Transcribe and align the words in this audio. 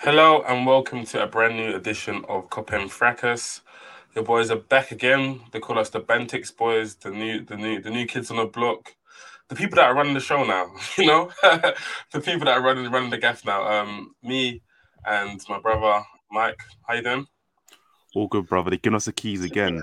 Hello 0.00 0.42
and 0.46 0.66
welcome 0.66 1.06
to 1.06 1.22
a 1.22 1.26
brand 1.26 1.56
new 1.56 1.74
edition 1.74 2.22
of 2.28 2.50
Kop 2.50 2.70
End 2.70 2.92
Fracas. 2.92 3.62
Your 4.14 4.24
boys 4.24 4.50
are 4.50 4.56
back 4.56 4.90
again. 4.90 5.40
They 5.50 5.58
call 5.58 5.78
us 5.78 5.88
the 5.88 6.00
Bantix 6.00 6.54
boys, 6.54 6.96
the 6.96 7.10
new, 7.10 7.42
the 7.42 7.56
new, 7.56 7.80
the 7.80 7.88
new 7.88 8.06
kids 8.06 8.30
on 8.30 8.36
the 8.36 8.44
block, 8.44 8.94
the 9.48 9.56
people 9.56 9.76
that 9.76 9.86
are 9.86 9.94
running 9.94 10.12
the 10.12 10.20
show 10.20 10.44
now. 10.44 10.70
You 10.98 11.06
know, 11.06 11.30
the 12.12 12.20
people 12.20 12.44
that 12.44 12.58
are 12.58 12.62
running 12.62 12.92
running 12.92 13.08
the 13.08 13.16
gaff 13.16 13.44
now. 13.46 13.66
Um, 13.66 14.14
me 14.22 14.62
and 15.06 15.40
my 15.48 15.58
brother 15.58 16.04
Mike. 16.30 16.60
How 16.86 16.94
you 16.94 17.02
doing? 17.02 17.26
All 18.14 18.28
good, 18.28 18.46
brother. 18.46 18.70
They're 18.70 18.78
giving 18.78 18.96
us 18.96 19.06
the 19.06 19.12
keys 19.12 19.44
again. 19.44 19.82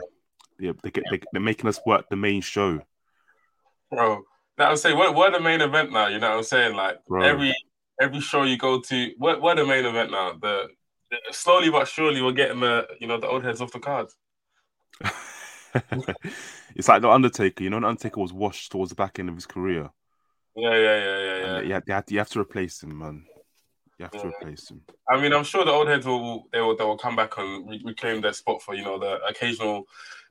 Yeah, 0.60 0.74
they 0.84 0.92
get, 0.92 1.06
they, 1.10 1.22
they're 1.34 1.42
making 1.42 1.68
us 1.68 1.82
work 1.88 2.08
the 2.10 2.16
main 2.16 2.42
show. 2.42 2.82
Bro, 3.90 4.24
That 4.58 4.70
I'm 4.70 4.78
saying 4.78 4.96
we're, 4.96 5.12
we're 5.12 5.32
the 5.32 5.40
main 5.40 5.62
event 5.62 5.92
now. 5.92 6.08
You 6.08 6.20
know 6.20 6.30
what 6.30 6.38
I'm 6.38 6.44
saying? 6.44 6.76
Like 6.76 7.00
Bro. 7.08 7.24
every 7.24 7.56
every 8.00 8.20
show 8.20 8.44
you 8.44 8.58
go 8.58 8.82
to, 8.82 9.12
we're, 9.18 9.40
we're 9.40 9.56
the 9.56 9.66
main 9.66 9.86
event 9.86 10.12
now. 10.12 10.34
The, 10.42 10.68
the 11.12 11.18
slowly 11.32 11.70
but 11.70 11.88
surely 11.88 12.22
we're 12.22 12.32
getting 12.32 12.60
the 12.60 12.88
you 13.00 13.08
know 13.08 13.20
the 13.20 13.28
old 13.28 13.44
heads 13.44 13.62
off 13.62 13.72
the 13.72 13.80
cards. 13.80 14.16
it's 16.76 16.88
like 16.88 17.02
the 17.02 17.10
Undertaker. 17.10 17.64
You 17.64 17.70
know, 17.70 17.80
the 17.80 17.88
Undertaker 17.88 18.20
was 18.20 18.34
washed 18.34 18.72
towards 18.72 18.90
the 18.90 18.96
back 18.96 19.20
end 19.20 19.30
of 19.30 19.36
his 19.36 19.46
career. 19.46 19.90
Yeah, 20.56 20.76
yeah, 20.76 20.80
yeah, 20.80 21.04
yeah, 21.04 21.20
yeah. 21.20 21.46
And 21.46 21.70
yeah, 21.70 21.78
you 21.88 21.94
have, 21.94 22.06
to, 22.06 22.14
you 22.14 22.20
have 22.20 22.30
to 22.30 22.40
replace 22.40 22.84
him, 22.84 22.98
man. 22.98 23.26
You 23.98 24.04
have 24.04 24.12
to 24.12 24.18
Yeah. 24.20 24.28
replace 24.28 24.70
him. 24.70 24.82
I 25.10 25.22
mean, 25.22 25.34
I'm 25.34 25.44
sure 25.44 25.66
the 25.66 25.72
old 25.72 25.88
heads 25.88 26.06
will 26.06 26.48
they 26.52 26.62
will 26.62 26.76
they 26.76 26.84
will 26.84 26.98
come 26.98 27.16
back 27.16 27.38
and 27.38 27.70
re- 27.70 27.82
reclaim 27.84 28.22
their 28.22 28.34
spot 28.34 28.62
for 28.62 28.74
you 28.74 28.84
know 28.84 28.98
the 28.98 29.24
occasional, 29.26 29.88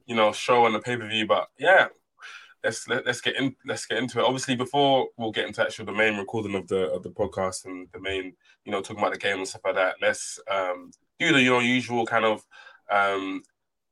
you 0.07 0.17
know, 0.17 0.33
show 0.33 0.65
on 0.65 0.73
the 0.73 0.81
pay 0.81 0.97
per 0.97 1.09
view. 1.09 1.27
But 1.27 1.49
yeah, 1.59 1.89
let's 2.65 2.89
let, 2.89 3.07
let's 3.07 3.21
get 3.21 3.37
in 3.37 3.55
let's 3.67 3.87
get 3.87 3.99
into 3.99 4.19
it. 4.19 4.25
Obviously, 4.25 4.57
before 4.57 5.09
we'll 5.17 5.33
get 5.33 5.47
into 5.47 5.63
actual 5.63 5.87
the 5.87 5.93
main 5.93 6.17
recording 6.17 6.55
of 6.55 6.69
the 6.69 6.91
of 6.93 7.03
the 7.03 7.11
podcast 7.11 7.65
and 7.65 7.89
the 7.93 8.01
main 8.01 8.35
you 8.65 8.73
know 8.73 8.81
talking 8.81 8.99
about 8.99 9.13
the 9.13 9.19
game 9.19 9.39
and 9.39 9.49
stuff 9.49 9.63
like 9.65 9.75
that. 9.75 9.97
Let's 10.01 10.39
um, 10.51 10.91
do 11.19 11.33
the 11.33 11.41
you 11.41 11.51
know 11.51 11.61
usual 11.61 12.07
kind 12.07 12.25
of 12.25 12.45
um, 12.91 13.43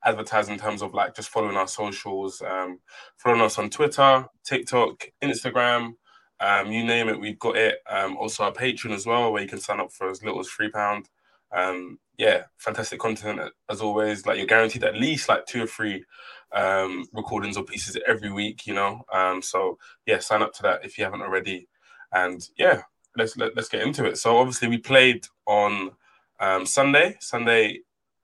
advertising 0.04 0.54
in 0.54 0.60
terms 0.60 0.82
of 0.82 0.94
like 0.94 1.14
just 1.14 1.28
following 1.28 1.56
our 1.56 1.68
socials, 1.68 2.42
um, 2.42 2.78
following 3.16 3.42
us 3.42 3.58
on 3.58 3.70
Twitter, 3.70 4.26
TikTok, 4.44 5.10
Instagram. 5.22 5.92
Um, 6.40 6.72
you 6.72 6.84
name 6.84 7.08
it, 7.10 7.20
we've 7.20 7.38
got 7.38 7.56
it. 7.56 7.80
Um, 7.88 8.16
also 8.16 8.44
our 8.44 8.52
Patreon 8.52 8.94
as 8.94 9.04
well, 9.04 9.30
where 9.30 9.42
you 9.42 9.48
can 9.48 9.60
sign 9.60 9.78
up 9.78 9.92
for 9.92 10.08
as 10.08 10.22
little 10.22 10.40
as 10.40 10.48
three 10.48 10.70
pound. 10.70 11.08
Um, 11.52 11.98
yeah, 12.16 12.44
fantastic 12.58 12.98
content 13.00 13.40
as 13.68 13.80
always. 13.80 14.26
Like 14.26 14.38
you're 14.38 14.46
guaranteed 14.46 14.84
at 14.84 14.94
least 14.94 15.28
like 15.28 15.46
two 15.46 15.64
or 15.64 15.66
three 15.66 16.04
um, 16.52 17.06
recordings 17.12 17.56
or 17.56 17.64
pieces 17.64 17.96
every 18.06 18.30
week. 18.30 18.66
You 18.66 18.74
know, 18.74 19.04
um, 19.12 19.42
so 19.42 19.78
yeah, 20.06 20.18
sign 20.18 20.42
up 20.42 20.52
to 20.54 20.62
that 20.62 20.84
if 20.84 20.98
you 20.98 21.04
haven't 21.04 21.22
already. 21.22 21.68
And 22.12 22.46
yeah, 22.56 22.82
let's 23.16 23.36
let, 23.36 23.56
let's 23.56 23.68
get 23.68 23.82
into 23.82 24.04
it. 24.04 24.18
So 24.18 24.38
obviously 24.38 24.68
we 24.68 24.78
played 24.78 25.26
on 25.46 25.92
um, 26.40 26.66
Sunday, 26.66 27.16
Sunday 27.20 27.80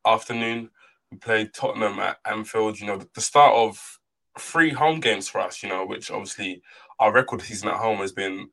afternoon. 0.06 0.70
We 1.10 1.18
played 1.18 1.54
Tottenham 1.54 1.98
at 2.00 2.18
Anfield. 2.24 2.80
You 2.80 2.86
know, 2.86 2.96
the, 2.98 3.08
the 3.14 3.20
start 3.20 3.54
of 3.54 3.98
three 4.38 4.70
home 4.70 5.00
games 5.00 5.28
for 5.28 5.40
us. 5.40 5.62
You 5.62 5.68
know, 5.68 5.86
which 5.86 6.10
obviously 6.10 6.62
our 6.98 7.12
record 7.12 7.42
season 7.42 7.68
at 7.68 7.76
home 7.76 7.98
has 7.98 8.12
been 8.12 8.50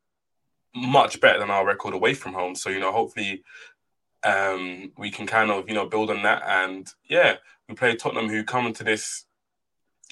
much 0.74 1.20
better 1.20 1.38
than 1.38 1.50
our 1.50 1.66
record 1.66 1.94
away 1.94 2.14
from 2.14 2.32
home. 2.32 2.54
So 2.54 2.70
you 2.70 2.80
know, 2.80 2.92
hopefully, 2.92 3.42
um, 4.24 4.92
we 4.96 5.10
can 5.10 5.26
kind 5.26 5.50
of 5.50 5.68
you 5.68 5.74
know 5.74 5.86
build 5.86 6.10
on 6.10 6.22
that. 6.22 6.42
And 6.46 6.88
yeah, 7.08 7.36
we 7.68 7.74
played 7.74 7.98
Tottenham, 7.98 8.28
who 8.28 8.44
come 8.44 8.66
into 8.66 8.84
this 8.84 9.24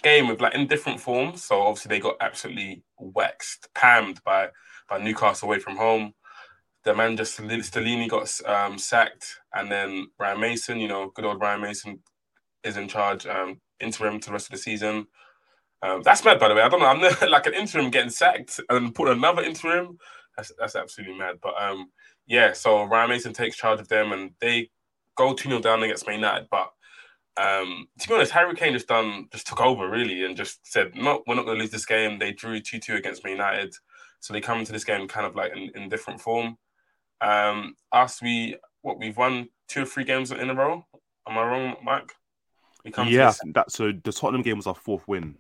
game 0.03 0.29
with 0.29 0.41
like 0.41 0.55
in 0.55 0.67
different 0.67 1.01
forms. 1.01 1.43
So 1.43 1.61
obviously 1.63 1.91
they 1.91 2.01
got 2.01 2.17
absolutely 2.21 2.83
waxed, 2.99 3.69
pammed 3.75 4.23
by 4.25 4.49
by 4.89 4.99
Newcastle 4.99 5.49
away 5.49 5.59
from 5.59 5.77
home. 5.77 6.15
The 6.85 6.95
manager 6.95 7.25
Stel- 7.25 7.47
Stellini 7.47 8.09
got 8.09 8.29
um, 8.49 8.79
sacked, 8.79 9.39
and 9.55 9.71
then 9.71 10.09
Brian 10.19 10.41
Mason, 10.41 10.81
you 10.81 10.89
know, 10.89 11.13
good 11.15 11.25
old 11.25 11.39
Brian 11.39 11.61
Mason, 11.61 12.01
is 12.65 12.77
in 12.77 12.89
charge 12.89 13.27
um, 13.27 13.61
interim 13.81 14.19
to 14.21 14.27
the 14.27 14.33
rest 14.33 14.47
of 14.47 14.53
the 14.53 14.59
season. 14.59 15.07
Um, 15.83 16.03
that's 16.03 16.25
mad, 16.25 16.39
by 16.39 16.49
the 16.49 16.55
way. 16.55 16.63
I 16.63 16.69
don't 16.69 16.81
know. 16.81 16.87
I'm 16.87 17.01
like 17.31 17.47
an 17.47 17.55
interim 17.55 17.91
getting 17.91 18.11
sacked 18.11 18.61
and 18.69 18.95
put 18.95 19.09
another 19.09 19.43
interim. 19.43 19.99
That's 20.37 20.53
that's 20.59 20.77
absolutely 20.77 21.19
mad. 21.19 21.37
But 21.43 21.61
um, 21.61 21.91
yeah. 22.27 22.53
So 22.53 22.85
Ryan 22.85 23.11
Mason 23.11 23.33
takes 23.33 23.57
charge 23.57 23.81
of 23.81 23.89
them, 23.89 24.13
and 24.13 24.33
they 24.41 24.71
go 25.17 25.35
two 25.35 25.49
0 25.49 25.61
down 25.61 25.83
against 25.83 26.07
Man 26.07 26.17
United. 26.17 26.49
But 26.51 26.71
um, 27.37 27.87
to 28.01 28.09
be 28.09 28.15
honest, 28.15 28.33
Harry 28.33 28.55
Kane 28.55 28.73
just 28.75 28.89
done 28.89 29.29
just 29.33 29.47
took 29.47 29.61
over 29.61 29.89
really 29.89 30.25
and 30.25 30.37
just 30.37 30.61
said, 30.67 30.95
"No, 30.95 31.23
we're 31.27 31.35
not 31.35 31.45
going 31.45 31.57
to 31.57 31.63
lose 31.63 31.71
this 31.71 31.87
game." 31.87 32.19
They 32.19 32.33
drew 32.33 32.61
two 32.61 32.79
two 32.79 32.95
against 32.97 33.25
Man 33.25 33.33
United, 33.33 33.75
so 34.21 34.33
they 34.33 34.41
come 34.41 34.59
into 34.59 34.73
this 34.73 34.85
game 34.85 35.09
kind 35.09 35.27
of 35.27 35.35
like 35.35 35.53
in, 35.57 35.71
in 35.75 35.89
different 35.89 36.21
form. 36.21 36.59
Um, 37.21 37.75
us, 37.93 38.21
we 38.21 38.57
what 38.83 38.99
we've 38.99 39.17
won 39.17 39.49
two 39.69 39.83
or 39.83 39.87
three 39.87 40.05
games 40.05 40.31
in 40.33 40.51
a 40.51 40.55
row. 40.55 40.85
Am 41.29 41.39
I 41.39 41.43
wrong, 41.45 41.77
Mike? 41.83 42.13
We 42.85 42.91
come 42.91 43.09
Yeah, 43.09 43.27
this- 43.29 43.41
that 43.55 43.71
so 43.71 43.93
the 43.93 44.13
Tottenham 44.13 44.43
game 44.43 44.57
was 44.57 44.67
our 44.67 44.75
fourth 44.75 45.07
win 45.07 45.37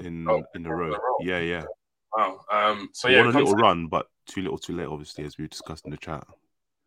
in 0.00 0.28
Oh, 0.28 0.44
in 0.54 0.66
a 0.66 0.74
row. 0.74 0.90
row. 0.90 1.16
Yeah, 1.20 1.38
yeah. 1.40 1.64
Wow. 2.16 2.44
Um, 2.52 2.90
so 2.92 3.08
We 3.08 3.14
yeah, 3.14 3.20
won 3.22 3.34
a 3.34 3.38
little 3.38 3.54
to- 3.56 3.62
run, 3.62 3.86
but 3.88 4.06
too 4.26 4.42
little, 4.42 4.58
too 4.58 4.76
late. 4.76 4.86
Obviously, 4.86 5.24
as 5.24 5.36
we 5.38 5.48
discussed 5.48 5.84
in 5.86 5.90
the 5.90 5.96
chat. 5.96 6.24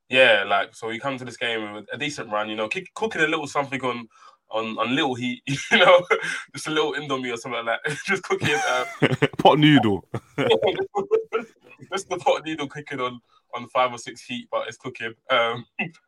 yeah, 0.09 0.43
like 0.47 0.73
so 0.73 0.87
we 0.87 0.99
come 0.99 1.17
to 1.17 1.25
this 1.25 1.35
game 1.35 1.73
with 1.73 1.85
a 1.91 1.97
decent 1.97 2.31
run, 2.31 2.47
you 2.49 2.55
know, 2.55 2.69
kick, 2.69 2.93
cooking 2.93 3.21
a 3.21 3.27
little 3.27 3.45
something 3.47 3.81
on 3.83 4.07
on 4.51 4.77
on 4.77 4.95
little 4.95 5.15
heat, 5.15 5.41
you 5.71 5.77
know, 5.77 6.05
just 6.53 6.67
a 6.67 6.71
little 6.71 6.93
indomie 6.93 7.33
or 7.33 7.37
something 7.37 7.65
like 7.65 7.79
that. 7.83 7.97
just 8.05 8.23
cooking 8.23 8.55
um, 8.55 9.17
Pot 9.37 9.59
noodle. 9.59 10.05
just 11.91 12.09
the 12.09 12.17
pot 12.17 12.45
noodle 12.45 12.67
cooking 12.67 12.99
on 12.99 13.19
on 13.53 13.67
five 13.69 13.91
or 13.91 13.97
six 13.97 14.21
heat, 14.21 14.47
but 14.51 14.67
it's 14.67 14.77
cooking. 14.77 15.13
Um, 15.29 15.65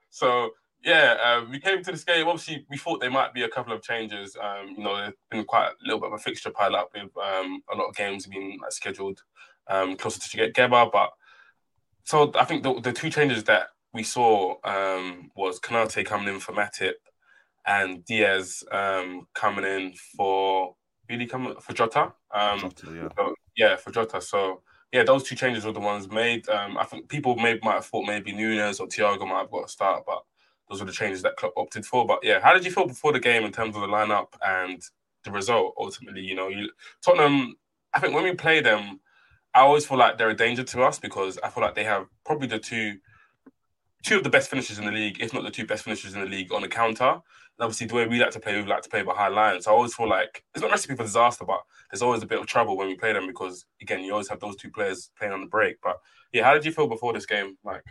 so 0.10 0.52
yeah, 0.84 1.18
um, 1.24 1.52
we 1.52 1.60
came 1.60 1.84
to 1.84 1.92
this 1.92 2.04
game. 2.04 2.28
Obviously, 2.28 2.66
we 2.70 2.78
thought 2.78 3.02
there 3.02 3.12
might 3.12 3.34
be 3.34 3.44
a 3.44 3.50
couple 3.50 3.74
of 3.74 3.82
changes. 3.82 4.38
Um, 4.42 4.76
you 4.78 4.84
know, 4.84 4.96
there's 4.96 5.14
been 5.30 5.44
quite 5.44 5.70
a 5.70 5.74
little 5.84 6.00
bit 6.00 6.08
of 6.08 6.14
a 6.14 6.18
fixture 6.18 6.52
pile 6.52 6.76
up 6.76 6.92
with 6.94 7.12
um, 7.18 7.62
a 7.72 7.76
lot 7.76 7.90
of 7.90 7.96
games 7.96 8.28
being 8.28 8.58
like, 8.62 8.72
scheduled 8.72 9.22
um, 9.68 9.98
closer 9.98 10.20
to 10.22 10.38
get 10.38 10.54
Geba. 10.54 10.90
But 10.92 11.10
so 12.06 12.32
I 12.36 12.46
think 12.46 12.64
the, 12.64 12.80
the 12.80 12.94
two 12.94 13.10
changes 13.10 13.44
that 13.46 13.70
we 13.94 14.04
saw 14.04 14.56
um, 14.64 15.32
was 15.36 15.60
Konate 15.60 16.06
coming 16.06 16.34
in 16.34 16.40
for 16.40 16.54
Matip 16.54 16.94
and 17.66 18.04
Diaz 18.06 18.64
um, 18.72 19.28
coming 19.34 19.66
in 19.66 19.94
for 20.16 20.76
really 21.10 21.26
coming 21.26 21.56
for 21.60 21.74
Jota. 21.74 22.14
Um, 22.34 22.60
Jota, 22.60 22.88
yeah. 22.94 23.08
so, 23.16 23.36
yeah, 23.56 23.76
for 23.76 23.92
Jota. 23.92 24.22
So 24.22 24.62
yeah, 24.92 25.04
those 25.04 25.24
two 25.24 25.36
changes 25.36 25.66
were 25.66 25.72
the 25.72 25.80
ones 25.80 26.10
made. 26.10 26.48
Um, 26.50 26.78
I 26.78 26.84
think 26.86 27.10
people 27.10 27.36
may 27.36 27.60
might 27.64 27.76
have 27.76 27.86
thought 27.86 28.08
maybe 28.08 28.32
Nunez 28.32 28.80
or 28.80 28.88
Thiago 28.88 29.28
might 29.28 29.42
have 29.42 29.52
got 29.52 29.66
a 29.66 29.70
start, 29.70 30.04
but 30.06 30.24
those 30.70 30.80
were 30.80 30.86
the 30.86 30.92
changes 30.92 31.22
that 31.24 31.36
Klopp 31.36 31.54
opted 31.58 31.86
for. 31.86 32.06
But 32.06 32.20
yeah, 32.24 32.40
how 32.40 32.54
did 32.54 32.66
you 32.66 32.72
feel 32.72 32.88
before 32.88 33.12
the 33.12 33.20
game 33.20 33.44
in 33.44 33.52
terms 33.52 33.76
of 33.76 33.82
the 33.82 33.88
lineup 33.88 34.28
and 34.46 34.82
the 35.24 35.32
result? 35.32 35.76
Ultimately, 35.78 36.22
you 36.22 36.36
know, 36.36 36.48
you, 36.48 36.70
Tottenham. 37.04 37.56
I 37.92 38.00
think 38.00 38.14
when 38.14 38.24
we 38.24 38.36
play 38.36 38.62
them, 38.62 39.00
I 39.56 39.62
always 39.62 39.86
feel 39.86 39.98
like 39.98 40.18
they're 40.18 40.30
a 40.30 40.36
danger 40.36 40.64
to 40.64 40.84
us 40.84 41.00
because 41.00 41.40
I 41.44 41.50
feel 41.50 41.64
like 41.64 41.74
they 41.74 41.84
have 41.84 42.06
probably 42.24 42.48
the 42.48 42.60
two 42.60 42.98
two 44.04 44.18
of 44.18 44.24
the 44.24 44.30
best 44.30 44.50
finishers 44.50 44.80
in 44.80 44.86
the 44.86 44.92
league, 44.92 45.22
if 45.22 45.34
not 45.34 45.44
the 45.44 45.52
two 45.52 45.66
best 45.66 45.84
finishers 45.84 46.14
in 46.14 46.22
the 46.22 46.28
league 46.28 46.54
on 46.54 46.62
the 46.62 46.68
counter. 46.68 47.10
And 47.10 47.22
obviously, 47.66 47.88
the 47.88 47.96
way 47.96 48.08
we 48.08 48.20
like 48.20 48.32
to 48.32 48.40
play, 48.40 48.60
we 48.60 48.68
like 48.68 48.84
to 48.84 48.90
play 48.90 49.04
behind 49.04 49.36
lines. 49.36 49.66
So 49.66 49.72
I 49.72 49.74
always 49.74 49.94
feel 49.94 50.08
like 50.08 50.44
it's 50.54 50.62
not 50.62 50.70
a 50.70 50.72
recipe 50.72 50.96
for 50.96 51.04
disaster, 51.04 51.46
but 51.46 51.62
there's 51.92 52.02
always 52.02 52.24
a 52.24 52.28
bit 52.28 52.40
of 52.40 52.46
trouble 52.48 52.78
when 52.78 52.88
we 52.88 52.96
play 52.96 53.14
them 53.14 53.28
because, 53.28 53.66
again, 53.82 54.02
you 54.02 54.14
always 54.14 54.30
have 54.30 54.40
those 54.40 54.56
two 54.56 54.72
players 54.72 55.12
playing 55.18 55.34
on 55.34 55.42
the 55.42 55.48
break. 55.48 55.78
But 55.82 56.00
yeah, 56.32 56.44
how 56.44 56.54
did 56.54 56.66
you 56.66 56.72
feel 56.72 56.88
before 56.88 57.14
this 57.14 57.26
game, 57.26 57.58
Like, 57.64 57.84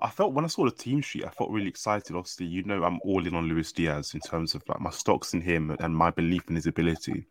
I 0.00 0.08
felt 0.10 0.32
when 0.32 0.44
I 0.44 0.48
saw 0.48 0.64
the 0.64 0.70
team 0.70 1.00
sheet, 1.00 1.24
I 1.24 1.30
felt 1.30 1.50
really 1.50 1.68
excited. 1.68 2.14
Obviously, 2.14 2.46
you 2.46 2.62
know, 2.62 2.84
I'm 2.84 3.00
all 3.02 3.26
in 3.26 3.34
on 3.34 3.48
Luis 3.48 3.72
Diaz 3.72 4.14
in 4.14 4.20
terms 4.20 4.54
of 4.54 4.62
like 4.68 4.80
my 4.80 4.90
stocks 4.90 5.34
in 5.34 5.40
him 5.40 5.76
and 5.80 5.94
my 5.94 6.10
belief 6.10 6.42
in 6.48 6.54
his 6.54 6.66
ability. 6.66 7.26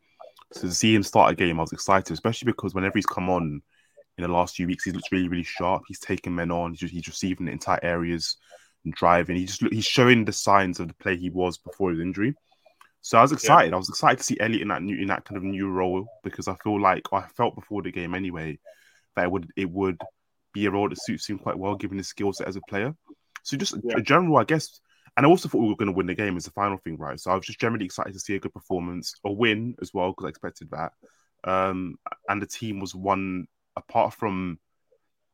So 0.51 0.61
to 0.61 0.73
see 0.73 0.93
him 0.93 1.03
start 1.03 1.31
a 1.31 1.35
game, 1.35 1.59
I 1.59 1.63
was 1.63 1.71
excited, 1.71 2.11
especially 2.11 2.47
because 2.47 2.73
whenever 2.73 2.97
he's 2.97 3.05
come 3.05 3.29
on 3.29 3.61
in 4.17 4.23
the 4.23 4.31
last 4.31 4.55
few 4.55 4.67
weeks, 4.67 4.83
he 4.83 4.91
looks 4.91 5.11
really, 5.11 5.27
really 5.27 5.43
sharp. 5.43 5.83
He's 5.87 5.99
taking 5.99 6.35
men 6.35 6.51
on. 6.51 6.73
He's, 6.73 6.89
he's 6.89 7.07
receiving 7.07 7.47
in 7.47 7.59
tight 7.59 7.81
areas 7.83 8.37
and 8.83 8.93
driving. 8.93 9.35
He 9.35 9.45
just 9.45 9.61
he's 9.71 9.85
showing 9.85 10.25
the 10.25 10.33
signs 10.33 10.79
of 10.79 10.87
the 10.87 10.93
play 10.95 11.17
he 11.17 11.29
was 11.29 11.57
before 11.57 11.91
his 11.91 11.99
injury. 11.99 12.33
So 13.01 13.17
I 13.17 13.21
was 13.21 13.31
excited. 13.31 13.73
I 13.73 13.77
was 13.77 13.89
excited 13.89 14.17
to 14.17 14.23
see 14.23 14.39
Elliot 14.39 14.63
in 14.63 14.67
that 14.69 14.81
new 14.81 14.97
in 14.97 15.07
that 15.07 15.25
kind 15.25 15.37
of 15.37 15.43
new 15.43 15.69
role 15.69 16.07
because 16.23 16.47
I 16.47 16.55
feel 16.55 16.81
like 16.81 17.03
I 17.13 17.21
felt 17.35 17.55
before 17.55 17.81
the 17.81 17.91
game 17.91 18.15
anyway 18.15 18.59
that 19.15 19.25
it 19.25 19.31
would 19.31 19.49
it 19.55 19.69
would 19.69 19.97
be 20.53 20.65
a 20.65 20.71
role 20.71 20.89
that 20.89 21.01
suits 21.01 21.29
him 21.29 21.37
quite 21.37 21.57
well, 21.57 21.75
given 21.75 21.97
his 21.97 22.07
skill 22.07 22.33
set 22.33 22.47
as 22.47 22.55
a 22.55 22.61
player. 22.67 22.95
So 23.43 23.55
just 23.55 23.75
yeah. 23.83 23.97
a 23.97 24.01
general, 24.01 24.37
I 24.37 24.43
guess. 24.43 24.79
And 25.15 25.25
I 25.25 25.29
also 25.29 25.49
thought 25.49 25.61
we 25.61 25.69
were 25.69 25.75
going 25.75 25.91
to 25.91 25.95
win 25.97 26.07
the 26.07 26.15
game 26.15 26.37
as 26.37 26.45
the 26.45 26.51
final 26.51 26.77
thing, 26.77 26.97
right? 26.97 27.19
So 27.19 27.31
I 27.31 27.35
was 27.35 27.45
just 27.45 27.59
generally 27.59 27.85
excited 27.85 28.13
to 28.13 28.19
see 28.19 28.35
a 28.35 28.39
good 28.39 28.53
performance, 28.53 29.15
a 29.25 29.31
win 29.31 29.75
as 29.81 29.91
well, 29.93 30.11
because 30.11 30.25
I 30.25 30.29
expected 30.29 30.69
that. 30.71 30.91
Um, 31.43 31.95
and 32.29 32.41
the 32.41 32.45
team 32.45 32.79
was 32.79 32.93
one 32.93 33.47
apart 33.77 34.13
from 34.13 34.59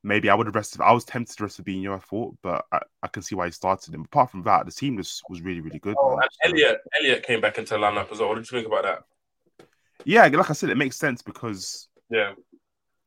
maybe 0.04 0.30
I 0.30 0.36
would 0.36 0.48
have 0.48 0.56
rested. 0.56 0.82
I 0.82 0.92
was 0.92 1.06
tempted 1.06 1.38
to 1.38 1.44
rest 1.44 1.64
Fabinho, 1.64 1.96
I 1.96 2.00
thought, 2.00 2.36
but 2.44 2.66
I, 2.72 2.80
I 3.02 3.08
can 3.08 3.24
see 3.24 3.36
why 3.36 3.46
he 3.46 3.52
started 3.52 3.94
him. 3.94 4.02
Apart 4.02 4.32
from 4.32 4.44
that, 4.44 4.66
the 4.66 4.72
team 4.72 4.98
was 4.98 5.22
was 5.30 5.42
really 5.42 5.62
really 5.62 5.80
good. 5.80 5.96
Oh, 5.98 6.20
and 6.20 6.30
Elliot 6.44 6.82
Elliot 7.00 7.24
came 7.24 7.42
back 7.42 7.58
into 7.58 7.74
the 7.74 7.80
lineup 7.80 8.12
as 8.12 8.20
well. 8.20 8.30
What 8.30 8.36
did 8.36 8.52
you 8.52 8.58
think 8.58 8.68
about 8.68 8.84
that? 8.84 9.68
Yeah, 10.06 10.28
like 10.28 10.50
I 10.50 10.54
said, 10.54 10.70
it 10.70 10.78
makes 10.78 10.98
sense 10.98 11.22
because 11.22 11.88
yeah, 12.10 12.34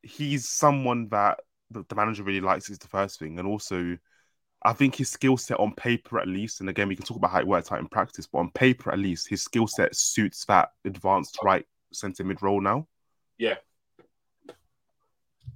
he's 0.02 0.48
someone 0.48 1.08
that 1.10 1.40
the, 1.70 1.84
the 1.88 1.94
manager 1.94 2.22
really 2.22 2.40
likes. 2.40 2.70
Is 2.70 2.78
the 2.78 2.88
first 2.88 3.18
thing, 3.18 3.38
and 3.38 3.46
also. 3.46 3.98
I 4.64 4.72
think 4.72 4.96
his 4.96 5.10
skill 5.10 5.36
set 5.36 5.60
on 5.60 5.74
paper, 5.74 6.18
at 6.18 6.26
least, 6.26 6.58
and 6.58 6.68
again, 6.68 6.88
we 6.88 6.96
can 6.96 7.04
talk 7.04 7.18
about 7.18 7.30
how 7.30 7.38
it 7.38 7.46
works 7.46 7.70
out 7.70 7.78
in 7.78 7.86
practice, 7.86 8.26
but 8.26 8.38
on 8.38 8.50
paper, 8.50 8.90
at 8.90 8.98
least, 8.98 9.28
his 9.28 9.44
skill 9.44 9.68
set 9.68 9.94
suits 9.94 10.44
that 10.46 10.70
advanced 10.84 11.38
oh. 11.40 11.44
right 11.44 11.64
centre 11.92 12.24
mid 12.24 12.42
role 12.42 12.60
now. 12.60 12.88
Yeah, 13.38 13.56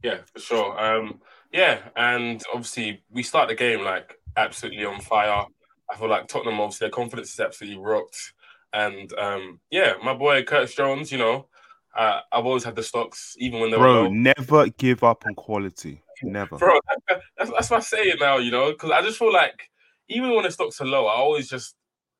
yeah, 0.03 0.19
for 0.33 0.41
sure. 0.41 0.81
Um, 0.81 1.21
yeah, 1.53 1.81
and 1.97 2.43
obviously 2.53 3.03
we 3.11 3.23
start 3.23 3.49
the 3.49 3.55
game 3.55 3.83
like 3.83 4.19
absolutely 4.37 4.85
on 4.85 5.01
fire. 5.01 5.47
I 5.91 5.97
feel 5.97 6.09
like 6.09 6.29
Tottenham, 6.29 6.61
obviously, 6.61 6.87
their 6.87 6.93
confidence 6.93 7.33
is 7.33 7.41
absolutely 7.41 7.83
rocked. 7.83 8.33
And 8.73 9.13
um, 9.15 9.61
yeah, 9.71 9.95
my 10.03 10.15
boy 10.15 10.45
Curtis 10.45 10.75
Jones, 10.75 11.11
you 11.11 11.19
know, 11.19 11.49
uh, 11.97 12.21
I've 12.31 12.47
always 12.47 12.65
had 12.65 12.77
the 12.77 12.83
stocks, 12.83 13.35
even 13.39 13.61
when 13.61 13.71
they 13.71 13.77
Bro, 13.77 13.93
were 13.93 14.09
low. 14.09 14.11
never 14.11 14.69
give 14.69 15.03
up 15.03 15.25
on 15.27 15.35
quality. 15.35 16.03
Never. 16.23 16.57
Bro, 16.57 16.79
that's, 17.09 17.51
that's 17.51 17.71
what 17.71 17.79
I 17.79 17.81
say 17.81 18.03
it 18.03 18.21
now, 18.21 18.39
you 18.39 18.51
know, 18.51 18.71
because 18.71 18.91
I 18.91 19.03
just 19.03 19.19
feel 19.19 19.33
like 19.33 19.69
even 20.09 20.35
when 20.35 20.45
the 20.45 20.51
stocks 20.51 20.81
are 20.81 20.87
low, 20.87 21.07
I 21.07 21.15
always 21.15 21.49
just 21.49 21.75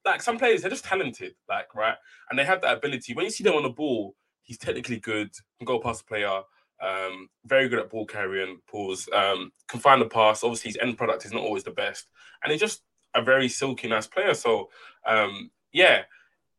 like 0.05 0.23
some 0.23 0.39
players, 0.39 0.63
they're 0.63 0.71
just 0.71 0.85
talented, 0.85 1.35
like, 1.49 1.75
right? 1.75 1.95
And 2.31 2.39
they 2.39 2.45
have 2.45 2.63
that 2.63 2.79
ability. 2.79 3.15
When 3.15 3.27
you 3.27 3.31
see 3.31 3.45
them 3.45 3.55
on 3.55 3.63
the 3.63 3.71
ball, 3.71 4.17
he's 4.43 4.59
technically 4.59 4.99
good, 4.99 5.31
can 5.59 5.67
go 5.67 5.79
past 5.79 6.01
the 6.01 6.09
player. 6.09 6.41
Um, 6.81 7.29
very 7.45 7.69
good 7.69 7.79
at 7.79 7.91
ball 7.91 8.07
carrying, 8.07 8.59
pulls, 8.67 9.09
um, 9.13 9.53
can 9.69 9.81
find 9.81 10.01
the 10.01 10.07
pass. 10.07 10.43
Obviously, 10.43 10.71
his 10.71 10.79
end 10.81 10.97
product 10.97 11.25
is 11.25 11.33
not 11.33 11.43
always 11.43 11.65
the 11.65 11.71
best, 11.71 12.07
and 12.43 12.51
he's 12.51 12.61
just 12.61 12.83
a 13.15 13.23
very 13.23 13.49
silky, 13.49 13.89
nice 13.89 14.07
player. 14.07 14.35
So, 14.35 14.71
um, 15.07 15.51
yeah, 15.73 16.03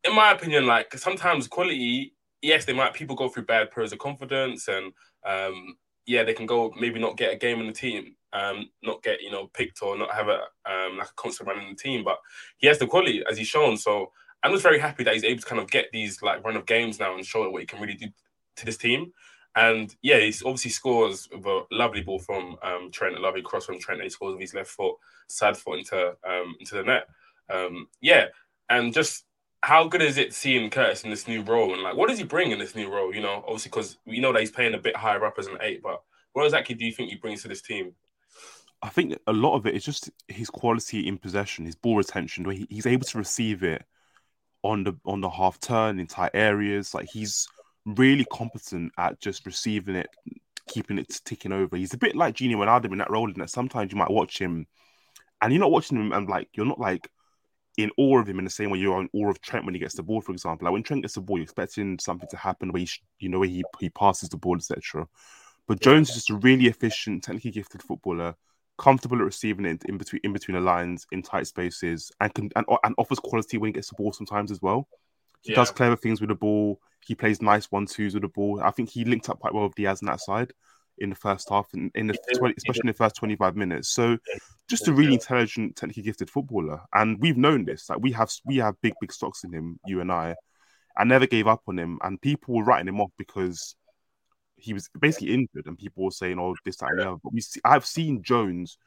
in 0.03 0.15
my 0.15 0.31
opinion, 0.31 0.65
like 0.65 0.94
sometimes 0.97 1.47
quality, 1.47 2.13
yes, 2.41 2.65
they 2.65 2.73
might 2.73 2.94
people 2.94 3.15
go 3.15 3.29
through 3.29 3.45
bad 3.45 3.71
periods 3.71 3.94
of 3.94 4.00
confidence, 4.00 4.68
and 4.68 4.94
um, 5.25 5.75
yeah, 6.06 6.24
they 6.24 6.33
can 6.33 6.45
go 6.45 6.71
maybe 6.79 7.00
not 7.00 7.17
get 7.17 7.33
a 7.33 7.38
game 7.38 7.59
in 7.59 7.67
the 7.67 7.74
team, 7.74 8.15
um, 8.33 8.69
not 8.83 9.03
get 9.03 9.21
you 9.21 9.31
know 9.31 9.47
picked 9.47 9.81
or 9.81 9.97
not 9.97 10.13
have 10.13 10.27
a 10.27 10.41
um, 10.65 10.97
like 10.97 11.09
a 11.09 11.13
constant 11.15 11.50
run 11.50 11.59
in 11.62 11.69
the 11.69 11.75
team. 11.75 12.03
But 12.03 12.17
he 12.57 12.67
has 12.67 12.79
the 12.79 12.88
quality 12.88 13.24
as 13.29 13.38
he's 13.38 13.47
shown. 13.47 13.77
So 13.77 14.12
I'm 14.44 14.51
just 14.51 14.63
very 14.63 14.79
happy 14.79 15.03
that 15.03 15.13
he's 15.13 15.24
able 15.24 15.41
to 15.41 15.47
kind 15.47 15.62
of 15.62 15.69
get 15.69 15.91
these 15.91 16.21
like 16.21 16.44
run 16.44 16.56
of 16.57 16.65
games 16.65 17.00
now 17.00 17.15
and 17.15 17.25
show 17.25 17.50
what 17.50 17.62
he 17.62 17.67
can 17.67 17.79
really 17.79 17.95
do 17.95 18.07
to 18.57 18.65
this 18.65 18.77
team. 18.77 19.12
And 19.56 19.94
yeah, 20.01 20.19
he's 20.19 20.44
obviously 20.44 20.71
scores 20.71 21.27
with 21.31 21.45
a 21.45 21.63
lovely 21.71 22.01
ball 22.01 22.19
from 22.19 22.56
um, 22.63 22.89
Trent, 22.92 23.18
a 23.18 23.19
lovely 23.19 23.42
cross 23.42 23.65
from 23.65 23.80
Trent. 23.80 24.01
He 24.01 24.09
scores 24.09 24.33
with 24.33 24.42
his 24.42 24.53
left 24.53 24.69
foot, 24.69 24.95
sad 25.27 25.57
foot 25.57 25.80
into 25.80 26.15
um, 26.27 26.56
into 26.59 26.75
the 26.75 26.83
net. 26.83 27.07
Um, 27.50 27.88
yeah, 28.00 28.27
and 28.69 28.94
just 28.94 29.25
how 29.63 29.88
good 29.88 30.01
is 30.01 30.18
it 30.18 30.33
seeing 30.33 30.69
Curtis 30.69 31.03
in 31.03 31.09
this 31.09 31.27
new 31.27 31.42
role? 31.44 31.74
And 31.74 31.83
like, 31.83 31.95
what 31.95 32.09
does 32.09 32.18
he 32.18 32.24
bring 32.24 32.51
in 32.51 32.59
this 32.59 32.75
new 32.75 32.89
role? 32.89 33.13
You 33.13 33.21
know, 33.21 33.44
obviously 33.45 33.69
because 33.69 33.98
we 34.06 34.19
know 34.19 34.33
that 34.33 34.39
he's 34.39 34.51
playing 34.51 34.74
a 34.74 34.80
bit 34.80 34.95
higher 34.95 35.24
up 35.25 35.36
as 35.38 35.48
an 35.48 35.57
eight, 35.62 35.83
but 35.83 36.01
what 36.33 36.45
exactly 36.45 36.75
do 36.75 36.86
you 36.86 36.94
think 36.94 37.09
he 37.09 37.18
brings 37.18 37.42
to 37.42 37.48
this 37.48 37.62
team? 37.62 37.94
I 38.81 38.89
think 38.89 39.18
a 39.27 39.33
lot 39.33 39.56
of 39.56 39.68
it 39.68 39.75
is 39.75 39.86
just 39.86 40.09
his 40.27 40.50
quality 40.50 41.07
in 41.07 41.18
possession, 41.18 41.65
his 41.65 41.75
ball 41.75 41.98
retention, 41.98 42.45
where 42.45 42.56
he, 42.56 42.65
he's 42.69 42.88
able 42.88 43.06
to 43.06 43.18
receive 43.18 43.63
it 43.63 43.83
on 44.63 44.83
the 44.83 44.94
on 45.06 45.21
the 45.21 45.30
half 45.30 45.59
turn 45.59 46.00
in 46.00 46.07
tight 46.07 46.31
areas. 46.33 46.94
Like 46.94 47.09
he's 47.09 47.48
really 47.86 48.25
competent 48.31 48.92
at 48.98 49.19
just 49.19 49.45
receiving 49.45 49.95
it, 49.95 50.10
keeping 50.68 50.98
it 50.98 51.19
ticking 51.25 51.51
over. 51.51 51.75
He's 51.75 51.94
a 51.94 51.98
bit 51.98 52.16
like 52.16 52.36
Gini 52.36 52.56
Wijnaldum 52.56 52.92
in 52.92 52.98
that 53.00 53.12
role, 53.12 53.30
in 53.30 53.39
that 53.39 53.50
sometimes 53.50 53.92
you 53.92 53.98
might 53.98 54.12
watch 54.12 54.39
him 54.39 54.68
and 55.42 55.51
you're 55.51 55.60
not 55.60 55.72
watching 55.72 55.98
him 55.98 56.12
and 56.12 56.30
like 56.30 56.50
you're 56.54 56.66
not 56.66 56.80
like 56.80 57.10
in 57.78 57.92
awe 57.98 58.19
of 58.19 58.28
him 58.28 58.38
in 58.38 58.45
the 58.45 58.51
same 58.51 58.69
way 58.69 58.80
you're 58.80 59.00
in 59.00 59.10
awe 59.13 59.30
of 59.30 59.42
Trent 59.42 59.66
when 59.66 59.74
he 59.74 59.80
gets 59.80 59.95
the 59.95 60.04
ball, 60.04 60.22
for 60.22 60.31
example. 60.33 60.66
Like 60.66 60.74
when 60.74 60.83
Trent 60.83 61.04
gets 61.04 61.16
the 61.16 61.22
ball, 61.22 61.38
you're 61.38 61.44
expecting 61.44 61.98
something 62.00 62.28
to 62.30 62.38
happen 62.38 62.72
where 62.72 62.81
he, 62.81 62.89
you 63.19 63.30
know, 63.30 63.39
where 63.39 63.50
he, 63.50 63.63
he 63.80 63.89
passes 63.89 64.30
the 64.30 64.38
ball, 64.38 64.57
etc. 64.57 65.07
But 65.68 65.80
Jones 65.80 66.10
is 66.10 66.16
just 66.16 66.30
a 66.30 66.36
really 66.36 66.68
efficient, 66.68 67.24
technically 67.24 67.51
gifted 67.51 67.81
footballer, 67.81 68.36
comfortable 68.77 69.18
at 69.18 69.24
receiving 69.24 69.66
it 69.66 69.84
in 69.86 69.98
between 69.98 70.22
in 70.24 70.34
between 70.34 70.56
the 70.56 70.62
lines, 70.62 71.06
in 71.12 71.22
tight 71.22 71.48
spaces, 71.48 72.12
and 72.19 72.34
can 72.34 72.50
and, 72.56 72.66
and 72.84 72.95
offers 72.98 73.19
quality 73.19 73.57
when 73.57 73.69
he 73.69 73.74
gets 73.74 73.89
the 73.89 73.95
ball 73.95 74.12
sometimes 74.12 74.51
as 74.51 74.62
well. 74.62 74.88
He 75.41 75.51
yeah. 75.51 75.57
does 75.57 75.71
clever 75.71 75.95
things 75.95 76.21
with 76.21 76.29
the 76.29 76.35
ball. 76.35 76.79
He 77.05 77.15
plays 77.15 77.41
nice 77.41 77.65
one 77.71 77.88
twos 77.88 78.13
with 78.13 78.23
the 78.23 78.29
ball. 78.29 78.61
I 78.61 78.71
think 78.71 78.89
he 78.89 79.05
linked 79.05 79.29
up 79.29 79.39
quite 79.39 79.53
well 79.53 79.65
with 79.65 79.75
Diaz 79.75 80.01
on 80.01 80.07
that 80.07 80.19
side 80.19 80.53
in 80.97 81.09
the 81.09 81.15
first 81.15 81.49
half, 81.49 81.67
and 81.73 81.91
in 81.95 82.07
the 82.07 82.17
20, 82.35 82.53
especially 82.57 82.81
in 82.83 82.88
the 82.88 82.93
first 82.93 83.15
twenty 83.15 83.35
five 83.35 83.55
minutes. 83.55 83.89
So, 83.89 84.17
just 84.69 84.88
a 84.88 84.93
really 84.93 85.13
intelligent, 85.13 85.75
technically 85.75 86.03
gifted 86.03 86.29
footballer, 86.29 86.81
and 86.93 87.19
we've 87.19 87.38
known 87.38 87.65
this. 87.65 87.89
Like 87.89 87.99
we 88.01 88.11
have, 88.11 88.31
we 88.45 88.57
have 88.57 88.75
big, 88.81 88.93
big 89.01 89.11
stocks 89.11 89.43
in 89.43 89.51
him. 89.51 89.79
You 89.85 90.01
and 90.01 90.11
I, 90.11 90.35
I 90.95 91.03
never 91.03 91.25
gave 91.25 91.47
up 91.47 91.63
on 91.67 91.79
him, 91.79 91.97
and 92.03 92.21
people 92.21 92.55
were 92.55 92.63
writing 92.63 92.88
him 92.88 93.01
off 93.01 93.11
because 93.17 93.75
he 94.57 94.73
was 94.73 94.89
basically 94.99 95.33
injured, 95.33 95.65
and 95.65 95.77
people 95.77 96.05
were 96.05 96.11
saying, 96.11 96.38
"Oh, 96.39 96.55
this, 96.63 96.77
that, 96.77 96.91
and 96.91 96.99
the 96.99 97.07
other." 97.09 97.19
But 97.23 97.33
we, 97.33 97.41
see, 97.41 97.61
I've 97.65 97.85
seen 97.85 98.21
Jones 98.21 98.77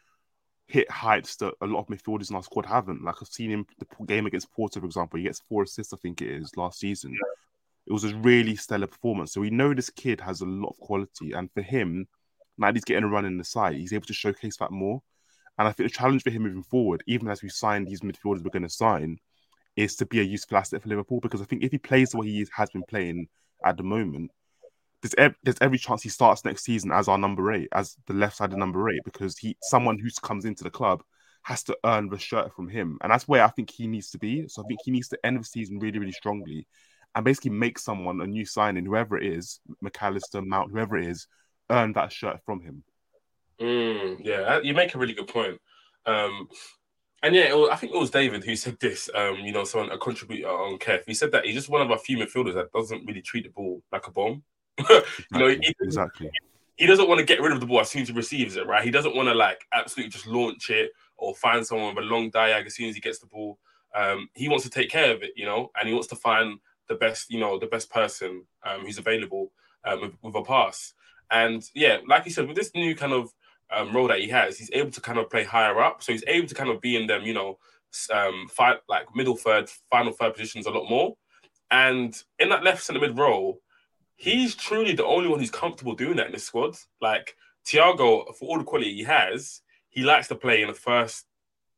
hit 0.67 0.91
heights 0.91 1.37
that 1.37 1.55
a 1.61 1.67
lot 1.67 1.81
of 1.81 1.87
midfielders 1.87 2.31
in 2.31 2.37
our 2.37 2.43
squad 2.43 2.67
haven't. 2.67 3.05
Like 3.05 3.17
I've 3.21 3.29
seen 3.29 3.51
him 3.51 3.67
the 3.79 3.87
game 4.07 4.27
against 4.27 4.53
Porto, 4.53 4.81
for 4.81 4.87
example. 4.87 5.19
He 5.19 5.25
gets 5.25 5.41
four 5.41 5.63
assists, 5.65 5.93
I 5.93 5.97
think 5.99 6.23
it 6.23 6.29
is, 6.29 6.57
last 6.57 6.81
season. 6.81 7.13
Yeah 7.13 7.35
it 7.87 7.93
was 7.93 8.05
a 8.05 8.17
really 8.17 8.57
stellar 8.57 8.87
performance. 8.87 9.33
So 9.33 9.41
we 9.41 9.51
know 9.51 9.75
this 9.75 9.91
kid 9.91 10.21
has 10.21 10.41
a 10.41 10.47
lot 10.47 10.71
of 10.71 10.79
quality, 10.79 11.33
and 11.33 11.51
for 11.53 11.63
him, 11.63 12.07
now 12.57 12.73
he's 12.73 12.85
getting 12.85 13.05
a 13.05 13.09
run 13.09 13.25
in 13.25 13.37
the 13.37 13.45
side, 13.45 13.77
he's 13.77 13.93
able 13.93 14.07
to 14.07 14.15
showcase 14.15 14.57
that 14.59 14.71
more. 14.71 15.03
And 15.59 15.69
I 15.69 15.73
think 15.73 15.91
the 15.91 15.97
challenge 15.97 16.23
for 16.23 16.31
him 16.31 16.43
moving 16.43 16.63
forward, 16.63 17.03
even 17.07 17.29
as 17.29 17.43
we 17.43 17.49
sign 17.49 17.85
these 17.85 18.01
midfielders 18.01 18.43
we're 18.43 18.51
going 18.51 18.63
to 18.63 18.69
sign, 18.69 19.19
is 19.77 19.97
to 19.97 20.07
be 20.07 20.21
a 20.21 20.25
useful 20.25 20.57
asset 20.57 20.83
for 20.83 20.89
Liverpool. 20.89 21.21
Because 21.21 21.41
I 21.41 21.45
think 21.45 21.63
if 21.63 21.71
he 21.71 21.79
plays 21.79 22.11
the 22.11 22.19
way 22.19 22.27
he 22.27 22.47
has 22.57 22.71
been 22.71 22.83
playing 22.89 23.29
at 23.65 23.77
the 23.77 23.83
moment, 23.85 24.33
there's 25.05 25.15
ev- 25.19 25.37
there's 25.43 25.59
every 25.61 25.77
chance 25.77 26.03
he 26.03 26.09
starts 26.09 26.47
next 26.47 26.65
season 26.65 26.91
as 26.91 27.09
our 27.09 27.19
number 27.19 27.53
eight, 27.53 27.69
as 27.73 27.95
the 28.07 28.15
left 28.15 28.37
side 28.37 28.53
of 28.55 28.59
number 28.59 28.89
eight, 28.89 29.03
because 29.05 29.37
he 29.37 29.55
someone 29.61 29.99
who 29.99 30.09
comes 30.23 30.47
into 30.47 30.65
the 30.65 30.71
club 30.71 31.03
has 31.43 31.63
to 31.63 31.77
earn 31.85 32.09
the 32.09 32.19
shirt 32.19 32.55
from 32.55 32.71
him, 32.71 32.97
and 33.03 33.13
that's 33.13 33.29
where 33.29 33.45
I 33.45 33.49
think 33.49 33.71
he 33.71 33.87
needs 33.87 34.09
to 34.13 34.19
be. 34.19 34.49
So 34.49 34.63
I 34.63 34.67
think 34.67 34.81
he 34.83 34.91
needs 34.91 35.09
to 35.09 35.19
end 35.23 35.39
the 35.39 35.45
season 35.45 35.79
really, 35.79 35.99
really 35.99 36.13
strongly, 36.13 36.67
and 37.15 37.23
basically 37.23 37.51
make 37.51 37.79
someone 37.79 38.23
a 38.23 38.27
new 38.27 38.47
signing, 38.47 38.87
whoever 38.87 39.19
it 39.19 39.31
is, 39.31 39.61
McAllister, 39.85 40.43
Mount, 40.43 40.71
whoever 40.71 40.97
it 40.97 41.07
is, 41.07 41.27
earn 41.69 41.93
that 41.93 42.11
shirt 42.11 42.41
from 42.47 42.63
him. 42.63 42.83
Mm, 43.61 44.21
yeah, 44.25 44.61
you 44.63 44.73
make 44.73 44.95
a 44.95 44.99
really 44.99 45.13
good 45.13 45.29
point. 45.29 45.61
Um, 46.07 46.49
and 47.23 47.35
yeah, 47.35 47.53
was, 47.53 47.69
I 47.71 47.77
think 47.77 47.93
it 47.93 47.99
was 47.99 48.11
David 48.11 48.43
who 48.43 48.57
said 48.57 48.79
this. 48.81 49.11
Um, 49.15 49.37
you 49.41 49.53
know, 49.53 49.65
someone 49.65 49.91
a 49.91 49.99
contributor 49.99 50.49
on 50.49 50.79
KEF. 50.79 51.03
He 51.07 51.13
said 51.13 51.33
that 51.33 51.45
he's 51.45 51.57
just 51.57 51.69
one 51.69 51.83
of 51.83 51.91
our 51.91 51.99
few 51.99 52.17
midfielders 52.17 52.55
that 52.55 52.73
doesn't 52.73 53.05
really 53.05 53.23
treat 53.23 53.45
the 53.45 53.51
ball 53.51 53.83
like 53.93 54.07
a 54.07 54.11
bomb. 54.11 54.43
you 54.89 55.03
know, 55.33 55.49
he, 55.49 55.75
exactly. 55.81 56.31
He 56.77 56.87
doesn't 56.87 57.09
want 57.09 57.21
to 57.21 57.25
get 57.25 57.41
rid 57.41 57.53
of 57.53 57.61
the 57.61 57.67
ball 57.67 57.81
as 57.81 57.91
soon 57.91 58.03
as 58.03 58.09
he 58.09 58.15
receives 58.15 58.57
it, 58.57 58.67
right? 58.67 58.83
He 58.83 58.91
doesn't 58.91 59.15
want 59.15 59.29
to 59.29 59.35
like 59.35 59.65
absolutely 59.73 60.11
just 60.11 60.27
launch 60.27 60.71
it 60.71 60.91
or 61.17 61.35
find 61.37 61.65
someone 61.65 61.95
with 61.95 62.05
a 62.05 62.09
long 62.09 62.31
diag 62.31 62.67
as 62.67 62.75
soon 62.75 62.89
as 62.89 62.95
he 62.95 63.01
gets 63.01 63.21
the 63.21 63.27
ball. 63.27 63.59
Um, 63.95 64.29
he 64.35 64.49
wants 64.49 64.65
to 64.65 64.71
take 64.71 64.91
care 64.91 65.15
of 65.15 65.23
it, 65.23 65.33
you 65.37 65.45
know, 65.45 65.71
and 65.79 65.87
he 65.87 65.95
wants 65.95 66.09
to 66.09 66.17
find 66.17 66.59
the 66.89 66.97
best, 66.97 67.31
you 67.31 67.39
know, 67.39 67.59
the 67.59 67.67
best 67.67 67.91
person 67.91 68.45
um, 68.65 68.81
who's 68.81 68.99
available 68.99 69.53
um, 69.85 70.01
with, 70.01 70.13
with, 70.23 70.35
a 70.35 70.43
pass. 70.43 70.95
And 71.31 71.63
yeah, 71.75 71.99
like 72.09 72.25
you 72.25 72.33
said, 72.33 72.49
with 72.49 72.57
this 72.57 72.75
new 72.75 72.97
kind 72.97 73.13
of 73.13 73.33
um, 73.71 73.95
role 73.95 74.09
that 74.09 74.19
he 74.19 74.29
has, 74.29 74.59
he's 74.59 74.71
able 74.73 74.91
to 74.91 75.01
kind 75.01 75.19
of 75.19 75.31
play 75.31 75.45
higher 75.45 75.81
up. 75.81 76.03
So 76.03 76.13
he's 76.13 76.25
able 76.27 76.49
to 76.49 76.55
kind 76.55 76.71
of 76.71 76.81
be 76.81 76.97
in 76.97 77.07
them, 77.07 77.23
you 77.23 77.35
know, 77.35 77.59
um, 78.13 78.49
fight 78.51 78.79
like 78.89 79.15
middle 79.15 79.37
third, 79.37 79.71
final 79.91 80.13
third 80.13 80.35
positions 80.35 80.67
a 80.67 80.71
lot 80.71 80.91
more. 80.91 81.17
And 81.71 82.15
in 82.39 82.49
that 82.51 82.65
left 82.65 82.83
centre 82.83 83.01
mid 83.01 83.17
role, 83.17 83.61
he's 84.17 84.55
truly 84.55 84.95
the 84.95 85.05
only 85.05 85.29
one 85.29 85.39
who's 85.39 85.51
comfortable 85.51 85.95
doing 85.95 86.17
that 86.17 86.27
in 86.27 86.33
this 86.33 86.45
squad. 86.45 86.77
Like 87.01 87.35
Thiago, 87.67 88.35
for 88.37 88.49
all 88.49 88.59
the 88.59 88.65
quality 88.65 88.95
he 88.95 89.05
has, 89.05 89.61
he 89.91 90.03
likes 90.03 90.29
to 90.29 90.35
play 90.35 90.63
in 90.63 90.69
the 90.69 90.75
first, 90.75 91.27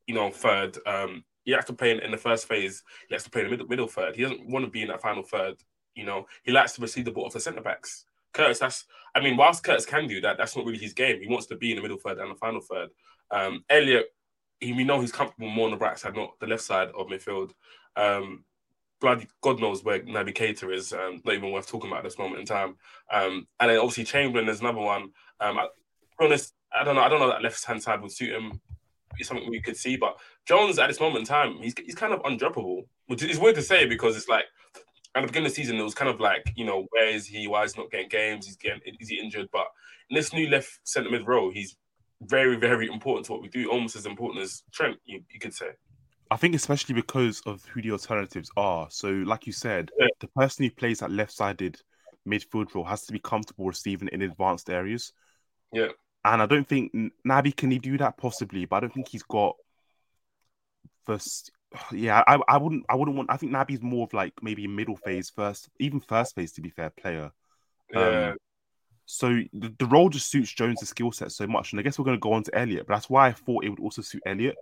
you 0.07 0.15
know, 0.15 0.31
third. 0.31 0.79
Um, 0.87 1.25
he 1.45 1.53
likes 1.53 1.67
to 1.67 1.73
play 1.73 1.93
in, 1.93 2.01
in 2.01 2.11
the 2.11 2.17
first 2.17 2.49
phase. 2.49 2.83
He 3.09 3.15
likes 3.15 3.25
to 3.25 3.31
play 3.31 3.43
in 3.43 3.47
the 3.47 3.51
middle, 3.53 3.69
middle 3.69 3.87
third. 3.87 4.17
He 4.17 4.23
doesn't 4.23 4.49
want 4.49 4.65
to 4.65 4.71
be 4.71 4.83
in 4.83 4.89
that 4.89 5.03
final 5.03 5.23
third. 5.23 5.57
You 5.95 6.05
know, 6.05 6.27
he 6.43 6.53
likes 6.53 6.73
to 6.75 6.83
receive 6.83 7.05
the 7.05 7.11
ball 7.11 7.27
off 7.27 7.33
the 7.33 7.41
centre 7.41 7.61
backs. 7.61 8.05
Curtis, 8.33 8.59
that's 8.59 8.85
I 9.15 9.21
mean, 9.21 9.37
whilst 9.37 9.65
Curtis 9.65 9.87
can 9.87 10.07
do 10.07 10.21
that, 10.21 10.37
that's 10.37 10.57
not 10.57 10.67
really 10.67 10.79
his 10.79 10.93
game. 10.93 11.23
He 11.23 11.29
wants 11.29 11.47
to 11.47 11.57
be 11.57 11.71
in 11.71 11.77
the 11.77 11.83
middle 11.83 11.97
third 11.97 12.19
and 12.19 12.31
the 12.31 12.35
final 12.35 12.61
third. 12.61 12.91
Um, 13.31 13.65
Elliot, 13.71 14.07
he, 14.61 14.75
we 14.75 14.85
know 14.85 15.01
he's 15.01 15.13
comfortable 15.13 15.49
more 15.49 15.67
on 15.67 15.71
the 15.71 15.79
right 15.79 15.99
side, 15.99 16.15
not 16.15 16.39
the 16.39 16.47
left 16.47 16.63
side 16.63 16.89
of 16.89 17.07
midfield. 17.07 17.53
Um, 17.97 18.45
bloody 19.01 19.29
God 19.43 19.61
knows 19.61 19.85
where 19.85 20.01
Naby 20.01 20.35
Keita 20.35 20.73
is. 20.75 20.93
Um, 20.93 21.21
not 21.25 21.35
even 21.35 21.53
worth 21.53 21.67
talking 21.67 21.91
about 21.91 21.99
at 21.99 22.05
this 22.05 22.19
moment 22.19 22.41
in 22.41 22.47
time. 22.47 22.77
Um, 23.13 23.47
and 23.61 23.71
then 23.71 23.79
obviously 23.79 24.05
Chamberlain 24.05 24.49
is 24.49 24.61
another 24.61 24.81
one. 24.81 25.11
Um, 25.41 25.59
I, 25.59 25.69
honest, 26.21 26.55
I 26.79 26.85
don't 26.85 26.97
know. 26.97 27.03
I 27.03 27.09
don't 27.09 27.21
know 27.21 27.29
that 27.29 27.43
left 27.43 27.65
hand 27.65 27.83
side 27.83 28.01
would 28.03 28.13
suit 28.13 28.35
him. 28.35 28.61
It's 29.19 29.29
something 29.29 29.49
we 29.49 29.63
could 29.63 29.77
see, 29.77 29.97
but 29.97 30.19
Jones 30.47 30.79
at 30.79 30.89
this 30.89 31.01
moment 31.01 31.21
in 31.21 31.25
time, 31.25 31.57
he's 31.63 31.75
he's 31.85 31.95
kind 31.95 32.13
of 32.13 32.23
undroppable, 32.23 32.87
which 33.07 33.23
is 33.23 33.39
weird 33.39 33.55
to 33.55 33.63
say 33.63 33.87
because 33.87 34.17
it's 34.17 34.29
like 34.29 34.45
at 35.15 35.23
the 35.23 35.27
beginning 35.29 35.47
of 35.47 35.53
the 35.53 35.57
season, 35.57 35.79
it 35.79 35.83
was 35.83 35.95
kind 35.95 36.11
of 36.11 36.21
like, 36.21 36.53
you 36.57 36.67
know, 36.67 36.87
where 36.91 37.09
is 37.09 37.27
he? 37.27 37.49
Why 37.49 37.65
is 37.65 37.75
he 37.75 37.81
not 37.81 37.91
getting 37.91 38.09
games? 38.09 38.47
He's 38.47 38.57
getting 38.57 38.81
is 39.01 39.09
he 39.09 39.19
injured? 39.19 39.49
But 39.51 39.67
in 40.11 40.15
this 40.15 40.33
new 40.33 40.49
left 40.49 40.81
centre 40.85 41.11
mid 41.11 41.27
role, 41.27 41.51
he's 41.51 41.77
very, 42.23 42.57
very 42.57 42.89
important 42.89 43.27
to 43.27 43.33
what 43.33 43.43
we 43.43 43.49
do, 43.49 43.71
almost 43.71 43.97
as 43.97 44.07
important 44.07 44.43
as 44.43 44.63
Trent, 44.73 44.97
you, 45.05 45.23
you 45.31 45.41
could 45.41 45.55
say. 45.55 45.71
I 46.31 46.37
think 46.37 46.55
especially 46.55 46.95
because 46.95 47.41
of 47.47 47.65
who 47.67 47.81
the 47.83 47.93
alternatives 47.93 48.51
are. 48.57 48.89
So, 48.91 49.09
like 49.11 49.47
you 49.47 49.53
said, 49.53 49.91
Yeah. 49.99 50.09
the 50.21 50.29
person 50.29 50.65
who 50.65 50.71
plays 50.71 50.99
that 51.01 51.11
left-sided 51.11 51.81
midfield 52.27 52.75
role 52.75 52.85
has 52.85 53.07
to 53.07 53.13
be 53.13 53.19
comfortable 53.21 53.67
receiving 53.67 54.09
in 54.09 54.23
advanced 54.23 54.69
areas. 54.69 55.13
Yeah. 55.73 55.89
And 56.25 56.43
I 56.43 56.47
don't 56.47 56.67
think 56.67 56.93
Naby 57.25 57.55
can 57.57 57.71
he 57.71 57.79
do 57.79 57.97
that 57.99 58.17
possibly, 58.17 58.65
but 58.65 58.77
I 58.77 58.81
don't 58.81 58.95
think 58.95 59.09
he's 59.09 59.23
got 59.23 59.57
first. 61.05 61.51
Yeah, 61.93 62.23
I, 62.27 62.39
I 62.49 62.57
wouldn't 62.59 62.85
I 62.89 62.95
wouldn't 62.95 63.17
want. 63.17 63.31
I 63.31 63.37
think 63.37 63.53
Naby's 63.53 63.83
more 63.83 64.05
of 64.05 64.13
like 64.15 64.33
maybe 64.41 64.67
middle 64.67 64.97
phase 64.97 65.31
first, 65.31 65.69
even 65.79 66.01
first 66.01 66.35
phase 66.35 66.53
to 66.53 66.61
be 66.63 66.71
fair 66.71 66.91
player. 66.91 67.33
Yeah, 67.93 68.31
Um, 68.31 68.37
So 69.05 69.29
the, 69.53 69.75
the 69.79 69.87
role 69.87 70.09
just 70.09 70.31
suits 70.31 70.51
Jones' 70.51 70.89
skill 70.89 71.13
set 71.13 71.33
so 71.33 71.47
much, 71.47 71.73
and 71.73 71.81
I 71.81 71.83
guess 71.83 71.99
we're 71.99 72.05
going 72.07 72.17
to 72.17 72.21
go 72.21 72.33
on 72.33 72.45
to 72.45 72.55
Elliot. 72.59 72.87
But 72.87 72.95
that's 72.95 73.11
why 73.11 73.29
I 73.29 73.33
thought 73.33 73.65
it 73.65 73.69
would 73.69 73.81
also 73.81 74.01
suit 74.03 74.23
Elliot. 74.27 74.57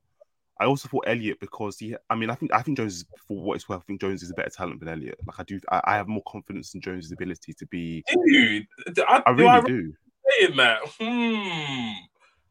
I 0.65 0.67
also 0.67 0.89
thought 0.89 1.05
Elliot 1.07 1.41
because 1.41 1.79
he. 1.79 1.95
I 2.09 2.15
mean, 2.15 2.31
I 2.31 2.35
think 2.35 2.53
I 2.55 2.63
think 2.63 2.79
Jones, 2.79 2.95
is, 2.95 3.05
for 3.29 3.37
what 3.39 3.57
it's 3.57 3.69
worth, 3.69 3.83
I 3.83 3.85
think 3.85 4.01
Jones 4.01 4.23
is 4.23 4.31
a 4.31 4.35
better 4.35 4.49
talent 4.49 4.81
than 4.81 4.89
Elliot. 4.89 5.19
Like 5.27 5.39
I 5.39 5.43
do, 5.43 5.61
I, 5.71 5.83
I 5.85 5.97
have 5.97 6.09
more 6.09 6.23
confidence 6.27 6.75
in 6.75 6.81
Jones' 6.81 7.13
ability 7.13 7.53
to 7.53 7.67
be. 7.67 8.03
dude, 8.27 8.67
I, 9.07 9.23
I 9.27 9.33
do 9.33 9.39
really 9.43 9.49
I 9.51 9.61
do. 9.61 9.93
saying 10.41 10.57
that? 10.57 10.79
Hmm. 10.99 11.93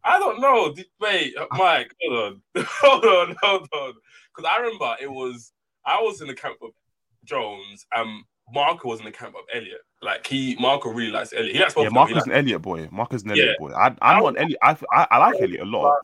I 0.06 0.20
don't 0.20 0.42
know. 0.42 0.76
Wait, 1.02 1.36
uh, 1.38 1.48
Mike, 1.54 1.92
hold 2.04 2.14
on, 2.56 2.66
hold 2.82 3.06
on, 3.06 3.36
hold 3.42 3.68
on. 3.74 3.94
Because 4.36 4.52
I 4.52 4.58
remember 4.62 4.96
it 5.02 5.10
was 5.10 5.52
I 5.84 6.00
was 6.00 6.22
in 6.22 6.28
the 6.28 6.36
camp 6.36 6.58
of 6.62 6.70
Jones, 7.26 7.88
and 7.96 8.24
Marco 8.54 8.90
was 8.90 9.00
in 9.00 9.06
the 9.06 9.12
camp 9.12 9.34
of 9.36 9.42
Elliot. 9.52 9.82
Like 10.04 10.28
he, 10.28 10.56
Marco 10.60 10.92
really 10.92 11.12
likes 11.12 11.34
Elliot. 11.34 11.56
He 11.56 11.60
likes 11.60 11.74
both 11.74 11.84
Yeah, 11.84 11.88
of 11.88 11.94
them. 11.94 12.08
He 12.08 12.14
Marco's 12.14 12.28
an 12.28 12.34
Elliot 12.34 12.62
boy. 12.62 12.90
Marco's 12.92 13.24
an 13.24 13.30
Yeah. 13.30 13.42
Elliot 13.44 13.58
boy. 13.60 13.72
I, 13.72 13.96
I'm 14.02 14.22
not 14.22 14.36
an 14.36 14.38
Elliot. 14.38 14.60
I, 14.62 14.78
I, 14.92 15.08
I 15.10 15.18
like 15.18 15.42
Elliot 15.42 15.62
a 15.62 15.66
lot. 15.66 15.98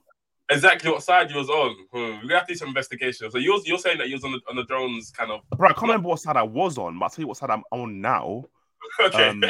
Exactly 0.49 0.91
what 0.91 1.03
side 1.03 1.29
you 1.31 1.37
was 1.37 1.49
on. 1.49 1.75
Hmm. 1.93 2.27
We 2.27 2.33
have 2.33 2.47
to 2.47 2.53
do 2.53 2.57
some 2.57 2.69
investigation. 2.69 3.29
So 3.31 3.37
you're 3.37 3.59
you're 3.65 3.77
saying 3.79 3.97
that 3.99 4.09
you 4.09 4.15
was 4.15 4.23
on 4.23 4.31
the 4.31 4.39
on 4.49 4.55
the 4.55 4.65
Jones 4.65 5.11
kind 5.11 5.31
of 5.31 5.41
Bro, 5.57 5.69
I 5.69 5.73
can't 5.73 5.83
remember 5.83 6.09
what 6.09 6.19
side 6.19 6.37
I 6.37 6.43
was 6.43 6.77
on, 6.77 6.97
but 6.99 7.05
I'll 7.05 7.09
tell 7.09 7.23
you 7.23 7.27
what 7.27 7.37
side 7.37 7.49
I'm 7.49 7.63
on 7.71 8.01
now. 8.01 8.45
okay. 9.01 9.29
Um, 9.29 9.43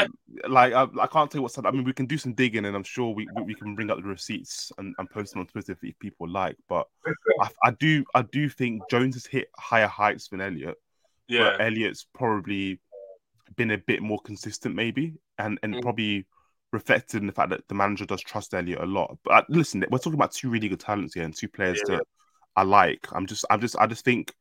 like 0.48 0.74
I, 0.74 0.88
I 1.00 1.08
can't 1.08 1.30
tell 1.30 1.40
you 1.40 1.44
what 1.44 1.52
side. 1.52 1.66
I 1.66 1.72
mean, 1.72 1.84
we 1.84 1.94
can 1.94 2.08
do 2.08 2.18
some 2.18 2.34
digging, 2.34 2.66
and 2.66 2.76
I'm 2.76 2.84
sure 2.84 3.14
we, 3.14 3.28
we, 3.36 3.44
we 3.44 3.56
can 3.56 3.76
bring 3.76 3.90
up 3.92 3.98
the 3.98 4.04
receipts 4.04 4.72
and, 4.78 4.94
and 4.98 5.10
post 5.10 5.34
them 5.34 5.42
on 5.42 5.48
Twitter 5.48 5.72
if, 5.74 5.78
if 5.84 5.98
people 6.00 6.28
like. 6.28 6.58
But 6.68 6.88
I, 7.40 7.50
I 7.64 7.72
do 7.72 8.04
I 8.16 8.24
do 8.24 8.50
think 8.50 8.82
Jones 8.90 9.16
has 9.16 9.26
hit 9.26 9.50
higher 9.58 9.88
heights 9.88 10.28
than 10.30 10.42
Elliot. 10.42 10.76
yeah, 11.28 11.52
but 11.58 11.62
Elliot's 11.66 12.06
probably 12.14 12.80
been 13.56 13.72
a 13.72 13.78
bit 13.78 14.02
more 14.02 14.20
consistent, 14.20 14.76
maybe, 14.76 15.14
and 15.38 15.60
and 15.64 15.76
Mm. 15.76 15.82
probably 15.82 16.26
reflected 16.72 17.22
in 17.22 17.28
the 17.28 17.34
fact 17.34 17.50
that 17.50 17.68
the 17.68 17.76
manager 17.76 18.06
does 18.06 18.22
trust 18.22 18.54
Elliot 18.54 18.82
a 18.82 18.86
lot. 18.86 19.18
But 19.24 19.50
listen, 19.50 19.84
we're 19.90 19.98
talking 19.98 20.14
about 20.14 20.32
two 20.32 20.50
really 20.50 20.70
good 20.70 20.80
talents 20.80 21.14
here 21.14 21.24
and 21.24 21.36
two 21.36 21.48
players 21.48 21.82
Yeah. 21.88 21.98
that 21.98 22.04
I 22.56 22.64
like. 22.64 23.08
I'm 23.12 23.26
just, 23.26 23.46
I'm 23.50 23.62
just, 23.62 23.76
I 23.80 23.88
just 23.88 24.06
think, 24.06 24.34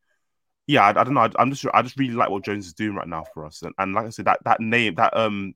yeah, 0.67 0.83
I, 0.83 0.89
I 0.89 1.03
don't 1.03 1.13
know. 1.13 1.21
I, 1.21 1.41
am 1.41 1.49
just, 1.49 1.65
I 1.73 1.81
just 1.81 1.97
really 1.97 2.13
like 2.13 2.29
what 2.29 2.43
Jones 2.43 2.67
is 2.67 2.73
doing 2.73 2.95
right 2.95 3.07
now 3.07 3.25
for 3.33 3.45
us. 3.45 3.63
And, 3.63 3.73
and 3.77 3.93
like 3.93 4.05
I 4.05 4.09
said, 4.09 4.25
that 4.25 4.39
that 4.45 4.61
name, 4.61 4.95
that 4.95 5.15
um, 5.17 5.53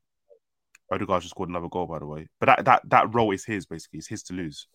Odegaard 0.91 1.21
just 1.21 1.31
scored 1.31 1.49
another 1.49 1.69
goal, 1.69 1.85
by 1.85 1.99
the 1.99 2.07
way. 2.07 2.27
But 2.39 2.47
that 2.47 2.65
that 2.65 2.81
that 2.89 3.13
role 3.13 3.31
is 3.31 3.45
his 3.45 3.65
basically. 3.65 3.99
It's 3.99 4.07
his 4.07 4.23
to 4.23 4.33
lose. 4.33 4.67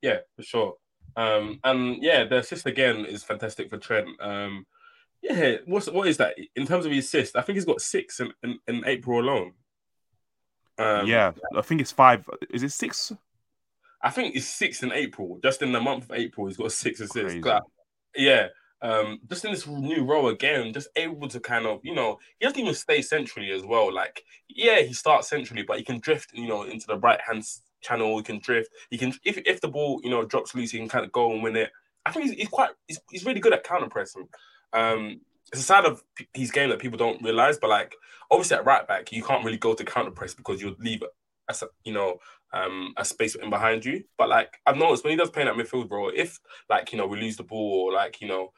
Yeah, 0.00 0.18
for 0.36 0.42
sure. 0.42 0.74
Um, 1.14 1.60
and 1.62 2.02
yeah, 2.02 2.24
the 2.24 2.38
assist 2.38 2.64
again 2.66 3.04
is 3.04 3.22
fantastic 3.22 3.68
for 3.68 3.76
Trent. 3.76 4.08
Um, 4.20 4.66
yeah, 5.22 5.56
what's 5.66 5.88
what 5.88 6.08
is 6.08 6.16
that 6.16 6.36
in 6.56 6.66
terms 6.66 6.86
of 6.86 6.92
his 6.92 7.04
assist? 7.04 7.36
I 7.36 7.42
think 7.42 7.56
he's 7.56 7.64
got 7.64 7.80
six 7.80 8.18
in, 8.20 8.32
in, 8.42 8.58
in 8.66 8.82
April 8.86 9.20
alone. 9.20 9.52
Um, 10.78 11.06
yeah, 11.06 11.32
I 11.56 11.60
think 11.60 11.80
it's 11.80 11.92
five. 11.92 12.28
Is 12.50 12.62
it 12.62 12.72
six? 12.72 13.12
I 14.02 14.10
think 14.10 14.34
it's 14.34 14.46
six 14.46 14.82
in 14.82 14.90
April. 14.92 15.38
Just 15.42 15.62
in 15.62 15.70
the 15.72 15.80
month 15.80 16.04
of 16.04 16.12
April, 16.12 16.46
he's 16.46 16.56
got 16.56 16.72
six 16.72 17.00
assists. 17.00 17.44
Like, 17.44 17.62
yeah, 18.16 18.48
um, 18.80 19.20
just 19.28 19.44
in 19.44 19.52
this 19.52 19.66
new 19.66 20.04
role 20.04 20.28
again, 20.28 20.72
just 20.72 20.88
able 20.96 21.28
to 21.28 21.38
kind 21.38 21.66
of, 21.66 21.80
you 21.84 21.94
know, 21.94 22.18
he 22.38 22.46
doesn't 22.46 22.58
even 22.58 22.74
stay 22.74 23.00
centrally 23.00 23.52
as 23.52 23.62
well. 23.62 23.92
Like, 23.92 24.24
yeah, 24.48 24.80
he 24.80 24.92
starts 24.92 25.28
centrally, 25.28 25.62
but 25.62 25.78
he 25.78 25.84
can 25.84 26.00
drift, 26.00 26.30
you 26.32 26.48
know, 26.48 26.64
into 26.64 26.86
the 26.86 26.98
right 26.98 27.20
hand 27.20 27.44
channel. 27.80 28.16
He 28.16 28.24
can 28.24 28.40
drift. 28.40 28.70
He 28.90 28.98
can, 28.98 29.12
if 29.24 29.38
if 29.46 29.60
the 29.60 29.68
ball, 29.68 30.00
you 30.02 30.10
know, 30.10 30.24
drops 30.24 30.54
loose, 30.54 30.72
he 30.72 30.78
can 30.78 30.88
kind 30.88 31.04
of 31.04 31.12
go 31.12 31.32
and 31.32 31.42
win 31.42 31.56
it. 31.56 31.70
I 32.04 32.10
think 32.10 32.26
he's, 32.26 32.34
he's 32.34 32.48
quite, 32.48 32.70
he's, 32.88 32.98
he's 33.10 33.24
really 33.24 33.40
good 33.40 33.52
at 33.52 33.62
counter 33.62 33.88
pressing. 33.88 34.26
Um, 34.72 35.20
it's 35.52 35.62
a 35.62 35.64
side 35.64 35.84
of 35.84 36.02
his 36.32 36.50
game 36.50 36.70
that 36.70 36.78
people 36.78 36.98
don't 36.98 37.22
realize, 37.22 37.58
but 37.58 37.70
like, 37.70 37.94
obviously 38.30 38.56
at 38.56 38.64
right 38.64 38.86
back, 38.88 39.12
you 39.12 39.22
can't 39.22 39.44
really 39.44 39.58
go 39.58 39.74
to 39.74 39.84
counter 39.84 40.10
press 40.10 40.34
because 40.34 40.62
you'll 40.62 40.76
leave, 40.78 41.02
a, 41.02 41.54
you 41.84 41.92
know, 41.92 42.18
um, 42.52 42.92
a 42.96 43.04
space 43.04 43.34
in 43.34 43.50
behind 43.50 43.84
you. 43.84 44.04
But 44.18 44.28
like 44.28 44.54
I've 44.66 44.76
noticed 44.76 45.04
when 45.04 45.12
he 45.12 45.16
does 45.16 45.30
play 45.30 45.42
in 45.42 45.48
that 45.48 45.56
midfield 45.56 45.90
role, 45.90 46.10
if 46.14 46.38
like 46.68 46.92
you 46.92 46.98
know 46.98 47.06
we 47.06 47.20
lose 47.20 47.36
the 47.36 47.42
ball 47.42 47.86
or 47.86 47.92
like 47.92 48.20
you 48.20 48.28
know 48.28 48.52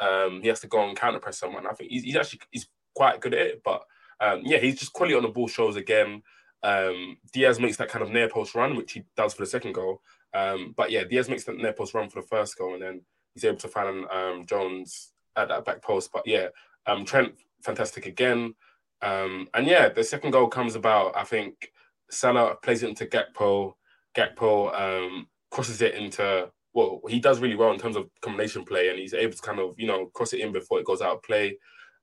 um, 0.00 0.40
he 0.42 0.48
has 0.48 0.60
to 0.60 0.68
go 0.68 0.86
and 0.86 0.96
counter 0.96 1.18
press 1.18 1.38
someone, 1.38 1.66
I 1.66 1.72
think 1.72 1.90
he's, 1.90 2.04
he's 2.04 2.16
actually 2.16 2.40
he's 2.50 2.68
quite 2.94 3.20
good 3.20 3.34
at 3.34 3.40
it. 3.40 3.62
But 3.64 3.82
um, 4.20 4.42
yeah, 4.44 4.58
he's 4.58 4.78
just 4.78 4.92
quality 4.92 5.16
on 5.16 5.22
the 5.22 5.28
ball 5.28 5.48
shows 5.48 5.76
again. 5.76 6.22
Um, 6.62 7.16
Diaz 7.32 7.58
makes 7.58 7.76
that 7.78 7.88
kind 7.88 8.04
of 8.04 8.10
near 8.10 8.28
post 8.28 8.54
run, 8.54 8.76
which 8.76 8.92
he 8.92 9.04
does 9.16 9.34
for 9.34 9.42
the 9.42 9.50
second 9.50 9.72
goal. 9.72 10.00
Um, 10.34 10.74
but 10.76 10.90
yeah, 10.90 11.04
Diaz 11.04 11.28
makes 11.28 11.44
that 11.44 11.56
near 11.56 11.72
post 11.72 11.94
run 11.94 12.08
for 12.08 12.20
the 12.20 12.26
first 12.26 12.56
goal, 12.56 12.74
and 12.74 12.82
then 12.82 13.02
he's 13.34 13.44
able 13.44 13.58
to 13.58 13.68
find 13.68 14.06
um, 14.10 14.46
Jones 14.46 15.11
at 15.36 15.48
that 15.48 15.64
back 15.64 15.82
post. 15.82 16.10
But 16.12 16.22
yeah, 16.26 16.48
um, 16.86 17.04
Trent 17.04 17.34
fantastic 17.62 18.06
again. 18.06 18.54
Um, 19.02 19.48
and 19.54 19.66
yeah, 19.66 19.88
the 19.88 20.04
second 20.04 20.30
goal 20.30 20.48
comes 20.48 20.74
about. 20.74 21.16
I 21.16 21.24
think 21.24 21.72
Salah 22.10 22.56
plays 22.62 22.82
it 22.82 22.90
into 22.90 23.06
Gakpo. 23.06 23.74
Gakpo 24.16 24.78
um, 24.78 25.26
crosses 25.50 25.82
it 25.82 25.94
into 25.94 26.50
well, 26.74 27.02
he 27.08 27.20
does 27.20 27.40
really 27.40 27.56
well 27.56 27.72
in 27.72 27.78
terms 27.78 27.96
of 27.96 28.08
combination 28.22 28.64
play, 28.64 28.88
and 28.88 28.98
he's 28.98 29.14
able 29.14 29.34
to 29.34 29.42
kind 29.42 29.58
of 29.58 29.74
you 29.78 29.86
know 29.86 30.06
cross 30.14 30.32
it 30.32 30.40
in 30.40 30.52
before 30.52 30.80
it 30.80 30.86
goes 30.86 31.02
out 31.02 31.16
of 31.16 31.22
play. 31.22 31.58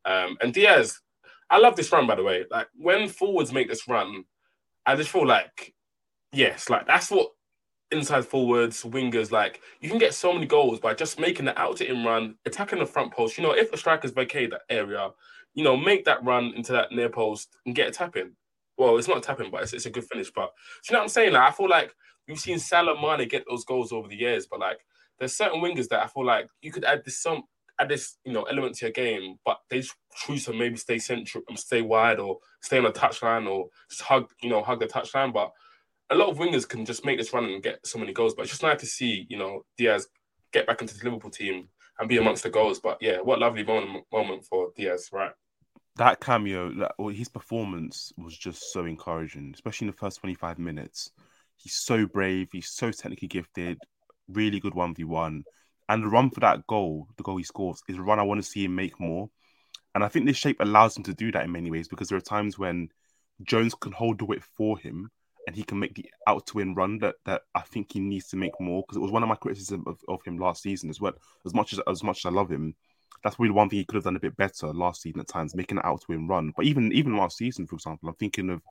Um, 0.06 0.38
and 0.42 0.54
Diaz, 0.54 1.00
I 1.50 1.58
love 1.58 1.76
this 1.76 1.92
run 1.92 2.08
by 2.08 2.16
the 2.16 2.24
way. 2.24 2.46
Like 2.50 2.68
when 2.76 3.08
forwards 3.08 3.52
make 3.52 3.68
this 3.68 3.88
run, 3.88 4.24
I 4.86 4.96
just 4.96 5.10
feel 5.10 5.26
like 5.26 5.74
yes, 6.32 6.70
like 6.70 6.88
that's 6.88 7.10
what 7.10 7.30
inside 7.92 8.26
forwards, 8.26 8.84
wingers 8.84 9.32
like. 9.32 9.62
You 9.82 9.90
can 9.90 9.98
get 9.98 10.14
so 10.14 10.34
many 10.34 10.46
goals 10.46 10.80
by 10.80 10.94
just 10.94 11.20
making 11.20 11.46
the 11.46 11.60
out 11.60 11.78
to 11.78 11.90
in 11.90 12.04
run, 12.04 12.36
attacking 12.46 12.80
the 12.80 12.86
front 12.86 13.12
post. 13.12 13.38
You 13.38 13.44
know, 13.44 13.52
if 13.52 13.72
the 13.72 13.78
strikers 13.78 14.12
vacate 14.12 14.52
that 14.52 14.62
area, 14.70 15.10
you 15.54 15.64
know, 15.64 15.76
make 15.76 16.06
that 16.06 16.24
run 16.24 16.54
into 16.56 16.72
that 16.74 16.92
near 16.92 17.10
post 17.10 17.56
and 17.66 17.76
get 17.76 17.88
a 17.88 17.92
tap 17.92 18.16
in. 18.16 18.34
Well, 18.78 18.98
it's 18.98 19.08
not 19.08 19.18
a 19.18 19.22
tap 19.22 19.42
in, 19.42 19.52
but 19.52 19.64
it's, 19.64 19.74
it's 19.74 19.86
a 19.86 19.90
good 19.90 20.06
finish. 20.06 20.32
But 20.34 20.52
you 20.88 20.94
know 20.94 21.00
what 21.00 21.04
I'm 21.04 21.10
saying? 21.10 21.34
Like, 21.34 21.50
I 21.50 21.52
feel 21.52 21.70
like 21.70 21.94
we've 22.28 22.40
seen 22.40 22.60
Salah 22.60 22.96
Mane 23.02 23.28
get 23.28 23.44
those 23.50 23.66
goals 23.66 23.92
over 23.92 24.08
the 24.08 24.16
years, 24.16 24.48
but 24.50 24.60
like 24.60 24.80
there's 25.18 25.36
certain 25.36 25.62
wingers 25.62 25.90
that 25.90 26.02
I 26.02 26.08
feel 26.08 26.26
like 26.26 26.48
you 26.62 26.72
could 26.72 26.86
add 26.86 27.04
this 27.04 27.22
some 27.22 27.44
add 27.80 27.90
this 27.90 28.18
you 28.24 28.34
know 28.34 28.44
element 28.44 28.76
to 28.76 28.86
your 28.86 28.92
game, 28.94 29.36
but 29.46 29.60
they 29.70 29.84
choose 30.16 30.46
to 30.46 30.54
maybe 30.54 30.78
stay 30.78 31.00
central, 31.00 31.44
and 31.50 31.60
stay 31.60 31.82
wide, 31.82 32.20
or 32.20 32.38
stay 32.62 32.78
on 32.78 32.86
the 32.86 32.92
touchline, 32.92 33.50
or 33.50 33.68
just 33.90 34.02
hug 34.02 34.30
you 34.42 34.50
know 34.50 34.64
hug 34.64 34.80
the 34.80 34.88
touchline. 34.88 35.34
But 35.34 35.52
a 36.10 36.16
lot 36.16 36.30
of 36.30 36.38
wingers 36.38 36.68
can 36.68 36.86
just 36.86 37.06
make 37.06 37.18
this 37.18 37.34
run 37.34 37.46
and 37.46 37.64
get 37.64 37.86
so 37.86 38.00
many 38.00 38.14
goals. 38.14 38.34
But 38.34 38.44
it's 38.44 38.52
just 38.52 38.64
nice 38.64 38.80
to 38.80 38.86
see 38.86 39.26
you 39.30 39.38
know 39.38 39.66
Diaz 39.78 40.08
get 40.52 40.68
back 40.68 40.82
into 40.82 40.98
the 40.98 41.04
Liverpool 41.04 41.32
team 41.32 41.70
and 42.00 42.10
be 42.10 42.18
amongst 42.18 42.44
the 42.44 42.50
goals. 42.50 42.80
But 42.80 42.98
yeah, 43.02 43.18
what 43.18 43.40
lovely 43.40 43.64
moment 43.64 44.06
moment 44.12 44.46
for 44.46 44.70
Diaz, 44.76 45.10
right? 45.12 45.32
That 45.98 46.22
cameo, 46.22 46.74
that, 46.76 46.94
well, 46.98 47.14
his 47.14 47.28
performance 47.28 48.14
was 48.18 48.38
just 48.38 48.72
so 48.72 48.86
encouraging, 48.86 49.52
especially 49.54 49.86
in 49.88 49.92
the 49.92 49.98
first 49.98 50.22
25 50.22 50.58
minutes. 50.58 51.12
He's 51.58 51.76
so 51.76 52.06
brave. 52.06 52.48
He's 52.54 52.70
so 52.70 52.90
technically 52.92 53.28
gifted. 53.28 53.78
Really 54.30 54.62
good 54.62 54.74
1v1. 54.74 55.44
And 55.90 56.04
the 56.04 56.08
run 56.08 56.30
for 56.30 56.40
that 56.40 56.66
goal, 56.68 57.08
the 57.18 57.24
goal 57.24 57.36
he 57.36 57.44
scores, 57.44 57.82
is 57.90 57.98
a 57.98 58.02
run 58.02 58.20
I 58.20 58.24
want 58.24 58.42
to 58.42 58.50
see 58.50 58.64
him 58.64 58.76
make 58.76 58.98
more. 58.98 59.30
And 59.94 60.04
I 60.04 60.08
think 60.08 60.26
this 60.26 60.38
shape 60.38 60.58
allows 60.62 60.96
him 60.96 61.04
to 61.04 61.14
do 61.14 61.34
that 61.34 61.44
in 61.44 61.52
many 61.52 61.70
ways 61.70 61.90
because 61.90 62.08
there 62.08 62.18
are 62.18 62.22
times 62.22 62.58
when 62.58 62.90
Jones 63.44 63.74
can 63.74 63.92
hold 63.92 64.20
the 64.20 64.26
width 64.26 64.48
for 64.56 64.78
him 64.78 65.10
and 65.48 65.56
he 65.56 65.64
can 65.64 65.80
make 65.80 65.96
the 65.96 66.06
out 66.28 66.46
to 66.48 66.58
win 66.58 66.76
run 66.76 67.00
that, 67.00 67.16
that 67.26 67.42
I 67.56 67.62
think 67.62 67.92
he 67.94 68.00
needs 68.00 68.28
to 68.30 68.38
make 68.38 68.60
more 68.60 68.84
because 68.84 68.98
it 68.98 69.02
was 69.02 69.12
one 69.12 69.24
of 69.24 69.30
my 69.30 69.36
criticisms 69.36 69.84
of, 69.88 70.00
of 70.08 70.24
him 70.24 70.38
last 70.38 70.62
season 70.64 70.90
as 70.90 71.02
well. 71.02 71.14
As 71.46 71.54
much 71.54 71.74
as 71.74 71.80
as 71.88 72.04
much 72.04 72.20
as 72.20 72.26
I 72.26 72.30
love 72.34 72.52
him, 72.52 72.76
that's 73.24 73.40
really 73.40 73.54
one 73.54 73.70
thing 73.70 73.80
he 73.80 73.86
could 73.86 73.96
have 73.96 74.04
done 74.04 74.16
a 74.16 74.20
bit 74.20 74.38
better 74.38 74.68
last 74.74 75.02
season 75.02 75.20
at 75.22 75.28
times, 75.28 75.56
making 75.56 75.78
an 75.78 75.86
out 75.86 76.02
to 76.02 76.06
win 76.10 76.28
run. 76.28 76.54
But 76.56 76.66
even 76.66 76.92
even 76.94 77.18
last 77.18 77.38
season, 77.38 77.68
for 77.68 77.76
example, 77.76 78.10
I'm 78.10 78.16
thinking 78.16 78.50
of 78.50 78.62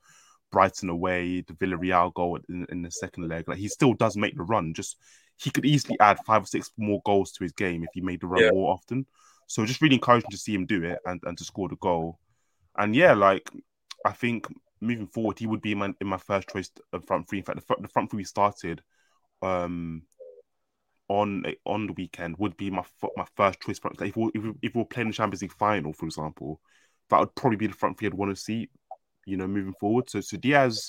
Brighton 0.51 0.89
away, 0.89 1.41
the 1.41 1.53
Villarreal 1.53 2.13
goal 2.13 2.39
in, 2.49 2.65
in 2.69 2.81
the 2.81 2.91
second 2.91 3.27
leg. 3.27 3.47
Like 3.47 3.57
he 3.59 3.67
still 3.67 3.93
does 3.93 4.17
make 4.17 4.35
the 4.35 4.43
run. 4.43 4.73
Just 4.73 4.97
he 5.37 5.51
could 5.51 5.65
easily 5.65 5.99
add 5.99 6.19
five 6.19 6.43
or 6.43 6.47
six 6.47 6.71
more 6.77 7.01
goals 7.05 7.31
to 7.33 7.43
his 7.43 7.51
game 7.53 7.83
if 7.83 7.91
he 7.93 8.01
made 8.01 8.21
the 8.21 8.27
run 8.27 8.43
Yeah. 8.43 8.49
more 8.49 8.71
often. 8.73 9.05
So 9.47 9.65
just 9.65 9.81
really 9.81 9.95
encouraging 9.95 10.31
to 10.31 10.37
see 10.37 10.53
him 10.53 10.65
do 10.65 10.83
it 10.83 10.99
and, 11.05 11.19
and 11.23 11.37
to 11.37 11.43
score 11.43 11.69
the 11.69 11.75
goal. 11.77 12.19
And 12.77 12.95
yeah, 12.95 13.13
like 13.13 13.49
I 14.05 14.11
think 14.11 14.47
moving 14.81 15.07
forward, 15.07 15.39
he 15.39 15.47
would 15.47 15.61
be 15.61 15.73
in 15.73 15.77
my, 15.77 15.93
in 15.99 16.07
my 16.07 16.17
first 16.17 16.49
choice 16.49 16.71
of 16.93 17.05
front 17.05 17.27
three. 17.27 17.39
In 17.39 17.43
fact, 17.43 17.57
the, 17.59 17.65
front, 17.65 17.81
the 17.81 17.87
front 17.87 18.09
three 18.09 18.17
we 18.19 18.23
started 18.23 18.81
um, 19.41 20.03
on 21.07 21.45
on 21.65 21.87
the 21.87 21.93
weekend 21.93 22.37
would 22.37 22.55
be 22.55 22.69
my 22.69 22.83
my 23.15 23.25
first 23.35 23.59
choice 23.61 23.79
front. 23.79 24.01
If 24.01 24.15
we, 24.15 24.31
if 24.33 24.43
we, 24.43 24.53
if 24.61 24.75
we 24.75 24.79
were 24.79 24.85
playing 24.85 25.09
the 25.09 25.13
Champions 25.13 25.41
League 25.41 25.53
final, 25.53 25.93
for 25.93 26.05
example, 26.05 26.61
that 27.09 27.19
would 27.19 27.35
probably 27.35 27.57
be 27.57 27.67
the 27.67 27.73
front 27.73 27.97
three 27.97 28.07
I'd 28.07 28.13
want 28.13 28.35
to 28.35 28.41
see, 28.41 28.69
you 29.25 29.37
know, 29.37 29.47
moving 29.47 29.73
forward. 29.79 30.09
So, 30.09 30.21
so 30.21 30.37
Diaz, 30.37 30.87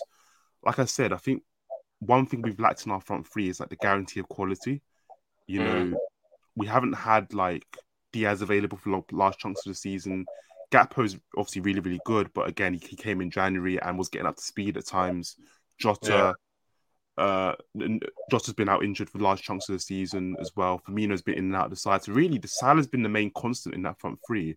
like 0.63 0.79
I 0.79 0.85
said, 0.85 1.13
I 1.13 1.17
think 1.17 1.43
one 2.01 2.27
thing 2.27 2.43
we've 2.43 2.61
lacked 2.61 2.87
in 2.87 2.93
our 2.93 3.01
front 3.01 3.27
three 3.27 3.49
is 3.49 3.61
like 3.61 3.71
the 3.71 3.77
guarantee 3.77 4.21
of 4.21 4.29
quality. 4.29 4.83
You 5.47 5.65
know, 5.65 5.85
mm. 5.85 5.95
we 6.55 6.67
haven't 6.67 6.95
had 6.95 7.33
like 7.35 7.67
Diaz 8.13 8.43
available 8.43 8.79
for 8.79 9.03
large 9.13 9.37
chunks 9.39 9.67
of 9.67 9.71
the 9.71 9.75
season. 9.75 10.25
Is 10.73 11.19
obviously 11.37 11.63
really, 11.63 11.81
really 11.81 12.01
good, 12.05 12.33
but 12.35 12.49
again, 12.49 12.75
he, 12.75 12.81
he, 12.81 12.97
came 12.97 13.21
in 13.21 13.31
January 13.31 13.81
and 13.81 13.99
was 13.99 14.09
getting 14.09 14.27
up 14.27 14.37
to 14.37 14.43
speed 14.43 14.77
at 14.77 14.87
times. 14.87 15.37
Jota, 15.79 16.37
yeah. 17.19 17.25
uh, 17.25 17.55
Jota's 18.31 18.55
been 18.55 18.69
out 18.69 18.85
injured 18.85 19.11
for 19.11 19.19
large 19.19 19.43
chunks 19.43 19.69
of 19.69 19.75
the 19.75 19.81
season 19.81 20.37
as 20.41 20.53
well. 20.57 20.81
Firmino's 20.87 21.23
been 21.23 21.35
in 21.35 21.47
and 21.47 21.57
out 21.57 21.65
of 21.65 21.71
the 21.71 21.77
side. 21.77 22.03
So 22.03 22.13
really, 22.13 22.39
the 22.39 22.49
Salah's 22.49 22.87
been 22.87 23.03
the 23.03 23.09
main 23.09 23.31
constant 23.35 23.75
in 23.75 23.83
that 23.83 23.99
front 24.01 24.19
three. 24.27 24.57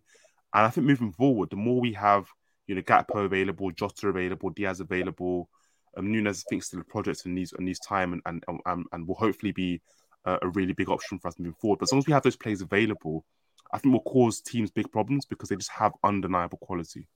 And 0.52 0.64
I 0.64 0.70
think 0.70 0.86
moving 0.86 1.12
forward, 1.12 1.50
the 1.50 1.56
more 1.56 1.80
we 1.80 1.92
have, 1.94 2.28
you 2.66 2.74
know, 2.74 2.82
Gakpo 2.82 3.24
available, 3.24 3.72
Jota 3.72 4.08
available, 4.08 4.50
Diaz 4.50 4.80
available, 4.80 5.48
um, 5.96 6.10
Nunez 6.10 6.44
thinks 6.48 6.66
still 6.66 6.80
a 6.80 6.84
project 6.84 7.22
in 7.26 7.34
these 7.34 7.52
in 7.58 7.64
these 7.64 7.80
time 7.80 8.12
and 8.12 8.22
and 8.26 8.60
and, 8.66 8.86
and 8.92 9.06
will 9.06 9.14
hopefully 9.14 9.52
be 9.52 9.80
a, 10.24 10.38
a 10.42 10.48
really 10.48 10.72
big 10.72 10.88
option 10.88 11.18
for 11.18 11.28
us 11.28 11.38
moving 11.38 11.54
forward. 11.60 11.78
But 11.78 11.88
as 11.88 11.92
long 11.92 11.98
as 12.00 12.06
we 12.06 12.12
have 12.12 12.22
those 12.22 12.36
players 12.36 12.60
available, 12.60 13.24
I 13.72 13.78
think 13.78 13.92
will 13.92 14.02
cause 14.02 14.40
teams 14.40 14.70
big 14.70 14.90
problems 14.92 15.24
because 15.24 15.48
they 15.48 15.56
just 15.56 15.72
have 15.72 15.92
undeniable 16.02 16.58
quality. 16.58 17.06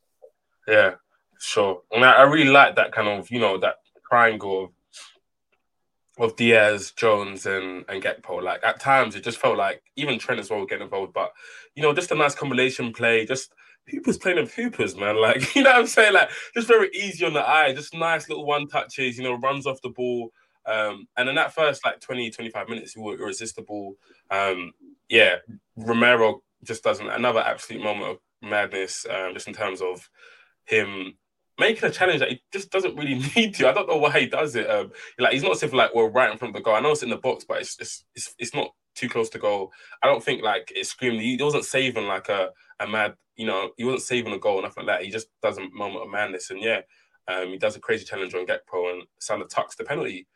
Yeah, 0.66 0.94
sure. 1.38 1.82
And 1.92 2.04
I, 2.04 2.12
I 2.12 2.22
really 2.22 2.50
like 2.50 2.76
that 2.76 2.92
kind 2.92 3.08
of, 3.08 3.30
you 3.30 3.40
know, 3.40 3.58
that 3.58 3.76
triangle 4.08 4.64
of 4.64 4.70
of 6.18 6.36
Diaz, 6.36 6.92
Jones, 6.96 7.46
and 7.46 7.84
and 7.88 8.02
Gakpo. 8.02 8.42
Like 8.42 8.60
at 8.64 8.80
times, 8.80 9.14
it 9.14 9.24
just 9.24 9.38
felt 9.38 9.56
like 9.56 9.82
even 9.96 10.18
Trent 10.18 10.40
as 10.40 10.50
well 10.50 10.66
getting 10.66 10.84
involved. 10.84 11.12
But 11.12 11.32
you 11.74 11.82
know, 11.82 11.94
just 11.94 12.10
a 12.10 12.14
nice 12.14 12.34
combination 12.34 12.92
play. 12.92 13.24
Just 13.24 13.52
Hoopers 13.88 14.18
playing 14.18 14.38
with 14.38 14.54
Hoopers, 14.54 14.96
man. 14.96 15.20
Like 15.20 15.54
you 15.54 15.62
know 15.62 15.70
what 15.70 15.80
I'm 15.80 15.86
saying. 15.86 16.14
Like 16.14 16.30
just 16.54 16.68
very 16.68 16.90
easy 16.92 17.24
on 17.24 17.34
the 17.34 17.48
eye. 17.48 17.72
Just 17.72 17.94
nice 17.94 18.28
little 18.28 18.46
one 18.46 18.66
touches. 18.66 19.16
You 19.16 19.24
know, 19.24 19.38
runs 19.38 19.66
off 19.66 19.82
the 19.82 19.90
ball. 19.90 20.30
Um, 20.68 21.06
and 21.16 21.28
in 21.28 21.34
that 21.36 21.54
first 21.54 21.84
like 21.84 22.00
20, 22.00 22.30
25 22.30 22.68
minutes, 22.68 22.96
we 22.96 23.02
were 23.02 23.18
irresistible. 23.18 23.94
Um, 24.30 24.72
yeah, 25.08 25.36
Romero 25.76 26.42
just 26.64 26.84
doesn't 26.84 27.08
another 27.08 27.40
absolute 27.40 27.82
moment 27.82 28.10
of 28.10 28.18
madness, 28.42 29.06
um, 29.08 29.32
just 29.34 29.48
in 29.48 29.54
terms 29.54 29.80
of 29.80 30.08
him 30.64 31.14
making 31.58 31.88
a 31.88 31.92
challenge 31.92 32.20
that 32.20 32.30
he 32.30 32.42
just 32.52 32.70
doesn't 32.70 32.96
really 32.96 33.14
need 33.36 33.54
to. 33.54 33.68
I 33.68 33.72
don't 33.72 33.88
know 33.88 33.96
why 33.96 34.20
he 34.20 34.26
does 34.26 34.54
it. 34.54 34.70
Um, 34.70 34.92
like 35.18 35.32
he's 35.32 35.42
not 35.42 35.52
as 35.52 35.62
if 35.62 35.72
like 35.72 35.94
we're 35.94 36.08
right 36.08 36.30
in 36.30 36.38
front 36.38 36.54
of 36.54 36.60
the 36.60 36.64
goal. 36.64 36.74
I 36.74 36.80
know 36.80 36.92
it's 36.92 37.02
in 37.02 37.10
the 37.10 37.16
box, 37.16 37.44
but 37.46 37.60
it's 37.60 37.76
it's 37.80 38.04
it's, 38.14 38.34
it's 38.38 38.54
not 38.54 38.70
too 38.94 39.08
close 39.08 39.28
to 39.30 39.38
goal. 39.38 39.72
I 40.02 40.06
don't 40.06 40.22
think 40.22 40.42
like 40.42 40.72
it 40.74 40.86
screamed. 40.86 41.20
He 41.20 41.38
wasn't 41.40 41.64
saving 41.64 42.06
like 42.06 42.28
a 42.28 42.50
a 42.80 42.86
mad, 42.86 43.14
you 43.36 43.46
know, 43.46 43.70
he 43.76 43.84
wasn't 43.84 44.02
saving 44.02 44.32
a 44.32 44.38
goal 44.38 44.62
nothing 44.62 44.86
like 44.86 45.00
that. 45.00 45.04
He 45.04 45.10
just 45.10 45.28
does 45.42 45.58
a 45.58 45.68
moment 45.70 46.04
of 46.04 46.10
madness, 46.10 46.50
and 46.50 46.60
yeah, 46.60 46.80
um, 47.26 47.48
he 47.48 47.58
does 47.58 47.76
a 47.76 47.80
crazy 47.80 48.04
challenge 48.04 48.34
on 48.34 48.46
Gakpo, 48.46 48.92
and 48.92 49.02
Salah 49.18 49.48
tucks 49.48 49.76
the 49.76 49.84
penalty. 49.84 50.26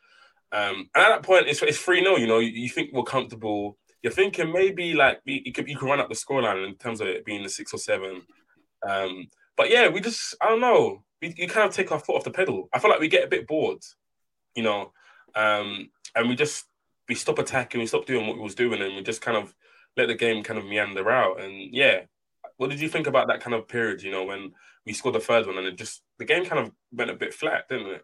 Um, 0.52 0.90
and 0.94 1.04
at 1.04 1.08
that 1.08 1.22
point, 1.22 1.48
it's 1.48 1.62
it's 1.62 1.78
three 1.78 2.02
0 2.02 2.16
You 2.16 2.26
know, 2.26 2.38
you, 2.38 2.50
you 2.50 2.68
think 2.68 2.92
we're 2.92 3.04
comfortable 3.04 3.78
you're 4.02 4.12
thinking 4.12 4.52
maybe 4.52 4.94
like 4.94 5.20
you 5.24 5.52
could 5.52 5.68
you 5.68 5.76
could 5.76 5.88
run 5.88 6.00
up 6.00 6.08
the 6.08 6.14
scoreline 6.14 6.66
in 6.66 6.74
terms 6.74 7.00
of 7.00 7.06
it 7.06 7.24
being 7.24 7.42
the 7.42 7.48
six 7.48 7.72
or 7.72 7.78
seven. 7.78 8.22
Um, 8.86 9.28
but 9.56 9.70
yeah, 9.70 9.88
we 9.88 10.00
just 10.00 10.34
I 10.40 10.48
don't 10.48 10.60
know. 10.60 11.04
We 11.20 11.32
you 11.36 11.48
kind 11.48 11.68
of 11.68 11.74
take 11.74 11.92
our 11.92 12.00
foot 12.00 12.16
off 12.16 12.24
the 12.24 12.30
pedal. 12.30 12.68
I 12.72 12.80
feel 12.80 12.90
like 12.90 13.00
we 13.00 13.08
get 13.08 13.24
a 13.24 13.30
bit 13.30 13.46
bored, 13.46 13.78
you 14.56 14.64
know, 14.64 14.92
um, 15.36 15.90
and 16.16 16.28
we 16.28 16.34
just 16.34 16.64
we 17.08 17.14
stop 17.14 17.38
attacking, 17.38 17.80
we 17.80 17.86
stop 17.86 18.06
doing 18.06 18.26
what 18.26 18.36
we 18.36 18.42
was 18.42 18.56
doing, 18.56 18.82
and 18.82 18.96
we 18.96 19.02
just 19.02 19.22
kind 19.22 19.36
of 19.36 19.54
let 19.96 20.08
the 20.08 20.14
game 20.14 20.42
kind 20.42 20.58
of 20.58 20.66
meander 20.66 21.08
out. 21.08 21.40
And 21.40 21.72
yeah, 21.72 22.00
what 22.56 22.70
did 22.70 22.80
you 22.80 22.88
think 22.88 23.06
about 23.06 23.28
that 23.28 23.40
kind 23.40 23.54
of 23.54 23.68
period? 23.68 24.02
You 24.02 24.10
know, 24.10 24.24
when 24.24 24.52
we 24.84 24.94
scored 24.94 25.14
the 25.14 25.20
third 25.20 25.46
one, 25.46 25.58
and 25.58 25.66
it 25.68 25.76
just 25.76 26.02
the 26.18 26.24
game 26.24 26.44
kind 26.44 26.60
of 26.60 26.72
went 26.90 27.10
a 27.10 27.14
bit 27.14 27.34
flat, 27.34 27.68
didn't 27.68 27.86
it? 27.86 28.02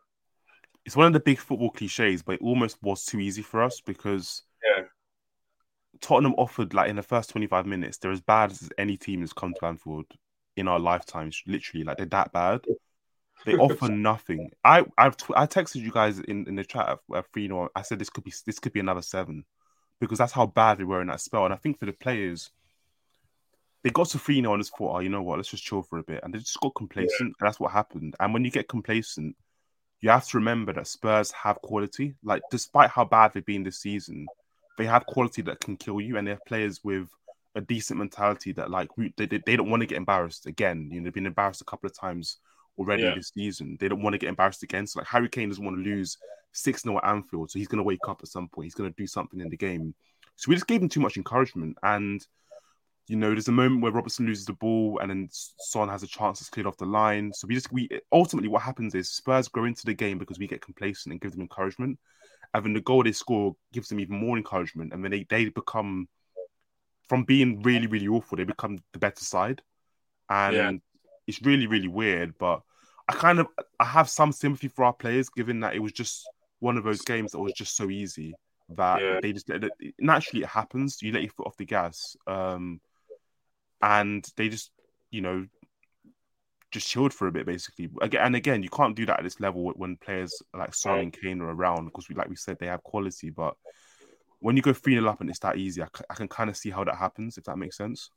It's 0.89 0.97
one 0.97 1.07
of 1.07 1.13
the 1.13 1.21
big 1.21 1.39
football 1.39 1.69
cliches, 1.69 2.23
but 2.23 2.37
it 2.37 2.41
almost 2.41 2.83
was 2.83 3.05
too 3.05 3.21
easy 3.21 3.43
for 3.43 3.63
us 3.63 3.83
because 3.83 4.45
yeah 4.65 4.85
Tottenham 6.01 6.35
offered 6.39 6.73
like 6.73 6.89
in 6.89 6.97
the 6.97 7.03
first 7.03 7.29
25 7.29 7.67
minutes, 7.67 7.99
they're 7.99 8.11
as 8.11 8.23
bad 8.23 8.53
as 8.53 8.71
any 8.79 8.97
team 8.97 9.21
has 9.21 9.35
come 9.35 9.53
to 9.53 9.67
Anfield 9.67 10.07
in 10.57 10.67
our 10.67 10.79
lifetimes. 10.79 11.43
Literally, 11.47 11.85
like 11.85 11.99
they're 11.99 12.07
that 12.07 12.33
bad. 12.33 12.63
They 13.45 13.53
offer 13.59 13.91
nothing. 13.91 14.49
I 14.65 14.87
I've 14.97 15.19
t- 15.19 15.35
I 15.37 15.45
texted 15.45 15.83
you 15.83 15.91
guys 15.91 16.21
in, 16.21 16.49
in 16.49 16.57
the 16.57 16.65
chat 16.65 16.89
uh, 16.89 16.97
uh, 17.13 17.19
at 17.19 17.31
three. 17.35 17.51
I 17.77 17.83
said 17.83 17.99
this 17.99 18.09
could 18.09 18.25
be 18.25 18.33
this 18.47 18.59
could 18.59 18.73
be 18.73 18.81
another 18.81 19.03
seven 19.03 19.45
because 20.01 20.17
that's 20.17 20.33
how 20.33 20.47
bad 20.47 20.79
they 20.79 20.85
were 20.85 21.03
in 21.03 21.09
that 21.09 21.21
spell. 21.21 21.45
And 21.45 21.53
I 21.53 21.59
think 21.59 21.79
for 21.79 21.85
the 21.85 21.93
players, 21.93 22.51
they 23.83 23.91
got 23.91 24.09
to 24.09 24.19
3 24.19 24.41
0 24.41 24.55
and 24.55 24.63
just 24.63 24.75
thought, 24.75 24.97
oh, 24.97 25.01
you 25.01 25.11
know 25.11 25.23
what, 25.23 25.37
let's 25.37 25.51
just 25.51 25.65
chill 25.65 25.83
for 25.83 25.99
a 25.99 26.03
bit. 26.03 26.21
And 26.23 26.33
they 26.33 26.39
just 26.39 26.61
got 26.61 26.75
complacent. 26.75 27.11
Yeah. 27.29 27.47
that's 27.47 27.61
what 27.61 27.73
happened. 27.73 28.17
And 28.19 28.33
when 28.33 28.47
you 28.47 28.51
get 28.51 28.69
complacent, 28.69 29.37
you 30.01 30.11
have 30.11 30.27
to 30.29 30.39
remember 30.39 30.73
that 30.73 30.87
Spurs 30.87 31.33
have 31.33 31.61
quality. 31.61 32.15
Like, 32.23 32.43
despite 32.51 32.91
how 32.91 33.05
bad 33.05 33.33
they've 33.33 33.45
been 33.45 33.65
this 33.65 33.81
season, 33.81 34.27
they 34.77 34.87
have 34.87 35.07
quality 35.07 35.43
that 35.43 35.61
can 35.61 35.77
kill 35.77 36.01
you, 36.01 36.17
and 36.17 36.27
they 36.27 36.33
have 36.33 36.45
players 36.47 36.83
with 36.85 37.09
a 37.55 37.61
decent 37.61 37.99
mentality 37.99 38.53
that 38.53 38.71
like 38.71 38.89
they, 39.17 39.27
they, 39.27 39.43
they 39.45 39.57
don't 39.57 39.71
want 39.71 39.81
to 39.81 39.87
get 39.87 39.97
embarrassed 39.97 40.47
again. 40.47 40.89
You 40.93 41.01
know, 41.01 41.05
they've 41.05 41.15
been 41.15 41.27
embarrassed 41.27 41.61
a 41.61 41.65
couple 41.65 41.89
of 41.89 41.99
times 41.99 42.39
already 42.79 43.03
yeah. 43.03 43.15
this 43.15 43.33
season. 43.35 43.77
They 43.81 43.89
don't 43.89 44.03
want 44.03 44.15
to 44.15 44.19
get 44.19 44.29
embarrassed 44.29 44.63
again. 44.63 44.87
So 44.87 45.01
like 45.01 45.09
Harry 45.09 45.29
Kane 45.29 45.49
doesn't 45.49 45.65
want 45.65 45.77
to 45.77 45.83
lose 45.83 46.17
six 46.53 46.83
0 46.83 46.99
at 46.99 47.05
Anfield, 47.05 47.51
so 47.51 47.59
he's 47.59 47.69
going 47.69 47.79
to 47.79 47.85
wake 47.85 48.09
up 48.09 48.21
at 48.23 48.29
some 48.29 48.49
point. 48.49 48.67
He's 48.67 48.75
going 48.75 48.91
to 48.91 48.97
do 48.97 49.07
something 49.07 49.41
in 49.41 49.49
the 49.49 49.57
game. 49.57 49.95
So 50.37 50.49
we 50.49 50.55
just 50.55 50.69
gave 50.69 50.81
him 50.81 50.89
too 50.89 51.01
much 51.01 51.17
encouragement, 51.17 51.77
and 51.83 52.25
you 53.09 53.17
know, 53.17 53.31
there's 53.31 53.49
a 53.49 53.53
moment 53.53 53.83
where 53.83 53.93
Robertson 53.93 54.27
loses 54.27 54.45
the 54.45 54.53
ball, 54.53 54.99
and 55.01 55.11
then 55.11 55.29
Son 55.31 55.89
has 55.89 56.03
a 56.03 56.07
chance 56.07 56.45
to 56.45 56.51
clear 56.51 56.69
off 56.69 56.77
the 56.77 56.87
line. 56.87 57.33
So 57.33 57.47
we 57.47 57.55
just 57.55 57.73
we 57.73 57.89
ultimately 58.13 58.49
what 58.49 58.63
happens 58.63 58.95
is 58.95 59.11
Spurs 59.11 59.49
grow 59.49 59.65
into 59.65 59.87
the 59.87 59.95
game 59.95 60.19
because 60.19 60.39
we 60.39 60.47
get 60.47 60.61
complacent 60.61 61.13
and 61.13 61.21
give 61.21 61.33
them 61.33 61.41
encouragement 61.41 61.99
and 62.55 62.65
then 62.65 62.73
the 62.75 62.81
goal 62.81 63.03
they 63.03 63.13
score 63.13 63.57
gives 63.73 63.89
them 63.89 64.01
even 64.01 64.17
more 64.17 64.37
encouragement, 64.37 64.93
and 64.93 65.05
then 65.05 65.11
they, 65.11 65.27
they 65.29 65.49
become 65.49 66.09
from 67.09 67.25
being 67.25 67.63
really 67.63 67.87
really 67.87 68.09
awful, 68.09 68.37
they 68.37 68.45
become 68.45 68.79
the 68.93 68.99
better 68.99 69.25
side, 69.25 69.63
and 70.29 70.55
yeah. 70.55 70.73
it's 71.27 71.43
really 71.43 71.67
really 71.67 71.89
weird. 71.89 72.35
But 72.39 72.63
I 73.09 73.15
kind 73.15 73.39
of 73.39 73.49
I 73.79 73.85
have 73.85 74.09
some 74.09 74.33
sympathy 74.33 74.69
for 74.69 74.85
our 74.85 74.93
players, 74.93 75.29
given 75.29 75.61
that 75.61 75.75
it 75.75 75.81
was 75.81 75.93
just 75.93 76.29
one 76.61 76.77
of 76.77 76.85
those 76.85 77.03
games 77.03 77.33
that 77.33 77.39
was 77.39 77.53
just 77.53 77.77
so 77.77 77.91
easy 77.91 78.35
that 78.71 79.01
yeah. 79.01 79.21
they 79.23 79.33
just 79.33 79.51
naturally 79.99 80.43
it 80.43 80.49
happens. 80.49 81.03
You 81.03 81.13
let 81.13 81.23
your 81.23 81.33
foot 81.33 81.47
off 81.47 81.57
the 81.57 81.65
gas, 81.65 82.17
um, 82.27 82.81
and 83.83 84.27
they 84.37 84.49
just 84.49 84.71
you 85.11 85.21
know 85.21 85.47
just 86.71 86.89
chilled 86.89 87.15
for 87.15 87.27
a 87.27 87.33
bit, 87.33 87.47
basically. 87.47 87.89
Again, 88.03 88.27
and 88.27 88.37
again, 88.37 88.63
you 88.63 88.69
can't 88.69 88.95
do 88.95 89.07
that 89.07 89.19
at 89.19 89.25
this 89.25 89.41
level 89.41 89.73
when 89.77 89.97
players 89.97 90.43
like 90.55 90.75
Son 90.75 90.99
and 90.99 91.13
Kane 91.13 91.41
are 91.41 91.51
around 91.51 91.87
because, 91.87 92.09
we, 92.09 92.15
like 92.15 92.29
we 92.29 92.37
said, 92.37 92.59
they 92.59 92.67
have 92.67 92.83
quality. 92.83 93.31
But 93.31 93.55
when 94.41 94.57
you 94.57 94.63
go 94.63 94.73
3 94.73 94.95
0 94.95 95.09
up 95.09 95.21
and 95.21 95.31
it's 95.31 95.39
that 95.41 95.57
easy, 95.57 95.83
I, 95.83 95.87
c- 95.87 96.05
I 96.11 96.15
can 96.15 96.29
kind 96.29 96.51
of 96.51 96.57
see 96.57 96.71
how 96.71 96.85
that 96.85 96.97
happens, 96.97 97.39
if 97.39 97.45
that 97.45 97.57
makes 97.57 97.77
sense. 97.77 98.11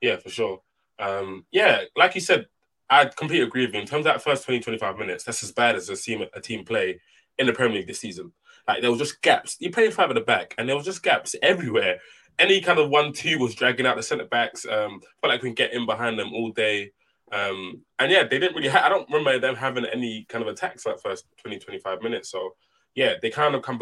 Yeah, 0.00 0.16
for 0.16 0.30
sure. 0.30 0.62
Um, 0.98 1.44
yeah, 1.50 1.82
like 1.96 2.14
you 2.14 2.20
said, 2.20 2.46
I 2.88 3.04
completely 3.04 3.46
agree 3.46 3.66
with 3.66 3.74
you. 3.74 3.80
In 3.80 3.86
terms 3.86 4.06
of 4.06 4.12
that 4.12 4.22
first 4.22 4.44
20, 4.44 4.60
25 4.60 4.96
minutes, 4.96 5.24
that's 5.24 5.42
as 5.42 5.52
bad 5.52 5.76
as 5.76 5.88
a 5.88 5.96
team, 5.96 6.24
a 6.34 6.40
team 6.40 6.64
play 6.64 7.00
in 7.38 7.46
the 7.46 7.52
Premier 7.52 7.78
League 7.78 7.86
this 7.86 8.00
season. 8.00 8.32
Like 8.66 8.80
there 8.80 8.90
was 8.90 8.98
just 8.98 9.22
gaps. 9.22 9.56
You 9.60 9.70
play 9.70 9.90
five 9.90 10.10
at 10.10 10.14
the 10.14 10.20
back, 10.20 10.54
and 10.58 10.68
there 10.68 10.76
was 10.76 10.84
just 10.84 11.02
gaps 11.02 11.34
everywhere. 11.42 11.98
Any 12.40 12.60
kind 12.60 12.78
of 12.78 12.90
one-two 12.90 13.38
was 13.38 13.54
dragging 13.54 13.86
out 13.86 13.96
the 13.96 14.02
centre 14.02 14.24
backs. 14.24 14.64
Um, 14.66 15.00
felt 15.20 15.30
like 15.30 15.42
we 15.42 15.50
can 15.50 15.54
get 15.54 15.72
in 15.72 15.86
behind 15.86 16.18
them 16.18 16.32
all 16.32 16.50
day. 16.50 16.92
Um, 17.32 17.82
and 17.98 18.10
yeah, 18.10 18.24
they 18.24 18.38
didn't 18.38 18.56
really. 18.56 18.68
Ha- 18.68 18.82
I 18.84 18.88
don't 18.88 19.08
remember 19.08 19.38
them 19.38 19.54
having 19.54 19.84
any 19.84 20.26
kind 20.28 20.42
of 20.42 20.48
attacks 20.48 20.84
that 20.84 21.00
first 21.00 21.26
20, 21.42 21.58
25 21.58 22.02
minutes. 22.02 22.30
So 22.30 22.54
yeah, 22.94 23.14
they 23.20 23.30
kind 23.30 23.54
of 23.54 23.62
come 23.62 23.80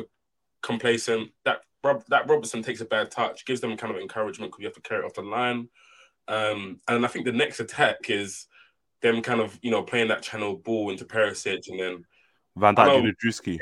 complacent. 0.63 1.31
That 1.45 1.61
Rob, 1.83 2.05
that 2.09 2.29
Robertson 2.29 2.63
takes 2.63 2.81
a 2.81 2.85
bad 2.85 3.11
touch, 3.11 3.47
gives 3.47 3.61
them 3.61 3.77
kind 3.77 3.95
of 3.95 4.01
encouragement 4.01 4.53
because 4.53 4.61
you 4.61 4.67
have 4.67 4.75
to 4.75 4.83
carry 4.83 5.03
it 5.03 5.07
off 5.07 5.15
the 5.15 5.23
line. 5.23 5.69
Um, 6.27 6.81
and 6.89 7.05
I 7.05 7.09
think 7.09 7.25
the 7.25 7.33
next 7.33 7.61
attack 7.61 8.11
is 8.11 8.47
them 9.01 9.23
kind 9.23 9.41
of 9.41 9.59
you 9.63 9.71
know 9.71 9.83
playing 9.83 10.09
that 10.09 10.23
channel 10.23 10.57
ball 10.57 10.91
into 10.91 11.05
Perisic 11.05 11.69
and 11.69 11.81
then 11.81 12.05
Van 12.57 12.75
Dijk 12.75 13.05
and 13.05 13.17
Drewski. 13.19 13.59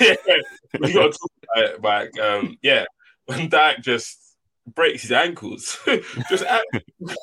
Yeah, 0.00 0.14
yeah. 0.26 0.36
we 0.80 0.92
got 0.92 1.12
to 1.12 1.18
talk 1.18 1.30
about 1.42 1.64
it, 1.64 1.82
like 1.82 2.18
um, 2.18 2.56
yeah, 2.62 2.84
Van 3.28 3.48
Dijk 3.48 3.82
just 3.82 4.29
breaks 4.66 5.02
his 5.02 5.12
ankles. 5.12 5.78
just 6.28 6.44
do 7.00 7.14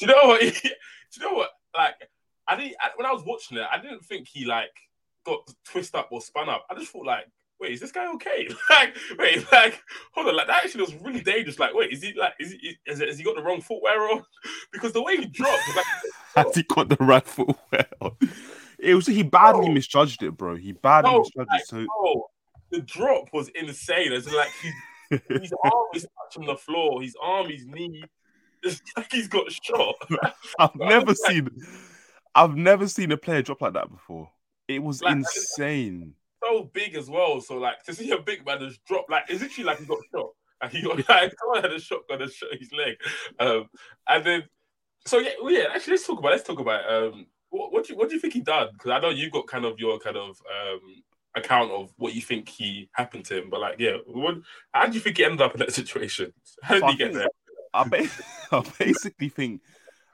you 0.00 0.06
know 0.06 0.24
what? 0.24 0.40
Do 0.40 0.46
you 0.46 1.22
know 1.22 1.34
what? 1.34 1.50
Like, 1.76 1.94
I 2.48 2.56
didn't 2.56 2.76
I, 2.80 2.90
when 2.96 3.06
I 3.06 3.12
was 3.12 3.24
watching 3.24 3.58
it, 3.58 3.66
I 3.70 3.80
didn't 3.80 4.04
think 4.04 4.28
he 4.28 4.44
like 4.44 4.70
got 5.24 5.40
twisted 5.64 5.98
up 5.98 6.08
or 6.10 6.20
spun 6.20 6.48
up. 6.48 6.66
I 6.70 6.74
just 6.74 6.92
thought 6.92 7.06
like, 7.06 7.26
wait, 7.60 7.72
is 7.72 7.80
this 7.80 7.92
guy 7.92 8.10
okay? 8.14 8.48
like, 8.70 8.96
wait, 9.18 9.50
like, 9.52 9.82
hold 10.12 10.28
on, 10.28 10.36
like 10.36 10.46
that 10.46 10.64
actually 10.64 10.82
was 10.82 10.94
really 10.96 11.20
dangerous. 11.20 11.58
Like, 11.58 11.74
wait, 11.74 11.92
is 11.92 12.02
he 12.02 12.14
like, 12.14 12.34
is 12.40 12.52
he, 12.52 12.76
is, 12.86 13.00
has 13.00 13.18
he 13.18 13.24
got 13.24 13.36
the 13.36 13.42
wrong 13.42 13.60
footwear 13.60 14.10
on? 14.10 14.24
because 14.72 14.92
the 14.92 15.02
way 15.02 15.16
he 15.16 15.26
dropped, 15.26 15.62
like, 15.76 16.46
has 16.46 16.54
he 16.54 16.62
got 16.62 16.88
the 16.88 16.96
right 16.96 17.26
footwear 17.26 17.86
on? 18.00 18.16
It 18.78 18.94
was 18.94 19.06
he 19.06 19.22
badly 19.22 19.66
bro. 19.66 19.74
misjudged 19.74 20.22
it, 20.22 20.36
bro. 20.36 20.56
He 20.56 20.72
badly 20.72 21.10
bro, 21.10 21.18
misjudged 21.20 21.48
like, 21.50 21.60
it. 21.60 21.66
So 21.68 21.86
bro, 21.86 22.30
the 22.70 22.80
drop 22.80 23.28
was 23.32 23.48
insane. 23.50 24.12
It's 24.12 24.32
like 24.32 24.48
he's, 25.10 25.20
his 25.28 25.52
arm 25.64 25.86
is 25.94 26.06
touching 26.22 26.46
the 26.46 26.56
floor, 26.56 27.02
his 27.02 27.16
arm, 27.20 27.48
his 27.50 27.66
knee. 27.66 28.02
It's 28.62 28.80
like 28.96 29.12
he's 29.12 29.28
got 29.28 29.50
shot. 29.50 29.96
I've 30.58 30.74
never 30.76 31.14
seen 31.14 31.50
I've 32.34 32.56
never 32.56 32.86
seen 32.88 33.12
a 33.12 33.16
player 33.16 33.42
drop 33.42 33.60
like 33.60 33.74
that 33.74 33.90
before. 33.90 34.30
It 34.68 34.82
was 34.82 35.02
like, 35.02 35.16
insane. 35.16 36.14
So 36.42 36.70
big 36.72 36.94
as 36.94 37.10
well. 37.10 37.40
So 37.40 37.58
like 37.58 37.82
to 37.84 37.94
see 37.94 38.10
a 38.12 38.18
big 38.18 38.46
man 38.46 38.60
just 38.60 38.84
drop, 38.84 39.06
like 39.08 39.24
it's 39.28 39.42
literally 39.42 39.64
like 39.64 39.78
he 39.78 39.86
got 39.86 39.98
shot. 40.14 40.30
And 40.62 40.72
he 40.72 40.82
got 40.82 40.96
like 41.08 41.32
someone 41.38 41.62
had 41.62 41.72
a 41.72 41.80
shotgun 41.80 42.20
to 42.20 42.28
shot 42.28 42.50
his 42.58 42.72
leg. 42.72 42.96
Um, 43.38 43.66
and 44.08 44.24
then 44.24 44.42
so 45.06 45.18
yeah, 45.18 45.30
well, 45.42 45.52
yeah. 45.52 45.66
Actually, 45.74 45.92
let's 45.92 46.06
talk 46.06 46.18
about 46.18 46.32
let's 46.32 46.44
talk 46.44 46.60
about 46.60 46.90
um, 46.90 47.26
what, 47.48 47.72
what 47.72 47.86
do 47.86 47.92
you 47.92 47.98
what 47.98 48.08
do 48.08 48.14
you 48.14 48.20
think 48.20 48.34
he 48.34 48.40
done? 48.40 48.68
Because 48.72 48.90
I 48.90 49.00
know 49.00 49.10
you've 49.10 49.32
got 49.32 49.46
kind 49.46 49.64
of 49.64 49.78
your 49.78 49.98
kind 49.98 50.16
of 50.16 50.28
um 50.28 50.80
account 51.34 51.70
of 51.70 51.92
what 51.96 52.14
you 52.14 52.20
think 52.20 52.48
he 52.48 52.88
happened 52.92 53.24
to 53.26 53.38
him. 53.38 53.50
But 53.50 53.60
like, 53.60 53.76
yeah, 53.78 53.96
what, 54.06 54.36
how 54.72 54.86
do 54.86 54.94
you 54.94 55.00
think 55.00 55.18
he 55.18 55.24
ended 55.24 55.42
up 55.42 55.54
in 55.54 55.60
that 55.60 55.72
situation? 55.80 56.32
How 56.62 56.74
did 56.74 56.80
so 56.80 56.86
he 56.88 56.96
get 56.96 57.12
there? 57.12 57.28
I, 57.72 57.88
ba- 57.88 58.08
I 58.52 58.64
basically 58.78 59.28
think 59.28 59.62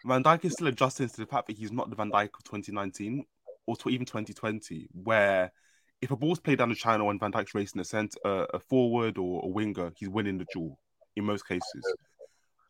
Van 0.05 0.23
Dijk 0.23 0.45
is 0.45 0.53
still 0.53 0.69
adjusting 0.69 1.09
to 1.09 1.17
the 1.17 1.27
fact 1.27 1.47
that 1.47 1.57
he's 1.57 1.73
not 1.73 1.91
the 1.91 1.97
Van 1.97 2.11
Dijk 2.11 2.31
of 2.39 2.45
2019 2.45 3.25
or 3.67 3.77
to 3.77 3.89
even 3.89 4.07
2020, 4.07 4.89
where 4.93 5.53
if 6.01 6.11
a 6.11 6.17
ball's 6.17 6.39
played 6.39 6.59
down 6.59 6.69
the 6.69 6.75
channel 6.75 7.11
and 7.11 7.19
Van 7.19 7.33
Dijk's 7.33 7.55
racing 7.55 7.81
a 7.81 7.85
centre, 7.85 8.19
uh, 8.25 8.47
a 8.55 8.61
forward 8.61 9.19
or 9.19 9.45
a 9.45 9.49
winger, 9.49 9.93
he's 9.97 10.09
winning 10.09 10.39
the 10.39 10.47
duel 10.53 10.79
in 11.17 11.25
most 11.25 11.49
cases. 11.49 11.95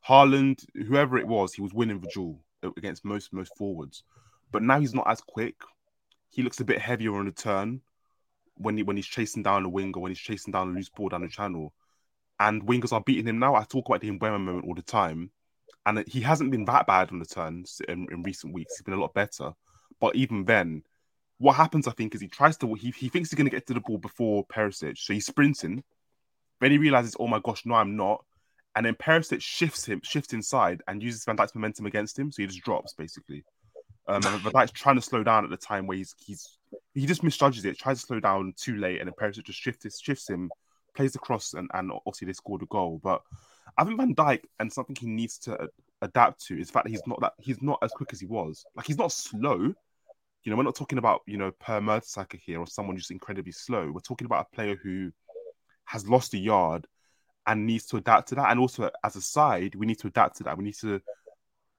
Haaland, 0.08 0.64
whoever 0.86 1.18
it 1.18 1.26
was, 1.26 1.52
he 1.52 1.60
was 1.60 1.74
winning 1.74 2.00
the 2.00 2.08
duel 2.14 2.40
against 2.62 3.04
most 3.04 3.32
most 3.32 3.52
forwards. 3.56 4.04
But 4.52 4.62
now 4.62 4.80
he's 4.80 4.94
not 4.94 5.08
as 5.08 5.20
quick. 5.20 5.56
He 6.30 6.42
looks 6.42 6.60
a 6.60 6.64
bit 6.64 6.78
heavier 6.78 7.16
on 7.16 7.26
the 7.26 7.32
turn 7.32 7.80
when 8.56 8.76
he 8.76 8.82
when 8.82 8.96
he's 8.96 9.06
chasing 9.06 9.42
down 9.42 9.64
a 9.64 9.68
winger, 9.68 10.00
when 10.00 10.10
he's 10.10 10.18
chasing 10.18 10.52
down 10.52 10.70
a 10.70 10.72
loose 10.72 10.88
ball 10.88 11.08
down 11.08 11.22
the 11.22 11.28
channel. 11.28 11.72
And 12.38 12.66
wingers 12.66 12.92
are 12.92 13.00
beating 13.00 13.26
him 13.26 13.38
now. 13.38 13.54
I 13.54 13.64
talk 13.64 13.88
about 13.88 14.02
the 14.02 14.10
Mbeumo 14.10 14.40
moment 14.40 14.66
all 14.66 14.74
the 14.74 14.82
time. 14.82 15.30
And 15.86 16.06
he 16.06 16.20
hasn't 16.20 16.50
been 16.50 16.64
that 16.66 16.86
bad 16.86 17.10
on 17.10 17.18
the 17.18 17.24
turns 17.24 17.80
in, 17.88 18.08
in 18.10 18.22
recent 18.22 18.52
weeks. 18.52 18.76
He's 18.76 18.82
been 18.82 18.94
a 18.94 19.00
lot 19.00 19.14
better. 19.14 19.52
But 20.00 20.16
even 20.16 20.44
then, 20.44 20.82
what 21.38 21.54
happens, 21.54 21.86
I 21.86 21.92
think, 21.92 22.14
is 22.14 22.20
he 22.20 22.28
tries 22.28 22.56
to 22.58 22.74
he, 22.74 22.90
he 22.90 23.08
thinks 23.08 23.30
he's 23.30 23.36
gonna 23.36 23.50
get 23.50 23.66
to 23.68 23.74
the 23.74 23.80
ball 23.80 23.98
before 23.98 24.44
Perisic. 24.46 24.98
So 24.98 25.12
he's 25.14 25.26
sprinting. 25.26 25.82
Then 26.60 26.70
he 26.72 26.78
realizes, 26.78 27.16
oh 27.18 27.26
my 27.26 27.40
gosh, 27.42 27.64
no, 27.64 27.74
I'm 27.74 27.96
not. 27.96 28.24
And 28.74 28.84
then 28.84 28.94
Perisic 28.94 29.40
shifts 29.40 29.86
him, 29.86 30.00
shifts 30.04 30.34
inside 30.34 30.82
and 30.86 31.02
uses 31.02 31.24
Van 31.24 31.36
Dijk's 31.36 31.54
momentum 31.54 31.86
against 31.86 32.18
him. 32.18 32.30
So 32.30 32.42
he 32.42 32.46
just 32.46 32.62
drops 32.62 32.92
basically. 32.92 33.44
Um, 34.06 34.22
Van 34.22 34.40
Dijk's 34.40 34.72
trying 34.72 34.96
to 34.96 35.02
slow 35.02 35.22
down 35.22 35.44
at 35.44 35.50
the 35.50 35.56
time 35.56 35.86
where 35.86 35.96
he's 35.96 36.14
he's 36.18 36.58
he 36.94 37.06
just 37.06 37.22
misjudges 37.22 37.64
it, 37.64 37.78
tries 37.78 38.00
to 38.00 38.06
slow 38.06 38.20
down 38.20 38.54
too 38.56 38.76
late, 38.76 39.00
and 39.00 39.08
then 39.08 39.14
Perisic 39.14 39.44
just 39.44 39.60
shifts 39.60 40.00
shifts 40.00 40.28
him, 40.28 40.50
plays 40.94 41.12
the 41.12 41.18
cross, 41.18 41.54
and, 41.54 41.70
and 41.74 41.92
obviously 42.06 42.26
they 42.26 42.32
scored 42.32 42.62
a 42.62 42.66
goal. 42.66 43.00
But 43.02 43.22
I 43.76 43.84
think 43.84 43.98
Van 43.98 44.14
Dijk 44.14 44.44
and 44.58 44.72
something 44.72 44.96
he 44.96 45.06
needs 45.06 45.38
to 45.40 45.68
adapt 46.02 46.44
to 46.46 46.58
is 46.58 46.68
the 46.68 46.72
fact 46.72 46.84
that 46.84 46.90
he's 46.90 47.06
not 47.06 47.20
that 47.20 47.32
he's 47.38 47.62
not 47.62 47.78
as 47.82 47.92
quick 47.92 48.12
as 48.12 48.20
he 48.20 48.26
was. 48.26 48.64
Like 48.74 48.86
he's 48.86 48.98
not 48.98 49.12
slow. 49.12 49.74
You 50.44 50.50
know, 50.50 50.56
we're 50.56 50.62
not 50.62 50.76
talking 50.76 50.98
about 50.98 51.22
you 51.26 51.36
know 51.36 51.50
Per 51.52 51.80
Mertesacker 51.80 52.38
here 52.38 52.60
or 52.60 52.66
someone 52.66 52.96
just 52.96 53.10
incredibly 53.10 53.52
slow. 53.52 53.90
We're 53.92 54.00
talking 54.00 54.26
about 54.26 54.46
a 54.50 54.54
player 54.54 54.76
who 54.82 55.12
has 55.86 56.08
lost 56.08 56.34
a 56.34 56.38
yard 56.38 56.86
and 57.46 57.66
needs 57.66 57.86
to 57.86 57.96
adapt 57.96 58.28
to 58.28 58.34
that. 58.36 58.50
And 58.50 58.60
also, 58.60 58.90
as 59.04 59.16
a 59.16 59.20
side, 59.20 59.74
we 59.74 59.86
need 59.86 59.98
to 60.00 60.08
adapt 60.08 60.36
to 60.38 60.44
that. 60.44 60.58
We 60.58 60.64
need 60.64 60.76
to, 60.80 61.00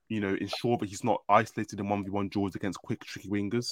you 0.08 0.20
know, 0.20 0.34
ensure 0.34 0.78
that 0.78 0.88
he's 0.88 1.04
not 1.04 1.22
isolated 1.28 1.78
in 1.78 1.88
one 1.88 2.04
v 2.04 2.10
one 2.10 2.28
draws 2.28 2.54
against 2.54 2.80
quick, 2.80 3.04
tricky 3.04 3.28
wingers. 3.28 3.70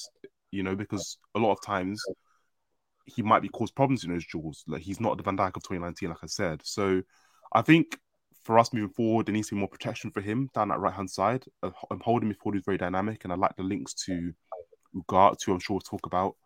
You 0.50 0.62
know, 0.62 0.76
because 0.76 1.18
a 1.34 1.38
lot 1.38 1.52
of 1.52 1.62
times 1.64 2.02
he 3.06 3.22
might 3.22 3.42
be 3.42 3.48
caused 3.48 3.74
problems 3.74 4.04
in 4.04 4.12
those 4.12 4.24
draws. 4.24 4.64
Like 4.66 4.82
he's 4.82 5.00
not 5.00 5.16
the 5.16 5.22
Van 5.22 5.36
Dijk 5.36 5.56
of 5.56 5.62
2019, 5.62 6.08
like 6.08 6.18
I 6.22 6.26
said. 6.26 6.60
So 6.64 7.02
I 7.52 7.62
think 7.62 7.98
for 8.42 8.58
us 8.58 8.72
moving 8.72 8.90
forward, 8.90 9.26
there 9.26 9.32
needs 9.32 9.48
to 9.48 9.54
be 9.54 9.60
more 9.60 9.68
protection 9.68 10.10
for 10.10 10.20
him 10.20 10.48
down 10.54 10.68
that 10.68 10.80
right 10.80 10.94
hand 10.94 11.10
side. 11.10 11.44
I'm 11.62 12.00
holding 12.00 12.32
midfield 12.32 12.56
is 12.56 12.64
very 12.64 12.78
dynamic, 12.78 13.24
and 13.24 13.32
I 13.32 13.36
like 13.36 13.56
the 13.56 13.62
links 13.62 13.94
to 14.06 14.32
Ugarte, 14.94 15.44
who 15.44 15.52
I'm 15.52 15.60
sure 15.60 15.74
we'll 15.74 15.80
talk 15.80 16.06
about. 16.06 16.36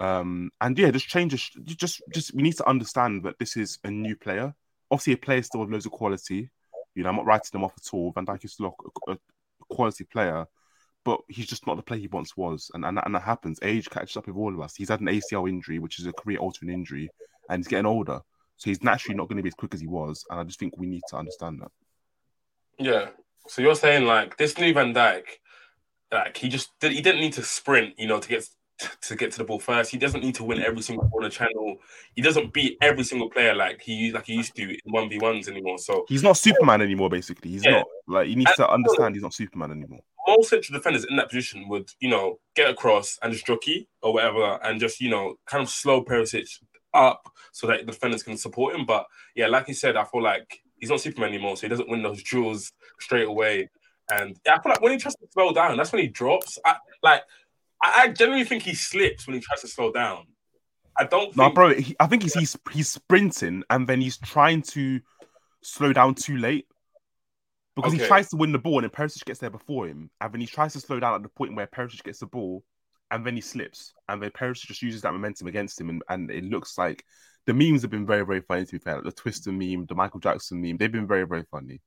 Um, 0.00 0.50
and 0.60 0.76
yeah, 0.78 0.90
just 0.90 1.06
changes. 1.06 1.50
Just, 1.64 2.02
just 2.12 2.34
we 2.34 2.42
need 2.42 2.56
to 2.56 2.68
understand 2.68 3.22
that 3.24 3.38
this 3.38 3.56
is 3.56 3.78
a 3.84 3.90
new 3.90 4.16
player 4.16 4.54
obviously 4.94 5.14
a 5.14 5.16
player 5.16 5.42
still 5.42 5.60
with 5.60 5.70
loads 5.70 5.86
of 5.86 5.92
quality. 5.92 6.50
You 6.94 7.02
know, 7.02 7.08
I'm 7.08 7.16
not 7.16 7.26
writing 7.26 7.50
them 7.52 7.64
off 7.64 7.74
at 7.76 7.92
all. 7.92 8.12
Van 8.12 8.24
Dijk 8.24 8.44
is 8.44 8.52
still 8.52 8.76
a, 9.08 9.12
a, 9.12 9.18
quality 9.68 10.04
player, 10.04 10.46
but 11.04 11.20
he's 11.28 11.46
just 11.46 11.66
not 11.66 11.76
the 11.76 11.82
player 11.82 12.00
he 12.00 12.08
once 12.08 12.36
was, 12.36 12.70
and 12.74 12.84
and, 12.84 12.98
and 13.04 13.14
that 13.14 13.22
happens. 13.22 13.58
Age 13.62 13.88
catches 13.90 14.16
up 14.16 14.26
with 14.26 14.36
all 14.36 14.54
of 14.54 14.60
us. 14.60 14.74
He's 14.74 14.88
had 14.88 15.00
an 15.00 15.06
ACL 15.06 15.48
injury, 15.48 15.78
which 15.78 15.98
is 15.98 16.06
a 16.06 16.12
career-altering 16.12 16.72
injury, 16.72 17.08
and 17.48 17.60
he's 17.60 17.68
getting 17.68 17.86
older, 17.86 18.20
so 18.56 18.70
he's 18.70 18.82
naturally 18.82 19.16
not 19.16 19.28
going 19.28 19.36
to 19.36 19.42
be 19.42 19.48
as 19.48 19.54
quick 19.54 19.74
as 19.74 19.80
he 19.80 19.86
was. 19.86 20.24
And 20.30 20.40
I 20.40 20.44
just 20.44 20.58
think 20.58 20.76
we 20.76 20.86
need 20.86 21.02
to 21.08 21.16
understand 21.16 21.60
that. 21.60 21.70
Yeah. 22.78 23.08
So 23.48 23.62
you're 23.62 23.74
saying 23.74 24.06
like 24.06 24.36
this 24.36 24.58
new 24.58 24.72
Van 24.72 24.94
Dijk, 24.94 25.24
like 26.10 26.36
he 26.36 26.48
just 26.48 26.70
did, 26.80 26.92
he 26.92 27.02
didn't 27.02 27.20
need 27.20 27.34
to 27.34 27.42
sprint, 27.42 27.94
you 27.98 28.06
know, 28.06 28.20
to 28.20 28.28
get 28.28 28.48
to 29.02 29.16
get 29.16 29.30
to 29.32 29.38
the 29.38 29.44
ball 29.44 29.58
first. 29.58 29.90
He 29.90 29.98
doesn't 29.98 30.22
need 30.22 30.34
to 30.36 30.44
win 30.44 30.60
every 30.60 30.82
single 30.82 31.08
the 31.20 31.28
channel. 31.28 31.76
He 32.14 32.22
doesn't 32.22 32.52
beat 32.52 32.76
every 32.80 33.04
single 33.04 33.30
player 33.30 33.54
like 33.54 33.80
he 33.80 34.10
like 34.12 34.26
he 34.26 34.34
used 34.34 34.54
to 34.56 34.62
in 34.62 34.78
one 34.86 35.08
v 35.08 35.18
ones 35.18 35.48
anymore. 35.48 35.78
So 35.78 36.04
he's 36.08 36.22
not 36.22 36.36
Superman 36.36 36.82
anymore. 36.82 37.10
Basically, 37.10 37.50
he's 37.50 37.64
yeah. 37.64 37.78
not 37.78 37.86
like 38.08 38.28
he 38.28 38.34
needs 38.34 38.50
and 38.58 38.66
to 38.66 38.70
understand 38.70 39.14
he's 39.14 39.22
not 39.22 39.34
Superman 39.34 39.70
anymore. 39.70 40.02
Most 40.26 40.50
central 40.50 40.78
defenders 40.78 41.04
in 41.04 41.16
that 41.16 41.28
position 41.28 41.68
would 41.68 41.90
you 42.00 42.08
know 42.08 42.38
get 42.54 42.70
across 42.70 43.18
and 43.22 43.32
just 43.32 43.46
jockey 43.46 43.88
or 44.02 44.14
whatever, 44.14 44.58
and 44.62 44.80
just 44.80 45.00
you 45.00 45.10
know 45.10 45.36
kind 45.46 45.62
of 45.62 45.68
slow 45.68 46.04
Perisic 46.04 46.48
up 46.94 47.28
so 47.52 47.66
that 47.66 47.86
defenders 47.86 48.22
can 48.22 48.36
support 48.36 48.74
him. 48.74 48.86
But 48.86 49.06
yeah, 49.34 49.48
like 49.48 49.68
you 49.68 49.74
said, 49.74 49.96
I 49.96 50.04
feel 50.04 50.22
like 50.22 50.60
he's 50.78 50.90
not 50.90 51.00
Superman 51.00 51.30
anymore, 51.30 51.56
so 51.56 51.62
he 51.62 51.68
doesn't 51.68 51.88
win 51.88 52.02
those 52.02 52.22
duels 52.22 52.72
straight 53.00 53.26
away. 53.26 53.70
And 54.12 54.38
yeah, 54.44 54.54
I 54.54 54.62
feel 54.62 54.70
like 54.70 54.80
when 54.80 54.92
he 54.92 54.98
tries 54.98 55.14
to 55.16 55.26
slow 55.32 55.52
down, 55.52 55.76
that's 55.76 55.92
when 55.92 56.02
he 56.02 56.08
drops. 56.08 56.58
I, 56.64 56.76
like 57.02 57.22
I, 57.82 58.08
generally 58.08 58.44
think 58.44 58.62
he 58.62 58.74
slips 58.74 59.26
when 59.26 59.34
he 59.34 59.40
tries 59.40 59.60
to 59.62 59.68
slow 59.68 59.92
down. 59.92 60.26
I 60.98 61.04
don't. 61.04 61.36
No, 61.36 61.50
bro. 61.50 61.74
He, 61.74 61.96
I 61.98 62.06
think 62.06 62.22
he's, 62.22 62.34
he's 62.34 62.56
he's 62.70 62.88
sprinting 62.88 63.64
and 63.70 63.86
then 63.86 64.00
he's 64.00 64.16
trying 64.18 64.62
to 64.62 65.00
slow 65.62 65.92
down 65.92 66.14
too 66.14 66.36
late 66.36 66.66
because 67.76 67.94
okay. 67.94 68.02
he 68.02 68.08
tries 68.08 68.28
to 68.30 68.36
win 68.36 68.52
the 68.52 68.58
ball 68.58 68.78
and 68.78 68.84
then 68.84 68.90
Perisic 68.90 69.24
gets 69.24 69.40
there 69.40 69.50
before 69.50 69.86
him, 69.86 70.10
and 70.20 70.32
then 70.32 70.40
he 70.40 70.46
tries 70.46 70.72
to 70.74 70.80
slow 70.80 71.00
down 71.00 71.14
at 71.14 71.22
the 71.22 71.28
point 71.28 71.56
where 71.56 71.66
Perisic 71.66 72.02
gets 72.04 72.20
the 72.20 72.26
ball, 72.26 72.64
and 73.10 73.24
then 73.26 73.34
he 73.34 73.40
slips, 73.40 73.92
and 74.08 74.22
then 74.22 74.30
Perisic 74.30 74.66
just 74.66 74.82
uses 74.82 75.02
that 75.02 75.12
momentum 75.12 75.46
against 75.46 75.80
him, 75.80 75.88
and, 75.88 76.02
and 76.08 76.30
it 76.30 76.44
looks 76.44 76.78
like 76.78 77.04
the 77.46 77.54
memes 77.54 77.82
have 77.82 77.90
been 77.90 78.06
very 78.06 78.24
very 78.24 78.40
funny 78.40 78.64
to 78.64 78.72
be 78.72 78.78
fair. 78.78 78.96
Like 78.96 79.04
the 79.04 79.12
Twister 79.12 79.52
meme, 79.52 79.86
the 79.86 79.94
Michael 79.94 80.20
Jackson 80.20 80.60
meme, 80.60 80.76
they've 80.76 80.90
been 80.90 81.06
very 81.06 81.26
very 81.26 81.44
funny. 81.50 81.80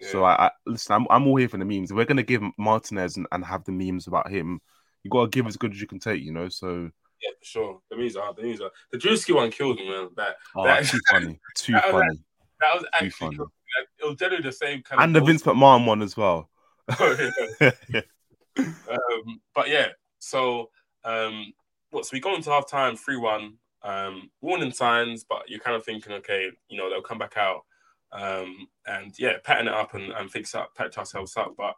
Yeah. 0.00 0.08
So 0.08 0.24
I, 0.24 0.46
I, 0.46 0.50
listen. 0.66 0.94
I'm, 0.94 1.06
I'm 1.08 1.26
all 1.26 1.36
here 1.36 1.48
for 1.48 1.56
the 1.56 1.64
memes. 1.64 1.92
We're 1.92 2.04
gonna 2.04 2.22
give 2.22 2.42
Martinez 2.58 3.16
and, 3.16 3.26
and 3.32 3.44
have 3.44 3.64
the 3.64 3.72
memes 3.72 4.06
about 4.06 4.30
him 4.30 4.60
you 5.06 5.10
got 5.10 5.22
to 5.22 5.28
give 5.30 5.46
as 5.46 5.56
good 5.56 5.72
as 5.72 5.80
you 5.80 5.86
can 5.86 6.00
take, 6.00 6.22
you 6.22 6.32
know. 6.32 6.48
So 6.48 6.90
yeah, 7.22 7.30
for 7.38 7.44
sure. 7.44 7.80
The 7.90 7.96
memes 7.96 8.16
are 8.16 8.34
the 8.34 8.42
memes 8.42 8.60
are 8.60 8.70
the 8.90 8.98
Drewski 8.98 9.34
one 9.34 9.50
killed 9.50 9.76
me, 9.76 9.88
man. 9.88 10.08
That, 10.16 10.36
oh, 10.56 10.64
that 10.64 10.84
too 10.84 10.98
funny, 11.10 11.40
too 11.54 11.72
that 11.72 11.90
funny. 11.90 12.08
Was, 12.08 12.18
that 12.60 12.74
was 12.74 12.84
actually 12.92 13.10
funny. 13.10 13.38
It 14.06 14.10
was 14.10 14.18
generally 14.18 14.42
the 14.42 14.52
same 14.52 14.82
kind 14.82 15.02
and 15.02 15.16
of. 15.16 15.22
And 15.22 15.26
the 15.28 15.32
Vince 15.32 15.42
McMahon 15.42 15.86
one 15.86 16.02
as 16.02 16.16
well. 16.16 16.48
um, 16.88 17.00
but 19.54 19.68
yeah, 19.68 19.88
so 20.18 20.70
um, 21.04 21.52
what? 21.90 22.06
So 22.06 22.10
we 22.12 22.20
go 22.20 22.34
into 22.34 22.50
half 22.50 22.68
time, 22.68 22.96
three 22.96 23.16
one. 23.16 23.54
Um, 23.82 24.30
warning 24.40 24.72
signs, 24.72 25.22
but 25.22 25.48
you're 25.48 25.60
kind 25.60 25.76
of 25.76 25.84
thinking, 25.84 26.12
okay, 26.14 26.50
you 26.68 26.76
know, 26.76 26.90
they'll 26.90 27.02
come 27.02 27.18
back 27.18 27.36
out. 27.36 27.60
Um, 28.10 28.66
and 28.86 29.16
yeah, 29.16 29.34
patting 29.44 29.68
it 29.68 29.72
up 29.72 29.94
and, 29.94 30.10
and 30.10 30.28
fix 30.28 30.56
up, 30.56 30.74
patch 30.74 30.98
ourselves 30.98 31.36
up. 31.36 31.54
But 31.56 31.74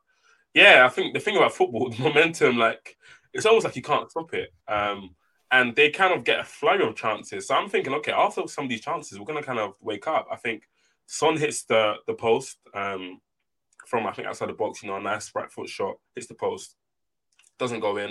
yeah, 0.54 0.86
I 0.86 0.88
think 0.88 1.12
the 1.12 1.20
thing 1.20 1.36
about 1.36 1.52
football, 1.52 1.90
the 1.90 2.02
momentum, 2.02 2.56
like 2.56 2.96
it's 3.32 3.46
almost 3.46 3.64
like 3.64 3.76
you 3.76 3.82
can't 3.82 4.10
stop 4.10 4.32
it. 4.34 4.52
Um, 4.66 5.14
and 5.50 5.74
they 5.74 5.90
kind 5.90 6.12
of 6.12 6.24
get 6.24 6.40
a 6.40 6.44
flurry 6.44 6.86
of 6.86 6.96
chances. 6.96 7.46
So 7.46 7.54
I'm 7.54 7.68
thinking, 7.68 7.94
okay, 7.94 8.12
after 8.12 8.46
some 8.46 8.64
of 8.64 8.70
these 8.70 8.82
chances, 8.82 9.18
we're 9.18 9.26
gonna 9.26 9.42
kind 9.42 9.58
of 9.58 9.76
wake 9.80 10.06
up. 10.06 10.26
I 10.30 10.36
think 10.36 10.68
Son 11.10 11.38
hits 11.38 11.64
the 11.64 11.94
the 12.06 12.14
post 12.14 12.58
um, 12.74 13.20
from 13.86 14.06
I 14.06 14.12
think 14.12 14.28
outside 14.28 14.50
the 14.50 14.52
box, 14.52 14.82
you 14.82 14.90
know, 14.90 14.96
a 14.96 15.00
nice 15.00 15.34
right 15.34 15.50
foot 15.50 15.68
shot, 15.68 15.96
hits 16.14 16.26
the 16.26 16.34
post, 16.34 16.76
doesn't 17.58 17.80
go 17.80 17.96
in. 17.96 18.10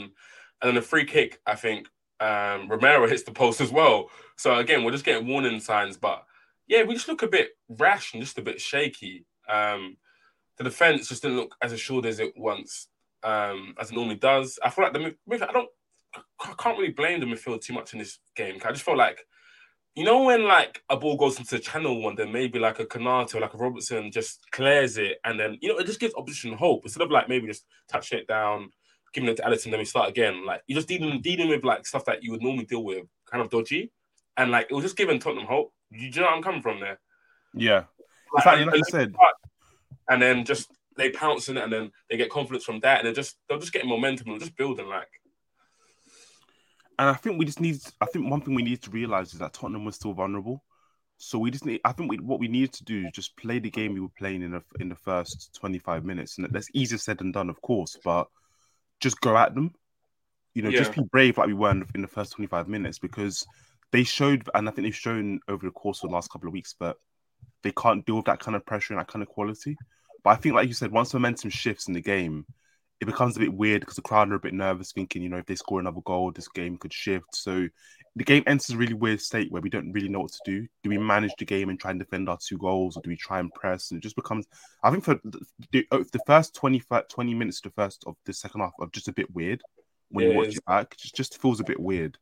And 0.60 0.70
then 0.70 0.78
a 0.78 0.82
free 0.82 1.06
kick, 1.06 1.40
I 1.46 1.54
think 1.54 1.88
um, 2.20 2.68
Romero 2.68 3.08
hits 3.08 3.22
the 3.22 3.32
post 3.32 3.62
as 3.62 3.72
well. 3.72 4.10
So 4.36 4.58
again, 4.58 4.84
we're 4.84 4.92
just 4.92 5.06
getting 5.06 5.28
warning 5.28 5.60
signs, 5.60 5.96
but 5.96 6.24
yeah, 6.68 6.82
we 6.84 6.96
just 6.96 7.08
look 7.08 7.22
a 7.22 7.28
bit 7.28 7.52
rash 7.70 8.14
and 8.14 8.24
just 8.24 8.40
a 8.40 8.42
bit 8.42 8.60
shaky. 8.60 9.26
Um, 9.48 9.98
the 10.58 10.64
defense 10.64 11.08
just 11.08 11.22
didn't 11.22 11.38
look 11.38 11.56
as 11.62 11.72
assured 11.72 12.08
as 12.08 12.20
it 12.20 12.34
once 12.36 12.88
um, 13.24 13.76
as 13.80 13.92
it 13.92 13.96
normally 13.96 14.16
does. 14.16 14.58
I 14.64 14.72
feel 14.72 14.86
like 14.86 14.94
the 14.94 15.16
I 15.32 15.52
don't 15.52 15.70
I 16.16 16.54
can't 16.58 16.80
really 16.80 16.94
blame 16.94 17.20
the 17.20 17.28
midfield 17.28 17.62
too 17.62 17.74
much 17.74 17.94
in 17.94 18.00
this 18.00 18.18
game. 18.36 18.58
I 18.66 18.72
just 18.72 18.84
felt 18.84 18.98
like 18.98 19.20
you 19.98 20.04
know 20.04 20.22
when 20.22 20.44
like 20.44 20.84
a 20.92 20.96
ball 20.96 21.18
goes 21.18 21.40
into 21.40 21.56
the 21.56 21.60
channel 21.60 22.00
one, 22.04 22.14
then 22.16 22.32
maybe 22.32 22.60
like 22.60 22.80
a 22.80 22.86
Konate 22.86 23.34
or 23.34 23.40
like 23.40 23.56
a 23.56 23.58
Robertson 23.58 24.12
just 24.12 24.46
clears 24.52 25.00
it, 25.00 25.18
and 25.24 25.40
then 25.40 25.58
you 25.60 25.70
know 25.70 25.78
it 25.80 25.88
just 25.88 26.00
gives 26.00 26.14
opposition 26.14 26.54
hope 26.54 26.82
instead 26.84 27.02
of 27.02 27.10
like 27.10 27.28
maybe 27.28 27.48
just 27.48 27.66
touching 27.90 28.20
it 28.20 28.28
down, 28.28 28.70
giving 29.12 29.28
it 29.28 29.38
to 29.38 29.42
Alisson, 29.42 29.72
then 29.72 29.80
we 29.80 29.86
start 29.86 30.10
again. 30.10 30.46
Like 30.46 30.62
you're 30.68 30.78
just 30.78 30.88
dealing 30.88 31.20
dealing 31.22 31.50
with 31.50 31.64
like 31.64 31.88
stuff 31.88 32.06
that 32.06 32.24
you 32.24 32.30
would 32.30 32.44
normally 32.44 32.66
deal 32.66 32.84
with, 32.84 33.08
kind 33.26 33.42
of 33.42 33.50
dodgy, 33.50 33.92
and 34.38 34.52
like 34.52 34.68
it 34.70 34.76
was 34.76 34.84
just 34.86 34.98
giving 34.98 35.18
Tottenham 35.18 35.48
hope. 35.48 35.74
You, 35.90 36.12
do 36.12 36.20
you 36.20 36.26
know 36.26 36.32
I'm 36.32 36.44
coming 36.44 36.62
from 36.62 36.80
there? 36.80 37.00
Yeah, 37.56 37.86
like, 38.36 38.46
exactly. 38.46 38.66
Like, 38.66 38.74
like 38.74 38.84
I 38.88 38.92
said, 38.92 39.16
and 40.10 40.22
then 40.22 40.46
just 40.46 40.70
they 40.96 41.10
pounce 41.10 41.50
in 41.50 41.58
it, 41.58 41.64
and 41.64 41.74
then 41.74 41.92
they 42.08 42.18
get 42.18 42.30
confidence 42.30 42.66
from 42.66 42.82
that, 42.82 43.00
and 43.00 43.08
they're 43.08 43.14
just 43.14 43.38
they're 43.50 43.58
just 43.58 43.74
getting 43.74 43.90
momentum 43.90 44.30
and 44.30 44.40
just 44.40 44.56
building 44.56 44.88
like. 44.88 45.10
And 47.00 47.10
I 47.10 47.14
think 47.14 47.38
we 47.38 47.46
just 47.46 47.60
need. 47.60 47.78
I 48.02 48.06
think 48.06 48.30
one 48.30 48.42
thing 48.42 48.56
we 48.56 48.64
need 48.64 48.82
to 48.84 48.90
realize 48.90 49.34
is 49.34 49.40
that 49.40 49.54
Tottenham 49.54 49.86
was 49.86 49.96
still 49.96 50.14
vulnerable. 50.14 50.64
So 51.18 51.40
we 51.40 51.52
just 51.52 51.66
need. 51.66 51.82
I 51.86 51.92
think 51.92 52.12
we, 52.12 52.18
what 52.18 52.40
we 52.40 52.48
needed 52.48 52.74
to 52.74 52.84
do 52.84 53.06
is 53.06 53.12
just 53.14 53.38
play 53.38 53.60
the 53.60 53.70
game 53.70 53.94
we 53.94 54.00
were 54.00 54.08
playing 54.18 54.42
in 54.42 54.52
the 54.52 54.64
in 54.80 54.90
the 54.90 54.96
first 54.96 55.56
twenty 55.60 55.80
five 55.80 56.06
minutes, 56.06 56.38
and 56.38 56.48
that's 56.52 56.70
easier 56.74 56.98
said 56.98 57.20
than 57.20 57.32
done, 57.32 57.50
of 57.50 57.62
course. 57.62 57.98
But 58.04 58.28
just 59.00 59.22
go 59.22 59.38
at 59.38 59.54
them. 59.54 59.74
You 60.54 60.64
know, 60.64 60.70
yeah. 60.70 60.80
just 60.80 60.94
be 60.94 61.04
brave 61.12 61.38
like 61.38 61.48
we 61.48 61.54
were 61.54 61.70
in 61.72 61.82
the, 61.82 61.88
in 61.96 62.02
the 62.02 62.08
first 62.08 62.34
twenty 62.34 62.48
five 62.48 62.68
minutes 62.68 62.98
because 62.98 63.46
they 63.92 64.04
showed, 64.04 64.48
and 64.54 64.68
I 64.68 64.72
think 64.72 64.86
they've 64.86 64.96
shown 64.96 65.40
over 65.48 65.66
the 65.66 65.72
course 65.72 66.04
of 66.04 66.10
the 66.10 66.16
last 66.16 66.32
couple 66.32 66.48
of 66.48 66.54
weeks 66.54 66.76
that 66.80 66.98
they 67.64 67.72
can't 67.72 68.06
deal 68.06 68.18
with 68.18 68.26
that 68.26 68.40
kind 68.40 68.56
of 68.56 68.66
pressure 68.66 68.94
and 68.94 69.00
that 69.00 69.08
kind 69.08 69.22
of 69.22 69.30
quality. 69.30 69.78
But 70.24 70.32
I 70.32 70.36
think, 70.36 70.56
like 70.56 70.68
you 70.68 70.74
said, 70.74 70.92
once 70.92 71.14
momentum 71.14 71.52
shifts 71.52 71.88
in 71.88 71.94
the 71.94 72.02
game, 72.02 72.46
it 73.00 73.06
becomes 73.06 73.38
a 73.38 73.40
bit 73.40 73.54
weird 73.54 73.82
because 73.82 73.96
the 73.96 74.02
crowd 74.02 74.32
are 74.32 74.36
a 74.36 74.40
bit 74.40 74.54
nervous, 74.54 74.92
thinking, 74.92 75.22
you 75.22 75.30
know, 75.30 75.38
if 75.38 75.46
they 75.46 75.56
score 75.56 75.80
another 75.80 76.02
goal, 76.04 76.32
this 76.32 76.48
game 76.48 76.78
could 76.78 76.94
shift. 76.94 77.36
So 77.36 77.68
the 78.16 78.24
game 78.24 78.44
enters 78.48 78.72
a 78.72 78.78
really 78.78 78.96
weird 78.96 79.22
state 79.22 79.52
where 79.52 79.62
we 79.62 79.70
don't 79.70 79.92
really 79.92 80.10
know 80.10 80.22
what 80.22 80.32
to 80.32 80.40
do. 80.46 80.68
Do 80.84 80.90
we 80.90 80.98
manage 80.98 81.34
the 81.38 81.46
game 81.46 81.70
and 81.70 81.80
try 81.80 81.92
and 81.92 82.00
defend 82.00 82.28
our 82.28 82.40
two 82.44 82.58
goals, 82.58 82.98
or 82.98 83.02
do 83.04 83.10
we 83.10 83.16
try 83.16 83.40
and 83.40 83.54
press? 83.54 83.92
And 83.92 84.00
it 84.00 84.02
just 84.02 84.16
becomes, 84.16 84.48
I 84.82 84.90
think, 84.90 85.04
for 85.04 85.20
the, 85.24 85.40
the 85.72 85.88
oh, 85.92 86.04
first 86.26 86.56
20, 86.56 86.82
20 87.10 87.34
minutes, 87.36 87.62
the 87.62 87.70
first 87.70 88.04
of 88.08 88.16
the 88.26 88.34
second 88.34 88.62
half, 88.62 88.74
are 88.80 88.88
just 88.88 89.08
a 89.08 89.14
bit 89.14 89.34
weird 89.34 89.62
when 90.10 90.26
it 90.26 90.32
you 90.32 90.38
watch 90.38 90.48
is. 90.48 90.58
it 90.58 90.66
back. 90.66 90.94
It 90.94 91.00
just, 91.00 91.16
just 91.16 91.42
feels 91.42 91.60
a 91.60 91.66
bit 91.66 91.80
weird. 91.80 92.18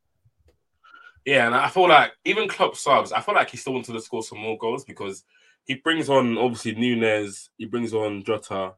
Yeah, 1.24 1.46
and 1.46 1.54
I 1.54 1.68
feel 1.68 1.88
like 1.88 2.12
even 2.26 2.48
Klopp 2.48 2.76
subs, 2.76 3.12
I 3.12 3.20
feel 3.20 3.34
like 3.34 3.50
he 3.50 3.56
still 3.56 3.72
wanted 3.72 3.94
to 3.94 4.00
score 4.00 4.22
some 4.22 4.38
more 4.38 4.58
goals 4.58 4.84
because 4.84 5.24
he 5.64 5.74
brings 5.74 6.08
on 6.08 6.36
obviously 6.38 6.74
Nunez, 6.74 7.48
he 7.56 7.64
brings 7.64 7.94
on 7.94 8.22
Jota, 8.22 8.74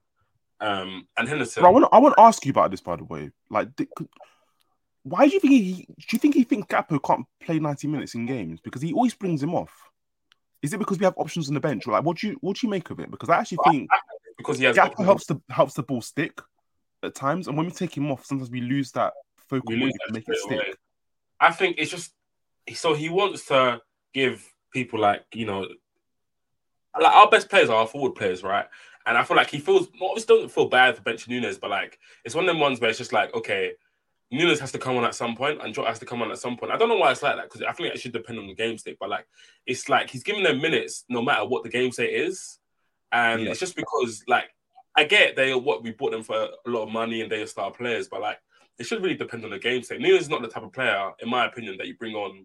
um, 0.60 1.06
and 1.16 1.28
Henderson. 1.28 1.62
Bro, 1.62 1.70
I 1.70 1.72
want 1.72 1.84
to 1.84 1.88
I 1.94 1.98
want 1.98 2.16
to 2.16 2.22
ask 2.22 2.44
you 2.44 2.50
about 2.50 2.70
this, 2.70 2.80
by 2.80 2.96
the 2.96 3.04
way. 3.04 3.30
Like, 3.50 3.68
why 5.02 5.26
do 5.26 5.34
you 5.34 5.40
think 5.40 5.52
he? 5.52 5.72
Do 5.86 6.06
you 6.12 6.18
think 6.18 6.34
he 6.34 6.44
thinks 6.44 6.66
Gakpo 6.66 7.02
can't 7.02 7.26
play 7.40 7.58
ninety 7.58 7.86
minutes 7.86 8.14
in 8.14 8.26
games 8.26 8.60
because 8.60 8.82
he 8.82 8.92
always 8.92 9.14
brings 9.14 9.42
him 9.42 9.54
off? 9.54 9.72
Is 10.62 10.72
it 10.72 10.78
because 10.78 10.98
we 10.98 11.04
have 11.04 11.14
options 11.16 11.48
on 11.48 11.54
the 11.54 11.60
bench, 11.60 11.86
or 11.86 11.92
like 11.92 12.04
what 12.04 12.18
do 12.18 12.28
you 12.28 12.38
what 12.40 12.56
do 12.56 12.66
you 12.66 12.70
make 12.70 12.90
of 12.90 12.98
it? 13.00 13.10
Because 13.10 13.28
I 13.28 13.38
actually 13.38 13.58
think 13.64 13.88
because 14.36 14.58
he 14.58 14.64
has 14.64 14.76
Gakpo 14.76 15.04
helps 15.04 15.26
the 15.26 15.40
helps 15.48 15.74
the 15.74 15.82
ball 15.82 16.02
stick 16.02 16.40
at 17.02 17.14
times, 17.14 17.46
and 17.46 17.56
when 17.56 17.66
we 17.66 17.72
take 17.72 17.96
him 17.96 18.10
off, 18.10 18.24
sometimes 18.24 18.50
we 18.50 18.60
lose 18.60 18.90
that 18.92 19.12
focal 19.48 19.74
to 19.76 19.92
make 20.10 20.28
it 20.28 20.36
stick. 20.36 20.58
Away. 20.58 20.72
I 21.40 21.52
think 21.52 21.76
it's 21.78 21.90
just 21.90 22.12
so 22.74 22.94
he 22.94 23.08
wants 23.08 23.46
to 23.46 23.80
give 24.12 24.44
people 24.72 24.98
like 24.98 25.24
you 25.32 25.46
know 25.46 25.66
like 27.00 27.14
our 27.14 27.30
best 27.30 27.48
players 27.48 27.70
are 27.70 27.76
our 27.76 27.86
forward 27.86 28.14
players, 28.14 28.42
right? 28.42 28.66
And 29.08 29.16
I 29.16 29.24
feel 29.24 29.38
like 29.38 29.50
he 29.50 29.58
feels 29.58 29.88
obviously 30.02 30.36
doesn't 30.36 30.50
feel 30.50 30.68
bad 30.68 30.94
for 30.94 31.02
bench 31.02 31.26
Nunez, 31.26 31.56
but 31.56 31.70
like 31.70 31.98
it's 32.26 32.34
one 32.34 32.44
of 32.44 32.48
them 32.48 32.60
ones 32.60 32.78
where 32.78 32.90
it's 32.90 32.98
just 32.98 33.14
like, 33.14 33.34
okay, 33.34 33.72
Nunez 34.30 34.60
has 34.60 34.70
to 34.72 34.78
come 34.78 34.98
on 34.98 35.04
at 35.04 35.14
some 35.14 35.34
point 35.34 35.60
and 35.62 35.72
Jota 35.72 35.88
has 35.88 35.98
to 36.00 36.04
come 36.04 36.20
on 36.20 36.30
at 36.30 36.38
some 36.38 36.58
point. 36.58 36.72
I 36.72 36.76
don't 36.76 36.90
know 36.90 36.98
why 36.98 37.10
it's 37.10 37.22
like 37.22 37.36
that 37.36 37.44
because 37.44 37.62
I 37.62 37.72
think 37.72 37.94
it 37.94 37.98
should 37.98 38.12
depend 38.12 38.38
on 38.38 38.46
the 38.46 38.54
game 38.54 38.76
state, 38.76 38.98
but 39.00 39.08
like 39.08 39.26
it's 39.66 39.88
like 39.88 40.10
he's 40.10 40.22
giving 40.22 40.42
them 40.42 40.60
minutes 40.60 41.04
no 41.08 41.22
matter 41.22 41.46
what 41.46 41.62
the 41.62 41.70
game 41.70 41.90
state 41.90 42.12
is. 42.12 42.58
And 43.10 43.42
yeah. 43.42 43.50
it's 43.50 43.60
just 43.60 43.76
because 43.76 44.22
like 44.28 44.50
I 44.94 45.04
get 45.04 45.36
they 45.36 45.52
are 45.52 45.58
what 45.58 45.82
we 45.82 45.92
bought 45.92 46.12
them 46.12 46.22
for 46.22 46.36
a 46.36 46.70
lot 46.70 46.82
of 46.82 46.92
money 46.92 47.22
and 47.22 47.32
they 47.32 47.40
are 47.40 47.46
star 47.46 47.70
players, 47.70 48.08
but 48.08 48.20
like 48.20 48.38
it 48.78 48.84
should 48.84 49.02
really 49.02 49.16
depend 49.16 49.42
on 49.44 49.50
the 49.50 49.58
game 49.58 49.82
state. 49.82 50.02
Nunez 50.02 50.24
is 50.24 50.28
not 50.28 50.42
the 50.42 50.48
type 50.48 50.64
of 50.64 50.72
player, 50.74 51.12
in 51.20 51.30
my 51.30 51.46
opinion, 51.46 51.78
that 51.78 51.86
you 51.86 51.96
bring 51.96 52.14
on 52.14 52.44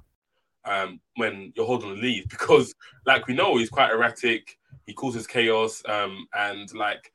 um, 0.65 0.99
when 1.15 1.53
you're 1.55 1.65
holding 1.65 1.95
the 1.95 2.01
lead 2.01 2.25
because, 2.29 2.73
like 3.05 3.27
we 3.27 3.33
know, 3.33 3.57
he's 3.57 3.69
quite 3.69 3.91
erratic. 3.91 4.57
He 4.85 4.93
causes 4.93 5.27
chaos, 5.27 5.83
um, 5.87 6.27
and 6.33 6.73
like 6.73 7.11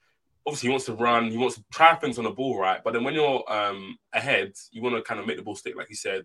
obviously 0.47 0.69
he 0.69 0.71
wants 0.71 0.87
to 0.87 0.95
run. 0.95 1.31
He 1.31 1.37
wants 1.37 1.57
to 1.57 1.65
try 1.73 1.95
things 1.95 2.19
on 2.19 2.25
the 2.25 2.31
ball, 2.31 2.59
right? 2.59 2.83
But 2.83 2.93
then 2.93 3.05
when 3.05 3.15
you're 3.15 3.51
um, 3.53 3.99
ahead, 4.13 4.53
you 4.71 4.83
want 4.83 4.95
to 4.95 5.03
kind 5.03 5.21
of 5.21 5.27
make 5.27 5.37
the 5.37 5.43
ball 5.43 5.57
stick, 5.57 5.77
like 5.77 5.91
you 5.91 5.97
said. 5.97 6.25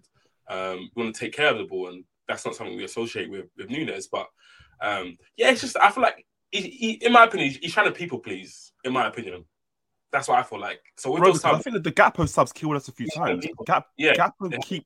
Um, 0.49 0.79
you 0.79 1.03
want 1.03 1.15
to 1.15 1.19
take 1.19 1.33
care 1.33 1.49
of 1.49 1.57
the 1.57 1.65
ball, 1.65 1.89
and 1.89 2.03
that's 2.27 2.45
not 2.45 2.55
something 2.55 2.75
we 2.75 2.83
associate 2.83 3.29
with 3.29 3.45
with 3.57 3.69
Nunez. 3.69 4.07
But 4.07 4.27
um, 4.81 5.17
yeah, 5.37 5.51
it's 5.51 5.61
just 5.61 5.77
I 5.77 5.91
feel 5.91 6.03
like 6.03 6.25
he, 6.51 6.61
he, 6.61 6.91
in 7.05 7.11
my 7.11 7.25
opinion, 7.25 7.55
he's 7.61 7.73
trying 7.73 7.87
to 7.87 7.91
people 7.91 8.19
please. 8.19 8.73
In 8.83 8.93
my 8.93 9.07
opinion, 9.07 9.45
that's 10.11 10.27
what 10.27 10.39
I 10.39 10.43
feel 10.43 10.59
like. 10.59 10.81
So 10.97 11.15
Bro, 11.15 11.33
subs, 11.33 11.45
I 11.45 11.59
think 11.59 11.75
that 11.75 11.83
the 11.83 11.91
Gakpo 11.91 12.27
subs 12.27 12.51
killed 12.51 12.75
us 12.75 12.87
a 12.87 12.91
few 12.91 13.07
times. 13.07 13.45
Gap, 13.65 13.87
yeah, 13.97 14.13
Gakpo 14.13 14.51
yeah. 14.51 14.57
keep 14.63 14.85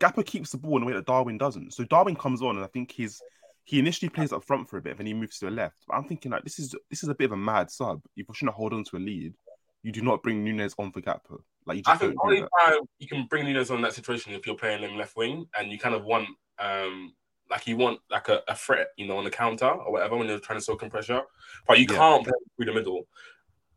Gakpo 0.00 0.24
keeps 0.24 0.50
the 0.50 0.58
ball 0.58 0.76
in 0.76 0.82
a 0.82 0.86
way 0.86 0.92
that 0.92 1.06
Darwin 1.06 1.38
doesn't. 1.38 1.72
So 1.72 1.84
Darwin 1.84 2.16
comes 2.16 2.42
on, 2.42 2.56
and 2.56 2.64
I 2.64 2.68
think 2.68 2.92
he's 2.92 3.20
he 3.64 3.78
initially 3.80 4.08
plays 4.08 4.32
up 4.32 4.44
front 4.44 4.68
for 4.68 4.78
a 4.78 4.82
bit, 4.82 4.90
and 4.90 5.00
then 5.00 5.06
he 5.06 5.14
moves 5.14 5.38
to 5.38 5.46
the 5.46 5.50
left. 5.50 5.78
But 5.88 5.96
I'm 5.96 6.04
thinking 6.04 6.32
like 6.32 6.44
this 6.44 6.58
is 6.58 6.74
this 6.90 7.02
is 7.02 7.08
a 7.08 7.14
bit 7.14 7.26
of 7.26 7.32
a 7.32 7.36
mad 7.36 7.70
sub. 7.70 8.02
If 8.16 8.26
you're 8.28 8.34
trying 8.34 8.52
to 8.52 8.56
hold 8.56 8.72
on 8.72 8.84
to 8.84 8.96
a 8.96 8.98
lead, 8.98 9.34
you 9.82 9.92
do 9.92 10.02
not 10.02 10.22
bring 10.22 10.44
Nunez 10.44 10.74
on 10.78 10.92
for 10.92 11.00
Gakpo. 11.00 11.40
Like 11.66 11.78
you 11.78 11.82
just 11.82 11.94
I 11.94 12.06
think 12.06 12.24
only 12.24 12.40
time 12.40 12.80
you 12.98 13.08
can 13.08 13.26
bring 13.28 13.44
Nunez 13.44 13.70
on 13.70 13.82
that 13.82 13.92
situation 13.92 14.32
if 14.32 14.46
you're 14.46 14.56
playing 14.56 14.82
him 14.82 14.96
left 14.96 15.16
wing, 15.16 15.46
and 15.58 15.70
you 15.70 15.78
kind 15.78 15.94
of 15.94 16.04
want 16.04 16.28
um 16.58 17.12
like 17.50 17.66
you 17.66 17.76
want 17.76 18.00
like 18.10 18.28
a, 18.28 18.40
a 18.48 18.54
threat, 18.54 18.88
you 18.96 19.06
know, 19.06 19.18
on 19.18 19.24
the 19.24 19.30
counter 19.30 19.68
or 19.68 19.92
whatever 19.92 20.16
when 20.16 20.28
you're 20.28 20.38
trying 20.38 20.58
to 20.58 20.64
soak 20.64 20.82
in 20.82 20.90
pressure, 20.90 21.22
but 21.66 21.78
you 21.78 21.86
yeah. 21.88 21.96
can't 21.96 22.24
play 22.24 22.32
through 22.56 22.66
the 22.66 22.72
middle 22.72 23.06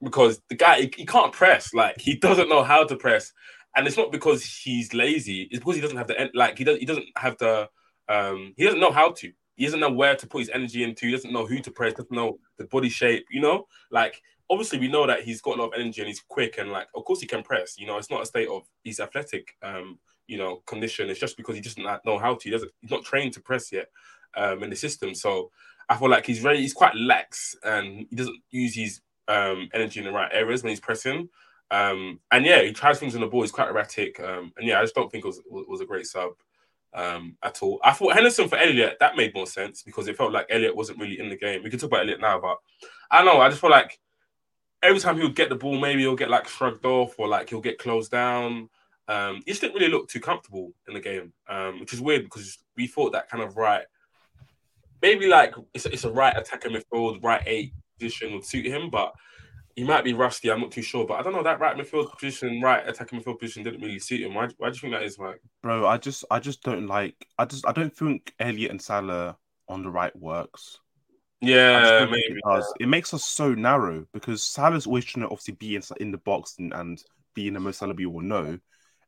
because 0.02 0.42
the 0.50 0.56
guy 0.56 0.82
he, 0.82 0.94
he, 0.96 1.06
can't 1.06 1.32
press. 1.32 1.74
Like 1.74 2.00
he 2.00 2.16
doesn't 2.16 2.50
know 2.50 2.64
how 2.64 2.86
to 2.86 2.96
press, 2.96 3.32
and 3.76 3.88
it's 3.88 3.98
not 3.98 4.12
because 4.12 4.44
he's 4.44 4.94
lazy. 4.94 5.44
It's 5.52 5.60
because 5.60 5.76
he 5.76 5.82
doesn't 5.82 5.98
have 5.98 6.08
the 6.08 6.30
like 6.34 6.58
he 6.58 6.64
doesn't 6.64 6.80
he 6.80 6.86
doesn't 6.86 7.08
have 7.18 7.38
the 7.38 7.70
um 8.08 8.54
he 8.58 8.66
doesn't 8.66 8.80
know 8.80 8.92
how 8.92 9.12
to. 9.12 9.32
He 9.56 9.66
doesn't 9.66 9.80
know 9.80 9.92
where 9.92 10.16
to 10.16 10.28
put 10.28 10.40
his 10.40 10.50
energy 10.50 10.84
into. 10.84 11.06
He 11.06 11.12
doesn't 11.12 11.34
know 11.34 11.46
who 11.46 11.60
to 11.60 11.72
press. 11.72 11.94
Doesn't 11.94 12.12
know 12.12 12.40
the 12.58 12.66
body 12.66 12.90
shape. 12.90 13.26
You 13.30 13.42
know, 13.42 13.68
like 13.92 14.22
obviously 14.50 14.80
we 14.80 14.88
know 14.88 15.06
that 15.06 15.24
he's 15.24 15.42
got 15.42 15.58
a 15.58 15.62
lot 15.62 15.74
of 15.74 15.80
energy 15.80 16.02
and 16.02 16.08
he's 16.08 16.24
quick 16.28 16.58
and 16.58 16.72
like 16.72 16.88
of 16.96 17.04
course 17.06 17.22
he 17.22 17.28
can 17.28 17.44
press. 17.44 17.78
You 17.78 17.88
know, 17.88 17.98
it's 17.98 18.10
not 18.10 18.24
a 18.24 18.26
state 18.26 18.48
of 18.48 18.64
he's 18.84 19.00
athletic. 19.00 19.56
Um, 19.62 20.00
you 20.28 20.38
know, 20.38 20.58
condition. 20.68 21.10
It's 21.10 21.20
just 21.20 21.38
because 21.38 21.56
he 21.56 21.62
doesn't 21.62 21.84
know 22.06 22.20
how 22.20 22.36
to. 22.36 22.44
He 22.44 22.52
doesn't. 22.52 22.72
He's 22.82 22.92
not 22.92 23.04
trained 23.04 23.34
to 23.34 23.42
press 23.42 23.72
yet. 23.72 23.88
Um, 24.36 24.62
in 24.62 24.70
the 24.70 24.76
system. 24.76 25.16
So 25.16 25.50
I 25.90 25.98
feel 25.98 26.08
like 26.08 26.28
he's 26.28 26.38
very 26.38 26.62
he's 26.62 26.74
quite 26.74 26.96
lax 26.96 27.56
and 27.64 28.06
he 28.08 28.16
doesn't 28.16 28.40
use 28.52 28.76
his 28.76 29.02
um 29.28 29.70
energy 29.74 30.00
in 30.00 30.06
the 30.06 30.12
right 30.12 30.30
areas 30.32 30.62
when 30.62 30.70
he's 30.70 30.80
pressing. 30.80 31.28
Um, 31.72 32.20
and 32.32 32.46
yeah, 32.46 32.62
he 32.64 32.74
tries 32.74 33.00
things 33.00 33.16
on 33.16 33.22
the 33.22 33.28
ball. 33.28 33.42
He's 33.42 33.52
quite 33.52 33.70
erratic. 33.70 34.20
Um, 34.20 34.52
and 34.58 34.68
yeah, 34.68 34.80
I 34.80 34.84
just 34.84 34.96
don't 34.96 35.12
think 35.12 35.24
it 35.24 35.28
was 35.28 35.42
was 35.48 35.82
a 35.82 35.86
great 35.86 36.08
sub 36.08 36.32
um, 36.94 37.38
at 37.44 37.62
all. 37.62 37.80
I 37.84 37.92
thought 37.92 38.14
Henderson 38.14 38.50
for 38.50 38.58
Elliot 38.58 38.98
that 39.00 39.16
made 39.16 39.34
more 39.34 39.48
sense 39.48 39.84
because 39.84 40.08
it 40.08 40.18
felt 40.18 40.34
like 40.34 40.48
Elliot 40.50 40.76
wasn't 40.76 41.00
really 41.00 41.20
in 41.20 41.30
the 41.30 41.38
game. 41.38 41.64
We 41.64 41.70
can 41.70 41.80
talk 41.80 41.90
about 41.90 42.02
Elliott 42.02 42.22
now, 42.22 42.40
but 42.40 42.58
I 43.12 43.24
know. 43.24 43.40
I 43.40 43.50
just 43.50 43.62
feel 43.62 43.70
like 43.70 44.00
every 44.82 45.00
time 45.00 45.18
he 45.18 45.24
would 45.24 45.36
get 45.36 45.50
the 45.50 45.56
ball, 45.56 45.78
maybe 45.80 46.02
he'll 46.02 46.16
get 46.16 46.30
like 46.30 46.48
shrugged 46.48 46.86
off 46.86 47.16
or 47.18 47.28
like 47.28 47.50
he'll 47.50 47.62
get 47.62 47.80
closed 47.80 48.12
down. 48.12 48.70
Um, 49.08 49.38
he 49.46 49.52
just 49.52 49.62
didn't 49.62 49.76
really 49.76 49.92
look 49.92 50.08
too 50.08 50.20
comfortable 50.20 50.72
in 50.88 50.94
the 50.94 51.00
game, 51.00 51.34
um, 51.48 51.80
which 51.80 51.94
is 51.94 52.02
weird 52.02 52.24
because 52.24 52.60
we 52.78 52.86
thought 52.88 53.12
that 53.14 53.30
kind 53.30 53.44
of 53.44 53.58
right, 53.58 53.84
maybe 55.02 55.28
like 55.28 55.56
it's, 55.74 55.88
it's 55.88 56.04
a 56.04 56.12
right 56.12 56.38
attacker 56.38 56.70
midfield, 56.70 57.24
right 57.24 57.42
eight 57.46 57.74
position 57.98 58.34
would 58.34 58.46
suit 58.46 58.68
him, 58.68 58.90
but 58.90 59.14
he 59.80 59.86
might 59.86 60.04
be 60.04 60.12
rusty. 60.12 60.52
I'm 60.52 60.60
not 60.60 60.72
too 60.72 60.82
sure, 60.82 61.08
but 61.08 61.14
I 61.14 61.24
don't 61.24 61.32
know 61.32 61.42
that 61.42 61.62
right 61.62 61.74
midfield 61.74 62.12
position, 62.12 62.60
right 62.62 62.86
attacking 62.86 63.22
midfield 63.22 63.40
position 63.40 63.64
didn't 63.64 63.82
really 63.82 63.98
suit 63.98 64.20
him. 64.20 64.34
Why, 64.34 64.50
why 64.58 64.70
do 64.70 64.74
you 64.76 64.82
think 64.82 64.94
that 64.94 65.04
is, 65.04 65.18
Mike? 65.18 65.40
Bro, 65.64 65.88
I 65.88 65.98
just, 65.98 66.26
I 66.30 66.40
just 66.40 66.64
don't 66.64 66.86
like. 66.86 67.16
I 67.38 67.46
just, 67.46 67.66
I 67.66 67.72
don't 67.72 67.96
think 67.96 68.34
Elliot 68.42 68.72
and 68.72 68.82
Salah 68.82 69.38
on 69.70 69.82
the 69.82 69.90
right 69.90 70.14
works. 70.18 70.82
Yeah, 71.40 72.06
maybe 72.12 72.36
it 72.36 72.42
does. 72.46 72.74
It 72.82 72.90
makes 72.90 73.14
us 73.14 73.24
so 73.24 73.54
narrow 73.54 74.06
because 74.12 74.44
Salah's 74.44 74.86
always 74.86 75.06
trying 75.06 75.26
to 75.26 75.30
obviously 75.32 75.54
be 75.54 75.78
in, 75.78 75.82
in 76.02 76.12
the 76.12 76.18
box 76.18 76.56
and, 76.60 76.74
and 76.74 77.02
be 77.34 77.48
in 77.48 77.54
the 77.54 77.62
most 77.62 77.80
Salah 77.80 77.96
you 77.98 78.10
will 78.10 78.20
know. 78.20 78.60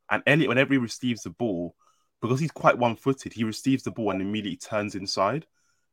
And 0.09 0.23
Elliot, 0.25 0.47
whenever 0.47 0.73
he 0.73 0.77
receives 0.77 1.23
the 1.23 1.31
ball, 1.31 1.75
because 2.21 2.39
he's 2.39 2.51
quite 2.51 2.77
one-footed, 2.77 3.33
he 3.33 3.43
receives 3.43 3.83
the 3.83 3.91
ball 3.91 4.11
and 4.11 4.21
immediately 4.21 4.55
turns 4.55 4.95
inside. 4.95 5.45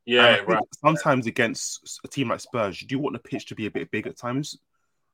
Yeah, 0.07 0.37
right. 0.47 0.63
Sometimes 0.81 1.27
against 1.27 2.01
a 2.05 2.09
team 2.09 2.29
like 2.29 2.39
Spurs, 2.39 2.79
do 2.79 2.85
you 2.85 2.89
do 2.89 2.99
want 3.01 3.15
the 3.15 3.29
pitch 3.29 3.47
to 3.47 3.57
be 3.57 3.67
a 3.67 3.71
bit 3.73 3.91
big 3.91 4.07
at 4.07 4.17
times 4.17 4.57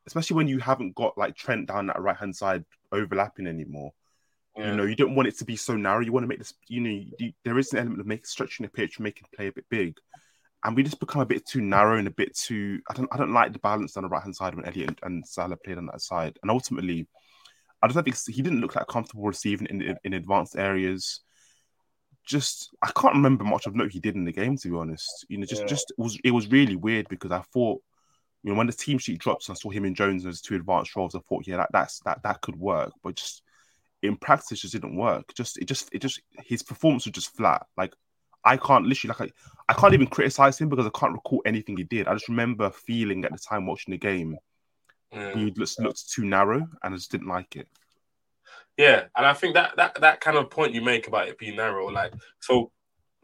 especially 0.07 0.37
when 0.37 0.49
you 0.49 0.59
haven't 0.59 0.95
got 0.95 1.17
like 1.17 1.37
Trent 1.37 1.69
down 1.69 1.87
that 1.87 2.01
right 2.01 2.17
hand 2.17 2.35
side 2.37 2.65
overlapping 2.93 3.47
anymore. 3.47 3.93
Yeah. 4.57 4.71
You 4.71 4.77
know, 4.77 4.85
you 4.85 4.95
don't 4.95 5.17
want 5.17 5.29
it 5.29 5.37
to 5.39 5.45
be 5.45 5.57
so 5.57 5.77
narrow. 5.77 6.01
You 6.01 6.13
want 6.13 6.25
to 6.25 6.29
make 6.29 6.39
this, 6.39 6.55
you 6.69 6.81
know, 6.81 7.05
you, 7.19 7.33
there 7.45 7.59
is 7.59 7.73
an 7.73 7.79
element 7.81 8.01
of 8.01 8.07
making 8.07 8.27
stretching 8.27 8.65
the 8.65 8.71
pitch, 8.71 9.01
making 9.01 9.27
play 9.35 9.49
a 9.49 9.53
bit 9.53 9.65
big, 9.69 9.97
and 10.65 10.77
we 10.77 10.83
just 10.85 11.01
become 11.01 11.23
a 11.23 11.27
bit 11.27 11.45
too 11.47 11.61
narrow 11.61 11.99
and 11.99 12.07
a 12.07 12.13
bit 12.13 12.37
too. 12.37 12.81
I 12.89 12.95
don't, 12.95 13.09
I 13.13 13.17
don't 13.17 13.33
like 13.33 13.53
the 13.53 13.59
balance 13.59 13.97
on 13.97 14.05
the 14.05 14.09
right 14.09 14.23
hand 14.23 14.37
side 14.37 14.55
when 14.55 14.65
Elliott 14.65 14.91
and, 14.91 14.99
and 15.03 15.27
Salah 15.27 15.57
played 15.57 15.79
on 15.79 15.87
that 15.87 16.01
side, 16.01 16.39
and 16.43 16.51
ultimately, 16.51 17.09
I 17.83 17.89
don't 17.89 18.03
think 18.05 18.17
he 18.29 18.43
didn't 18.43 18.61
look 18.61 18.77
like 18.77 18.87
comfortable 18.87 19.25
receiving 19.25 19.67
in 19.67 19.99
in 20.05 20.13
advanced 20.15 20.57
areas. 20.57 21.21
Just, 22.25 22.75
I 22.83 22.91
can't 22.97 23.17
remember 23.17 23.45
much 23.45 23.67
of 23.67 23.75
note 23.75 23.91
he 23.93 24.01
did 24.01 24.15
in 24.15 24.25
the 24.25 24.33
game, 24.33 24.57
to 24.57 24.69
be 24.69 24.77
honest. 24.77 25.27
You 25.29 25.39
know, 25.39 25.47
just, 25.47 25.63
Yeah. 25.63 25.67
just 25.67 25.91
it 25.91 26.01
was 26.01 26.19
it 26.25 26.31
was 26.31 26.49
really 26.51 26.77
weird 26.77 27.09
because 27.09 27.33
I 27.33 27.41
thought 27.53 27.83
you 28.45 28.53
know, 28.53 28.59
when 28.59 28.67
the 28.69 28.73
team 28.73 28.99
sheet 28.99 29.19
drops 29.19 29.49
and 29.49 29.57
I 29.57 29.59
saw 29.59 29.71
him 29.71 29.85
and 29.87 29.97
Jones 29.97 30.27
as 30.27 30.41
two 30.43 30.55
advanced 30.55 30.95
roles, 30.95 31.15
I 31.15 31.21
thought, 31.21 31.47
yeah, 31.47 31.57
that 31.57 31.71
that's 31.73 32.01
that 32.01 32.23
that 32.23 32.43
could 32.43 32.57
work. 32.57 32.93
But 33.03 33.17
just 33.17 33.43
in 34.03 34.17
practice, 34.17 34.59
it 34.59 34.63
just 34.63 34.75
didn't 34.75 34.97
work. 34.97 35.35
Just 35.35 35.57
it 35.59 35.65
just 35.65 35.89
it 35.93 36.01
just 36.01 36.21
his 36.45 36.63
performance 36.63 37.07
was 37.07 37.13
just 37.13 37.35
flat. 37.37 37.67
Like 37.77 37.95
I 38.45 38.59
can't 38.59 38.85
literally 38.87 39.17
like 39.19 39.33
I, 39.69 39.73
I 39.73 39.75
can't 39.75 39.95
even 39.95 40.07
criticize 40.09 40.59
him 40.59 40.69
because 40.69 40.87
I 40.87 40.91
can't 40.99 41.15
recall 41.15 41.43
anything 41.47 41.79
he 41.79 41.85
did. 41.85 42.07
I 42.07 42.13
just 42.13 42.29
remember 42.29 42.71
feeling 42.71 43.25
at 43.25 43.33
the 43.33 43.39
time 43.39 43.67
watching 43.67 43.93
the 43.93 43.99
game 43.99 44.37
Yeah. 45.11 45.35
he 45.35 45.51
just 45.51 45.81
looked 45.81 46.11
too 46.11 46.25
narrow 46.25 46.59
and 46.83 46.95
I 46.95 46.97
just 46.97 47.11
didn't 47.11 47.29
like 47.29 47.57
it. 47.57 47.67
Yeah, 48.77 49.05
and 49.17 49.25
I 49.25 49.33
think 49.35 49.55
that 49.55 49.77
that 49.77 50.01
that 50.01 50.21
kind 50.21 50.37
of 50.37 50.51
point 50.51 50.75
you 50.75 50.83
make 50.83 51.07
about 51.07 51.29
it 51.29 51.39
being 51.39 51.57
narrow, 51.57 51.87
like 51.87 52.13
so, 52.41 52.73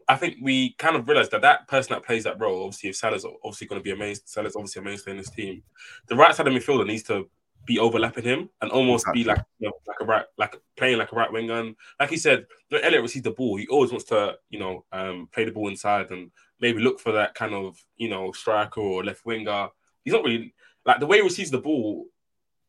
I 0.07 0.15
think 0.15 0.37
we 0.41 0.73
kind 0.73 0.95
of 0.95 1.07
realized 1.07 1.31
that 1.31 1.41
that 1.41 1.67
person 1.67 1.93
that 1.93 2.05
plays 2.05 2.23
that 2.25 2.39
role, 2.39 2.63
obviously, 2.65 2.89
if 2.89 2.95
Salah's 2.95 3.25
obviously 3.25 3.67
going 3.67 3.79
to 3.79 3.83
be 3.83 3.91
a 3.91 3.95
main, 3.95 4.15
Salah's 4.25 4.55
obviously 4.55 4.81
a 4.81 4.85
mainstay 4.85 5.11
in 5.11 5.17
this 5.17 5.29
team, 5.29 5.63
the 6.07 6.15
right 6.15 6.33
side 6.35 6.47
of 6.47 6.53
midfielder 6.53 6.85
needs 6.85 7.03
to 7.03 7.29
be 7.65 7.77
overlapping 7.77 8.23
him 8.23 8.49
and 8.61 8.71
almost 8.71 9.05
be 9.13 9.23
like 9.23 9.43
you 9.59 9.67
know, 9.67 9.73
like 9.87 9.97
a 10.01 10.05
right, 10.05 10.25
like 10.37 10.59
playing 10.77 10.97
like 10.97 11.11
a 11.11 11.15
right 11.15 11.31
winger. 11.31 11.59
And 11.59 11.75
like 11.99 12.09
he 12.09 12.17
said, 12.17 12.45
when 12.69 12.83
Elliot 12.83 13.03
receives 13.03 13.23
the 13.23 13.31
ball, 13.31 13.57
he 13.57 13.67
always 13.67 13.91
wants 13.91 14.05
to 14.05 14.35
you 14.49 14.59
know 14.59 14.85
um, 14.91 15.29
play 15.31 15.45
the 15.45 15.51
ball 15.51 15.67
inside 15.67 16.11
and 16.11 16.31
maybe 16.59 16.81
look 16.81 16.99
for 16.99 17.11
that 17.11 17.35
kind 17.35 17.53
of 17.53 17.77
you 17.97 18.09
know 18.09 18.31
striker 18.31 18.81
or 18.81 19.03
left 19.03 19.25
winger. 19.25 19.69
He's 20.03 20.13
not 20.13 20.23
really 20.23 20.53
like 20.85 20.99
the 20.99 21.07
way 21.07 21.17
he 21.17 21.23
receives 21.23 21.51
the 21.51 21.59
ball 21.59 22.07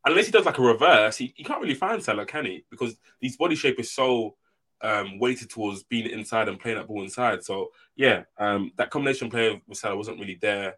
unless 0.05 0.27
he 0.27 0.33
does 0.33 0.45
like 0.45 0.59
a 0.59 0.63
reverse, 0.63 1.17
he, 1.17 1.33
he 1.37 1.45
can't 1.45 1.61
really 1.61 1.75
find 1.75 2.03
Salah, 2.03 2.27
can 2.27 2.45
he? 2.45 2.65
Because 2.71 2.97
his 3.21 3.37
body 3.37 3.55
shape 3.55 3.79
is 3.79 3.93
so 3.93 4.37
um, 4.83 5.19
weighted 5.19 5.51
towards 5.51 5.83
being 5.85 6.11
inside 6.11 6.49
and 6.49 6.59
playing 6.59 6.79
that 6.79 6.89
ball 6.89 7.03
inside. 7.03 7.45
So 7.45 7.71
yeah, 7.97 8.25
um, 8.39 8.73
that 8.77 8.91
combination 8.91 9.31
play 9.31 9.61
with 9.67 9.79
Salah 9.79 9.97
wasn't 9.97 10.21
really 10.21 10.39
there, 10.41 10.75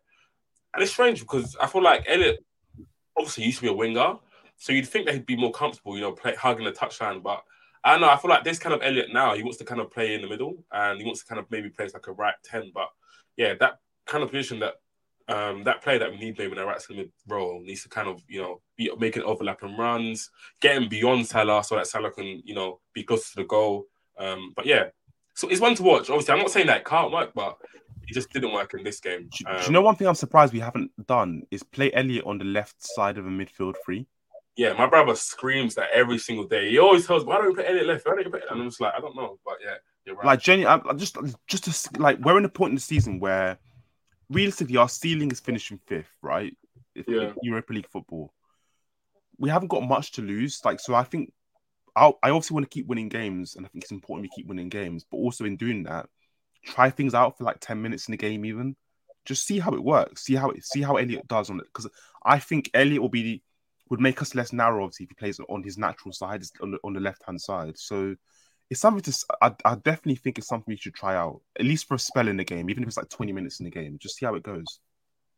and 0.72 0.82
it's 0.82 0.92
strange 0.92 1.20
because 1.20 1.56
I 1.60 1.66
feel 1.66 1.82
like 1.82 2.04
Elliot 2.06 2.44
obviously 3.16 3.44
used 3.44 3.58
to 3.58 3.62
be 3.62 3.68
a 3.68 3.74
winger, 3.74 4.14
so 4.56 4.72
you'd 4.72 4.88
think 4.88 5.06
that 5.06 5.14
he'd 5.14 5.26
be 5.26 5.36
more 5.36 5.52
comfortable, 5.52 5.96
you 5.96 6.02
know, 6.02 6.12
play, 6.12 6.34
hugging 6.34 6.64
the 6.64 6.72
touchline, 6.72 7.22
but. 7.22 7.42
I 7.86 7.90
don't 7.90 8.00
know. 8.00 8.08
I 8.08 8.16
feel 8.16 8.30
like 8.30 8.44
this 8.44 8.58
kind 8.58 8.74
of 8.74 8.82
Elliot 8.82 9.12
now, 9.12 9.34
he 9.34 9.42
wants 9.42 9.58
to 9.58 9.64
kind 9.66 9.78
of 9.78 9.90
play 9.90 10.14
in 10.14 10.22
the 10.22 10.26
middle 10.26 10.64
and 10.72 10.98
he 10.98 11.04
wants 11.04 11.20
to 11.20 11.26
kind 11.26 11.38
of 11.38 11.44
maybe 11.50 11.68
play 11.68 11.84
as 11.84 11.92
like 11.92 12.06
a 12.06 12.12
right 12.12 12.32
10. 12.42 12.70
But 12.72 12.88
yeah, 13.36 13.52
that 13.60 13.74
kind 14.06 14.24
of 14.24 14.30
position 14.30 14.60
that 14.60 14.76
um, 15.28 15.64
that 15.64 15.82
player 15.82 15.98
that 15.98 16.10
we 16.10 16.18
need 16.18 16.38
maybe 16.38 16.52
in 16.52 16.58
a 16.58 16.66
right 16.66 16.80
mid 16.90 17.10
role 17.26 17.62
needs 17.62 17.82
to 17.82 17.88
kind 17.88 18.08
of 18.08 18.22
you 18.28 18.42
know 18.42 18.60
be 18.76 18.90
making 18.98 19.22
overlapping 19.22 19.76
runs, 19.76 20.30
getting 20.60 20.88
beyond 20.88 21.26
Salah 21.26 21.64
so 21.64 21.76
that 21.76 21.86
Salah 21.86 22.10
can 22.10 22.42
you 22.44 22.54
know 22.54 22.80
be 22.92 23.04
close 23.04 23.30
to 23.30 23.36
the 23.36 23.44
goal. 23.44 23.86
Um, 24.18 24.52
but 24.56 24.66
yeah, 24.66 24.84
so 25.34 25.48
it's 25.48 25.60
one 25.60 25.74
to 25.76 25.82
watch. 25.82 26.10
Obviously, 26.10 26.32
I'm 26.32 26.38
not 26.40 26.50
saying 26.50 26.66
that 26.68 26.78
it 26.78 26.84
can't 26.84 27.12
work, 27.12 27.32
but 27.34 27.56
it 28.06 28.14
just 28.14 28.30
didn't 28.30 28.52
work 28.52 28.74
in 28.74 28.84
this 28.84 29.00
game. 29.00 29.28
Do, 29.36 29.44
Um, 29.48 29.58
do 29.58 29.64
you 29.66 29.72
know 29.72 29.80
one 29.82 29.96
thing 29.96 30.06
I'm 30.06 30.14
surprised 30.14 30.52
we 30.52 30.60
haven't 30.60 30.90
done 31.06 31.42
is 31.50 31.62
play 31.62 31.92
Elliot 31.92 32.24
on 32.26 32.38
the 32.38 32.44
left 32.44 32.76
side 32.80 33.18
of 33.18 33.26
a 33.26 33.30
midfield 33.30 33.74
three. 33.84 34.06
yeah, 34.56 34.72
my 34.74 34.86
brother 34.86 35.16
screams 35.16 35.74
that 35.74 35.90
every 35.92 36.18
single 36.18 36.46
day. 36.46 36.70
He 36.70 36.78
always 36.78 37.06
tells, 37.06 37.24
me, 37.24 37.28
"Why 37.30 37.38
don't 37.38 37.50
you 37.50 37.56
put 37.56 37.68
Elliot 37.68 37.86
left? 37.86 38.06
Why 38.06 38.14
don't 38.14 38.24
you 38.24 38.30
put?" 38.30 38.42
And 38.48 38.60
I'm 38.60 38.68
just 38.68 38.80
like, 38.80 38.94
I 38.96 39.00
don't 39.00 39.16
know, 39.16 39.38
but 39.44 39.56
yeah, 39.64 39.74
you're 40.04 40.14
right. 40.14 40.26
Like 40.26 40.40
Jenny, 40.40 40.64
I'm 40.64 40.96
just 40.96 41.16
just 41.48 41.64
to, 41.64 42.00
like 42.00 42.18
we're 42.20 42.38
in 42.38 42.44
a 42.44 42.48
point 42.48 42.70
in 42.70 42.74
the 42.76 42.80
season 42.80 43.18
where 43.18 43.58
realistically 44.30 44.76
our 44.76 44.88
ceiling 44.88 45.30
is 45.32 45.40
finishing 45.40 45.80
fifth, 45.86 46.16
right? 46.22 46.56
If, 46.94 47.06
Yeah. 47.08 47.32
Europa 47.42 47.72
League 47.72 47.88
football. 47.88 48.32
We 49.38 49.50
haven't 49.50 49.68
got 49.68 49.82
much 49.82 50.12
to 50.12 50.22
lose. 50.22 50.60
Like 50.64 50.78
so, 50.78 50.94
I 50.94 51.02
think 51.02 51.32
I'll, 51.96 52.18
I 52.22 52.30
obviously 52.30 52.54
want 52.54 52.70
to 52.70 52.74
keep 52.74 52.86
winning 52.86 53.08
games, 53.08 53.56
and 53.56 53.64
I 53.64 53.68
think 53.68 53.84
it's 53.84 53.92
important 53.92 54.22
we 54.22 54.36
keep 54.36 54.48
winning 54.48 54.68
games. 54.68 55.04
But 55.10 55.18
also 55.18 55.44
in 55.44 55.56
doing 55.56 55.84
that, 55.84 56.06
try 56.64 56.90
things 56.90 57.14
out 57.14 57.38
for 57.38 57.44
like 57.44 57.60
ten 57.60 57.80
minutes 57.80 58.08
in 58.08 58.12
the 58.12 58.18
game, 58.18 58.44
even 58.44 58.76
just 59.24 59.46
see 59.46 59.58
how 59.58 59.72
it 59.72 59.82
works. 59.82 60.24
See 60.24 60.34
how 60.34 60.50
it 60.50 60.64
see 60.64 60.82
how 60.82 60.96
Elliot 60.96 61.26
does 61.28 61.50
on 61.50 61.60
it 61.60 61.66
because 61.66 61.88
I 62.24 62.38
think 62.38 62.70
Elliot 62.74 63.00
will 63.00 63.08
be 63.08 63.42
would 63.90 64.00
make 64.00 64.22
us 64.22 64.34
less 64.34 64.52
narrow 64.52 64.82
obviously 64.82 65.04
if 65.04 65.10
he 65.10 65.14
plays 65.14 65.38
on 65.48 65.62
his 65.62 65.76
natural 65.76 66.12
side 66.12 66.42
on 66.60 66.72
the, 66.72 66.78
on 66.84 66.92
the 66.94 67.00
left 67.00 67.22
hand 67.26 67.40
side. 67.40 67.78
So 67.78 68.16
it's 68.70 68.80
something 68.80 69.02
to. 69.02 69.26
I 69.42 69.74
definitely 69.76 70.16
think 70.16 70.38
it's 70.38 70.48
something 70.48 70.72
we 70.72 70.76
should 70.76 70.94
try 70.94 71.16
out 71.16 71.40
at 71.58 71.66
least 71.66 71.86
for 71.86 71.94
a 71.94 71.98
spell 71.98 72.28
in 72.28 72.36
the 72.36 72.44
game, 72.44 72.70
even 72.70 72.82
if 72.82 72.88
it's 72.88 72.96
like 72.96 73.08
twenty 73.08 73.32
minutes 73.32 73.60
in 73.60 73.64
the 73.64 73.70
game. 73.70 73.98
Just 74.00 74.16
see 74.16 74.26
how 74.26 74.34
it 74.34 74.42
goes. 74.42 74.80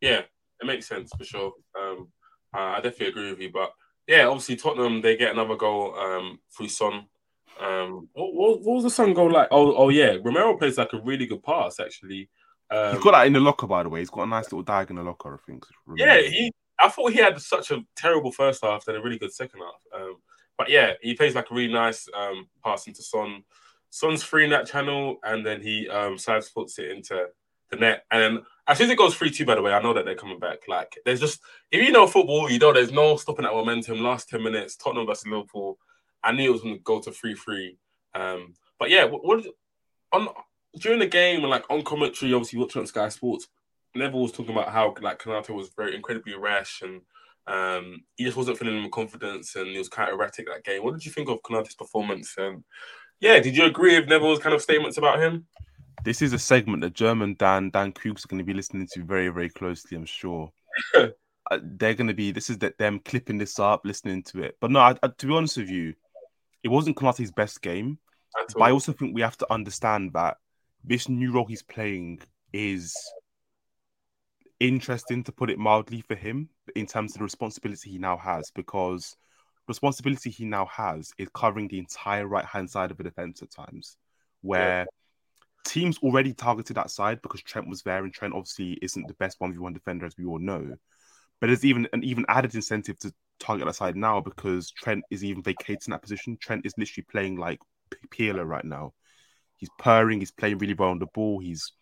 Yeah, 0.01 0.21
it 0.61 0.67
makes 0.67 0.87
sense 0.87 1.11
for 1.17 1.25
sure. 1.25 1.53
Um, 1.79 2.09
I 2.55 2.77
definitely 2.77 3.09
agree 3.09 3.31
with 3.31 3.41
you. 3.41 3.51
But 3.53 3.73
yeah, 4.07 4.27
obviously 4.27 4.57
Tottenham 4.57 5.01
they 5.01 5.17
get 5.17 5.33
another 5.33 5.57
goal 5.57 5.95
um, 5.99 6.39
through 6.51 6.69
Son. 6.69 7.07
Um, 7.61 8.09
what, 8.13 8.35
what, 8.35 8.61
what 8.63 8.75
was 8.75 8.85
the 8.85 8.91
Son 8.91 9.15
goal 9.15 9.33
like? 9.33 9.49
Oh, 9.51 9.75
oh 9.75 9.89
yeah, 9.89 10.17
Romero 10.23 10.57
plays 10.57 10.79
like 10.79 10.93
a 10.93 11.01
really 11.01 11.27
good 11.27 11.43
pass 11.43 11.81
actually. 11.81 12.29
Um, 12.71 12.95
He's 12.95 13.05
got 13.05 13.13
that 13.13 13.27
in 13.27 13.33
the 13.33 13.41
locker, 13.41 13.67
by 13.67 13.83
the 13.83 13.89
way. 13.89 14.01
He's 14.01 14.11
got 14.11 14.25
a 14.25 14.27
nice 14.27 14.47
little 14.47 14.65
diag 14.65 14.91
in 14.91 14.97
the 14.97 15.03
locker, 15.03 15.35
I 15.35 15.39
think. 15.47 15.65
yeah, 15.97 16.21
he. 16.21 16.53
I 16.79 16.89
thought 16.89 17.13
he 17.13 17.19
had 17.19 17.41
such 17.41 17.71
a 17.71 17.83
terrible 17.97 18.31
first 18.31 18.63
half 18.63 18.87
and 18.89 18.99
a 18.99 19.01
really 19.01 19.19
good 19.19 19.33
second 19.33 19.61
half. 19.61 20.01
Um, 20.01 20.17
but 20.59 20.69
yeah, 20.69 20.93
he 21.01 21.15
plays 21.15 21.35
like 21.35 21.51
a 21.51 21.55
really 21.55 21.73
nice 21.73 22.07
um, 22.15 22.49
pass 22.63 22.87
into 22.87 23.03
Son. 23.03 23.45
Son's 23.91 24.23
free 24.23 24.45
in 24.45 24.51
that 24.51 24.67
channel, 24.67 25.17
and 25.23 25.47
then 25.47 25.63
he 25.63 25.89
um, 25.89 26.19
sides 26.19 26.49
foots 26.49 26.79
it 26.79 26.91
into 26.91 27.29
the 27.71 27.77
net. 27.77 28.05
And 28.11 28.23
then 28.23 28.45
as 28.69 28.79
soon 28.79 28.87
as 28.87 28.93
it 28.93 28.99
goes 28.99 29.15
free 29.15 29.31
two, 29.31 29.47
by 29.47 29.55
the 29.55 29.63
way, 29.63 29.73
I 29.73 29.83
know 29.83 29.95
that 29.95 30.05
they're 30.05 30.15
coming 30.15 30.39
back. 30.39 30.61
Like 30.69 30.99
there's 31.05 31.21
just 31.21 31.41
if 31.71 31.85
you 31.85 31.93
know 31.93 32.07
football, 32.07 32.51
you 32.51 32.59
know 32.59 32.73
there's 32.73 32.93
no 32.93 33.17
stopping 33.17 33.45
that 33.45 33.53
momentum. 33.53 34.01
Last 34.01 34.29
ten 34.29 34.43
minutes, 34.43 34.77
Tottenham 34.77 35.07
versus 35.07 35.27
Liverpool. 35.27 35.79
I 36.23 36.33
knew 36.33 36.49
it 36.49 36.53
was 36.53 36.63
going 36.63 36.75
to 36.75 36.83
go 36.83 37.01
to 37.01 37.13
three 37.13 37.35
three. 37.35 37.79
Um, 38.15 38.55
but 38.79 38.91
yeah, 38.91 39.05
what, 39.05 39.25
what 39.25 39.45
on 40.13 40.29
during 40.79 40.99
the 40.99 41.07
game 41.07 41.41
and 41.41 41.51
like 41.51 41.65
on 41.71 41.83
commentary, 41.83 42.35
obviously 42.35 42.59
watching 42.59 42.81
on 42.81 42.87
Sky 42.87 43.09
Sports, 43.09 43.49
Neville 43.95 44.23
was 44.23 44.33
talking 44.33 44.53
about 44.53 44.71
how 44.73 44.95
like 45.01 45.21
Konate 45.23 45.51
was 45.51 45.71
very 45.77 45.95
incredibly 45.95 46.35
rash 46.35 46.83
and 46.83 47.01
um, 47.47 48.03
he 48.17 48.25
just 48.25 48.37
wasn't 48.37 48.59
feeling 48.59 48.83
with 48.83 48.93
confidence 48.93 49.55
and 49.57 49.69
he 49.69 49.79
was 49.79 49.89
kind 49.89 50.11
of 50.11 50.19
erratic 50.19 50.47
that 50.47 50.65
game. 50.65 50.83
What 50.83 50.95
did 50.95 51.05
you 51.05 51.13
think 51.13 51.29
of 51.29 51.43
Konate's 51.43 51.75
performance? 51.75 52.35
And 52.37 52.65
yeah, 53.21 53.39
did 53.41 53.57
you 53.57 53.65
agree 53.65 53.99
with 53.99 54.09
Neville's 54.09 54.41
kind 54.41 54.55
of 54.55 54.63
statements 54.63 54.99
about 54.99 55.21
him? 55.21 55.47
This 56.05 56.23
is 56.23 56.33
a 56.33 56.39
segment 56.39 56.83
that 56.83 56.95
German 56.95 57.35
Dan 57.39 57.71
Dan 57.71 57.93
Krug's 57.93 58.27
going 58.27 58.39
to 58.39 58.45
be 58.45 58.55
listening 58.55 58.89
to 58.93 59.03
very 59.03 59.29
very 59.29 59.49
closely. 59.49 59.97
I'm 59.97 60.07
sure. 60.07 60.53
uh, 60.95 61.09
they're 61.63 61.95
going 61.95 62.09
to 62.09 62.15
be. 62.15 62.31
This 62.31 62.51
is 62.51 62.59
that 62.59 62.79
them 62.79 63.01
clipping 63.01 63.39
this 63.39 63.59
up, 63.59 63.85
listening 63.85 64.23
to 64.25 64.43
it. 64.43 64.57
But 64.61 64.71
no, 64.71 64.81
I, 64.81 64.97
I, 65.03 65.09
to 65.09 65.27
be 65.27 65.35
honest 65.35 65.57
with 65.57 65.71
you, 65.71 65.95
it 66.63 66.69
wasn't 66.69 66.97
Konate's 66.97 67.31
best 67.31 67.63
game. 67.63 67.99
But 68.55 68.63
I 68.63 68.71
also 68.71 68.93
think 68.93 69.15
we 69.15 69.23
have 69.23 69.39
to 69.39 69.53
understand 69.53 70.13
that 70.13 70.37
this 70.85 71.09
new 71.09 71.33
role 71.33 71.47
he's 71.47 71.63
playing 71.63 72.21
is 72.53 72.95
interesting 74.61 75.23
to 75.25 75.33
put 75.33 75.51
it 75.51 75.59
mildly 75.59 76.03
for 76.03 76.15
him 76.15 76.49
in 76.75 76.87
terms 76.87 77.13
of 77.13 77.19
the 77.19 77.25
responsibility 77.25 77.91
he 77.91 77.99
now 77.99 78.17
has 78.17 78.51
because 78.55 79.17
responsibility 79.69 80.31
he 80.31 80.45
now 80.45 80.67
has 80.67 81.13
is 81.19 81.29
covering 81.35 81.69
the 81.69 81.79
entire 81.79 82.27
right 82.27 82.45
hand 82.45 82.71
side 82.71 82.91
of 82.91 82.97
the 82.97 83.05
defense 83.05 83.43
at 83.43 83.51
times 83.51 83.97
where 84.43 84.87
teams 85.67 85.99
already 85.99 86.33
targeted 86.33 86.77
that 86.77 86.91
side 86.91 87.21
because 87.23 87.43
Trent 87.43 87.69
was 87.69 87.83
there 87.83 88.05
and 88.05 88.13
Trent 88.13 88.35
obviously 88.35 88.79
isn't 88.83 89.07
the 89.07 89.15
best 89.15 89.39
1v1 89.41 89.75
defender 89.75 90.07
as 90.07 90.17
we 90.17 90.25
all 90.25 90.39
know 90.39 90.75
but 91.41 91.49
there's 91.49 91.65
even 91.65 91.87
an 91.93 92.03
even 92.03 92.25
added 92.29 92.55
incentive 92.55 92.99
to 93.01 93.13
target 93.39 93.67
that 93.67 93.75
side 93.75 93.97
now 93.97 94.21
because 94.21 94.71
Trent 94.71 95.05
is 95.11 95.25
even 95.25 95.43
vacating 95.43 95.91
that 95.91 96.03
position 96.03 96.39
Trent 96.41 96.65
is 96.65 96.75
literally 96.79 97.07
playing 97.11 97.37
like 97.37 97.59
Pirlo 98.11 98.47
right 98.47 98.65
now 98.65 98.93
he's 99.57 99.71
purring 99.79 100.21
he's 100.21 100.31
playing 100.31 100.59
really 100.59 100.75
well 100.75 100.91
on 100.91 100.99
the 100.99 101.07
ball 101.15 101.39
he's 101.39 101.73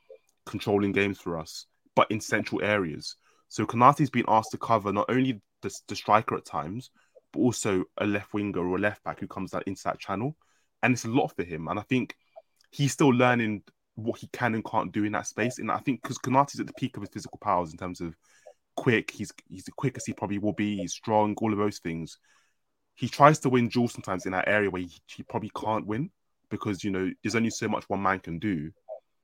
controlling 0.47 0.93
games 0.93 1.18
for 1.18 1.39
us 1.39 1.66
but 1.95 2.11
in 2.11 2.20
central 2.20 2.62
areas. 2.62 3.16
So 3.49 3.66
Konate's 3.66 4.11
been 4.11 4.24
asked 4.28 4.51
to 4.53 4.59
cover 4.59 4.93
not 4.93 5.07
only 5.09 5.41
the, 5.62 5.74
the 5.89 5.97
striker 5.97 6.37
at 6.37 6.45
times, 6.45 6.91
but 7.32 7.41
also 7.41 7.85
a 7.99 8.07
left 8.07 8.32
winger 8.35 8.66
or 8.66 8.76
a 8.76 8.80
left 8.80 9.05
back 9.05 9.20
who 9.20 9.26
comes 9.26 9.53
that 9.53 9.64
into 9.64 9.82
that 9.85 10.01
channel. 10.01 10.37
And 10.82 10.95
it's 10.95 11.05
a 11.05 11.09
lot 11.09 11.35
for 11.35 11.45
him. 11.45 11.68
And 11.68 11.78
I 11.78 11.82
think 11.82 12.16
he's 12.75 12.93
still 12.93 13.11
learning 13.11 13.62
what 13.95 14.18
he 14.18 14.27
can 14.33 14.55
and 14.55 14.64
can't 14.64 14.91
do 14.91 15.05
in 15.05 15.12
that 15.12 15.29
space. 15.29 15.59
And 15.59 15.70
I 15.70 15.79
think 15.79 16.03
because 16.03 16.18
Konate's 16.18 16.59
at 16.59 16.66
the 16.66 16.72
peak 16.72 16.97
of 16.97 17.03
his 17.03 17.11
physical 17.11 17.39
powers 17.39 17.70
in 17.70 17.79
terms 17.79 18.01
of 18.01 18.16
quick, 18.75 19.12
he's 19.12 19.33
he's 19.49 19.64
the 19.64 19.72
quickest 19.72 20.09
he 20.09 20.12
probably 20.12 20.39
will 20.39 20.53
be, 20.53 20.79
he's 20.79 20.93
strong, 20.93 21.35
all 21.39 21.53
of 21.53 21.59
those 21.59 21.79
things. 21.79 22.18
He 22.97 23.09
tries 23.09 23.39
to 23.41 23.49
win 23.49 23.68
duels 23.68 23.93
sometimes 23.93 24.27
in 24.27 24.33
that 24.33 24.49
area 24.49 24.70
where 24.70 24.83
he, 24.83 24.91
he 25.07 25.22
probably 25.22 25.53
can't 25.57 25.87
win 25.87 26.11
because 26.51 26.83
you 26.83 26.91
know 26.91 27.11
there's 27.22 27.37
only 27.37 27.51
so 27.51 27.68
much 27.68 27.85
one 27.89 28.03
man 28.03 28.18
can 28.18 28.41
do. 28.41 28.72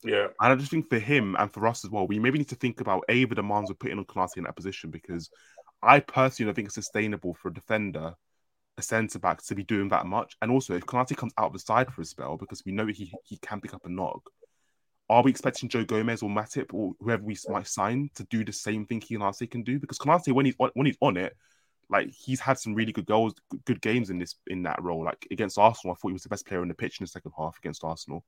Yeah, 0.04 0.28
And 0.40 0.52
I 0.52 0.54
just 0.54 0.70
think 0.70 0.88
for 0.88 0.98
him 0.98 1.36
and 1.38 1.52
for 1.52 1.66
us 1.66 1.84
as 1.84 1.90
well, 1.90 2.06
we 2.06 2.18
maybe 2.18 2.38
need 2.38 2.48
to 2.48 2.54
think 2.54 2.80
about 2.80 3.04
A, 3.10 3.24
the 3.24 3.34
demands 3.34 3.68
we're 3.68 3.74
putting 3.74 3.98
on 3.98 4.06
Konate 4.06 4.38
in 4.38 4.44
that 4.44 4.56
position 4.56 4.90
because 4.90 5.28
I 5.82 6.00
personally 6.00 6.48
don't 6.48 6.54
think 6.54 6.66
it's 6.68 6.74
sustainable 6.74 7.34
for 7.34 7.48
a 7.48 7.54
defender, 7.54 8.14
a 8.80 8.82
centre 8.82 9.18
back, 9.18 9.42
to 9.44 9.54
be 9.54 9.64
doing 9.64 9.88
that 9.90 10.06
much. 10.06 10.36
And 10.42 10.50
also, 10.50 10.74
if 10.74 10.84
Konate 10.84 11.16
comes 11.16 11.32
out 11.38 11.46
of 11.46 11.52
the 11.52 11.58
side 11.58 11.92
for 11.92 12.02
a 12.02 12.04
spell, 12.04 12.36
because 12.36 12.64
we 12.64 12.72
know 12.72 12.86
he 12.86 13.12
he 13.24 13.36
can 13.38 13.60
pick 13.60 13.74
up 13.74 13.86
a 13.86 13.88
knock, 13.88 14.28
are 15.08 15.22
we 15.22 15.30
expecting 15.30 15.68
Joe 15.68 15.84
Gomez 15.84 16.22
or 16.22 16.30
Matip 16.30 16.72
or 16.72 16.92
whoever 17.00 17.22
we 17.22 17.36
might 17.48 17.66
sign 17.66 18.10
to 18.14 18.24
do 18.24 18.44
the 18.44 18.52
same 18.52 18.86
thing 18.86 19.00
Konate 19.00 19.50
can 19.50 19.62
do? 19.62 19.78
Because 19.78 19.98
Konate, 19.98 20.32
when 20.32 20.46
he's 20.46 20.54
on, 20.58 20.70
when 20.74 20.86
he's 20.86 20.98
on 21.00 21.16
it, 21.16 21.36
like 21.90 22.10
he's 22.10 22.40
had 22.40 22.58
some 22.58 22.74
really 22.74 22.92
good 22.92 23.06
goals, 23.06 23.34
good 23.64 23.80
games 23.80 24.10
in 24.10 24.18
this 24.18 24.36
in 24.46 24.62
that 24.62 24.80
role. 24.82 25.04
Like 25.04 25.26
against 25.30 25.58
Arsenal, 25.58 25.94
I 25.94 25.96
thought 25.96 26.08
he 26.08 26.12
was 26.12 26.22
the 26.22 26.28
best 26.28 26.46
player 26.46 26.62
in 26.62 26.68
the 26.68 26.74
pitch 26.74 27.00
in 27.00 27.04
the 27.04 27.08
second 27.08 27.32
half 27.36 27.58
against 27.58 27.84
Arsenal. 27.84 28.24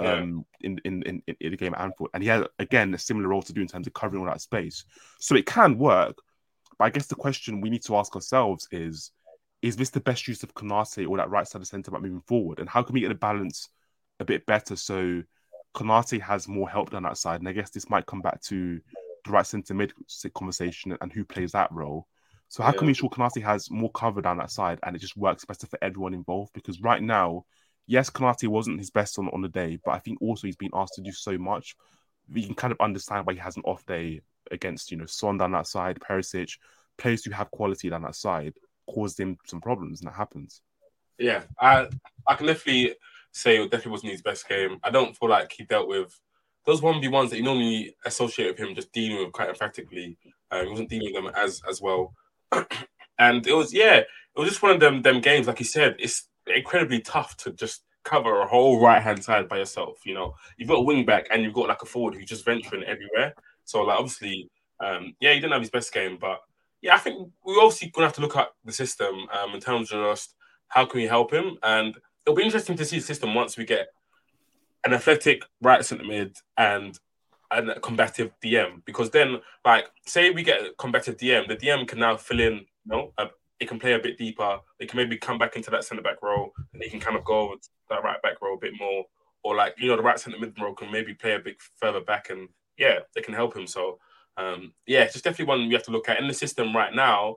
Yeah. 0.00 0.12
Um, 0.12 0.44
in, 0.60 0.78
in, 0.84 1.02
in 1.02 1.22
in 1.40 1.50
the 1.50 1.56
game 1.56 1.74
at 1.74 1.80
Anfield, 1.80 2.10
and 2.14 2.22
he 2.22 2.28
had 2.28 2.46
again 2.60 2.94
a 2.94 2.98
similar 2.98 3.28
role 3.28 3.42
to 3.42 3.52
do 3.52 3.60
in 3.60 3.66
terms 3.66 3.88
of 3.88 3.94
covering 3.94 4.22
all 4.22 4.28
that 4.28 4.40
space. 4.40 4.84
So 5.18 5.34
it 5.34 5.44
can 5.44 5.76
work, 5.76 6.16
but 6.78 6.84
I 6.84 6.90
guess 6.90 7.06
the 7.06 7.16
question 7.16 7.60
we 7.60 7.68
need 7.68 7.82
to 7.84 7.96
ask 7.96 8.14
ourselves 8.14 8.68
is: 8.70 9.10
Is 9.62 9.76
this 9.76 9.90
the 9.90 10.00
best 10.00 10.28
use 10.28 10.42
of 10.42 10.54
Konate 10.54 11.08
or 11.08 11.16
that 11.16 11.30
right 11.30 11.46
side 11.46 11.62
of 11.62 11.68
centre 11.68 11.90
back 11.90 12.02
moving 12.02 12.20
forward? 12.20 12.60
And 12.60 12.68
how 12.68 12.82
can 12.82 12.94
we 12.94 13.00
get 13.00 13.08
the 13.08 13.14
balance 13.14 13.68
a 14.20 14.24
bit 14.24 14.46
better 14.46 14.76
so 14.76 15.22
Konate 15.74 16.20
has 16.20 16.46
more 16.46 16.68
help 16.68 16.90
down 16.90 17.02
that 17.02 17.18
side? 17.18 17.40
And 17.40 17.48
I 17.48 17.52
guess 17.52 17.70
this 17.70 17.90
might 17.90 18.06
come 18.06 18.20
back 18.20 18.40
to 18.42 18.80
the 19.24 19.30
right 19.30 19.46
centre 19.46 19.74
mid 19.74 19.92
conversation 20.34 20.96
and 21.00 21.12
who 21.12 21.24
plays 21.24 21.52
that 21.52 21.72
role. 21.72 22.06
So 22.48 22.62
how 22.62 22.70
yeah. 22.70 22.78
can 22.78 22.86
we 22.86 22.90
ensure 22.92 23.10
Konate 23.10 23.42
has 23.42 23.70
more 23.70 23.90
cover 23.90 24.22
down 24.22 24.38
that 24.38 24.50
side 24.50 24.78
and 24.82 24.96
it 24.96 25.00
just 25.00 25.16
works 25.16 25.44
better 25.44 25.66
for 25.66 25.78
everyone 25.82 26.14
involved? 26.14 26.52
Because 26.54 26.80
right 26.80 27.02
now, 27.02 27.44
yes, 27.86 28.10
Konate 28.10 28.48
wasn't 28.48 28.78
his 28.78 28.90
best 28.90 29.18
on, 29.18 29.28
on 29.30 29.42
the 29.42 29.48
day, 29.48 29.78
but 29.84 29.92
I 29.92 29.98
think 29.98 30.22
also 30.22 30.46
he's 30.46 30.56
been 30.56 30.70
asked 30.72 30.94
to 30.94 31.02
do 31.02 31.12
so 31.12 31.36
much. 31.36 31.74
We 32.32 32.44
can 32.44 32.54
kind 32.54 32.72
of 32.72 32.80
understand 32.80 33.26
why 33.26 33.34
he 33.34 33.38
has 33.40 33.56
an 33.56 33.64
off 33.64 33.84
day 33.86 34.22
against, 34.50 34.90
you 34.90 34.96
know, 34.96 35.06
Son 35.06 35.36
down 35.36 35.52
that 35.52 35.66
side, 35.66 35.98
Perisic, 36.00 36.58
players 36.96 37.24
who 37.24 37.32
have 37.32 37.50
quality 37.50 37.90
down 37.90 38.02
that 38.02 38.16
side, 38.16 38.54
caused 38.88 39.18
him 39.18 39.38
some 39.46 39.60
problems, 39.60 40.00
and 40.00 40.08
that 40.08 40.16
happens. 40.16 40.62
Yeah, 41.18 41.42
I 41.60 41.88
I 42.26 42.34
can 42.34 42.46
definitely 42.46 42.94
say 43.32 43.56
it 43.56 43.70
definitely 43.70 43.92
wasn't 43.92 44.12
his 44.12 44.22
best 44.22 44.48
game. 44.48 44.78
I 44.82 44.90
don't 44.90 45.16
feel 45.16 45.28
like 45.28 45.52
he 45.52 45.64
dealt 45.64 45.88
with 45.88 46.18
those 46.66 46.82
one 46.82 47.00
v 47.00 47.08
ones 47.08 47.30
that 47.30 47.38
you 47.38 47.42
normally 47.42 47.96
associate 48.04 48.48
with 48.48 48.58
him 48.58 48.74
just 48.74 48.92
dealing 48.92 49.24
with 49.24 49.32
quite 49.32 49.48
emphatically. 49.48 50.16
Uh, 50.50 50.62
he 50.62 50.68
wasn't 50.68 50.90
dealing 50.90 51.12
with 51.14 51.24
them 51.24 51.32
as 51.36 51.62
as 51.68 51.80
well. 51.80 52.14
and 53.18 53.46
it 53.46 53.54
was 53.54 53.72
yeah, 53.72 53.96
it 53.96 54.06
was 54.36 54.48
just 54.48 54.62
one 54.62 54.72
of 54.72 54.80
them 54.80 55.02
them 55.02 55.20
games. 55.20 55.46
Like 55.46 55.60
you 55.60 55.66
said, 55.66 55.96
it's 55.98 56.28
incredibly 56.46 57.00
tough 57.00 57.36
to 57.38 57.52
just 57.52 57.82
cover 58.04 58.40
a 58.40 58.46
whole 58.46 58.80
right 58.80 59.02
hand 59.02 59.22
side 59.22 59.48
by 59.48 59.58
yourself. 59.58 59.98
You 60.04 60.14
know, 60.14 60.34
you've 60.56 60.68
got 60.68 60.78
a 60.78 60.82
wing 60.82 61.04
back 61.04 61.26
and 61.30 61.42
you've 61.42 61.54
got 61.54 61.68
like 61.68 61.82
a 61.82 61.86
forward 61.86 62.14
who's 62.14 62.26
just 62.26 62.44
venturing 62.44 62.84
everywhere. 62.84 63.34
So 63.64 63.82
like 63.82 63.98
obviously, 63.98 64.50
um, 64.80 65.14
yeah, 65.20 65.34
he 65.34 65.40
didn't 65.40 65.52
have 65.52 65.62
his 65.62 65.70
best 65.70 65.92
game, 65.92 66.16
but 66.20 66.40
yeah, 66.82 66.94
I 66.94 66.98
think 66.98 67.30
we're 67.44 67.62
obviously 67.62 67.90
gonna 67.90 68.06
have 68.06 68.16
to 68.16 68.20
look 68.20 68.36
at 68.36 68.48
the 68.64 68.72
system 68.72 69.26
um, 69.32 69.54
in 69.54 69.60
terms 69.60 69.92
of 69.92 70.04
just 70.04 70.34
how 70.68 70.84
can 70.84 71.00
we 71.00 71.06
help 71.06 71.32
him, 71.32 71.58
and 71.62 71.96
it'll 72.24 72.36
be 72.36 72.44
interesting 72.44 72.76
to 72.76 72.84
see 72.84 72.98
the 72.98 73.04
system 73.04 73.34
once 73.34 73.56
we 73.56 73.64
get 73.64 73.88
an 74.84 74.92
athletic 74.92 75.42
right 75.60 75.84
centre 75.84 76.04
mid 76.04 76.36
and 76.56 76.98
and 77.50 77.70
a 77.70 77.80
combative 77.80 78.30
DM 78.42 78.84
because 78.84 79.10
then, 79.10 79.38
like, 79.64 79.90
say 80.06 80.30
we 80.30 80.42
get 80.42 80.60
a 80.60 80.72
combative 80.78 81.16
DM, 81.16 81.48
the 81.48 81.56
DM 81.56 81.86
can 81.88 81.98
now 81.98 82.16
fill 82.16 82.40
in, 82.40 82.54
you 82.54 82.64
know, 82.84 83.12
a, 83.18 83.28
it 83.58 83.68
can 83.68 83.78
play 83.78 83.94
a 83.94 83.98
bit 83.98 84.18
deeper. 84.18 84.58
They 84.78 84.86
can 84.86 84.98
maybe 84.98 85.16
come 85.16 85.38
back 85.38 85.56
into 85.56 85.70
that 85.70 85.84
centre 85.84 86.02
back 86.02 86.22
role 86.22 86.52
and 86.72 86.80
they 86.80 86.88
can 86.88 87.00
kind 87.00 87.16
of 87.16 87.24
go 87.24 87.56
that 87.88 88.04
right 88.04 88.20
back 88.22 88.40
role 88.42 88.56
a 88.56 88.60
bit 88.60 88.74
more. 88.78 89.04
Or, 89.42 89.56
like, 89.56 89.74
you 89.78 89.88
know, 89.88 89.96
the 89.96 90.02
right 90.02 90.18
centre 90.18 90.38
mid 90.38 90.60
role 90.60 90.74
can 90.74 90.92
maybe 90.92 91.14
play 91.14 91.34
a 91.34 91.38
bit 91.38 91.56
further 91.80 92.00
back 92.00 92.30
and, 92.30 92.48
yeah, 92.76 92.98
they 93.14 93.22
can 93.22 93.34
help 93.34 93.56
him. 93.56 93.66
So, 93.66 93.98
um, 94.38 94.72
yeah, 94.86 95.02
it's 95.02 95.14
just 95.14 95.24
definitely 95.24 95.46
one 95.46 95.68
we 95.68 95.74
have 95.74 95.82
to 95.84 95.90
look 95.90 96.08
at. 96.08 96.20
In 96.20 96.28
the 96.28 96.34
system 96.34 96.74
right 96.74 96.94
now, 96.94 97.36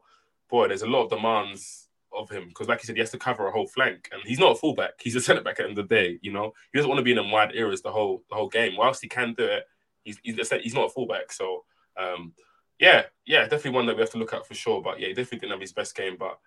boy, 0.50 0.68
there's 0.68 0.84
a 0.84 0.88
lot 0.88 1.06
of 1.06 1.10
demands 1.10 1.88
of 2.14 2.30
him 2.30 2.48
because, 2.48 2.68
like 2.68 2.82
you 2.82 2.86
said, 2.86 2.96
he 2.96 3.00
has 3.00 3.10
to 3.12 3.18
cover 3.18 3.48
a 3.48 3.52
whole 3.52 3.68
flank, 3.68 4.10
and 4.12 4.22
he's 4.24 4.40
not 4.40 4.52
a 4.52 4.56
fullback. 4.56 4.94
He's 5.02 5.16
a 5.16 5.22
centre 5.22 5.42
back 5.42 5.60
at 5.60 5.64
the 5.64 5.70
end 5.70 5.78
of 5.80 5.90
the 5.90 5.96
day. 5.96 6.20
You 6.22 6.32
know, 6.32 6.54
he 6.72 6.78
doesn't 6.78 6.90
want 6.90 7.00
to 7.00 7.04
be 7.04 7.12
in 7.12 7.18
them 7.18 7.32
wide 7.32 7.56
areas 7.56 7.82
the 7.82 7.92
whole 7.92 8.24
the 8.30 8.36
whole 8.36 8.50
game. 8.50 8.78
Whilst 8.78 9.02
he 9.02 9.10
can 9.10 9.34
do 9.34 9.46
it, 9.46 9.64
he's 10.04 10.20
he's, 10.24 10.74
not 10.76 10.86
a 10.86 10.90
fullback. 10.90 11.32
So 11.32 11.66
um, 11.98 12.34
yeah, 12.80 13.04
yeah, 13.26 13.44
definitely 13.44 13.72
one 13.72 13.88
that 13.88 13.96
we 13.96 14.02
have 14.02 14.12
to 14.12 14.20
look 14.20 14.34
at 14.34 14.46
for 14.46 14.54
sure. 14.54 14.82
But 14.82 15.00
yeah, 15.00 15.08
he 15.08 15.14
definitely 15.14 15.40
didn't 15.40 15.54
have 15.54 15.62
his 15.62 15.74
best 15.74 15.96
game. 15.96 16.18
But 16.20 16.38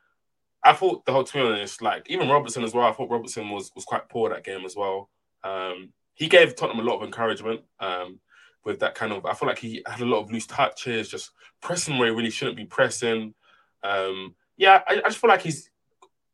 I 0.62 0.72
thought 0.72 1.04
the 1.04 1.12
whole 1.12 1.24
to 1.24 1.32
be 1.32 1.84
like 1.84 2.08
even 2.08 2.28
Robertson 2.28 2.62
as 2.62 2.74
well. 2.74 2.86
I 2.86 2.92
thought 2.92 3.10
Robertson 3.10 3.50
was 3.50 3.72
was 3.74 3.84
quite 3.84 4.08
poor 4.08 4.30
that 4.30 4.44
game 4.44 4.64
as 4.64 4.76
well. 4.76 5.10
Um, 5.42 5.92
he 6.14 6.28
gave 6.28 6.54
Tottenham 6.54 6.86
a 6.86 6.88
lot 6.88 6.98
of 6.98 7.02
encouragement 7.02 7.62
um, 7.80 8.20
with 8.64 8.80
that 8.80 8.94
kind 8.94 9.12
of. 9.12 9.26
I 9.26 9.34
feel 9.34 9.48
like 9.48 9.58
he 9.58 9.82
had 9.86 10.00
a 10.00 10.06
lot 10.06 10.22
of 10.22 10.32
loose 10.32 10.46
touches, 10.46 11.08
just 11.08 11.30
pressing 11.60 11.98
where 11.98 12.08
he 12.08 12.14
really 12.14 12.30
shouldn't 12.30 12.56
be 12.56 12.64
pressing. 12.64 13.34
Um, 13.82 14.34
yeah, 14.56 14.82
I, 14.88 14.94
I 14.96 15.08
just 15.08 15.18
feel 15.18 15.30
like 15.30 15.42
he's. 15.42 15.70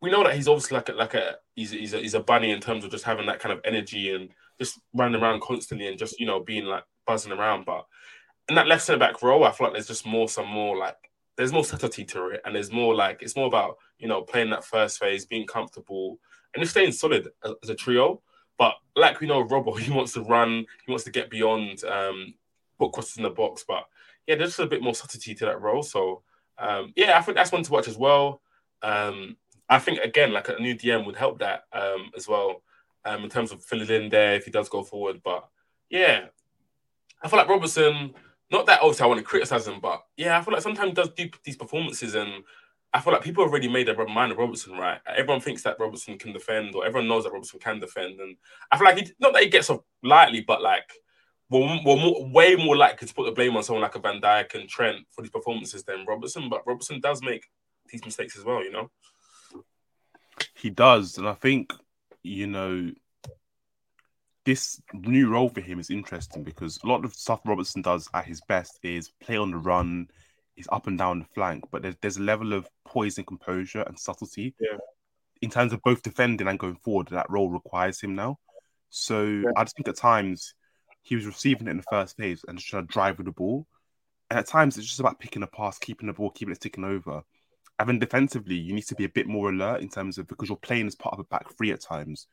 We 0.02 0.10
know 0.10 0.24
that 0.24 0.34
he's 0.34 0.48
obviously 0.48 0.76
like 0.76 0.88
a, 0.88 0.92
like 0.92 1.14
a 1.14 1.36
he's 1.54 1.72
he's 1.72 1.92
a, 1.92 1.98
he's 1.98 2.14
a 2.14 2.20
bunny 2.20 2.50
in 2.52 2.60
terms 2.60 2.84
of 2.84 2.90
just 2.90 3.04
having 3.04 3.26
that 3.26 3.40
kind 3.40 3.52
of 3.52 3.60
energy 3.64 4.14
and 4.14 4.30
just 4.58 4.80
running 4.94 5.20
around 5.20 5.42
constantly 5.42 5.88
and 5.88 5.98
just 5.98 6.18
you 6.18 6.26
know 6.26 6.40
being 6.40 6.64
like 6.64 6.84
buzzing 7.06 7.32
around. 7.32 7.66
But 7.66 7.86
in 8.48 8.54
that 8.54 8.66
left 8.66 8.82
centre 8.82 8.98
back 8.98 9.22
role, 9.22 9.44
I 9.44 9.50
feel 9.50 9.66
like 9.66 9.74
there's 9.74 9.86
just 9.86 10.06
more, 10.06 10.28
some 10.28 10.48
more 10.48 10.76
like 10.76 10.96
there's 11.36 11.52
more 11.52 11.64
subtlety 11.64 12.04
to 12.04 12.28
it, 12.28 12.40
and 12.44 12.54
there's 12.54 12.72
more 12.72 12.94
like 12.94 13.22
it's 13.22 13.36
more 13.36 13.46
about 13.46 13.76
you 13.98 14.08
know 14.08 14.22
playing 14.22 14.50
that 14.50 14.64
first 14.64 14.98
phase, 14.98 15.26
being 15.26 15.46
comfortable, 15.46 16.18
and 16.54 16.62
just 16.62 16.72
staying 16.72 16.92
solid 16.92 17.28
as, 17.44 17.52
as 17.62 17.70
a 17.70 17.74
trio. 17.74 18.22
But 18.60 18.74
like 18.94 19.20
we 19.20 19.26
know, 19.26 19.42
Robbo, 19.42 19.76
he 19.78 19.90
wants 19.90 20.12
to 20.12 20.20
run, 20.20 20.66
he 20.84 20.92
wants 20.92 21.04
to 21.04 21.10
get 21.10 21.30
beyond, 21.30 21.82
um, 21.84 22.34
put 22.78 22.92
crosses 22.92 23.16
in 23.16 23.22
the 23.22 23.30
box. 23.30 23.64
But 23.66 23.84
yeah, 24.26 24.34
there's 24.34 24.50
just 24.50 24.60
a 24.60 24.66
bit 24.66 24.82
more 24.82 24.94
subtlety 24.94 25.34
to 25.34 25.46
that 25.46 25.62
role. 25.62 25.82
So 25.82 26.22
um, 26.58 26.92
yeah, 26.94 27.18
I 27.18 27.22
think 27.22 27.36
that's 27.36 27.52
one 27.52 27.62
to 27.62 27.72
watch 27.72 27.88
as 27.88 27.96
well. 27.96 28.42
Um, 28.82 29.38
I 29.70 29.78
think 29.78 30.00
again, 30.00 30.34
like 30.34 30.50
a 30.50 30.60
new 30.60 30.74
DM 30.74 31.06
would 31.06 31.16
help 31.16 31.38
that 31.38 31.62
um, 31.72 32.10
as 32.14 32.28
well 32.28 32.62
um, 33.06 33.24
in 33.24 33.30
terms 33.30 33.50
of 33.50 33.64
filling 33.64 33.88
in 33.88 34.10
there 34.10 34.34
if 34.34 34.44
he 34.44 34.50
does 34.50 34.68
go 34.68 34.82
forward. 34.82 35.22
But 35.24 35.48
yeah, 35.88 36.26
I 37.22 37.28
feel 37.28 37.38
like 37.38 37.48
Robertson, 37.48 38.12
not 38.50 38.66
that 38.66 38.82
obviously 38.82 39.04
I 39.04 39.06
want 39.06 39.20
to 39.20 39.24
criticize 39.24 39.66
him, 39.66 39.80
but 39.80 40.02
yeah, 40.18 40.38
I 40.38 40.42
feel 40.42 40.52
like 40.52 40.62
sometimes 40.62 40.92
does 40.92 41.10
do 41.16 41.30
these 41.44 41.56
performances 41.56 42.14
and 42.14 42.44
I 42.92 43.00
feel 43.00 43.12
like 43.12 43.22
people 43.22 43.44
have 43.44 43.52
already 43.52 43.68
made 43.68 43.86
their 43.86 44.06
mind 44.06 44.32
of 44.32 44.38
Robertson, 44.38 44.72
right? 44.72 45.00
Everyone 45.06 45.40
thinks 45.40 45.62
that 45.62 45.78
Robertson 45.78 46.18
can 46.18 46.32
defend, 46.32 46.74
or 46.74 46.84
everyone 46.84 47.08
knows 47.08 47.24
that 47.24 47.32
Robertson 47.32 47.60
can 47.60 47.78
defend, 47.78 48.20
and 48.20 48.36
I 48.70 48.76
feel 48.76 48.86
like 48.86 48.98
he 48.98 49.12
not 49.20 49.32
that 49.32 49.42
he 49.42 49.48
gets 49.48 49.70
off 49.70 49.80
lightly, 50.02 50.40
but 50.40 50.60
like 50.60 50.90
we're, 51.50 51.60
we're 51.84 51.96
more, 51.96 52.28
way 52.32 52.56
more 52.56 52.76
likely 52.76 53.06
to 53.06 53.14
put 53.14 53.26
the 53.26 53.32
blame 53.32 53.56
on 53.56 53.62
someone 53.62 53.82
like 53.82 53.94
a 53.94 54.00
Van 54.00 54.20
Dijk 54.20 54.54
and 54.54 54.68
Trent 54.68 55.06
for 55.10 55.22
these 55.22 55.30
performances 55.30 55.84
than 55.84 56.04
Robertson. 56.06 56.48
But 56.48 56.66
Robertson 56.66 57.00
does 57.00 57.22
make 57.22 57.46
these 57.90 58.04
mistakes 58.04 58.36
as 58.36 58.44
well, 58.44 58.62
you 58.62 58.72
know. 58.72 58.90
He 60.54 60.70
does, 60.70 61.18
and 61.18 61.28
I 61.28 61.34
think 61.34 61.72
you 62.22 62.46
know 62.46 62.90
this 64.44 64.80
new 64.92 65.30
role 65.30 65.48
for 65.48 65.60
him 65.60 65.78
is 65.78 65.90
interesting 65.90 66.42
because 66.42 66.78
a 66.82 66.86
lot 66.86 67.04
of 67.04 67.14
stuff 67.14 67.40
Robertson 67.44 67.82
does 67.82 68.08
at 68.14 68.24
his 68.24 68.40
best 68.48 68.78
is 68.82 69.12
play 69.22 69.36
on 69.36 69.50
the 69.50 69.58
run, 69.58 70.08
he's 70.60 70.68
up 70.70 70.86
and 70.86 70.98
down 70.98 71.20
the 71.20 71.24
flank, 71.34 71.64
but 71.72 71.82
there's, 71.82 71.96
there's 72.02 72.16
a 72.18 72.22
level 72.22 72.52
of 72.52 72.68
poise 72.84 73.16
and 73.16 73.26
composure 73.26 73.82
and 73.82 73.98
subtlety 73.98 74.54
yeah. 74.60 74.76
in 75.40 75.48
terms 75.48 75.72
of 75.72 75.82
both 75.82 76.02
defending 76.02 76.46
and 76.46 76.58
going 76.58 76.76
forward 76.76 77.08
that 77.08 77.30
role 77.30 77.50
requires 77.50 78.00
him 78.00 78.14
now. 78.14 78.38
So 78.90 79.22
yeah. 79.22 79.50
I 79.56 79.64
just 79.64 79.76
think 79.76 79.88
at 79.88 79.96
times 79.96 80.54
he 81.02 81.14
was 81.14 81.24
receiving 81.24 81.66
it 81.66 81.70
in 81.70 81.78
the 81.78 81.84
first 81.90 82.16
phase 82.16 82.44
and 82.46 82.58
just 82.58 82.68
trying 82.68 82.86
to 82.86 82.92
drive 82.92 83.16
with 83.16 83.26
the 83.26 83.32
ball. 83.32 83.66
And 84.28 84.38
at 84.38 84.46
times 84.46 84.76
it's 84.76 84.86
just 84.86 85.00
about 85.00 85.18
picking 85.18 85.42
a 85.42 85.46
pass, 85.46 85.78
keeping 85.78 86.08
the 86.08 86.12
ball, 86.12 86.30
keeping 86.30 86.52
it 86.52 86.60
ticking 86.60 86.84
over. 86.84 87.22
And 87.78 87.88
then 87.88 87.98
defensively, 87.98 88.56
you 88.56 88.74
need 88.74 88.86
to 88.88 88.94
be 88.94 89.06
a 89.06 89.08
bit 89.08 89.26
more 89.26 89.48
alert 89.48 89.80
in 89.80 89.88
terms 89.88 90.18
of 90.18 90.28
because 90.28 90.50
you're 90.50 90.58
playing 90.58 90.86
as 90.86 90.94
part 90.94 91.14
of 91.14 91.20
a 91.20 91.24
back 91.24 91.46
three 91.56 91.72
at 91.72 91.80
times 91.80 92.26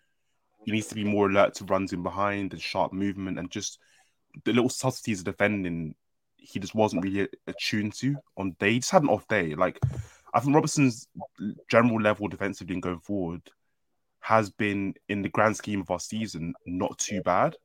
You 0.65 0.73
need 0.73 0.83
to 0.83 0.95
be 0.95 1.05
more 1.05 1.29
alert 1.29 1.55
to 1.55 1.65
runs 1.65 1.93
in 1.93 2.03
behind 2.03 2.51
and 2.51 2.61
sharp 2.61 2.91
movement 2.91 3.39
and 3.39 3.49
just 3.49 3.79
the 4.43 4.51
little 4.51 4.69
subtleties 4.69 5.19
of 5.19 5.25
defending. 5.25 5.95
He 6.47 6.59
just 6.59 6.75
wasn't 6.75 7.03
really 7.03 7.27
attuned 7.47 7.93
to 7.95 8.15
on 8.37 8.55
day. 8.59 8.73
He 8.73 8.79
just 8.79 8.91
had 8.91 9.03
an 9.03 9.09
off 9.09 9.27
day. 9.27 9.55
Like 9.55 9.79
I 10.33 10.39
think 10.39 10.55
Robertson's 10.55 11.07
general 11.69 12.01
level 12.01 12.27
defensively 12.27 12.73
and 12.73 12.83
going 12.83 12.99
forward 12.99 13.41
has 14.19 14.49
been 14.49 14.93
in 15.09 15.21
the 15.21 15.29
grand 15.29 15.55
scheme 15.55 15.81
of 15.81 15.91
our 15.91 15.99
season 15.99 16.53
not 16.65 16.97
too 16.97 17.21
bad. 17.21 17.55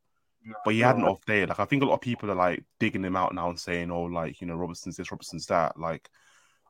But 0.64 0.74
he 0.74 0.80
had 0.80 0.96
an 0.96 1.04
off 1.04 1.24
day. 1.24 1.46
Like 1.46 1.60
I 1.60 1.64
think 1.64 1.82
a 1.82 1.86
lot 1.86 1.94
of 1.94 2.00
people 2.00 2.30
are 2.30 2.36
like 2.36 2.64
digging 2.80 3.04
him 3.04 3.14
out 3.14 3.32
now 3.32 3.48
and 3.48 3.60
saying, 3.60 3.92
"Oh, 3.92 4.02
like 4.04 4.40
you 4.40 4.46
know, 4.48 4.56
Robertson's 4.56 4.96
this, 4.96 5.12
Robertson's 5.12 5.46
that." 5.46 5.78
Like 5.78 6.10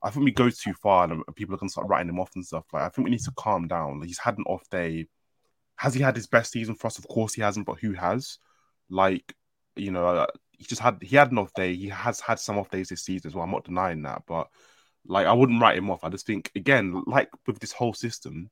I 0.02 0.10
think 0.10 0.26
we 0.26 0.30
go 0.30 0.50
too 0.50 0.74
far 0.74 1.10
and 1.10 1.22
people 1.34 1.54
are 1.54 1.58
gonna 1.58 1.70
start 1.70 1.88
writing 1.88 2.10
him 2.10 2.20
off 2.20 2.32
and 2.34 2.44
stuff. 2.44 2.66
Like 2.72 2.82
I 2.82 2.88
think 2.90 3.06
we 3.06 3.10
need 3.10 3.20
to 3.20 3.32
calm 3.36 3.68
down. 3.68 4.00
Like, 4.00 4.08
he's 4.08 4.18
had 4.18 4.36
an 4.36 4.44
off 4.46 4.68
day 4.70 5.08
has 5.82 5.94
he 5.94 6.00
had 6.00 6.14
his 6.14 6.28
best 6.28 6.52
season 6.52 6.76
for 6.76 6.86
us? 6.86 6.98
Of 6.98 7.08
course 7.08 7.34
he 7.34 7.42
hasn't, 7.42 7.66
but 7.66 7.80
who 7.80 7.92
has? 7.92 8.38
Like, 8.88 9.34
you 9.74 9.90
know, 9.90 10.06
uh, 10.06 10.26
he 10.62 10.68
just 10.68 10.80
had 10.80 10.98
he 11.02 11.16
had 11.16 11.32
an 11.32 11.38
off 11.38 11.52
day. 11.54 11.74
He 11.74 11.88
has 11.88 12.20
had 12.20 12.38
some 12.38 12.56
off 12.56 12.70
days 12.70 12.88
this 12.88 13.02
season 13.02 13.28
as 13.28 13.34
well. 13.34 13.44
I'm 13.44 13.50
not 13.50 13.64
denying 13.64 14.02
that, 14.02 14.22
but 14.28 14.48
like 15.04 15.26
I 15.26 15.32
wouldn't 15.32 15.60
write 15.60 15.76
him 15.76 15.90
off. 15.90 16.04
I 16.04 16.08
just 16.08 16.24
think 16.24 16.52
again, 16.54 17.02
like 17.06 17.28
with 17.46 17.58
this 17.58 17.72
whole 17.72 17.92
system, 17.92 18.48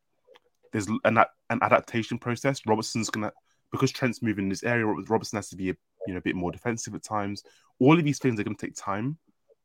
there's 0.72 0.88
an 0.88 1.18
an 1.18 1.58
adaptation 1.62 2.18
process. 2.18 2.66
Robertson's 2.66 3.11
gonna 3.11 3.32
because 3.70 3.92
Trent's 3.92 4.22
moving 4.22 4.46
in 4.46 4.48
this 4.48 4.64
area. 4.64 4.84
Robertson 4.86 5.36
has 5.36 5.50
to 5.50 5.56
be 5.56 5.70
a 5.70 5.76
you 6.06 6.14
know 6.14 6.18
a 6.18 6.22
bit 6.22 6.34
more 6.34 6.50
defensive 6.50 6.94
at 6.96 7.04
times. 7.04 7.44
All 7.78 7.96
of 7.96 8.04
these 8.04 8.18
things 8.18 8.40
are 8.40 8.44
gonna 8.44 8.56
take 8.56 8.74
time. 8.74 9.16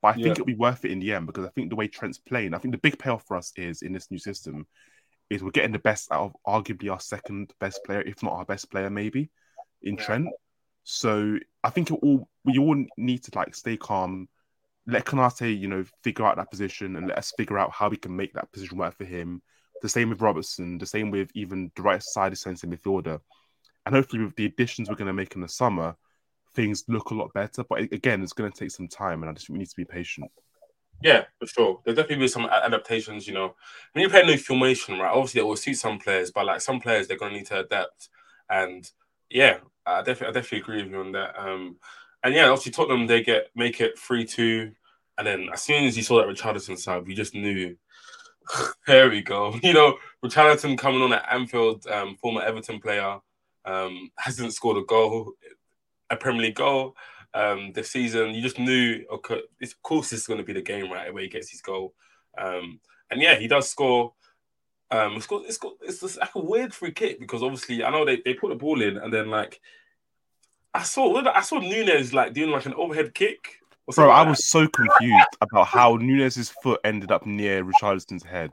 But 0.04 0.10
I 0.10 0.12
Yeah. 0.18 0.24
think 0.26 0.34
it'll 0.34 0.46
be 0.46 0.54
worth 0.54 0.86
it 0.86 0.92
in 0.92 1.00
the 1.00 1.14
end 1.14 1.26
because 1.26 1.46
I 1.46 1.50
think 1.50 1.72
the 1.72 1.76
way 1.76 1.88
Trent's 1.88 2.20
playing, 2.20 2.54
I 2.54 2.60
think 2.60 2.74
the 2.74 2.78
big 2.78 3.00
payoff 3.00 3.26
for 3.26 3.38
us 3.38 3.52
is 3.56 3.82
in 3.82 3.92
this 3.92 4.12
new 4.12 4.20
system 4.20 4.68
is 5.32 5.42
we're 5.42 5.50
getting 5.50 5.72
the 5.72 5.80
best 5.80 6.12
out 6.12 6.22
of 6.22 6.36
arguably 6.46 6.92
our 6.92 7.00
second 7.00 7.52
best 7.60 7.84
player, 7.84 8.02
if 8.02 8.22
not 8.22 8.34
our 8.34 8.46
best 8.46 8.70
player, 8.70 8.92
maybe 8.92 9.32
in 9.82 9.98
Trent. 9.98 10.28
So 10.86 11.38
I 11.64 11.72
think 11.72 11.92
all 11.92 12.30
we 12.46 12.60
all 12.60 12.86
need 12.96 13.24
to 13.24 13.32
like 13.36 13.56
stay 13.56 13.76
calm, 13.76 14.30
let 14.86 15.04
Konate, 15.04 15.60
you 15.60 15.68
know, 15.68 15.84
figure 16.04 16.26
out 16.26 16.38
that 16.38 16.52
position 16.52 16.96
and 16.96 17.08
let 17.08 17.18
us 17.18 17.34
figure 17.36 17.58
out 17.58 17.72
how 17.72 17.90
we 17.90 17.98
can 17.98 18.16
make 18.16 18.34
that 18.34 18.52
position 18.52 18.78
work 18.78 18.96
for 18.96 19.04
him. 19.04 19.42
The 19.82 19.90
same 19.90 20.10
with 20.10 20.22
Robertson, 20.22 20.78
the 20.78 20.86
same 20.86 21.10
with 21.10 21.32
even 21.34 21.72
the 21.76 21.82
right 21.82 22.02
side 22.02 22.38
centre 22.38 22.68
midfielder. 22.68 23.20
And 23.86 23.96
hopefully 23.96 24.24
with 24.24 24.36
the 24.36 24.46
additions 24.46 24.88
we're 24.88 24.96
going 24.96 25.08
to 25.08 25.14
make 25.14 25.34
in 25.34 25.42
the 25.42 25.48
summer, 25.48 25.96
things 26.54 26.84
look 26.88 27.10
a 27.10 27.16
lot 27.16 27.34
better. 27.34 27.64
But 27.64 27.80
again, 27.80 28.22
it's 28.22 28.34
going 28.34 28.52
to 28.52 28.58
take 28.58 28.72
some 28.72 28.88
time, 28.88 29.24
and 29.24 29.30
I 29.30 29.34
just 29.34 29.50
we 29.50 29.58
need 29.58 29.70
to 29.70 29.76
be 29.76 29.86
patient. 29.86 30.32
Yeah, 31.02 31.26
for 31.40 31.48
sure. 31.48 31.82
There'll 31.84 31.96
definitely 31.96 32.24
be 32.24 32.28
some 32.28 32.46
adaptations, 32.46 33.28
you 33.28 33.34
know. 33.34 33.56
When 33.94 34.04
you 34.04 34.10
play 34.10 34.22
a 34.22 34.26
new 34.26 34.38
formation, 34.38 35.00
right? 35.00 35.12
Obviously, 35.12 35.42
it 35.42 35.46
will 35.46 35.56
suit 35.56 35.78
some 35.78 36.00
players, 36.00 36.32
but 36.32 36.46
like 36.46 36.62
some 36.62 36.80
players, 36.80 37.08
they're 37.08 37.18
going 37.18 37.34
to 37.34 37.38
need 37.40 37.48
to 37.48 37.60
adapt. 37.60 38.10
And 38.50 38.90
yeah, 39.30 39.58
I 39.86 40.02
definitely, 40.02 40.28
I 40.28 40.32
definitely 40.32 40.60
agree 40.60 40.84
with 40.84 40.92
you 40.92 41.00
on 41.00 41.12
that. 41.14 41.40
Um, 41.40 41.78
and 42.24 42.34
yeah, 42.34 42.46
obviously 42.48 42.72
Tottenham, 42.72 43.08
they 43.08 43.22
get 43.24 43.50
make 43.56 43.82
it 43.82 44.00
three 44.00 44.26
two, 44.26 44.72
and 45.18 45.28
then 45.28 45.50
as 45.54 45.62
soon 45.62 45.86
as 45.86 45.96
you 45.96 46.04
saw 46.04 46.18
that 46.18 46.28
Richarlison 46.28 46.78
sub, 46.78 47.08
you 47.08 47.16
just 47.16 47.36
knew. 47.36 47.76
there 48.88 49.10
we 49.10 49.22
go. 49.22 49.60
You 49.64 49.74
know, 49.74 49.98
Richarlison 50.24 50.78
coming 50.78 51.02
on 51.02 51.14
at 51.14 51.26
Anfield, 51.32 51.88
um, 51.88 52.16
former 52.16 52.42
Everton 52.42 52.80
player, 52.80 53.20
um, 53.66 54.12
hasn't 54.18 54.54
scored 54.54 54.78
a 54.78 54.86
goal, 54.86 55.34
a 56.10 56.16
Premier 56.16 56.44
League 56.44 56.56
goal 56.56 56.96
um, 57.34 57.72
this 57.74 57.92
season. 57.92 58.34
You 58.34 58.42
just 58.42 58.60
knew, 58.60 59.04
okay, 59.12 59.42
of 59.62 59.82
course, 59.82 60.10
this 60.10 60.22
is 60.22 60.28
going 60.28 60.40
to 60.40 60.46
be 60.46 60.54
the 60.54 60.62
game, 60.62 60.92
right, 60.92 61.14
where 61.14 61.24
he 61.24 61.30
gets 61.30 61.50
his 61.50 61.62
goal. 61.62 61.94
Um, 62.38 62.80
and 63.10 63.22
yeah, 63.22 63.36
he 63.36 63.48
does 63.48 63.70
score. 63.70 64.14
Um, 64.92 65.16
it's, 65.16 65.26
got 65.28 65.46
it's 65.46 65.58
got, 65.58 65.74
it's 65.82 66.00
just 66.00 66.20
like 66.20 66.36
a 66.36 66.40
weird 66.40 66.74
free 66.74 66.92
kick 66.92 67.20
because 67.20 67.42
obviously 67.42 67.84
I 67.84 67.90
know 67.90 68.06
they, 68.06 68.22
they 68.24 68.36
put 68.36 68.50
the 68.50 68.56
ball 68.56 68.82
in 68.82 68.98
and 68.98 69.12
then 69.12 69.30
like 69.30 69.60
I 70.74 70.84
saw 70.84 71.16
I 71.34 71.42
saw 71.42 71.60
Nunez 71.60 72.14
like 72.14 72.34
doing 72.34 72.52
like 72.52 72.66
an 72.66 72.74
overhead 72.76 73.14
kick. 73.16 73.60
or 73.88 73.94
Bro, 73.94 74.10
I 74.12 74.28
was 74.28 74.46
so 74.46 74.68
confused 74.68 75.38
about 75.42 75.68
how 75.68 75.96
Nunez's 75.96 76.52
foot 76.62 76.82
ended 76.84 77.12
up 77.12 77.26
near 77.26 77.64
Richarlison's 77.64 78.24
head. 78.24 78.52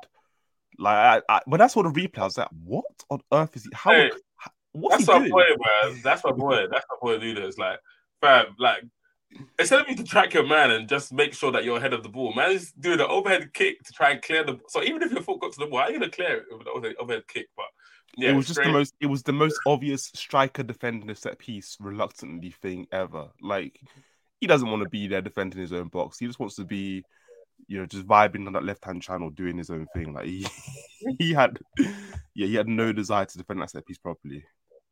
Like, 0.78 1.22
I, 1.28 1.34
I, 1.36 1.40
when 1.44 1.60
I 1.60 1.66
saw 1.66 1.82
the 1.82 1.90
replay, 1.90 2.18
I 2.18 2.24
was 2.24 2.38
like, 2.38 2.48
"What 2.64 2.84
on 3.10 3.20
earth 3.32 3.56
is 3.56 3.64
he? 3.64 3.70
How? 3.74 3.90
Hey, 3.92 4.10
how- 4.36 4.50
what's 4.72 5.04
That's 5.04 5.06
he 5.06 5.12
my 5.12 5.18
doing?" 5.18 5.30
boy, 5.30 5.64
man. 5.90 6.00
That's 6.02 6.24
my 6.24 6.32
boy. 6.32 6.66
That's 6.70 6.86
my 6.90 6.96
boy 7.00 7.18
Nunez. 7.18 7.58
Like, 7.58 7.78
fam, 8.20 8.46
like 8.58 8.84
instead 9.58 9.80
of 9.80 9.88
you 9.88 9.96
to 9.96 10.04
track 10.04 10.34
your 10.34 10.46
man 10.46 10.70
and 10.70 10.88
just 10.88 11.12
make 11.12 11.34
sure 11.34 11.52
that 11.52 11.64
you're 11.64 11.78
ahead 11.78 11.92
of 11.92 12.02
the 12.02 12.08
ball, 12.08 12.34
man 12.34 12.52
is 12.52 12.72
doing 12.72 13.00
an 13.00 13.06
overhead 13.08 13.52
kick 13.52 13.82
to 13.84 13.92
try 13.92 14.10
and 14.10 14.22
clear 14.22 14.44
the. 14.44 14.58
So 14.68 14.82
even 14.82 15.02
if 15.02 15.12
your 15.12 15.22
foot 15.22 15.40
got 15.40 15.52
to 15.52 15.60
the 15.60 15.66
ball, 15.66 15.80
how 15.80 15.86
are 15.86 15.90
you 15.90 15.98
gonna 15.98 16.10
clear 16.10 16.38
it 16.38 16.44
with 16.50 16.84
an 16.84 16.94
overhead, 16.98 17.26
kick? 17.28 17.48
But 17.56 17.66
yeah, 18.16 18.30
it 18.30 18.36
was 18.36 18.46
just 18.46 18.62
the 18.62 18.72
most. 18.72 18.94
It 19.00 19.06
was 19.06 19.22
the 19.22 19.32
most 19.32 19.58
obvious 19.66 20.10
striker 20.14 20.62
defending 20.62 21.10
a 21.10 21.14
set 21.14 21.38
piece 21.38 21.76
reluctantly 21.80 22.54
thing 22.62 22.86
ever. 22.92 23.28
Like 23.40 23.80
he 24.40 24.46
doesn't 24.46 24.68
want 24.68 24.82
to 24.82 24.88
be 24.88 25.06
there 25.06 25.22
defending 25.22 25.60
his 25.60 25.72
own 25.72 25.88
box. 25.88 26.18
He 26.18 26.26
just 26.26 26.40
wants 26.40 26.56
to 26.56 26.64
be, 26.64 27.04
you 27.68 27.78
know, 27.78 27.86
just 27.86 28.06
vibing 28.06 28.46
on 28.46 28.52
that 28.54 28.64
left 28.64 28.84
hand 28.84 29.00
channel, 29.00 29.30
doing 29.30 29.56
his 29.56 29.70
own 29.70 29.86
thing. 29.94 30.12
Like 30.12 30.26
he, 30.26 30.46
he 31.18 31.32
had, 31.32 31.60
yeah, 32.34 32.46
he 32.46 32.56
had 32.56 32.66
no 32.66 32.92
desire 32.92 33.24
to 33.24 33.38
defend 33.38 33.62
that 33.62 33.70
set 33.70 33.86
piece 33.86 33.98
properly. 33.98 34.44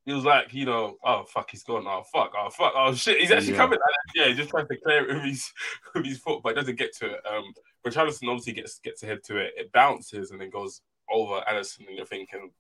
He 0.07 0.13
was 0.13 0.25
like, 0.25 0.53
you 0.55 0.65
know, 0.65 0.97
oh 1.05 1.25
fuck, 1.25 1.51
he's 1.51 1.63
gone. 1.63 1.85
Oh 1.87 2.03
fuck, 2.13 2.33
oh 2.37 2.49
fuck, 2.51 2.73
oh 2.75 2.95
shit, 2.95 3.21
he's 3.21 3.31
actually 3.31 3.53
Yeah. 3.53 3.59
coming. 3.59 3.79
And, 3.79 4.13
yeah, 4.15 4.29
he 4.29 4.35
just 4.35 4.51
tries 4.51 4.67
to 4.69 4.77
clear 4.77 5.09
it 5.09 5.15
with 5.15 5.25
his 5.25 5.53
with 5.95 6.07
his 6.07 6.19
foot, 6.19 6.41
but 6.43 6.55
doesn't 6.57 6.79
get 6.79 6.97
to 6.99 7.07
it. 7.07 7.21
Um, 7.31 7.53
but 7.83 7.93
Richarlison 7.93 8.29
obviously 8.29 8.55
gets 8.55 8.79
gets 8.79 9.03
ahead 9.03 9.23
to 9.25 9.37
it. 9.37 9.53
It 9.57 9.73
bounces 9.73 10.31
and 10.31 10.41
then 10.41 10.51
goes 10.51 10.81
over 11.13 11.43
Alisson, 11.49 11.87
and 11.89 11.97
you're 11.97 12.07
thinking, 12.07 12.51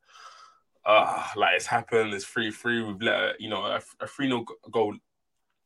ah, 0.84 1.32
like 1.36 1.56
it's 1.56 1.66
happened. 1.66 2.12
It's 2.14 2.24
three 2.24 2.50
three. 2.50 2.82
We've 2.82 3.00
let 3.00 3.14
a, 3.14 3.32
you 3.38 3.48
know 3.48 3.64
a, 3.64 3.80
a 4.00 4.06
three 4.06 4.28
goal, 4.70 4.96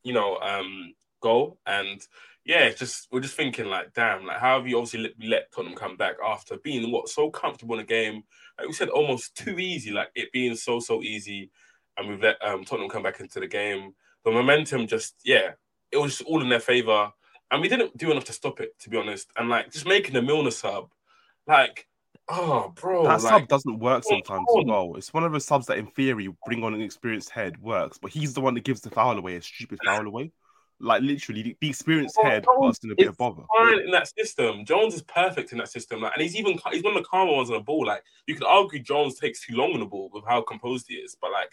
you 0.03 0.13
know, 0.13 0.37
um, 0.37 0.93
goal, 1.21 1.59
and 1.65 2.01
yeah, 2.45 2.65
it's 2.65 2.79
just 2.79 3.07
we're 3.11 3.19
just 3.21 3.35
thinking 3.35 3.65
like, 3.65 3.93
damn, 3.93 4.25
like 4.25 4.37
how 4.37 4.57
have 4.57 4.67
you 4.67 4.77
obviously 4.77 5.01
let, 5.01 5.11
let 5.19 5.51
Tottenham 5.51 5.75
come 5.75 5.97
back 5.97 6.15
after 6.25 6.57
being 6.57 6.91
what 6.91 7.09
so 7.09 7.29
comfortable 7.29 7.75
in 7.75 7.81
a 7.81 7.85
game? 7.87 8.23
Like 8.57 8.67
we 8.67 8.73
said, 8.73 8.89
almost 8.89 9.35
too 9.35 9.59
easy. 9.59 9.91
Like 9.91 10.09
it 10.15 10.31
being 10.31 10.55
so 10.55 10.79
so 10.79 11.01
easy 11.01 11.49
and 11.97 12.09
we've 12.09 12.21
let 12.21 12.43
um, 12.45 12.63
Tottenham 12.63 12.89
come 12.89 13.03
back 13.03 13.19
into 13.19 13.39
the 13.39 13.47
game. 13.47 13.93
The 14.23 14.31
momentum 14.31 14.87
just, 14.87 15.15
yeah, 15.23 15.51
it 15.91 15.97
was 15.97 16.21
all 16.21 16.41
in 16.41 16.49
their 16.49 16.59
favour. 16.59 17.11
And 17.51 17.61
we 17.61 17.69
didn't 17.69 17.95
do 17.95 18.11
enough 18.11 18.25
to 18.25 18.33
stop 18.33 18.59
it, 18.59 18.77
to 18.79 18.89
be 18.89 18.97
honest. 18.97 19.29
And 19.37 19.49
like 19.49 19.71
just 19.71 19.87
making 19.87 20.13
the 20.13 20.21
Milner 20.21 20.51
sub, 20.51 20.89
like, 21.47 21.87
oh, 22.27 22.73
bro. 22.75 23.03
that 23.03 23.21
like, 23.21 23.21
sub 23.21 23.47
doesn't 23.47 23.79
work 23.79 24.03
sometimes 24.03 24.45
as 24.57 24.65
well. 24.65 24.95
It's 24.97 25.13
one 25.13 25.23
of 25.23 25.31
those 25.31 25.45
subs 25.45 25.67
that, 25.67 25.77
in 25.77 25.87
theory, 25.87 26.33
bring 26.45 26.63
on 26.63 26.73
an 26.73 26.81
experienced 26.81 27.29
head 27.29 27.61
works, 27.61 27.99
but 27.99 28.11
he's 28.11 28.33
the 28.33 28.41
one 28.41 28.55
that 28.55 28.63
gives 28.63 28.81
the 28.81 28.89
foul 28.89 29.17
away, 29.17 29.35
a 29.35 29.41
stupid 29.41 29.79
foul 29.85 30.07
away. 30.07 30.31
Like 30.79 31.01
literally, 31.01 31.55
the, 31.59 31.67
experienced 31.67 32.19
head 32.21 32.43
puts 32.43 32.79
in 32.83 32.91
a 32.91 32.95
bit 32.95 33.07
of 33.07 33.17
bother. 33.17 33.43
fine 33.57 33.79
in 33.79 33.91
that 33.91 34.09
system. 34.17 34.65
Jones 34.65 34.93
is 34.93 35.03
perfect 35.03 35.53
in 35.53 35.57
that 35.59 35.69
system. 35.69 36.01
Like, 36.01 36.13
and 36.13 36.21
he's 36.21 36.35
even 36.35 36.59
he's 36.71 36.83
one 36.83 36.97
of 36.97 37.03
the 37.03 37.07
calmer 37.09 37.31
ones 37.31 37.49
on 37.49 37.55
the 37.55 37.63
ball. 37.63 37.85
Like 37.85 38.03
you 38.27 38.35
could 38.35 38.43
argue 38.45 38.79
Jones 38.79 39.17
takes 39.17 39.45
too 39.45 39.55
long 39.55 39.73
on 39.73 39.79
the 39.79 39.85
ball 39.85 40.09
with 40.13 40.25
how 40.27 40.41
composed 40.41 40.87
he 40.89 40.95
is, 40.95 41.15
but 41.19 41.31
like 41.31 41.51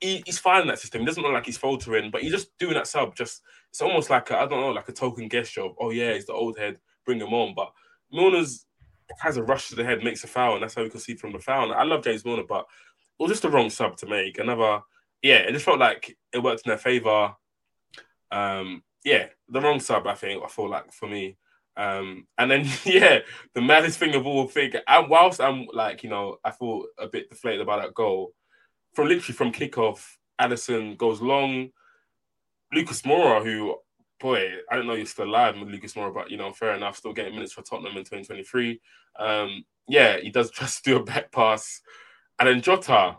he, 0.00 0.22
he's 0.26 0.38
fine 0.38 0.62
in 0.62 0.68
that 0.68 0.78
system. 0.80 1.00
He 1.00 1.06
doesn't 1.06 1.22
look 1.22 1.32
like 1.32 1.46
he's 1.46 1.58
faltering, 1.58 2.10
but 2.10 2.22
he's 2.22 2.32
just 2.32 2.56
doing 2.58 2.74
that 2.74 2.88
sub. 2.88 3.14
Just 3.14 3.42
it's 3.70 3.80
almost 3.80 4.10
like 4.10 4.30
I 4.32 4.46
don't 4.46 4.60
know, 4.60 4.70
like 4.70 4.88
a 4.88 4.92
token 4.92 5.28
gesture 5.28 5.62
of 5.62 5.76
oh 5.80 5.90
yeah, 5.90 6.14
he's 6.14 6.26
the 6.26 6.32
old 6.32 6.58
head, 6.58 6.78
bring 7.06 7.20
him 7.20 7.32
on. 7.32 7.54
But 7.54 7.72
Milner's 8.12 8.66
has 9.18 9.36
a 9.36 9.42
rush 9.42 9.68
to 9.68 9.76
the 9.76 9.84
head, 9.84 10.02
makes 10.02 10.24
a 10.24 10.26
foul, 10.26 10.54
and 10.54 10.62
that's 10.62 10.74
how 10.74 10.82
we 10.82 10.90
can 10.90 11.00
see 11.00 11.14
from 11.14 11.32
the 11.32 11.38
foul. 11.38 11.70
And 11.70 11.74
I 11.74 11.84
love 11.84 12.04
James 12.04 12.24
Milner, 12.24 12.44
but 12.48 12.66
it 13.18 13.22
was 13.22 13.30
just 13.30 13.42
the 13.42 13.50
wrong 13.50 13.70
sub 13.70 13.96
to 13.98 14.06
make. 14.06 14.38
Another, 14.38 14.80
yeah, 15.22 15.36
it 15.36 15.52
just 15.52 15.64
felt 15.64 15.78
like 15.78 16.16
it 16.32 16.42
worked 16.42 16.62
in 16.64 16.70
their 16.70 16.78
favor. 16.78 17.32
Um, 18.30 18.82
yeah, 19.04 19.26
the 19.48 19.60
wrong 19.60 19.80
sub. 19.80 20.06
I 20.06 20.14
think 20.14 20.42
I 20.42 20.48
feel 20.48 20.68
like 20.70 20.92
for 20.92 21.08
me. 21.08 21.36
Um, 21.76 22.26
and 22.38 22.50
then 22.50 22.68
yeah, 22.84 23.20
the 23.54 23.60
maddest 23.60 23.98
thing 23.98 24.14
of 24.14 24.26
all, 24.26 24.46
thing. 24.46 24.72
And 24.86 25.08
whilst 25.08 25.40
I'm 25.40 25.66
like, 25.72 26.02
you 26.02 26.10
know, 26.10 26.38
I 26.44 26.50
feel 26.50 26.84
a 26.98 27.08
bit 27.08 27.30
deflated 27.30 27.60
about 27.60 27.82
that 27.82 27.94
goal. 27.94 28.32
From 28.94 29.08
literally 29.08 29.34
from 29.34 29.52
kickoff, 29.52 30.04
Alisson 30.40 30.96
goes 30.96 31.20
long. 31.20 31.70
Lucas 32.72 33.02
Moura, 33.02 33.42
who 33.44 33.76
boy, 34.20 34.52
I 34.70 34.76
don't 34.76 34.86
know 34.86 34.94
you're 34.94 35.06
still 35.06 35.26
alive 35.26 35.58
with 35.58 35.68
Lucas 35.68 35.94
Moura, 35.94 36.14
but 36.14 36.30
you 36.30 36.36
know, 36.36 36.52
fair 36.52 36.74
enough, 36.74 36.96
still 36.96 37.12
getting 37.12 37.34
minutes 37.34 37.52
for 37.52 37.62
Tottenham 37.62 37.96
in 37.96 38.04
2023. 38.04 38.80
Um, 39.18 39.64
yeah, 39.88 40.18
he 40.18 40.30
does 40.30 40.50
just 40.58 40.84
do 40.84 40.96
a 40.96 41.04
back 41.04 41.30
pass. 41.30 41.82
And 42.38 42.48
then 42.48 42.62
Jota, 42.62 43.16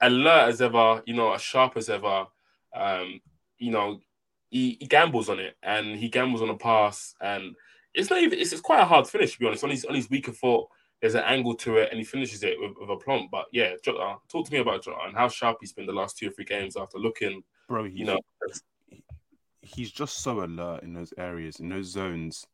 alert 0.00 0.48
as 0.48 0.62
ever, 0.62 1.02
you 1.06 1.14
know, 1.14 1.32
as 1.32 1.42
sharp 1.42 1.76
as 1.76 1.88
ever. 1.88 2.26
Um, 2.74 3.20
you 3.58 3.70
know, 3.70 4.00
he, 4.48 4.76
he 4.80 4.86
gambles 4.86 5.28
on 5.28 5.38
it 5.38 5.56
and 5.62 5.96
he 5.96 6.08
gambles 6.08 6.42
on 6.42 6.50
a 6.50 6.56
pass. 6.56 7.14
And 7.20 7.54
it's 7.94 8.10
not 8.10 8.20
even 8.20 8.38
it's, 8.38 8.52
it's 8.52 8.60
quite 8.60 8.80
a 8.80 8.84
hard 8.84 9.06
finish 9.06 9.32
to 9.34 9.38
be 9.38 9.46
honest. 9.46 9.64
On 9.64 9.70
his 9.70 9.84
on 9.84 9.94
his 9.94 10.10
weaker 10.10 10.32
foot, 10.32 10.66
there's 11.00 11.14
an 11.14 11.24
angle 11.24 11.54
to 11.54 11.76
it 11.76 11.90
and 11.90 11.98
he 11.98 12.04
finishes 12.04 12.42
it 12.42 12.58
with, 12.58 12.72
with 12.80 12.90
a 12.90 12.96
plump. 12.96 13.30
But 13.30 13.46
yeah, 13.52 13.74
Jota, 13.82 14.16
talk 14.28 14.46
to 14.46 14.52
me 14.52 14.58
about 14.58 14.82
Jota 14.82 14.98
and 15.06 15.16
how 15.16 15.28
sharp 15.28 15.58
he's 15.60 15.72
been 15.72 15.86
the 15.86 15.92
last 15.92 16.18
two 16.18 16.28
or 16.28 16.32
three 16.32 16.44
games 16.44 16.76
after 16.76 16.98
looking, 16.98 17.42
Bro, 17.68 17.84
you 17.84 18.04
know, 18.04 18.18
he's 19.60 19.90
just 19.90 20.18
so 20.22 20.44
alert 20.44 20.82
in 20.82 20.94
those 20.94 21.12
areas, 21.18 21.60
in 21.60 21.68
those 21.68 21.86
zones. 21.86 22.46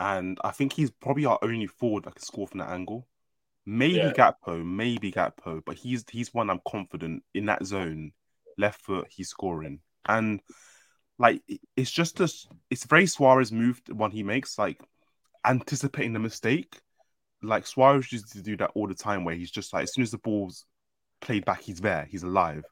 And 0.00 0.38
I 0.42 0.50
think 0.50 0.72
he's 0.72 0.90
probably 0.90 1.26
our 1.26 1.38
only 1.42 1.68
forward 1.68 2.04
that 2.04 2.16
can 2.16 2.24
score 2.24 2.48
from 2.48 2.58
that 2.58 2.70
angle. 2.70 3.06
Maybe 3.64 3.94
Yeah. 3.94 4.12
Gakpo, 4.12 4.64
maybe 4.64 5.12
Gakpo, 5.12 5.62
but 5.64 5.76
he's 5.76 6.04
he's 6.10 6.34
one 6.34 6.50
I'm 6.50 6.60
confident 6.66 7.22
in 7.34 7.46
that 7.46 7.64
zone. 7.64 8.12
Left 8.58 8.80
foot, 8.80 9.06
he's 9.08 9.28
scoring. 9.28 9.80
And 10.06 10.40
like 11.22 11.40
it's 11.76 11.90
just 11.92 12.18
a 12.18 12.28
it's 12.68 12.84
very 12.84 13.06
Suarez 13.06 13.52
move 13.52 13.80
the 13.86 13.94
one 13.94 14.10
he 14.10 14.24
makes, 14.24 14.58
like 14.58 14.82
anticipating 15.46 16.12
the 16.12 16.18
mistake. 16.18 16.80
Like 17.44 17.64
Suarez 17.64 18.10
used 18.10 18.32
to 18.32 18.42
do 18.42 18.56
that 18.56 18.72
all 18.74 18.88
the 18.88 18.94
time 18.94 19.24
where 19.24 19.36
he's 19.36 19.52
just 19.52 19.72
like 19.72 19.84
as 19.84 19.94
soon 19.94 20.02
as 20.02 20.10
the 20.10 20.18
ball's 20.18 20.64
played 21.20 21.44
back, 21.44 21.60
he's 21.62 21.80
there, 21.80 22.08
he's 22.10 22.24
alive. 22.24 22.64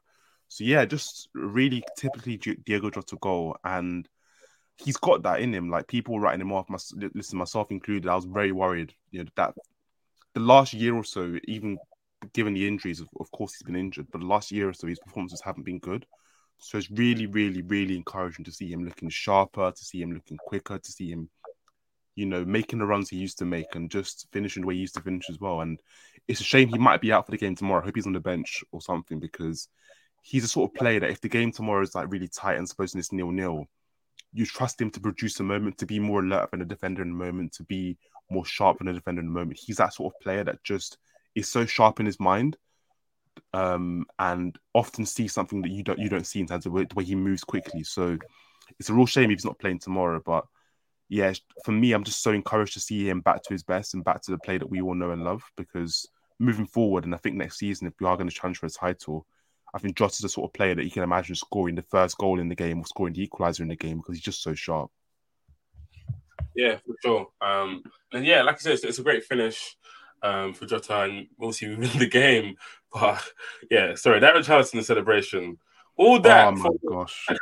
So 0.49 0.65
yeah, 0.65 0.83
just 0.83 1.29
really 1.33 1.81
typically 1.97 2.35
Di- 2.35 2.57
Diego 2.65 2.89
Jota 2.89 3.15
goal, 3.21 3.55
and 3.63 4.07
he's 4.75 4.97
got 4.97 5.23
that 5.23 5.39
in 5.39 5.53
him. 5.53 5.69
Like 5.69 5.87
people 5.87 6.19
writing 6.19 6.41
him 6.41 6.51
off. 6.51 6.69
My, 6.69 6.77
listen, 7.15 7.39
myself 7.39 7.71
included. 7.71 8.09
I 8.09 8.15
was 8.15 8.25
very 8.25 8.51
worried. 8.51 8.93
You 9.11 9.23
know 9.23 9.29
that 9.37 9.53
the 10.33 10.41
last 10.41 10.73
year 10.73 10.93
or 10.93 11.05
so, 11.05 11.37
even 11.45 11.77
given 12.33 12.53
the 12.53 12.67
injuries, 12.67 12.99
of, 12.99 13.07
of 13.17 13.31
course 13.31 13.53
he's 13.53 13.63
been 13.63 13.77
injured, 13.77 14.07
but 14.11 14.19
the 14.19 14.27
last 14.27 14.51
year 14.51 14.67
or 14.67 14.73
so 14.73 14.87
his 14.87 14.99
performances 14.99 15.41
haven't 15.41 15.63
been 15.63 15.79
good. 15.79 16.05
So 16.63 16.77
it's 16.77 16.91
really, 16.91 17.25
really, 17.25 17.63
really 17.63 17.97
encouraging 17.97 18.45
to 18.45 18.51
see 18.51 18.71
him 18.71 18.85
looking 18.85 19.09
sharper, 19.09 19.71
to 19.71 19.83
see 19.83 20.01
him 20.01 20.13
looking 20.13 20.37
quicker, 20.37 20.77
to 20.77 20.91
see 20.91 21.09
him, 21.09 21.29
you 22.15 22.27
know, 22.27 22.45
making 22.45 22.79
the 22.79 22.85
runs 22.85 23.09
he 23.09 23.17
used 23.17 23.39
to 23.39 23.45
make 23.45 23.73
and 23.73 23.89
just 23.89 24.27
finishing 24.31 24.61
the 24.61 24.67
way 24.67 24.75
he 24.75 24.81
used 24.81 24.93
to 24.93 25.01
finish 25.01 25.29
as 25.29 25.39
well. 25.39 25.61
And 25.61 25.81
it's 26.27 26.39
a 26.39 26.43
shame 26.43 26.69
he 26.69 26.77
might 26.77 27.01
be 27.01 27.11
out 27.11 27.25
for 27.25 27.31
the 27.31 27.37
game 27.37 27.55
tomorrow. 27.55 27.81
I 27.81 27.85
hope 27.85 27.95
he's 27.95 28.05
on 28.05 28.13
the 28.13 28.19
bench 28.19 28.63
or 28.71 28.79
something 28.79 29.19
because 29.19 29.67
he's 30.21 30.43
a 30.43 30.47
sort 30.47 30.69
of 30.69 30.75
player 30.75 30.99
that 30.99 31.09
if 31.09 31.19
the 31.19 31.29
game 31.29 31.51
tomorrow 31.51 31.81
is 31.81 31.95
like 31.95 32.11
really 32.11 32.27
tight 32.27 32.57
and 32.57 32.69
supposing 32.69 32.99
it's 32.99 33.11
nil 33.11 33.31
nil, 33.31 33.65
you 34.31 34.45
trust 34.45 34.79
him 34.79 34.91
to 34.91 34.99
produce 34.99 35.39
a 35.39 35.43
moment, 35.43 35.79
to 35.79 35.87
be 35.87 35.99
more 35.99 36.19
alert 36.19 36.51
than 36.51 36.61
a 36.61 36.65
defender 36.65 37.01
in 37.01 37.09
a 37.09 37.13
moment, 37.13 37.53
to 37.53 37.63
be 37.63 37.97
more 38.29 38.45
sharp 38.45 38.77
than 38.77 38.87
a 38.87 38.93
defender 38.93 39.21
in 39.21 39.27
a 39.27 39.31
moment. 39.31 39.59
He's 39.59 39.77
that 39.77 39.95
sort 39.95 40.13
of 40.13 40.19
player 40.21 40.43
that 40.43 40.63
just 40.63 40.99
is 41.33 41.49
so 41.49 41.65
sharp 41.65 41.99
in 41.99 42.05
his 42.05 42.19
mind, 42.19 42.55
um, 43.53 44.05
and 44.19 44.57
often 44.73 45.05
see 45.05 45.27
something 45.27 45.61
that 45.61 45.71
you 45.71 45.83
don't 45.83 45.99
you 45.99 46.09
don't 46.09 46.27
see 46.27 46.39
in 46.39 46.47
terms 46.47 46.65
of 46.65 46.73
the 46.73 46.87
way 46.95 47.03
he 47.03 47.15
moves 47.15 47.43
quickly. 47.43 47.83
So 47.83 48.17
it's 48.79 48.89
a 48.89 48.93
real 48.93 49.05
shame 49.05 49.31
if 49.31 49.37
he's 49.37 49.45
not 49.45 49.59
playing 49.59 49.79
tomorrow. 49.79 50.21
But 50.23 50.45
yeah, 51.09 51.33
for 51.65 51.71
me, 51.71 51.91
I'm 51.91 52.03
just 52.03 52.23
so 52.23 52.31
encouraged 52.31 52.73
to 52.73 52.79
see 52.79 53.07
him 53.07 53.21
back 53.21 53.43
to 53.43 53.53
his 53.53 53.63
best 53.63 53.93
and 53.93 54.03
back 54.03 54.21
to 54.23 54.31
the 54.31 54.37
play 54.37 54.57
that 54.57 54.69
we 54.69 54.81
all 54.81 54.95
know 54.95 55.11
and 55.11 55.23
love 55.23 55.43
because 55.57 56.07
moving 56.39 56.65
forward, 56.65 57.05
and 57.05 57.13
I 57.13 57.17
think 57.17 57.35
next 57.35 57.57
season, 57.57 57.87
if 57.87 57.93
we 57.99 58.07
are 58.07 58.17
going 58.17 58.29
to 58.29 58.35
challenge 58.35 58.57
for 58.57 58.65
a 58.65 58.69
title, 58.69 59.25
I 59.73 59.79
think 59.79 59.97
Jota 59.97 60.13
is 60.13 60.19
the 60.19 60.29
sort 60.29 60.49
of 60.49 60.53
player 60.53 60.75
that 60.75 60.83
you 60.83 60.91
can 60.91 61.03
imagine 61.03 61.35
scoring 61.35 61.75
the 61.75 61.81
first 61.83 62.17
goal 62.17 62.39
in 62.39 62.49
the 62.49 62.55
game 62.55 62.79
or 62.79 62.85
scoring 62.85 63.13
the 63.13 63.23
equalizer 63.23 63.63
in 63.63 63.69
the 63.69 63.75
game 63.75 63.97
because 63.97 64.15
he's 64.15 64.23
just 64.23 64.41
so 64.41 64.53
sharp. 64.53 64.91
Yeah, 66.55 66.77
for 66.85 66.95
sure. 67.01 67.27
Um, 67.39 67.83
and 68.11 68.25
yeah, 68.25 68.41
like 68.41 68.55
I 68.55 68.59
said, 68.59 68.73
it's, 68.73 68.83
it's 68.83 68.99
a 68.99 69.03
great 69.03 69.23
finish 69.23 69.77
um, 70.23 70.53
for 70.53 70.65
Jota, 70.65 71.01
and 71.01 71.27
we'll 71.37 71.53
see 71.53 71.67
win 71.67 71.89
the 71.97 72.07
game. 72.07 72.55
But 72.93 73.23
yeah, 73.69 73.95
sorry, 73.95 74.19
that 74.19 74.35
Richarlison 74.35 74.83
celebration, 74.83 75.57
all 75.95 76.19
that. 76.19 76.47
Oh 76.47 76.51
my 76.51 76.69
for, 76.83 76.89
gosh. 76.89 77.27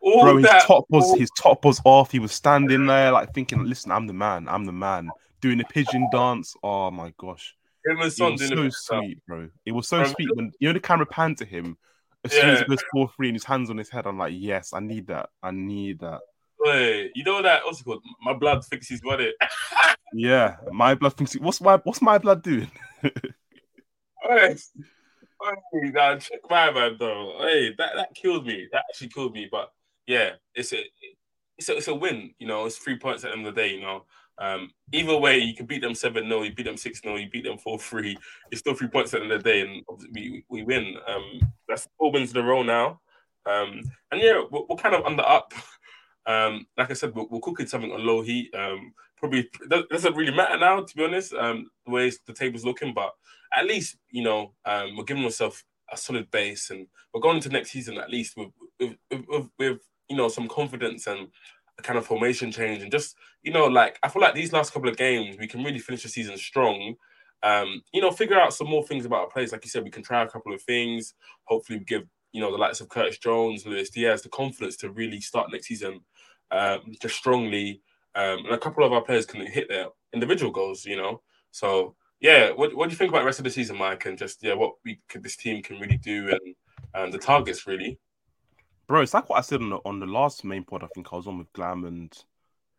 All 0.00 0.20
Bro, 0.20 0.36
his 0.36 0.44
that, 0.44 0.64
top 0.64 0.84
was 0.90 1.04
all... 1.04 1.18
his 1.18 1.30
top 1.30 1.64
was 1.64 1.80
off. 1.86 2.12
He 2.12 2.18
was 2.18 2.30
standing 2.30 2.84
there 2.84 3.10
like 3.10 3.32
thinking, 3.32 3.64
"Listen, 3.64 3.90
I'm 3.90 4.06
the 4.06 4.12
man. 4.12 4.46
I'm 4.48 4.66
the 4.66 4.72
man." 4.72 5.08
Doing 5.40 5.56
the 5.56 5.64
pigeon 5.64 6.10
dance. 6.12 6.54
Oh 6.62 6.90
my 6.90 7.14
gosh. 7.16 7.56
And 7.86 8.12
Son 8.12 8.32
it 8.32 8.58
was 8.58 8.84
so 8.84 9.00
sweet, 9.00 9.18
bro. 9.26 9.48
It 9.64 9.72
was 9.72 9.88
so 9.88 10.04
sweet 10.04 10.28
when 10.34 10.52
you 10.58 10.68
know 10.68 10.74
the 10.74 10.80
camera 10.80 11.06
panned 11.06 11.38
to 11.38 11.46
him. 11.46 11.78
As 12.22 12.34
yeah. 12.34 12.40
soon 12.40 12.50
as 12.50 12.60
it 12.60 12.68
goes 12.68 12.84
four 12.92 13.10
three 13.16 13.28
and 13.28 13.34
his 13.34 13.44
hands 13.44 13.70
on 13.70 13.78
his 13.78 13.88
head, 13.88 14.06
I'm 14.06 14.18
like, 14.18 14.34
yes, 14.36 14.74
I 14.74 14.80
need 14.80 15.06
that. 15.06 15.30
I 15.42 15.50
need 15.52 16.00
that. 16.00 16.20
You 16.64 17.24
know 17.24 17.42
that? 17.42 17.64
What's 17.64 17.80
it 17.80 17.84
called? 17.84 18.02
My 18.22 18.32
blood 18.32 18.64
thinks 18.64 18.88
he's 18.88 19.00
got 19.00 19.20
it. 19.20 19.34
yeah, 20.14 20.56
my 20.72 20.94
blood 20.94 21.14
thinks. 21.16 21.34
What's 21.34 21.60
my 21.60 21.76
What's 21.78 22.02
my 22.02 22.18
blood 22.18 22.42
doing? 22.42 22.70
Hey, 24.26 25.90
nah, 25.90 26.16
check 26.16 26.40
my 26.48 26.70
man 26.70 26.96
though. 26.98 27.36
Hey, 27.42 27.74
that 27.76 27.90
that 27.96 28.14
killed 28.14 28.46
me. 28.46 28.66
That 28.72 28.84
actually 28.88 29.08
killed 29.08 29.34
me. 29.34 29.48
But 29.50 29.70
yeah, 30.06 30.30
it's 30.54 30.72
a 30.72 30.82
it's 31.58 31.68
a 31.68 31.76
it's 31.76 31.88
a 31.88 31.94
win. 31.94 32.30
You 32.38 32.46
know, 32.46 32.64
it's 32.64 32.78
three 32.78 32.98
points 32.98 33.24
at 33.24 33.32
the 33.32 33.36
end 33.36 33.46
of 33.46 33.54
the 33.54 33.60
day. 33.60 33.74
You 33.74 33.82
know, 33.82 34.04
um, 34.38 34.70
either 34.92 35.16
way, 35.16 35.38
you 35.38 35.54
can 35.54 35.66
beat 35.66 35.82
them 35.82 35.94
7 35.94 36.28
0, 36.28 36.42
you 36.42 36.54
beat 36.54 36.64
them 36.64 36.76
6 36.76 37.00
0, 37.00 37.16
you 37.16 37.30
beat 37.30 37.44
them 37.44 37.58
4 37.58 37.78
3. 37.78 38.16
It's 38.50 38.60
still 38.60 38.74
three 38.74 38.88
points 38.88 39.14
at 39.14 39.20
the 39.20 39.24
end 39.24 39.32
of 39.32 39.42
the 39.42 39.50
day, 39.50 39.60
and 39.60 39.82
we, 40.12 40.44
we 40.48 40.62
win. 40.62 40.96
Um, 41.06 41.52
that's 41.68 41.88
four 41.98 42.12
wins 42.12 42.32
in 42.32 42.38
a 42.38 42.42
row 42.42 42.62
now. 42.62 43.00
Um, 43.46 43.82
and 44.10 44.20
yeah, 44.20 44.42
we're, 44.50 44.62
we're, 44.68 44.76
kind 44.76 44.94
of 44.94 45.04
under 45.04 45.22
up. 45.22 45.52
Um, 46.26 46.66
like 46.76 46.90
I 46.90 46.94
said, 46.94 47.14
we're, 47.14 47.26
we're, 47.30 47.40
cooking 47.40 47.66
something 47.66 47.92
on 47.92 48.06
low 48.06 48.22
heat. 48.22 48.54
Um, 48.54 48.94
probably 49.18 49.48
doesn't 49.68 50.16
really 50.16 50.34
matter 50.34 50.58
now, 50.58 50.80
to 50.80 50.96
be 50.96 51.04
honest, 51.04 51.34
um, 51.34 51.70
the 51.84 51.92
way 51.92 52.10
the 52.26 52.32
table's 52.32 52.64
looking, 52.64 52.94
but 52.94 53.12
at 53.56 53.66
least, 53.66 53.96
you 54.10 54.22
know, 54.22 54.54
um, 54.64 54.96
we're 54.96 55.04
giving 55.04 55.24
ourselves 55.24 55.64
a 55.92 55.96
solid 55.96 56.30
base 56.30 56.70
and 56.70 56.86
we're 57.12 57.20
going 57.20 57.36
into 57.36 57.50
next 57.50 57.70
season 57.70 57.98
at 57.98 58.10
least 58.10 58.36
with, 58.36 58.48
with, 58.80 58.96
with, 59.10 59.48
with 59.58 59.78
you 60.08 60.16
know, 60.16 60.28
some 60.28 60.48
confidence 60.48 61.06
and 61.06 61.28
a 61.78 61.82
kind 61.82 61.98
of 61.98 62.06
formation 62.06 62.52
change 62.52 62.82
and 62.82 62.92
just 62.92 63.16
you 63.42 63.52
know 63.52 63.66
like 63.66 63.98
I 64.02 64.08
feel 64.08 64.22
like 64.22 64.34
these 64.34 64.52
last 64.52 64.72
couple 64.72 64.88
of 64.88 64.96
games 64.96 65.36
we 65.38 65.48
can 65.48 65.64
really 65.64 65.78
finish 65.78 66.02
the 66.02 66.08
season 66.08 66.36
strong. 66.36 66.94
Um, 67.42 67.82
you 67.92 68.00
know, 68.00 68.10
figure 68.10 68.40
out 68.40 68.54
some 68.54 68.70
more 68.70 68.86
things 68.86 69.04
about 69.04 69.20
our 69.20 69.28
players. 69.28 69.52
Like 69.52 69.64
you 69.64 69.70
said, 69.70 69.84
we 69.84 69.90
can 69.90 70.02
try 70.02 70.22
a 70.22 70.28
couple 70.28 70.54
of 70.54 70.62
things. 70.62 71.12
Hopefully, 71.44 71.80
give 71.80 72.04
you 72.32 72.40
know 72.40 72.50
the 72.50 72.56
likes 72.56 72.80
of 72.80 72.88
Curtis 72.88 73.18
Jones, 73.18 73.66
Luis 73.66 73.90
Diaz 73.90 74.22
the 74.22 74.30
confidence 74.30 74.76
to 74.78 74.90
really 74.90 75.20
start 75.20 75.52
next 75.52 75.66
season 75.66 76.00
um, 76.50 76.94
just 77.00 77.16
strongly. 77.16 77.82
Um, 78.16 78.44
and 78.44 78.54
a 78.54 78.58
couple 78.58 78.84
of 78.84 78.92
our 78.92 79.02
players 79.02 79.26
can 79.26 79.44
hit 79.46 79.68
their 79.68 79.86
individual 80.12 80.52
goals. 80.52 80.84
You 80.84 80.96
know, 80.96 81.22
so 81.50 81.96
yeah. 82.20 82.50
What, 82.50 82.74
what 82.74 82.88
do 82.88 82.92
you 82.92 82.98
think 82.98 83.10
about 83.10 83.20
the 83.20 83.26
rest 83.26 83.40
of 83.40 83.44
the 83.44 83.50
season, 83.50 83.76
Mike? 83.76 84.06
And 84.06 84.18
just 84.18 84.42
yeah, 84.42 84.54
what 84.54 84.74
we 84.84 85.00
could 85.08 85.22
this 85.22 85.36
team 85.36 85.62
can 85.62 85.78
really 85.78 85.98
do 85.98 86.28
and 86.30 86.54
and 86.94 87.12
the 87.12 87.18
targets 87.18 87.66
really. 87.66 87.98
Bro, 88.86 89.00
it's 89.00 89.14
like 89.14 89.28
what 89.28 89.38
I 89.38 89.42
said 89.42 89.62
on 89.62 89.70
the 89.70 89.78
on 89.84 90.00
the 90.00 90.06
last 90.06 90.44
main 90.44 90.64
pod. 90.64 90.84
I 90.84 90.88
think 90.94 91.08
I 91.12 91.16
was 91.16 91.26
on 91.26 91.38
with 91.38 91.52
Glam 91.52 91.84
and 91.84 92.12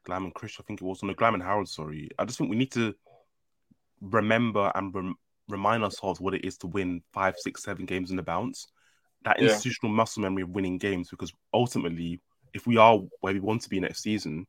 Glam 0.06 0.26
and 0.26 0.34
Chris. 0.34 0.58
I 0.60 0.64
think 0.64 0.82
it 0.82 0.86
was 0.86 1.02
on 1.02 1.08
the 1.08 1.16
Glam 1.16 1.34
and 1.34 1.44
Harold. 1.44 1.68
Sorry, 1.68 2.10
I 2.20 2.26
just 2.26 2.38
think 2.38 2.50
we 2.50 2.56
need 2.56 2.72
to 2.74 2.94
remember 4.02 4.72
and 4.76 4.94
rem- 4.94 5.16
remind 5.50 5.84
ourselves 5.84 6.22
what 6.22 6.36
it 6.36 6.46
is 6.46 6.58
to 6.60 6.68
win 6.68 7.02
five, 7.12 7.36
six, 7.38 7.64
seven 7.64 7.86
games 7.86 8.12
in 8.12 8.18
the 8.18 8.24
bounce. 8.24 8.68
That 9.24 9.42
yeah. 9.42 9.50
institutional 9.50 9.96
muscle 9.96 10.22
memory 10.22 10.44
of 10.44 10.50
winning 10.50 10.78
games, 10.78 11.10
because 11.10 11.34
ultimately, 11.54 12.22
if 12.56 12.66
we 12.66 12.78
are 12.78 13.00
where 13.20 13.34
we 13.34 13.40
want 13.40 13.62
to 13.62 13.70
be 13.70 13.80
next 13.80 14.02
season, 14.02 14.46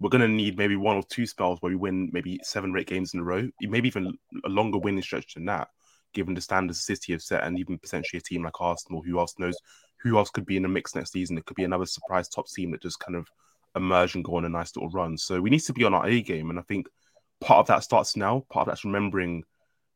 we're 0.00 0.10
going 0.10 0.22
to 0.22 0.28
need 0.28 0.58
maybe 0.58 0.74
one 0.74 0.96
or 0.96 1.02
two 1.08 1.26
spells 1.26 1.60
where 1.60 1.70
we 1.70 1.76
win 1.76 2.10
maybe 2.12 2.40
seven 2.42 2.74
eight 2.76 2.88
games 2.88 3.14
in 3.14 3.20
a 3.20 3.22
row, 3.22 3.48
maybe 3.60 3.86
even 3.86 4.18
a 4.44 4.48
longer 4.48 4.78
winning 4.78 5.02
stretch 5.02 5.34
than 5.34 5.44
that, 5.44 5.68
given 6.12 6.34
the 6.34 6.40
standards 6.40 6.84
City 6.84 7.12
have 7.12 7.22
set, 7.22 7.44
and 7.44 7.58
even 7.58 7.78
potentially 7.78 8.18
a 8.18 8.22
team 8.22 8.42
like 8.42 8.60
Arsenal, 8.60 9.02
who 9.02 9.18
else 9.18 9.34
knows 9.38 9.56
who 10.00 10.18
else 10.18 10.30
could 10.30 10.46
be 10.46 10.56
in 10.56 10.64
the 10.64 10.68
mix 10.68 10.96
next 10.96 11.12
season? 11.12 11.38
It 11.38 11.44
could 11.44 11.56
be 11.56 11.62
another 11.62 11.86
surprise 11.86 12.28
top 12.28 12.48
team 12.48 12.72
that 12.72 12.82
just 12.82 12.98
kind 12.98 13.14
of 13.14 13.28
emerge 13.76 14.16
and 14.16 14.24
go 14.24 14.36
on 14.36 14.44
a 14.44 14.48
nice 14.48 14.74
little 14.74 14.90
run. 14.90 15.16
So 15.16 15.40
we 15.40 15.50
need 15.50 15.60
to 15.60 15.72
be 15.72 15.84
on 15.84 15.94
our 15.94 16.06
A 16.06 16.22
game, 16.22 16.50
and 16.50 16.58
I 16.58 16.62
think 16.62 16.88
part 17.40 17.60
of 17.60 17.66
that 17.68 17.84
starts 17.84 18.16
now. 18.16 18.44
Part 18.50 18.66
of 18.66 18.72
that's 18.72 18.84
remembering 18.84 19.44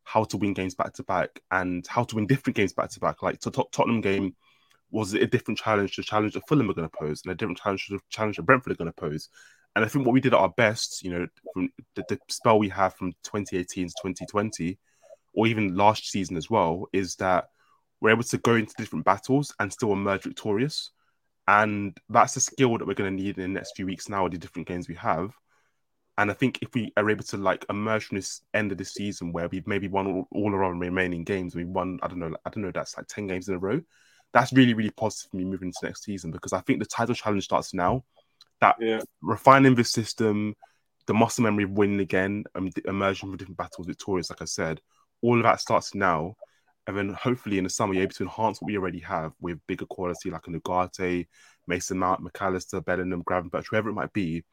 how 0.03 0.23
to 0.23 0.37
win 0.37 0.53
games 0.53 0.75
back 0.75 0.93
to 0.93 1.03
back 1.03 1.41
and 1.51 1.85
how 1.87 2.03
to 2.03 2.15
win 2.15 2.27
different 2.27 2.55
games 2.55 2.71
back 2.71 2.91
to 2.91 2.99
back. 2.99 3.21
Like 3.23 3.41
the 3.41 3.51
Tottenham 3.51 3.99
game 3.99 4.35
was 4.91 5.13
it 5.13 5.21
a 5.21 5.27
different 5.27 5.59
challenge 5.59 5.95
to 5.95 6.03
challenge 6.03 6.33
that 6.33 6.47
Fulham 6.47 6.69
are 6.69 6.73
going 6.73 6.89
to 6.89 6.97
pose, 6.97 7.21
and 7.23 7.31
a 7.31 7.35
different 7.35 7.59
challenge 7.59 7.87
to 7.87 7.99
challenge 8.09 8.37
that 8.37 8.43
Brentford 8.43 8.73
are 8.73 8.77
going 8.77 8.91
to 8.91 8.93
pose. 8.93 9.29
And 9.75 9.85
I 9.85 9.87
think 9.87 10.05
what 10.05 10.13
we 10.13 10.21
did 10.21 10.33
at 10.33 10.39
our 10.39 10.49
best, 10.49 11.03
you 11.03 11.11
know, 11.11 11.27
from 11.53 11.69
the, 11.95 12.03
the 12.09 12.19
spell 12.29 12.57
we 12.57 12.69
have 12.69 12.95
from 12.95 13.11
2018 13.23 13.87
to 13.87 13.93
2020, 14.01 14.79
or 15.33 15.47
even 15.47 15.75
last 15.75 16.09
season 16.09 16.35
as 16.35 16.49
well, 16.49 16.87
is 16.93 17.15
that 17.17 17.49
we're 18.01 18.11
able 18.11 18.23
to 18.23 18.37
go 18.39 18.55
into 18.55 18.73
different 18.77 19.05
battles 19.05 19.53
and 19.59 19.71
still 19.71 19.93
emerge 19.93 20.23
victorious. 20.23 20.91
And 21.47 21.95
that's 22.09 22.35
a 22.35 22.41
skill 22.41 22.77
that 22.77 22.87
we're 22.87 22.93
going 22.93 23.15
to 23.15 23.23
need 23.23 23.37
in 23.37 23.53
the 23.53 23.59
next 23.59 23.75
few 23.75 23.85
weeks 23.85 24.09
now 24.09 24.27
the 24.27 24.37
different 24.37 24.67
games 24.67 24.87
we 24.87 24.95
have. 24.95 25.33
And 26.17 26.31
I 26.31 26.33
think 26.33 26.59
if 26.61 26.73
we 26.73 26.91
are 26.97 27.09
able 27.09 27.23
to 27.25 27.37
like 27.37 27.63
emerge 27.69 28.05
from 28.05 28.17
this 28.17 28.41
end 28.53 28.71
of 28.71 28.79
the 28.79 28.85
season 28.85 29.31
where 29.31 29.47
we've 29.47 29.67
maybe 29.67 29.87
won 29.87 30.07
all, 30.07 30.27
all 30.31 30.55
our 30.55 30.73
remaining 30.73 31.23
games, 31.23 31.55
we 31.55 31.63
won, 31.63 31.99
I 32.01 32.07
don't 32.07 32.19
know, 32.19 32.35
I 32.45 32.49
don't 32.49 32.63
know, 32.63 32.71
that's 32.71 32.97
like 32.97 33.07
10 33.07 33.27
games 33.27 33.47
in 33.47 33.55
a 33.55 33.59
row. 33.59 33.79
That's 34.33 34.53
really, 34.53 34.73
really 34.73 34.91
positive 34.91 35.31
for 35.31 35.37
me 35.37 35.45
moving 35.45 35.69
into 35.69 35.79
next 35.83 36.03
season 36.03 36.31
because 36.31 36.53
I 36.53 36.61
think 36.61 36.79
the 36.79 36.85
title 36.85 37.15
challenge 37.15 37.45
starts 37.45 37.73
now. 37.73 38.03
That 38.59 38.75
yeah. 38.79 39.01
refining 39.21 39.75
the 39.75 39.83
system, 39.83 40.55
the 41.05 41.13
muscle 41.13 41.43
memory 41.43 41.63
of 41.63 41.71
winning 41.71 41.99
again, 41.99 42.43
and 42.55 42.73
emerging 42.85 43.29
from 43.29 43.37
different 43.37 43.57
battles 43.57 43.87
victorious, 43.87 44.29
like 44.29 44.41
I 44.41 44.45
said, 44.45 44.81
all 45.21 45.37
of 45.37 45.43
that 45.43 45.61
starts 45.61 45.95
now 45.95 46.35
and 46.87 46.97
then 46.97 47.09
hopefully 47.09 47.57
in 47.57 47.65
the 47.65 47.69
summer 47.69 47.93
you're 47.93 48.03
able 48.03 48.13
to 48.13 48.23
enhance 48.23 48.61
what 48.61 48.67
we 48.67 48.77
already 48.77 48.99
have 48.99 49.33
with 49.41 49.59
bigger 49.67 49.85
quality 49.85 50.31
like 50.31 50.47
an 50.47 50.59
Ugarte, 50.59 51.27
Mason 51.67 51.99
Mount, 51.99 52.21
Mac 52.21 52.41
Allister, 52.41 52.79
Bellingham, 52.81 53.23
Gravenberch, 53.23 53.65
whoever 53.69 53.89
it 53.89 53.93
might 53.93 54.13
be. 54.13 54.43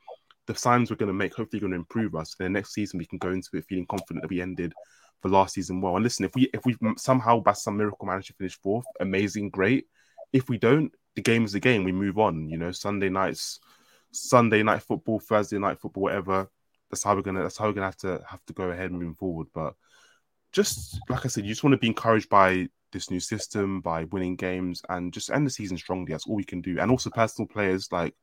The 0.46 0.54
signs 0.54 0.90
we're 0.90 0.96
going 0.96 1.06
to 1.06 1.14
make 1.14 1.34
hopefully 1.34 1.60
going 1.60 1.70
to 1.70 1.78
improve 1.78 2.14
us. 2.16 2.34
And 2.38 2.46
the 2.46 2.50
next 2.50 2.74
season 2.74 2.98
we 2.98 3.06
can 3.06 3.18
go 3.18 3.30
into 3.30 3.48
it 3.54 3.64
feeling 3.66 3.86
confident 3.86 4.22
that 4.22 4.30
we 4.30 4.42
ended 4.42 4.74
the 5.22 5.28
last 5.28 5.54
season 5.54 5.80
well. 5.80 5.96
And 5.96 6.04
listen, 6.04 6.24
if 6.24 6.34
we 6.34 6.50
if 6.52 6.64
we 6.64 6.76
somehow 6.96 7.40
by 7.40 7.52
some 7.52 7.76
miracle 7.76 8.06
manage 8.06 8.28
to 8.28 8.34
finish 8.34 8.58
fourth, 8.60 8.86
amazing, 9.00 9.50
great. 9.50 9.86
If 10.32 10.48
we 10.48 10.58
don't, 10.58 10.92
the 11.14 11.22
game 11.22 11.44
is 11.44 11.52
the 11.52 11.60
game. 11.60 11.84
We 11.84 11.92
move 11.92 12.18
on. 12.18 12.48
You 12.48 12.58
know, 12.58 12.72
Sunday 12.72 13.08
nights, 13.08 13.60
Sunday 14.12 14.62
night 14.62 14.82
football, 14.82 15.20
Thursday 15.20 15.58
night 15.58 15.80
football, 15.80 16.04
whatever. 16.04 16.48
That's 16.90 17.02
how 17.02 17.14
we're 17.14 17.22
gonna. 17.22 17.42
That's 17.42 17.56
how 17.56 17.66
we're 17.66 17.72
gonna 17.72 17.86
have 17.86 17.96
to 17.98 18.22
have 18.28 18.44
to 18.46 18.52
go 18.52 18.70
ahead 18.70 18.92
moving 18.92 19.14
forward. 19.14 19.48
But 19.54 19.74
just 20.52 21.00
like 21.08 21.24
I 21.24 21.28
said, 21.28 21.44
you 21.44 21.50
just 21.50 21.64
want 21.64 21.72
to 21.72 21.78
be 21.78 21.88
encouraged 21.88 22.28
by 22.28 22.68
this 22.92 23.10
new 23.10 23.20
system, 23.20 23.80
by 23.80 24.04
winning 24.04 24.36
games, 24.36 24.82
and 24.88 25.12
just 25.12 25.30
end 25.30 25.46
the 25.46 25.50
season 25.50 25.76
strongly. 25.76 26.12
That's 26.12 26.26
all 26.26 26.36
we 26.36 26.44
can 26.44 26.60
do. 26.60 26.78
And 26.78 26.90
also 26.90 27.10
personal 27.10 27.48
players 27.48 27.90
like 27.90 28.14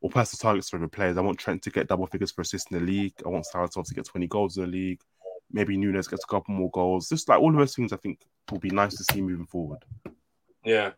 or 0.00 0.10
personal 0.10 0.38
targets 0.40 0.70
for 0.70 0.78
the 0.78 0.88
players. 0.88 1.16
I 1.16 1.22
want 1.22 1.38
Trent 1.38 1.62
to 1.62 1.70
get 1.70 1.88
double 1.88 2.06
figures 2.06 2.32
for 2.32 2.42
assists 2.42 2.70
in 2.70 2.78
the 2.78 2.84
league. 2.84 3.14
I 3.24 3.28
want 3.28 3.46
Saratov 3.52 3.86
to 3.86 3.94
get 3.94 4.06
20 4.06 4.26
goals 4.28 4.56
in 4.56 4.64
the 4.64 4.70
league. 4.70 5.00
Maybe 5.52 5.76
Nunez 5.76 6.08
gets 6.08 6.24
a 6.24 6.26
couple 6.26 6.54
more 6.54 6.70
goals. 6.70 7.08
Just 7.08 7.28
like 7.28 7.40
all 7.40 7.50
of 7.50 7.56
those 7.56 7.74
things, 7.74 7.92
I 7.92 7.96
think 7.96 8.20
will 8.50 8.58
be 8.58 8.70
nice 8.70 8.96
to 8.96 9.04
see 9.04 9.20
moving 9.20 9.46
forward. 9.46 9.84
Yeah, 10.64 10.90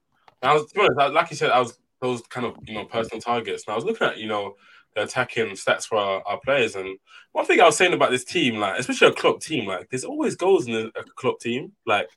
I 0.42 0.55
was 0.55 0.72
like 0.74 1.30
you 1.30 1.36
said, 1.36 1.50
I 1.50 1.61
was 1.61 1.78
those 2.00 2.20
kind 2.22 2.46
of 2.46 2.57
you 2.66 2.74
know 2.74 2.84
personal 2.84 3.20
targets. 3.20 3.64
And 3.66 3.72
I 3.72 3.76
was 3.76 3.84
looking 3.84 4.07
at 4.07 4.18
you 4.18 4.26
know 4.26 4.57
the 4.94 5.05
attacking 5.05 5.53
stats 5.53 5.86
for 5.86 5.96
our, 5.96 6.22
our, 6.26 6.40
players. 6.40 6.76
And 6.76 6.98
one 7.32 7.46
thing 7.46 7.61
I 7.61 7.64
was 7.64 7.76
saying 7.76 7.94
about 7.94 8.11
this 8.11 8.24
team, 8.24 8.57
like 8.57 8.78
especially 8.78 9.09
a 9.09 9.12
club 9.12 9.40
team, 9.40 9.66
like 9.66 9.88
there's 9.88 10.05
always 10.05 10.36
goals 10.36 10.66
in 10.66 10.74
a, 10.74 10.86
a 10.98 11.05
club 11.16 11.38
team. 11.40 11.72
Like 11.86 12.09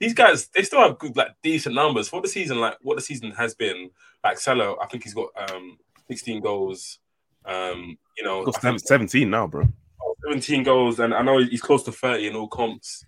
these 0.00 0.14
guys, 0.14 0.48
they 0.48 0.62
still 0.62 0.80
have 0.80 0.98
good, 0.98 1.16
like 1.16 1.36
decent 1.42 1.74
numbers 1.74 2.08
for 2.08 2.20
the 2.20 2.28
season. 2.28 2.58
Like 2.58 2.76
what 2.82 2.96
the 2.96 3.02
season 3.02 3.30
has 3.32 3.54
been. 3.54 3.90
Like 4.24 4.38
Salah, 4.38 4.76
I 4.80 4.86
think 4.86 5.04
he's 5.04 5.14
got 5.14 5.28
um 5.50 5.78
16 6.08 6.40
goals. 6.40 6.98
Um, 7.44 7.98
you 8.16 8.24
know, 8.24 8.50
17 8.50 9.28
now, 9.28 9.46
bro. 9.46 9.68
17 10.26 10.62
goals, 10.62 11.00
and 11.00 11.14
I 11.14 11.22
know 11.22 11.38
he's 11.38 11.62
close 11.62 11.82
to 11.84 11.92
30 11.92 12.28
in 12.28 12.36
all 12.36 12.48
comps. 12.48 13.04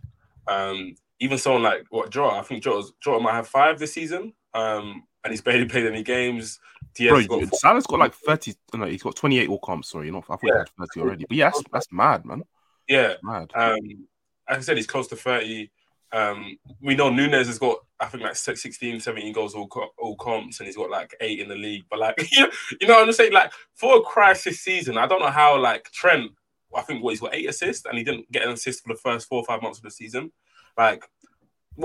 Um, 0.46 0.94
even 1.18 1.38
someone 1.38 1.62
like 1.62 1.84
what 1.90 2.10
Jota, 2.10 2.36
I 2.36 2.42
think 2.42 2.62
Jota, 2.62 2.88
Jota 3.00 3.22
might 3.22 3.34
have 3.34 3.48
five 3.48 3.78
this 3.78 3.94
season. 3.94 4.32
Um, 4.54 5.02
and 5.26 5.32
he's 5.32 5.42
barely 5.42 5.66
played 5.66 5.86
any 5.86 6.04
games. 6.04 6.60
Diaz 6.94 7.26
Bro, 7.26 7.40
got 7.40 7.54
Salah's 7.56 7.86
got 7.86 7.98
like 7.98 8.14
30, 8.14 8.54
no, 8.74 8.86
he's 8.86 9.02
got 9.02 9.16
28 9.16 9.48
all 9.48 9.58
comps, 9.58 9.90
sorry, 9.90 10.06
you 10.06 10.12
know, 10.12 10.18
I 10.18 10.22
thought 10.22 10.40
yeah. 10.44 10.52
he 10.52 10.58
had 10.58 10.88
30 10.94 11.00
already. 11.00 11.26
But 11.28 11.36
yeah, 11.36 11.46
that's, 11.46 11.62
that's 11.72 11.92
mad, 11.92 12.24
man. 12.24 12.42
Yeah. 12.88 13.08
That's 13.08 13.22
mad. 13.24 13.50
Um, 13.54 14.06
as 14.48 14.58
I 14.58 14.60
said, 14.60 14.76
he's 14.76 14.86
close 14.86 15.08
to 15.08 15.16
30. 15.16 15.68
Um, 16.12 16.56
we 16.80 16.94
know 16.94 17.10
Nunez 17.10 17.48
has 17.48 17.58
got, 17.58 17.78
I 17.98 18.06
think, 18.06 18.22
like 18.22 18.36
16, 18.36 19.00
17 19.00 19.32
goals 19.32 19.56
all, 19.56 19.68
all 19.98 20.16
comps, 20.16 20.60
and 20.60 20.68
he's 20.68 20.76
got 20.76 20.90
like 20.90 21.14
eight 21.20 21.40
in 21.40 21.48
the 21.48 21.56
league. 21.56 21.84
But 21.90 21.98
like, 21.98 22.14
you 22.32 22.46
know 22.86 22.94
what 22.94 23.08
I'm 23.08 23.12
saying? 23.12 23.32
Like, 23.32 23.50
for 23.74 23.96
a 23.96 24.02
crisis 24.02 24.60
season, 24.60 24.96
I 24.96 25.08
don't 25.08 25.20
know 25.20 25.30
how, 25.30 25.58
like, 25.60 25.90
Trent, 25.90 26.30
I 26.76 26.82
think 26.82 27.02
what 27.02 27.10
he's 27.10 27.20
got 27.20 27.34
eight 27.34 27.48
assists, 27.48 27.86
and 27.86 27.96
he 27.96 28.04
didn't 28.04 28.30
get 28.30 28.42
an 28.42 28.50
assist 28.50 28.82
for 28.82 28.92
the 28.92 29.00
first 29.00 29.28
four 29.28 29.38
or 29.38 29.44
five 29.44 29.62
months 29.62 29.78
of 29.78 29.84
the 29.84 29.90
season. 29.90 30.32
Like, 30.76 31.04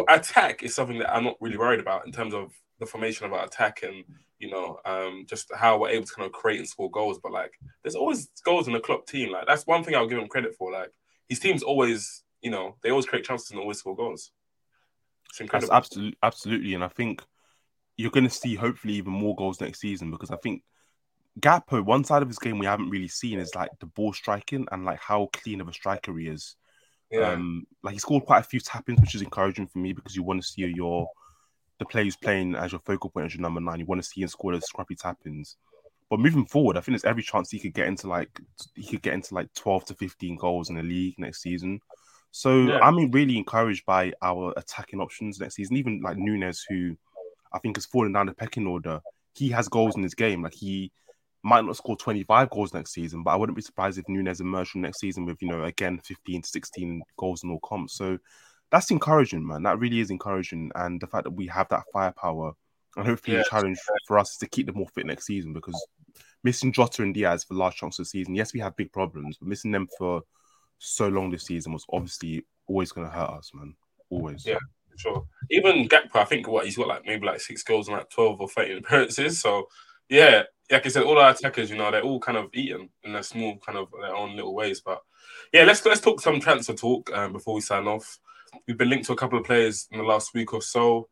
attack 0.08 0.64
is 0.64 0.76
something 0.76 1.00
that 1.00 1.14
I'm 1.14 1.24
not 1.24 1.38
really 1.40 1.58
worried 1.58 1.80
about 1.80 2.06
in 2.06 2.12
terms 2.12 2.34
of 2.34 2.52
the 2.80 2.86
formation 2.86 3.26
of 3.26 3.34
our 3.34 3.46
attack 3.46 3.84
and 3.84 4.04
you 4.40 4.50
know 4.50 4.80
um, 4.86 5.26
just 5.30 5.52
how 5.56 5.78
we're 5.78 5.90
able 5.90 6.06
to 6.06 6.14
kind 6.14 6.26
of 6.26 6.32
create 6.32 6.60
and 6.60 6.68
score 6.68 6.92
goals. 6.92 7.20
But 7.22 7.32
like, 7.32 7.54
there's 7.84 7.96
always 7.96 8.30
goals 8.44 8.68
in 8.68 8.74
the 8.74 8.80
club 8.80 9.06
team. 9.06 9.32
Like 9.32 9.48
that's 9.48 9.68
one 9.68 9.84
thing 9.84 9.96
I'll 9.96 10.08
give 10.08 10.20
him 10.20 10.28
credit 10.28 10.56
for. 10.56 10.72
Like 10.72 10.92
his 11.30 11.40
teams 11.40 11.64
always, 11.64 12.24
you 12.42 12.52
know, 12.52 12.76
they 12.82 12.90
always 12.90 13.06
create 13.06 13.26
chances 13.26 13.52
and 13.52 13.60
always 13.60 13.80
score 13.80 13.96
goals. 13.96 14.32
It's 15.30 15.40
incredible. 15.40 15.70
That's 15.70 15.86
absolutely, 15.86 16.18
absolutely, 16.24 16.74
and 16.74 16.84
I 16.84 16.90
think 16.90 17.24
you're 17.98 18.12
going 18.12 18.28
to 18.28 18.30
see 18.30 18.56
hopefully 18.56 18.96
even 18.96 19.14
more 19.14 19.36
goals 19.36 19.62
next 19.62 19.80
season 19.80 20.12
because 20.12 20.32
I 20.32 20.38
think 20.38 20.64
Gakpo, 21.40 21.84
one 21.84 22.04
side 22.04 22.22
of 22.22 22.28
his 22.28 22.40
game 22.40 22.60
we 22.60 22.66
haven't 22.66 22.90
really 22.90 23.08
seen 23.08 23.40
is 23.40 23.56
like 23.56 23.72
the 23.80 23.86
ball 23.86 24.14
striking 24.14 24.68
and 24.72 24.86
like 24.86 25.00
how 25.00 25.30
clean 25.32 25.62
of 25.62 25.70
a 25.70 25.74
striker 25.74 26.18
he 26.18 26.28
is. 26.28 26.56
Yeah. 27.10 27.32
Um, 27.32 27.66
like 27.84 27.94
he 27.94 28.00
scored 28.00 28.26
quite 28.26 28.40
a 28.40 28.44
few 28.44 28.60
tap-ins, 28.60 29.00
which 29.00 29.16
is 29.16 29.22
encouraging 29.22 29.68
for 29.68 29.80
me 29.80 29.94
because 29.94 30.16
you 30.16 30.24
want 30.24 30.42
to 30.42 30.48
see 30.48 30.62
your 30.66 31.08
the 31.80 31.86
player 31.86 32.04
who's 32.04 32.16
playing 32.16 32.56
as 32.56 32.72
your 32.72 32.80
focal 32.80 33.10
point 33.10 33.26
as 33.26 33.34
your 33.34 33.42
number 33.42 33.60
nine. 33.60 33.80
You 33.80 33.86
want 33.86 34.02
to 34.04 34.08
see 34.08 34.22
him 34.22 34.28
score 34.28 34.52
those 34.52 34.66
scrappy 34.66 34.96
tap-ins. 34.96 35.58
But 36.10 36.20
moving 36.20 36.46
forward, 36.46 36.78
I 36.78 36.82
think 36.82 36.94
there's 36.94 37.10
every 37.10 37.24
chance 37.24 37.50
he 37.50 37.60
could 37.60 37.74
get 37.74 37.88
into 37.88 38.08
like 38.08 38.42
he 38.76 38.84
could 38.84 39.02
get 39.02 39.14
into 39.14 39.34
like 39.34 39.54
12 39.54 39.86
to 39.86 39.96
15 39.96 40.36
goals 40.36 40.70
in 40.70 40.76
the 40.76 40.84
league 40.84 41.16
next 41.18 41.42
season. 41.42 41.80
So 42.32 42.64
yeah. 42.64 42.80
I'm 42.80 43.10
really 43.12 43.38
encouraged 43.38 43.86
by 43.86 44.14
our 44.22 44.54
attacking 44.58 45.00
options 45.00 45.40
next 45.40 45.56
season. 45.56 45.78
Even 45.78 46.02
like 46.02 46.18
Nunez, 46.18 46.66
who 46.68 46.98
I 47.54 47.60
think 47.60 47.78
has 47.78 47.86
fallen 47.86 48.12
down 48.12 48.28
the 48.28 48.34
pecking 48.34 48.68
order, 48.68 49.02
he 49.34 49.50
has 49.50 49.70
goals 49.70 49.96
in 49.96 50.04
his 50.04 50.14
game. 50.14 50.44
Like 50.44 50.54
he 50.54 50.92
might 51.44 51.66
not 51.66 51.76
score 51.78 51.98
25 51.98 52.50
goals 52.50 52.74
next 52.74 52.94
season, 52.94 53.24
but 53.24 53.32
I 53.32 53.36
wouldn't 53.36 53.56
be 53.56 53.62
surprised 53.62 53.98
if 53.98 54.08
Nunez 54.08 54.42
emerged 54.42 54.72
from 54.72 54.82
next 54.82 55.00
season 55.00 55.26
with, 55.26 55.42
you 55.42 55.48
know, 55.48 55.64
again, 55.64 56.00
15 56.00 56.42
to 56.44 56.48
16 56.48 57.02
goals 57.18 57.44
in 57.44 57.52
all 57.52 57.60
comps. 57.60 57.94
So 57.94 58.20
that's 58.70 58.92
encouraging, 58.92 59.46
man. 59.46 59.64
That 59.64 59.80
really 59.80 60.00
is 60.00 60.12
encouraging. 60.12 60.72
And 60.76 61.02
the 61.02 61.08
fact 61.08 61.24
that 61.24 61.32
we 61.32 61.48
have 61.48 61.68
that 61.70 61.84
firepower 61.92 62.54
and 62.96 63.08
hopefully 63.08 63.38
yeah. 63.38 63.44
the 63.44 63.50
challenge 63.50 63.80
for 64.08 64.20
us 64.20 64.32
is 64.32 64.38
to 64.38 64.48
keep 64.48 64.66
them 64.66 64.76
more 64.76 64.88
fit 64.88 65.06
next 65.06 65.26
season 65.26 65.54
because 65.54 65.76
missing 66.44 66.72
Jota 66.72 67.04
and 67.04 67.14
Diaz 67.14 67.44
for 67.44 67.54
large 67.54 67.76
chunks 67.76 68.00
of 68.00 68.06
the 68.06 68.10
season, 68.10 68.36
yes, 68.36 68.54
we 68.54 68.60
have 68.60 68.76
big 68.76 68.92
problems, 68.92 69.38
but 69.38 69.48
missing 69.48 69.72
them 69.72 69.88
for 69.98 70.24
so 70.78 71.08
long 71.08 71.30
this 71.30 71.46
season 71.46 71.74
was 71.74 71.86
obviously 71.92 72.46
always 72.68 72.92
going 72.92 73.08
to 73.08 73.14
hurt 73.14 73.30
us, 73.30 73.52
man. 73.54 73.76
Always. 74.10 74.46
Yeah, 74.46 74.58
sure. 74.98 75.26
Even 75.50 75.88
Gakpo, 75.88 76.16
I 76.16 76.26
think 76.26 76.48
what 76.48 76.66
he's 76.66 76.78
got 76.78 76.88
like 76.88 77.06
maybe 77.06 77.26
like 77.26 77.40
six 77.40 77.64
goals 77.64 77.88
and 77.88 77.98
like 77.98 78.10
12 78.10 78.42
or 78.42 78.50
13 78.50 78.78
appearances. 78.78 79.40
So, 79.40 79.68
yeah, 80.12 80.44
like 80.70 80.86
I 80.86 80.90
said, 80.90 81.04
all 81.04 81.18
our 81.18 81.32
attackers, 81.32 81.70
you 81.70 81.78
know, 81.78 81.90
they're 81.90 82.04
all 82.04 82.20
kind 82.20 82.38
of 82.38 82.50
eaten 82.54 82.90
in 83.04 83.14
their 83.14 83.24
small 83.24 83.58
kind 83.58 83.78
of 83.78 83.88
their 84.00 84.16
own 84.16 84.36
little 84.36 84.54
ways. 84.54 84.82
But 84.82 85.02
yeah, 85.54 85.64
let's 85.64 85.86
let's 85.86 86.02
talk 86.02 86.20
some 86.20 86.40
transfer 86.42 86.74
talk 86.74 87.10
um, 87.14 87.32
before 87.32 87.56
we 87.56 87.62
sign 87.62 87.88
off. 87.88 88.20
We've 88.68 88.78
been 88.78 88.90
linked 88.90 89.06
to 89.06 89.14
a 89.14 89.16
couple 89.16 89.40
of 89.40 89.46
players 89.46 89.88
in 89.90 90.00
the 90.00 90.04
last 90.04 90.34
week 90.34 90.54
or 90.54 90.62
so. 90.62 91.08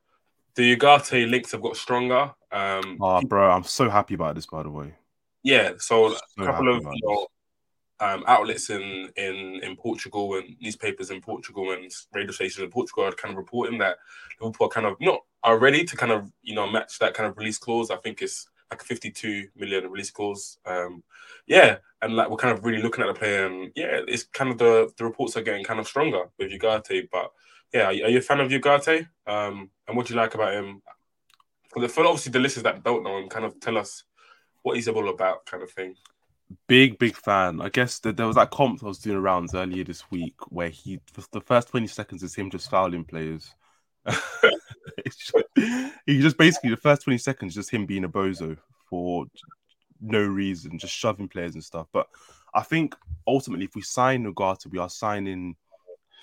The 0.55 0.75
Ugarte 0.75 1.29
links 1.29 1.53
have 1.53 1.61
got 1.61 1.77
stronger. 1.77 2.31
Um, 2.51 2.97
oh, 2.99 3.21
bro, 3.21 3.49
I'm 3.49 3.63
so 3.63 3.89
happy 3.89 4.15
about 4.15 4.35
this, 4.35 4.45
by 4.45 4.63
the 4.63 4.69
way. 4.69 4.93
Yeah, 5.43 5.73
so, 5.77 6.09
so 6.09 6.43
a 6.43 6.45
couple 6.45 6.75
of 6.75 6.83
you 6.83 7.01
know, 7.03 7.27
um, 8.01 8.25
outlets 8.27 8.69
in, 8.69 9.09
in 9.15 9.61
in 9.63 9.77
Portugal 9.77 10.35
and 10.35 10.57
newspapers 10.59 11.09
in 11.09 11.21
Portugal 11.21 11.71
and 11.71 11.89
radio 12.13 12.31
stations 12.31 12.63
in 12.63 12.69
Portugal 12.69 13.05
are 13.05 13.13
kind 13.13 13.31
of 13.31 13.37
reporting 13.37 13.77
that 13.79 13.97
Liverpool 14.41 14.67
are 14.67 14.69
kind 14.69 14.87
of 14.87 14.97
not 14.99 15.21
are 15.43 15.57
ready 15.57 15.85
to 15.85 15.95
kind 15.95 16.11
of 16.11 16.29
you 16.41 16.53
know 16.53 16.69
match 16.69 16.99
that 16.99 17.13
kind 17.13 17.29
of 17.29 17.37
release 17.37 17.57
clause. 17.57 17.91
I 17.91 17.95
think 17.95 18.21
it's 18.21 18.49
like 18.71 18.83
52 18.83 19.47
million 19.55 19.89
release 19.89 20.11
clause. 20.11 20.59
Um, 20.65 21.03
yeah, 21.47 21.77
and 22.01 22.15
like 22.15 22.29
we're 22.29 22.37
kind 22.37 22.57
of 22.57 22.63
really 22.63 22.81
looking 22.81 23.03
at 23.03 23.07
the 23.07 23.19
player, 23.19 23.47
and 23.47 23.71
yeah, 23.75 24.01
it's 24.07 24.23
kind 24.23 24.51
of 24.51 24.57
the 24.57 24.91
the 24.97 25.03
reports 25.03 25.35
are 25.37 25.41
getting 25.41 25.63
kind 25.63 25.79
of 25.79 25.87
stronger 25.87 26.29
with 26.37 26.51
Ugarte. 26.51 27.09
But 27.11 27.31
yeah, 27.73 27.87
are, 27.87 27.93
you 27.93 28.17
a 28.17 28.21
fan 28.21 28.39
of 28.39 28.49
Ugarte? 28.49 29.07
Um, 29.27 29.69
and 29.87 29.97
what 29.97 30.07
do 30.07 30.13
you 30.13 30.19
like 30.19 30.35
about 30.35 30.53
him? 30.53 30.81
For 31.73 31.81
the 31.81 31.89
for 31.89 32.05
obviously 32.05 32.31
the 32.31 32.39
listeners 32.39 32.63
that 32.63 32.83
don't 32.83 33.03
know 33.03 33.17
him, 33.17 33.29
kind 33.29 33.45
of 33.45 33.59
tell 33.59 33.77
us 33.77 34.03
what 34.61 34.75
he's 34.75 34.87
all 34.87 35.09
about, 35.09 35.45
kind 35.45 35.63
of 35.63 35.71
thing. 35.71 35.95
Big 36.67 36.97
big 36.97 37.15
fan. 37.15 37.61
I 37.61 37.69
guess 37.69 37.99
that 37.99 38.17
there 38.17 38.27
was 38.27 38.35
that 38.35 38.51
comp 38.51 38.83
I 38.83 38.87
was 38.87 38.99
doing 38.99 39.17
around 39.17 39.49
earlier 39.53 39.83
this 39.83 40.09
week 40.09 40.35
where 40.49 40.69
he 40.69 40.99
the 41.31 41.41
first 41.41 41.69
20 41.69 41.87
seconds 41.87 42.23
is 42.23 42.35
him 42.35 42.49
just 42.49 42.69
fouling 42.69 43.03
players. 43.05 43.53
he 46.05 46.21
just 46.21 46.37
basically 46.37 46.69
the 46.69 46.77
first 46.77 47.03
20 47.03 47.17
seconds 47.17 47.55
just 47.55 47.69
him 47.69 47.85
being 47.85 48.03
a 48.03 48.09
bozo 48.09 48.57
for 48.89 49.25
no 50.01 50.21
reason, 50.21 50.79
just 50.79 50.93
shoving 50.93 51.27
players 51.27 51.53
and 51.53 51.63
stuff. 51.63 51.87
But 51.91 52.07
I 52.53 52.61
think 52.61 52.95
ultimately, 53.27 53.65
if 53.65 53.75
we 53.75 53.81
sign 53.81 54.31
Ugarte, 54.31 54.67
we 54.67 54.79
are 54.79 54.89
signing 54.89 55.55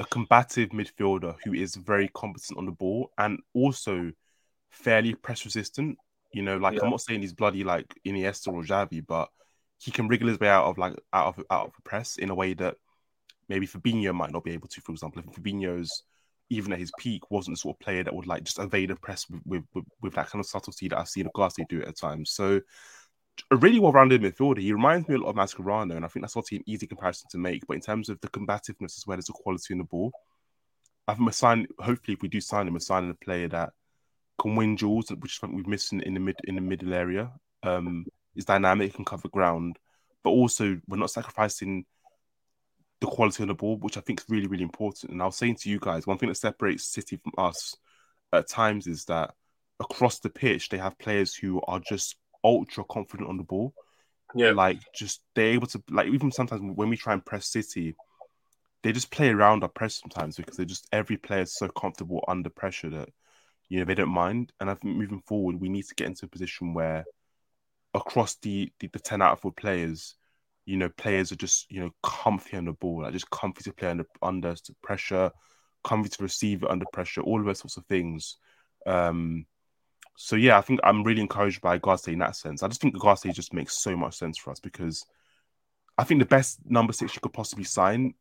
a 0.00 0.04
combative 0.04 0.70
midfielder 0.70 1.36
who 1.44 1.54
is 1.54 1.76
very 1.76 2.08
competent 2.14 2.58
on 2.58 2.66
the 2.66 2.72
ball 2.72 3.10
and 3.18 3.40
also 3.54 4.12
fairly 4.70 5.14
press 5.14 5.44
resistant. 5.44 5.98
You 6.32 6.42
know, 6.42 6.56
like 6.56 6.74
yeah. 6.74 6.80
I'm 6.82 6.90
not 6.90 7.00
saying 7.00 7.22
he's 7.22 7.32
bloody 7.32 7.64
like 7.64 7.94
Iniesta 8.06 8.48
or 8.48 8.62
Xavi, 8.62 9.06
but 9.06 9.28
he 9.78 9.90
can 9.90 10.08
wriggle 10.08 10.28
his 10.28 10.40
way 10.40 10.48
out 10.48 10.64
of 10.64 10.78
like 10.78 10.94
out 11.12 11.28
of 11.28 11.44
out 11.50 11.66
of 11.66 11.72
the 11.74 11.82
press 11.82 12.16
in 12.16 12.30
a 12.30 12.34
way 12.34 12.54
that 12.54 12.76
maybe 13.48 13.66
Fabinho 13.66 14.14
might 14.14 14.32
not 14.32 14.44
be 14.44 14.52
able 14.52 14.68
to. 14.68 14.80
For 14.80 14.92
example, 14.92 15.22
if 15.26 15.34
Fabinho's 15.34 16.02
even 16.50 16.72
at 16.72 16.78
his 16.78 16.92
peak, 16.98 17.30
wasn't 17.30 17.56
the 17.56 17.60
sort 17.60 17.76
of 17.76 17.80
player 17.80 18.04
that 18.04 18.14
would 18.14 18.26
like 18.26 18.44
just 18.44 18.58
evade 18.58 18.90
the 18.90 18.96
press 18.96 19.28
with 19.28 19.40
with, 19.44 19.64
with, 19.74 19.84
with 20.02 20.14
that 20.14 20.28
kind 20.28 20.40
of 20.40 20.46
subtlety 20.46 20.88
that 20.88 20.98
I've 20.98 21.08
seen 21.08 21.28
Ugarte 21.34 21.66
do 21.68 21.82
at 21.82 21.96
times. 21.96 22.30
So 22.30 22.60
a 23.50 23.56
really 23.56 23.78
well-rounded 23.78 24.22
midfielder. 24.22 24.60
He 24.60 24.72
reminds 24.72 25.08
me 25.08 25.16
a 25.16 25.18
lot 25.18 25.30
of 25.30 25.36
Mascherano, 25.36 25.96
and 25.96 26.04
I 26.04 26.08
think 26.08 26.22
that's 26.22 26.36
not 26.36 26.50
an 26.52 26.62
easy 26.66 26.86
comparison 26.86 27.28
to 27.30 27.38
make. 27.38 27.66
But 27.66 27.74
in 27.74 27.82
terms 27.82 28.08
of 28.08 28.20
the 28.20 28.28
combativeness 28.28 28.96
as 28.96 29.04
well 29.06 29.18
as 29.18 29.26
the 29.26 29.34
quality 29.34 29.74
in 29.74 29.78
the 29.78 29.84
ball, 29.84 30.12
I 31.06 31.14
think 31.14 31.26
we're 31.26 31.32
signing. 31.32 31.66
Hopefully, 31.78 32.14
if 32.14 32.22
we 32.22 32.28
do 32.28 32.40
sign 32.40 32.66
him, 32.66 32.74
we're 32.74 32.80
signing 32.80 33.10
a 33.10 33.24
player 33.24 33.48
that 33.48 33.72
can 34.40 34.56
win 34.56 34.76
duels, 34.76 35.10
which 35.10 35.32
is 35.32 35.38
something 35.38 35.56
we've 35.56 35.66
missed 35.66 35.92
in, 35.92 36.14
the 36.14 36.20
mid 36.20 36.36
in 36.44 36.54
the 36.54 36.60
middle 36.60 36.94
area. 36.94 37.30
Um, 37.62 38.06
is 38.36 38.44
dynamic, 38.44 38.94
can 38.94 39.04
cover 39.04 39.28
ground, 39.28 39.78
but 40.22 40.30
also 40.30 40.78
we're 40.86 40.98
not 40.98 41.10
sacrificing 41.10 41.84
the 43.00 43.06
quality 43.06 43.42
on 43.42 43.48
the 43.48 43.54
ball, 43.54 43.76
which 43.76 43.96
I 43.96 44.00
think 44.00 44.20
is 44.20 44.26
really, 44.28 44.46
really 44.46 44.62
important. 44.62 45.12
And 45.12 45.22
I 45.22 45.26
was 45.26 45.36
saying 45.36 45.56
to 45.56 45.70
you 45.70 45.78
guys, 45.78 46.06
one 46.06 46.18
thing 46.18 46.28
that 46.28 46.36
separates 46.36 46.86
City 46.86 47.16
from 47.16 47.32
us 47.38 47.76
at 48.32 48.48
times 48.48 48.86
is 48.86 49.04
that 49.06 49.34
across 49.80 50.18
the 50.20 50.30
pitch, 50.30 50.68
they 50.68 50.78
have 50.78 50.98
players 50.98 51.34
who 51.34 51.60
are 51.66 51.80
just 51.80 52.16
ultra 52.42 52.84
confident 52.84 53.28
on 53.28 53.36
the 53.36 53.42
ball. 53.42 53.74
Yeah. 54.34 54.52
Like 54.52 54.80
just 54.94 55.22
they're 55.34 55.52
able 55.52 55.66
to 55.68 55.82
like 55.90 56.08
even 56.08 56.32
sometimes 56.32 56.62
when 56.74 56.88
we 56.88 56.96
try 56.96 57.12
and 57.12 57.24
press 57.24 57.48
City, 57.48 57.94
they 58.82 58.92
just 58.92 59.10
play 59.10 59.30
around 59.30 59.62
our 59.62 59.68
press 59.68 60.00
sometimes 60.00 60.36
because 60.36 60.56
they 60.56 60.64
just 60.64 60.86
every 60.92 61.16
player 61.16 61.42
is 61.42 61.56
so 61.56 61.68
comfortable 61.68 62.24
under 62.28 62.50
pressure 62.50 62.90
that 62.90 63.08
you 63.68 63.78
know 63.78 63.84
they 63.84 63.94
don't 63.94 64.08
mind. 64.08 64.52
And 64.60 64.70
I 64.70 64.74
think 64.74 64.96
moving 64.96 65.22
forward, 65.26 65.60
we 65.60 65.68
need 65.68 65.84
to 65.86 65.94
get 65.94 66.06
into 66.06 66.26
a 66.26 66.28
position 66.28 66.74
where 66.74 67.04
across 67.94 68.36
the 68.36 68.70
the, 68.80 68.88
the 68.88 68.98
ten 68.98 69.22
out 69.22 69.32
of 69.32 69.40
four 69.40 69.52
players, 69.52 70.16
you 70.66 70.76
know, 70.76 70.90
players 70.90 71.32
are 71.32 71.36
just 71.36 71.70
you 71.70 71.80
know 71.80 71.90
comfy 72.02 72.56
on 72.56 72.66
the 72.66 72.72
ball, 72.72 73.02
like 73.02 73.12
just 73.12 73.30
comfy 73.30 73.62
to 73.64 73.72
play 73.72 73.88
under 73.88 74.04
under 74.20 74.54
pressure, 74.82 75.30
comfy 75.84 76.10
to 76.10 76.22
receive 76.22 76.64
under 76.64 76.84
pressure, 76.92 77.22
all 77.22 77.40
of 77.40 77.46
those 77.46 77.60
sorts 77.60 77.76
of 77.76 77.86
things. 77.86 78.36
Um, 78.84 79.46
so 80.16 80.36
yeah, 80.36 80.58
I 80.58 80.62
think 80.62 80.80
I'm 80.82 81.04
really 81.04 81.20
encouraged 81.20 81.60
by 81.60 81.78
Ugarte 81.78 82.12
in 82.12 82.18
that 82.18 82.36
sense. 82.36 82.62
I 82.62 82.68
just 82.68 82.80
think 82.80 82.96
Ugarte 82.96 83.32
just 83.32 83.54
makes 83.54 83.78
so 83.78 83.96
much 83.96 84.16
sense 84.16 84.38
for 84.38 84.50
us 84.50 84.60
because 84.60 85.04
I 85.96 86.04
think 86.04 86.20
the 86.20 86.26
best 86.26 86.58
number 86.64 86.92
six 86.92 87.14
you 87.14 87.20
could 87.20 87.32
possibly 87.32 87.64
sign 87.64 88.14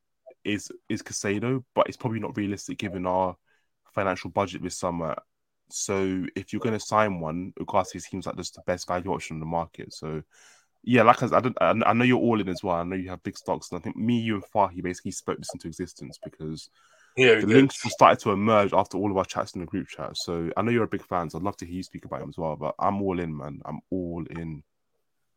is 0.44 0.72
is 0.88 1.02
Caicedo, 1.02 1.64
but 1.74 1.88
it's 1.88 1.98
probably 1.98 2.20
not 2.20 2.38
realistic 2.38 2.78
given 2.78 3.06
our 3.06 3.36
financial 3.94 4.30
budget 4.30 4.62
this 4.62 4.78
summer. 4.78 5.16
So 5.72 6.26
if 6.36 6.54
you're 6.54 6.60
going 6.60 6.78
to 6.78 6.86
sign 6.86 7.20
one, 7.20 7.54
Ugarte 7.60 8.00
seems 8.02 8.28
like 8.28 8.38
just 8.38 8.54
the 8.54 8.62
best 8.68 8.88
value 8.88 9.12
option 9.12 9.38
on 9.38 9.40
the 9.40 9.48
market. 9.48 9.94
So 9.94 10.22
yeah, 10.86 11.02
like 11.02 11.24
I, 11.24 11.28
said, 11.28 11.36
I, 11.36 11.40
don't 11.42 11.84
I 11.84 11.94
know 11.94 12.06
you're 12.06 12.20
all 12.20 12.40
in 12.40 12.48
as 12.48 12.64
well. 12.64 12.76
I 12.76 12.84
know 12.84 12.96
you 12.96 13.10
have 13.10 13.24
big 13.24 13.38
stocks, 13.38 13.72
and 13.72 13.80
I 13.80 13.82
think 13.82 13.98
me, 13.98 14.20
you, 14.20 14.36
and 14.36 14.44
Fahi 14.54 14.84
basically 14.84 15.12
spoke 15.12 15.40
this 15.40 15.50
into 15.54 15.68
existence 15.68 16.20
because 16.24 16.70
yeah, 17.18 17.40
the 17.40 17.48
links 17.48 17.82
started 17.88 18.20
to 18.20 18.32
emerge 18.32 18.72
after 18.72 18.98
all 18.98 19.10
of 19.10 19.18
our 19.18 19.26
chats 19.26 19.54
in 19.54 19.62
the 19.62 19.68
group 19.68 19.88
chat. 19.88 20.16
So 20.16 20.52
I 20.56 20.62
know 20.62 20.72
you're 20.72 20.84
a 20.84 20.88
big 20.88 21.06
fan, 21.06 21.30
so 21.30 21.40
I'd 21.40 21.44
love 21.44 21.58
to 21.58 21.66
hear 21.66 21.78
you 21.78 21.84
speak 21.84 22.06
about 22.06 22.22
him 22.22 22.30
as 22.30 22.38
well. 22.38 22.56
But 22.56 22.76
I'm 22.78 23.02
all 23.02 23.20
in, 23.20 23.36
man. 23.36 23.62
I'm 23.66 23.80
all 23.90 24.24
in. 24.30 24.64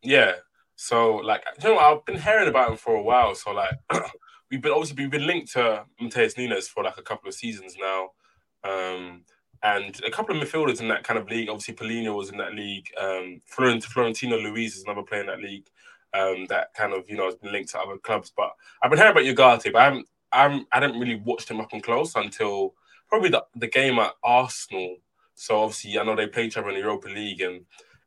Yeah. 0.02 0.32
So 0.76 1.16
like, 1.16 1.44
you 1.62 1.70
know. 1.70 1.78
I've 1.78 2.04
been 2.04 2.20
hearing 2.20 2.48
about 2.48 2.70
him 2.70 2.76
for 2.76 2.94
a 2.94 3.02
while. 3.02 3.34
So 3.34 3.52
like, 3.52 3.74
we've 4.50 4.60
been 4.60 4.72
obviously 4.72 5.02
we've 5.02 5.10
been 5.10 5.26
linked 5.26 5.52
to 5.52 5.84
Matheus 6.00 6.36
Nunes 6.36 6.68
for 6.68 6.84
like 6.84 6.98
a 6.98 7.02
couple 7.02 7.28
of 7.28 7.34
seasons 7.34 7.74
now. 7.80 8.10
Um, 8.64 9.24
and 9.62 10.00
a 10.04 10.10
couple 10.10 10.36
of 10.36 10.42
midfielders 10.42 10.80
in 10.80 10.88
that 10.88 11.04
kind 11.04 11.18
of 11.18 11.28
league. 11.28 11.48
Obviously, 11.48 11.74
Palhinha 11.74 12.14
was 12.14 12.30
in 12.30 12.38
that 12.38 12.54
league. 12.54 12.88
Um, 13.00 13.40
Florent, 13.44 13.84
Florentino 13.84 14.36
Luis 14.36 14.76
is 14.76 14.84
another 14.84 15.02
player 15.02 15.22
in 15.22 15.26
that 15.26 15.40
league 15.40 15.68
um, 16.14 16.46
that 16.48 16.72
kind 16.74 16.92
of 16.92 17.08
you 17.08 17.16
know 17.16 17.26
has 17.26 17.34
been 17.36 17.52
linked 17.52 17.70
to 17.70 17.80
other 17.80 17.98
clubs. 17.98 18.32
But 18.34 18.50
I've 18.82 18.90
been 18.90 18.98
hearing 18.98 19.12
about 19.12 19.24
Ugarte, 19.24 19.72
but 19.72 19.80
I 19.80 19.84
haven't. 19.84 20.06
I'm, 20.30 20.66
I 20.72 20.80
didn't 20.80 21.00
really 21.00 21.16
watch 21.24 21.50
him 21.50 21.60
up 21.60 21.72
and 21.72 21.82
close 21.82 22.14
until 22.14 22.74
probably 23.08 23.30
the, 23.30 23.42
the 23.56 23.66
game 23.66 23.98
at 23.98 24.12
Arsenal. 24.22 24.96
So 25.34 25.62
obviously, 25.62 25.98
I 25.98 26.04
know 26.04 26.14
they 26.14 26.26
play 26.26 26.44
each 26.44 26.56
other 26.56 26.68
in 26.68 26.74
the 26.74 26.80
Europa 26.80 27.08
League, 27.08 27.40
and 27.40 27.64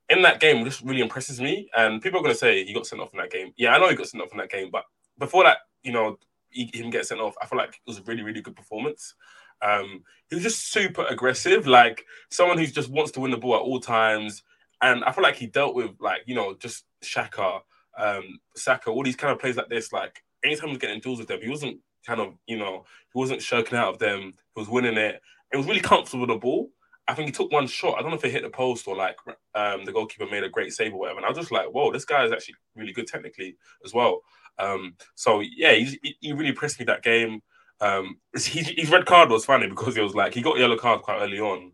in 0.09 0.21
that 0.21 0.39
game, 0.39 0.63
this 0.63 0.81
really 0.81 1.01
impresses 1.01 1.41
me. 1.41 1.69
And 1.75 2.01
people 2.01 2.19
are 2.19 2.23
going 2.23 2.35
to 2.35 2.39
say 2.39 2.63
he 2.63 2.73
got 2.73 2.85
sent 2.85 3.01
off 3.01 3.13
in 3.13 3.19
that 3.19 3.31
game. 3.31 3.53
Yeah, 3.57 3.73
I 3.73 3.79
know 3.79 3.89
he 3.89 3.95
got 3.95 4.07
sent 4.07 4.21
off 4.21 4.31
in 4.31 4.37
that 4.37 4.51
game, 4.51 4.69
but 4.71 4.83
before 5.17 5.43
that, 5.45 5.59
you 5.83 5.91
know, 5.91 6.17
he, 6.49 6.69
him 6.73 6.89
get 6.89 7.05
sent 7.07 7.21
off, 7.21 7.35
I 7.41 7.45
feel 7.45 7.57
like 7.57 7.69
it 7.69 7.87
was 7.87 7.99
a 7.99 8.03
really, 8.03 8.21
really 8.21 8.41
good 8.41 8.55
performance. 8.55 9.15
Um, 9.61 10.03
he 10.29 10.35
was 10.35 10.43
just 10.43 10.71
super 10.71 11.05
aggressive, 11.05 11.67
like 11.67 12.05
someone 12.29 12.57
who 12.57 12.65
just 12.67 12.89
wants 12.89 13.11
to 13.11 13.19
win 13.19 13.31
the 13.31 13.37
ball 13.37 13.55
at 13.55 13.61
all 13.61 13.79
times. 13.79 14.43
And 14.81 15.03
I 15.03 15.11
feel 15.11 15.23
like 15.23 15.35
he 15.35 15.47
dealt 15.47 15.75
with 15.75 15.91
like 15.99 16.21
you 16.25 16.35
know 16.35 16.55
just 16.59 16.85
Xhaka, 17.03 17.61
um, 17.97 18.39
Saka, 18.55 18.89
all 18.89 19.03
these 19.03 19.15
kind 19.15 19.31
of 19.33 19.39
plays 19.39 19.57
like 19.57 19.69
this. 19.69 19.91
Like 19.93 20.23
anytime 20.43 20.69
he 20.69 20.73
was 20.73 20.79
getting 20.79 20.99
duels 20.99 21.19
with 21.19 21.27
them, 21.27 21.41
he 21.41 21.49
wasn't 21.49 21.77
kind 22.05 22.19
of 22.19 22.33
you 22.47 22.57
know 22.57 22.85
he 23.13 23.19
wasn't 23.19 23.41
shirking 23.41 23.77
out 23.77 23.93
of 23.93 23.99
them. 23.99 24.33
He 24.55 24.59
was 24.59 24.69
winning 24.69 24.97
it. 24.97 25.21
It 25.53 25.57
was 25.57 25.67
really 25.67 25.81
comfortable 25.81 26.21
with 26.21 26.29
the 26.29 26.39
ball. 26.39 26.69
I 27.07 27.13
think 27.13 27.27
he 27.27 27.33
took 27.33 27.51
one 27.51 27.67
shot. 27.67 27.95
I 27.97 28.01
don't 28.01 28.11
know 28.11 28.17
if 28.17 28.23
it 28.23 28.31
hit 28.31 28.43
the 28.43 28.49
post 28.49 28.87
or 28.87 28.95
like 28.95 29.17
um, 29.55 29.83
the 29.85 29.91
goalkeeper 29.91 30.27
made 30.29 30.43
a 30.43 30.49
great 30.49 30.71
save 30.71 30.93
or 30.93 30.99
whatever. 30.99 31.17
And 31.17 31.25
I 31.25 31.29
was 31.29 31.37
just 31.37 31.51
like, 31.51 31.67
whoa, 31.67 31.91
this 31.91 32.05
guy 32.05 32.23
is 32.23 32.31
actually 32.31 32.55
really 32.75 32.93
good 32.93 33.07
technically 33.07 33.57
as 33.83 33.93
well. 33.93 34.21
Um, 34.59 34.95
so 35.15 35.41
yeah, 35.41 35.73
he, 35.73 36.15
he 36.19 36.31
really 36.31 36.49
impressed 36.49 36.79
me 36.79 36.85
that 36.85 37.03
game. 37.03 37.41
Um, 37.81 38.19
his, 38.33 38.45
his 38.45 38.91
red 38.91 39.05
card 39.05 39.29
was 39.29 39.43
funny 39.43 39.67
because 39.67 39.97
it 39.97 40.03
was 40.03 40.15
like 40.15 40.33
he 40.33 40.41
got 40.41 40.59
yellow 40.59 40.77
card 40.77 41.01
quite 41.01 41.19
early 41.19 41.39
on, 41.39 41.71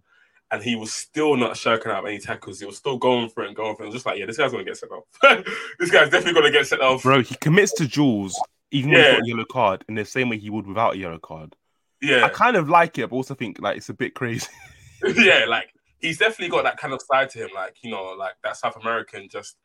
and 0.51 0.63
he 0.63 0.75
was 0.75 0.93
still 0.93 1.35
not 1.35 1.57
shirking 1.57 1.91
out 1.91 2.07
any 2.07 2.19
tackles. 2.19 2.59
He 2.59 2.65
was 2.65 2.77
still 2.77 2.97
going 2.97 3.29
for 3.29 3.43
it 3.43 3.47
and 3.47 3.55
going 3.55 3.75
for 3.75 3.83
it. 3.83 3.85
it 3.85 3.89
was 3.89 3.95
just 3.95 4.05
like, 4.05 4.17
yeah, 4.17 4.25
this 4.25 4.37
guy's 4.37 4.51
gonna 4.51 4.63
get 4.63 4.77
set 4.77 4.89
off. 4.89 5.03
this 5.79 5.91
guy's 5.91 6.09
definitely 6.09 6.33
gonna 6.33 6.51
get 6.51 6.65
set 6.65 6.81
off. 6.81 7.03
Bro, 7.03 7.23
he 7.23 7.35
commits 7.35 7.73
to 7.73 7.87
duels 7.87 8.39
even 8.71 8.91
yeah. 8.91 8.97
when 8.97 9.05
he 9.05 9.11
got 9.11 9.23
a 9.23 9.27
yellow 9.27 9.45
card 9.45 9.85
in 9.87 9.95
the 9.95 10.05
same 10.05 10.29
way 10.29 10.37
he 10.37 10.49
would 10.49 10.65
without 10.65 10.95
a 10.95 10.97
yellow 10.97 11.19
card. 11.19 11.55
Yeah, 12.01 12.23
I 12.23 12.29
kind 12.29 12.55
of 12.55 12.69
like 12.69 12.97
it, 12.97 13.09
but 13.09 13.15
also 13.15 13.33
think 13.33 13.59
like 13.59 13.77
it's 13.77 13.89
a 13.89 13.93
bit 13.93 14.13
crazy. 14.13 14.47
yeah, 15.15 15.45
like 15.47 15.73
he's 15.99 16.17
definitely 16.17 16.49
got 16.49 16.63
that 16.63 16.77
kind 16.77 16.93
of 16.93 17.01
side 17.01 17.29
to 17.31 17.39
him, 17.39 17.49
like 17.53 17.77
you 17.81 17.91
know, 17.91 18.15
like 18.17 18.33
that 18.43 18.57
South 18.57 18.77
American 18.77 19.27
just 19.29 19.57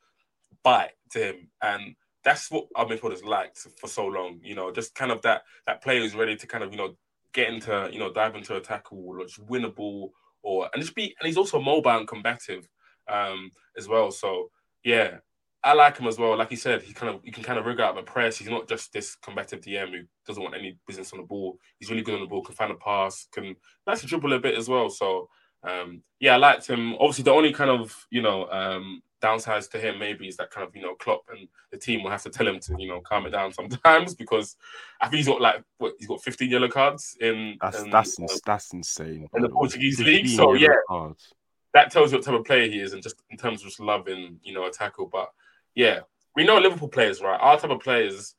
bite 0.62 0.92
to 1.10 1.18
him, 1.18 1.48
and 1.62 1.94
that's 2.24 2.50
what 2.50 2.66
our 2.74 2.86
midfielders 2.86 3.24
liked 3.24 3.58
for 3.78 3.88
so 3.88 4.06
long. 4.06 4.40
You 4.42 4.54
know, 4.54 4.70
just 4.72 4.94
kind 4.94 5.10
of 5.10 5.22
that 5.22 5.42
that 5.66 5.82
player 5.82 6.00
who's 6.00 6.14
ready 6.14 6.36
to 6.36 6.46
kind 6.46 6.64
of 6.64 6.72
you 6.72 6.78
know 6.78 6.96
get 7.32 7.52
into 7.52 7.88
you 7.92 7.98
know 7.98 8.12
dive 8.12 8.36
into 8.36 8.56
a 8.56 8.60
tackle 8.60 9.04
or 9.06 9.24
just 9.24 9.38
win 9.38 9.64
a 9.64 9.70
ball 9.70 10.12
or 10.42 10.68
and 10.72 10.82
just 10.82 10.94
be 10.94 11.14
and 11.18 11.26
he's 11.26 11.36
also 11.36 11.60
mobile 11.60 11.90
and 11.96 12.08
combative 12.08 12.68
um 13.08 13.50
as 13.76 13.88
well. 13.88 14.10
So 14.10 14.50
yeah, 14.84 15.18
I 15.64 15.74
like 15.74 15.98
him 15.98 16.08
as 16.08 16.18
well. 16.18 16.36
Like 16.36 16.50
he 16.50 16.56
said, 16.56 16.82
he 16.82 16.92
kind 16.92 17.14
of 17.14 17.20
you 17.24 17.32
can 17.32 17.42
kind 17.42 17.58
of 17.58 17.66
rig 17.66 17.80
out 17.80 17.94
the 17.94 18.02
press. 18.02 18.36
He's 18.36 18.48
not 18.50 18.68
just 18.68 18.92
this 18.92 19.16
combative 19.16 19.60
DM 19.60 19.90
who 19.90 20.02
doesn't 20.26 20.42
want 20.42 20.56
any 20.56 20.76
business 20.86 21.12
on 21.12 21.20
the 21.20 21.26
ball. 21.26 21.58
He's 21.78 21.90
really 21.90 22.02
good 22.02 22.14
on 22.14 22.20
the 22.20 22.26
ball, 22.26 22.42
can 22.42 22.54
find 22.54 22.72
a 22.72 22.76
pass, 22.76 23.28
can 23.32 23.54
nice 23.86 24.00
to 24.00 24.06
dribble 24.06 24.32
a 24.32 24.40
bit 24.40 24.56
as 24.56 24.68
well. 24.68 24.90
So 24.90 25.28
um, 25.62 26.02
yeah, 26.18 26.34
I 26.34 26.38
liked 26.38 26.68
him. 26.68 26.94
Obviously, 26.94 27.24
the 27.24 27.32
only 27.32 27.52
kind 27.52 27.70
of 27.70 28.06
you 28.10 28.22
know 28.22 28.48
um, 28.50 29.02
downsides 29.22 29.70
to 29.70 29.78
him 29.78 29.98
maybe 29.98 30.26
is 30.26 30.36
that 30.36 30.50
kind 30.50 30.66
of 30.66 30.74
you 30.74 30.82
know 30.82 30.94
Klopp 30.94 31.22
and 31.30 31.48
the 31.70 31.78
team 31.78 32.02
will 32.02 32.10
have 32.10 32.22
to 32.24 32.30
tell 32.30 32.46
him 32.46 32.58
to 32.60 32.74
you 32.78 32.88
know 32.88 33.00
calm 33.00 33.26
it 33.26 33.30
down 33.30 33.52
sometimes 33.52 34.14
because 34.14 34.56
I 35.00 35.08
think 35.08 35.18
he's 35.18 35.28
got 35.28 35.40
like 35.40 35.62
what 35.78 35.94
he's 35.98 36.08
got 36.08 36.22
15 36.22 36.50
yellow 36.50 36.68
cards 36.68 37.16
in 37.20 37.56
that's 37.60 37.82
in, 37.82 37.90
that's 37.90 38.18
uh, 38.18 38.26
that's 38.44 38.72
insane 38.72 39.28
in 39.34 39.42
the 39.42 39.48
Portuguese 39.48 40.00
league. 40.00 40.28
So 40.28 40.54
yeah, 40.54 40.68
cards. 40.88 41.32
that 41.74 41.90
tells 41.90 42.12
you 42.12 42.18
what 42.18 42.24
type 42.24 42.34
of 42.34 42.44
player 42.44 42.68
he 42.68 42.80
is, 42.80 42.92
and 42.92 43.02
just 43.02 43.16
in 43.30 43.38
terms 43.38 43.60
of 43.60 43.66
just 43.68 43.80
loving 43.80 44.40
you 44.42 44.52
know 44.52 44.66
a 44.66 44.70
tackle. 44.70 45.08
But 45.10 45.30
yeah, 45.74 46.00
we 46.34 46.44
know 46.44 46.58
Liverpool 46.58 46.88
players, 46.88 47.20
right? 47.20 47.38
Our 47.40 47.58
type 47.58 47.70
of 47.70 47.80
players, 47.80 48.34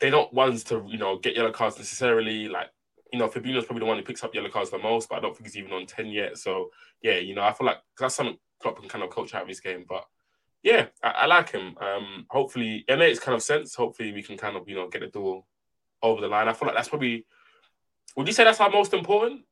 they're 0.00 0.10
not 0.10 0.32
ones 0.32 0.64
to 0.64 0.84
you 0.88 0.98
know 0.98 1.18
get 1.18 1.36
yellow 1.36 1.52
cards 1.52 1.78
necessarily. 1.78 2.48
Like 2.48 2.68
you 3.12 3.18
know, 3.18 3.28
Fabinho's 3.28 3.64
probably 3.64 3.80
the 3.80 3.86
one 3.86 3.96
who 3.98 4.04
picks 4.04 4.22
up 4.22 4.34
yellow 4.34 4.50
cards 4.50 4.70
the 4.70 4.78
most, 4.78 5.08
but 5.08 5.16
I 5.16 5.20
don't 5.20 5.34
think 5.34 5.46
he's 5.46 5.56
even 5.56 5.72
on 5.72 5.86
10 5.86 6.08
yet. 6.08 6.36
So 6.36 6.70
yeah, 7.02 7.16
you 7.16 7.34
know, 7.34 7.42
I 7.42 7.52
feel 7.52 7.66
like 7.66 7.78
that's 7.98 8.16
something 8.16 8.36
Klopp 8.60 8.80
can 8.80 8.88
kind 8.88 9.04
of 9.04 9.10
coach 9.10 9.34
out 9.34 9.42
of 9.42 9.48
his 9.48 9.60
game. 9.60 9.84
But 9.88 10.04
yeah, 10.62 10.86
I, 11.02 11.10
I 11.10 11.26
like 11.26 11.50
him. 11.50 11.76
Um, 11.80 12.26
hopefully, 12.30 12.84
it 12.88 12.98
makes 12.98 13.18
kind 13.18 13.34
of 13.34 13.42
sense. 13.42 13.74
Hopefully, 13.74 14.12
we 14.12 14.22
can 14.22 14.36
kind 14.36 14.56
of 14.56 14.68
you 14.68 14.74
know 14.74 14.88
get 14.88 15.00
the 15.00 15.08
door 15.08 15.44
over 16.02 16.20
the 16.20 16.28
line. 16.28 16.48
I 16.48 16.52
feel 16.52 16.66
like 16.66 16.76
that's 16.76 16.88
probably. 16.88 17.26
Would 18.16 18.26
you 18.26 18.32
say 18.32 18.44
that's 18.44 18.60
our 18.60 18.70
most 18.70 18.94
important 18.94 19.42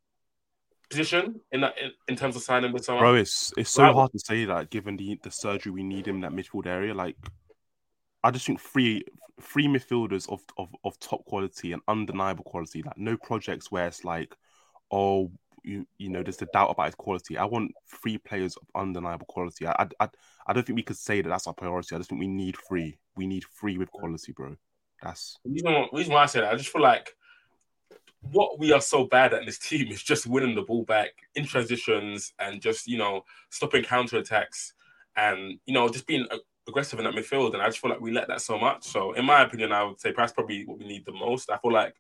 position 0.89 1.41
in 1.53 1.61
that 1.61 1.79
in, 1.79 1.91
in 2.09 2.17
terms 2.17 2.37
of 2.37 2.43
signing 2.43 2.73
with 2.73 2.85
someone? 2.85 3.03
Bro, 3.03 3.15
it's 3.17 3.53
it's 3.57 3.71
so 3.71 3.85
right. 3.85 3.95
hard 3.95 4.13
to 4.13 4.19
say 4.19 4.45
that 4.45 4.71
given 4.71 4.97
the 4.97 5.19
the 5.23 5.31
surgery 5.31 5.73
we 5.73 5.83
need 5.83 6.09
in 6.09 6.21
that 6.21 6.33
midfield 6.33 6.67
area. 6.67 6.95
Like, 6.95 7.17
I 8.23 8.31
just 8.31 8.47
think 8.47 8.61
three 8.61 9.05
three 9.41 9.67
midfielders 9.67 10.29
of, 10.29 10.43
of 10.59 10.75
of 10.85 10.99
top 10.99 11.25
quality 11.27 11.73
and 11.73 11.83
undeniable 11.87 12.45
quality. 12.45 12.83
Like, 12.83 12.99
no 12.99 13.17
projects 13.17 13.71
where 13.71 13.87
it's 13.87 14.05
like, 14.05 14.35
oh, 14.91 15.31
you 15.67 15.87
you 15.99 16.09
know 16.09 16.23
there's 16.23 16.37
the 16.37 16.47
doubt 16.53 16.71
about 16.71 16.87
his 16.87 16.95
quality. 16.95 17.37
I 17.37 17.45
want 17.45 17.73
three 17.91 18.19
players 18.19 18.57
of 18.57 18.63
undeniable 18.75 19.27
quality. 19.27 19.67
I, 19.67 19.89
I 20.01 20.09
I 20.47 20.53
don't 20.53 20.65
think 20.65 20.77
we 20.77 20.83
could 20.83 20.97
say 20.97 21.21
that 21.21 21.29
that's 21.29 21.47
our 21.47 21.55
priority. 21.55 21.95
I 21.95 21.99
just 21.99 22.11
think 22.11 22.21
we 22.21 22.29
need 22.29 22.57
three. 22.69 22.99
We 23.17 23.27
need 23.27 23.45
three 23.59 23.77
with 23.77 23.91
quality, 23.91 24.33
bro. 24.33 24.57
That's 25.03 25.39
the 25.45 25.51
reason 25.93 26.13
why, 26.13 26.23
I 26.23 26.27
say 26.27 26.41
that. 26.41 26.53
I 26.53 26.57
just 26.57 26.71
feel 26.71 26.83
like 26.83 27.11
what 28.21 28.59
we 28.59 28.73
are 28.73 28.81
so 28.81 29.05
bad 29.05 29.35
at 29.35 29.41
in 29.41 29.47
this 29.47 29.59
team 29.59 29.89
is 29.89 30.03
just 30.03 30.27
winning 30.27 30.55
the 30.55 30.63
ball 30.63 30.85
back 30.85 31.11
in 31.35 31.45
transitions 31.45 32.33
and 32.39 32.63
just 32.63 32.87
you 32.87 32.99
know 32.99 33.25
stopping 33.51 33.83
counter 33.83 34.19
attacks 34.19 34.75
and 35.17 35.59
you 35.67 35.75
know 35.75 35.89
just 35.89 36.07
being 36.07 36.27
aggressive 36.69 36.99
in 36.99 37.05
that 37.05 37.15
midfield. 37.15 37.55
And 37.55 37.63
I 37.63 37.67
just 37.67 37.79
feel 37.79 37.91
like 37.91 38.01
we 38.01 38.13
let 38.13 38.29
that 38.29 38.41
so 38.41 38.59
much. 38.59 38.85
So 38.85 39.13
in 39.13 39.25
my 39.25 39.43
opinion, 39.43 39.73
I 39.73 39.85
would 39.85 40.01
say 40.01 40.13
that's 40.17 40.33
probably 40.33 40.65
what 40.65 40.79
we 40.79 40.87
need 40.87 41.05
the 41.05 41.13
most. 41.13 41.51
I 41.51 41.59
feel 41.59 41.73
like 41.73 41.95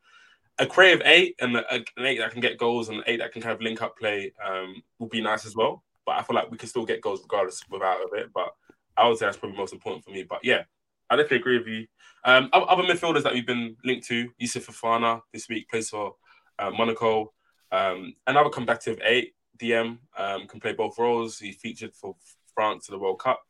a 0.58 0.66
creative 0.66 1.02
eight 1.04 1.34
and 1.40 1.56
a, 1.56 1.74
an 1.74 1.84
eight 2.00 2.18
that 2.18 2.32
can 2.32 2.40
get 2.40 2.58
goals 2.58 2.88
and 2.88 2.98
an 2.98 3.04
eight 3.06 3.18
that 3.18 3.32
can 3.32 3.42
kind 3.42 3.54
of 3.54 3.60
link 3.60 3.82
up 3.82 3.98
play 3.98 4.32
um, 4.44 4.82
would 4.98 5.10
be 5.10 5.20
nice 5.20 5.44
as 5.44 5.54
well. 5.54 5.82
But 6.04 6.18
I 6.18 6.22
feel 6.22 6.36
like 6.36 6.50
we 6.50 6.56
can 6.56 6.68
still 6.68 6.86
get 6.86 7.00
goals 7.00 7.22
regardless 7.22 7.62
without 7.70 8.02
of 8.02 8.10
it. 8.14 8.30
But 8.32 8.48
I 8.96 9.08
would 9.08 9.18
say 9.18 9.26
that's 9.26 9.36
probably 9.36 9.58
most 9.58 9.72
important 9.72 10.04
for 10.04 10.10
me. 10.10 10.22
But 10.22 10.44
yeah, 10.44 10.62
I 11.10 11.16
definitely 11.16 11.38
agree 11.38 11.58
with 11.58 11.66
you. 11.68 11.86
Um, 12.24 12.48
other 12.52 12.82
midfielders 12.82 13.22
that 13.22 13.32
we've 13.32 13.46
been 13.46 13.76
linked 13.84 14.06
to, 14.08 14.30
Youssouf 14.40 14.66
Fofana 14.66 15.20
this 15.32 15.48
week 15.48 15.68
plays 15.68 15.90
for 15.90 16.16
uh, 16.58 16.70
Monaco. 16.70 17.32
Um, 17.70 18.14
another 18.26 18.50
combative 18.50 18.98
eight 19.04 19.34
DM 19.58 19.98
um, 20.16 20.46
can 20.46 20.60
play 20.60 20.72
both 20.72 20.98
roles. 20.98 21.38
He 21.38 21.52
featured 21.52 21.94
for 21.94 22.16
France 22.54 22.86
to 22.86 22.92
the 22.92 22.98
World 22.98 23.20
Cup 23.20 23.42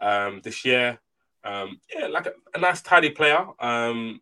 um, 0.00 0.40
this 0.42 0.64
year. 0.64 0.98
Um, 1.44 1.80
yeah, 1.94 2.08
like 2.08 2.26
a, 2.26 2.32
a, 2.54 2.58
nice 2.58 2.82
tidy 2.82 3.10
player. 3.10 3.46
Um, 3.58 4.20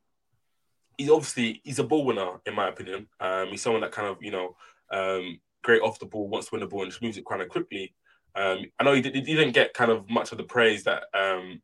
he's 0.98 1.10
obviously 1.10 1.62
he's 1.64 1.78
a 1.78 1.84
ball 1.84 2.04
winner 2.04 2.32
in 2.44 2.54
my 2.54 2.68
opinion. 2.68 3.06
Um, 3.20 3.48
he's 3.48 3.62
someone 3.62 3.80
that 3.82 3.92
kind 3.92 4.08
of 4.08 4.22
you 4.22 4.32
know 4.32 4.56
um, 4.90 5.40
great 5.62 5.80
off 5.80 5.98
the 5.98 6.06
ball, 6.06 6.28
wants 6.28 6.48
to 6.48 6.54
win 6.54 6.60
the 6.60 6.66
ball, 6.66 6.82
and 6.82 6.90
just 6.90 7.02
moves 7.02 7.16
it 7.16 7.24
kind 7.24 7.40
of 7.40 7.48
quickly. 7.48 7.94
Um, 8.34 8.66
I 8.78 8.84
know 8.84 8.92
he, 8.92 9.00
did, 9.00 9.14
didn't 9.24 9.52
get 9.52 9.74
kind 9.74 9.90
of 9.90 10.08
much 10.10 10.32
of 10.32 10.38
the 10.38 10.44
praise 10.44 10.84
that 10.84 11.04
um, 11.14 11.62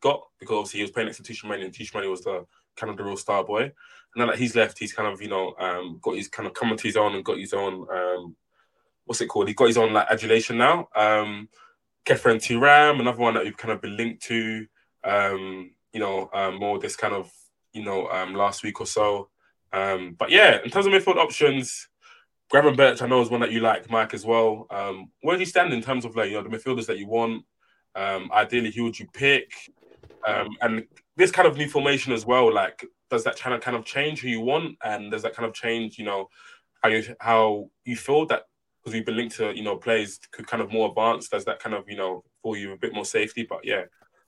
got 0.00 0.22
because 0.38 0.54
obviously 0.54 0.78
he 0.78 0.82
was 0.82 0.90
playing 0.90 1.06
next 1.06 1.22
to 1.22 1.32
Tchouameni, 1.32 1.64
and 1.64 1.72
Tchouameni 1.72 2.10
was 2.10 2.22
the 2.22 2.44
kind 2.76 2.90
of 2.90 2.96
the 2.96 3.04
real 3.04 3.16
star 3.16 3.42
boy. 3.42 3.62
And 3.62 3.72
now 4.16 4.26
that 4.26 4.38
he's 4.38 4.54
left, 4.54 4.78
he's 4.78 4.92
kind 4.92 5.12
of 5.12 5.22
you 5.22 5.28
know 5.28 5.54
um, 5.58 5.98
got 6.02 6.16
his 6.16 6.28
kind 6.28 6.46
of 6.46 6.54
come 6.54 6.76
to 6.76 6.82
his 6.82 6.96
own 6.96 7.14
and 7.14 7.24
got 7.24 7.38
his 7.38 7.54
own 7.54 7.86
um, 7.90 8.36
what's 9.06 9.20
it 9.20 9.28
called? 9.28 9.48
He 9.48 9.54
got 9.54 9.68
his 9.68 9.78
own 9.78 9.92
like 9.92 10.08
adulation 10.10 10.58
now. 10.58 10.88
Um, 10.94 11.48
Khéphren 12.04 12.36
Thuram, 12.36 13.00
another 13.00 13.18
one 13.18 13.34
that 13.34 13.44
we've 13.44 13.56
kind 13.56 13.72
of 13.72 13.80
been 13.80 13.96
linked 13.96 14.22
to. 14.24 14.66
Um, 15.02 15.70
you 15.92 16.00
know, 16.00 16.28
um, 16.34 16.56
more 16.56 16.78
this 16.78 16.96
kind 16.96 17.14
of 17.14 17.32
you 17.76 17.84
know, 17.84 18.08
um, 18.08 18.34
last 18.34 18.62
week 18.62 18.80
or 18.80 18.86
so. 18.86 19.28
Um, 19.72 20.16
but 20.18 20.30
yeah, 20.30 20.58
in 20.64 20.70
terms 20.70 20.86
of 20.86 20.92
midfield 20.92 21.16
options, 21.16 21.88
Gravenberch, 22.52 23.02
I 23.02 23.06
know 23.06 23.20
is 23.20 23.30
one 23.30 23.40
that 23.40 23.52
you 23.52 23.60
like, 23.60 23.90
Mike, 23.90 24.14
as 24.14 24.24
well. 24.24 24.66
Um, 24.70 25.10
where 25.20 25.36
do 25.36 25.40
you 25.40 25.46
stand 25.46 25.72
in 25.72 25.82
terms 25.82 26.04
of 26.04 26.16
like 26.16 26.30
you 26.30 26.36
know 26.36 26.48
the 26.48 26.56
midfielders 26.56 26.86
that 26.86 26.98
you 26.98 27.06
want? 27.06 27.44
Um, 27.94 28.30
ideally, 28.32 28.70
who 28.70 28.84
would 28.84 28.98
you 28.98 29.06
pick? 29.12 29.52
Um, 30.26 30.48
and 30.60 30.84
this 31.16 31.30
kind 31.30 31.46
of 31.46 31.56
new 31.56 31.68
formation 31.68 32.12
as 32.12 32.24
well, 32.24 32.52
like 32.52 32.84
does 33.10 33.24
that 33.24 33.38
kind 33.38 33.54
of 33.54 33.60
kind 33.60 33.76
of 33.76 33.84
change 33.84 34.20
who 34.20 34.28
you 34.28 34.40
want, 34.40 34.76
and 34.84 35.10
does 35.10 35.22
that 35.22 35.34
kind 35.34 35.46
of 35.46 35.54
change, 35.54 35.98
you 35.98 36.04
know, 36.04 36.28
how 36.82 36.88
you 36.88 37.04
how 37.20 37.70
you 37.84 37.96
feel 37.96 38.26
that 38.26 38.44
because 38.80 38.94
we've 38.94 39.06
been 39.06 39.16
linked 39.16 39.36
to 39.36 39.54
you 39.54 39.62
know 39.62 39.76
players 39.76 40.20
could 40.30 40.46
kind 40.46 40.62
of 40.62 40.72
more 40.72 40.88
advanced? 40.88 41.32
Does 41.32 41.44
that 41.44 41.58
kind 41.58 41.74
of 41.74 41.88
you 41.88 41.96
know 41.96 42.24
for 42.42 42.56
you 42.56 42.72
a 42.72 42.76
bit 42.76 42.94
more 42.94 43.04
safety? 43.04 43.46
But 43.48 43.64
yeah, 43.64 43.82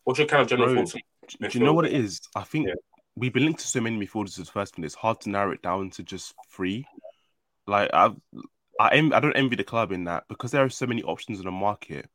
what's 0.04 0.18
your 0.18 0.28
kind 0.28 0.42
of 0.42 0.48
general 0.48 0.74
Bro, 0.74 0.84
thoughts? 0.84 0.92
Do 0.92 1.58
you 1.58 1.64
know 1.64 1.74
what 1.74 1.86
it 1.86 1.92
is? 1.92 2.20
I 2.34 2.42
think 2.42 2.68
yeah 2.68 2.74
we've 3.18 3.32
been 3.32 3.44
linked 3.44 3.60
to 3.60 3.66
so 3.66 3.80
many 3.80 3.98
midfielders 3.98 4.38
as 4.38 4.48
first 4.48 4.78
one. 4.78 4.84
It's 4.84 4.94
hard 4.94 5.20
to 5.22 5.30
narrow 5.30 5.52
it 5.52 5.62
down 5.62 5.90
to 5.90 6.02
just 6.02 6.34
three. 6.50 6.86
Like 7.66 7.90
I, 7.92 8.10
I, 8.80 8.88
I 8.96 9.20
don't 9.20 9.36
envy 9.36 9.56
the 9.56 9.64
club 9.64 9.92
in 9.92 10.04
that 10.04 10.24
because 10.28 10.50
there 10.50 10.64
are 10.64 10.70
so 10.70 10.86
many 10.86 11.02
options 11.02 11.38
in 11.38 11.44
the 11.44 11.50
market. 11.50 12.08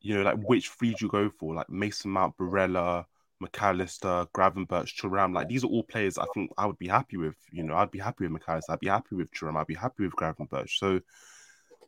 You 0.00 0.16
know, 0.16 0.22
like 0.22 0.38
which 0.38 0.70
three 0.70 0.90
do 0.90 1.06
you 1.06 1.10
go 1.10 1.30
for? 1.30 1.54
Like 1.54 1.68
Mason 1.68 2.10
Mount, 2.10 2.36
Barella, 2.36 3.04
Mac 3.40 3.62
Allister, 3.62 4.26
Gravenberch, 4.34 4.94
Thuram. 4.96 5.34
Like 5.34 5.48
these 5.48 5.64
are 5.64 5.68
all 5.68 5.82
players 5.82 6.18
I 6.18 6.24
think 6.34 6.50
I 6.56 6.66
would 6.66 6.78
be 6.78 6.88
happy 6.88 7.16
with. 7.16 7.36
You 7.50 7.64
know, 7.64 7.74
I'd 7.74 7.90
be 7.90 7.98
happy 7.98 8.24
with 8.24 8.32
Mac 8.32 8.48
Allister. 8.48 8.72
I'd 8.72 8.80
be 8.80 8.88
happy 8.88 9.16
with 9.16 9.30
Thuram. 9.32 9.56
I'd 9.56 9.66
be 9.66 9.74
happy 9.74 10.04
with 10.04 10.12
Gravenberch. 10.12 10.78
So, 10.78 11.00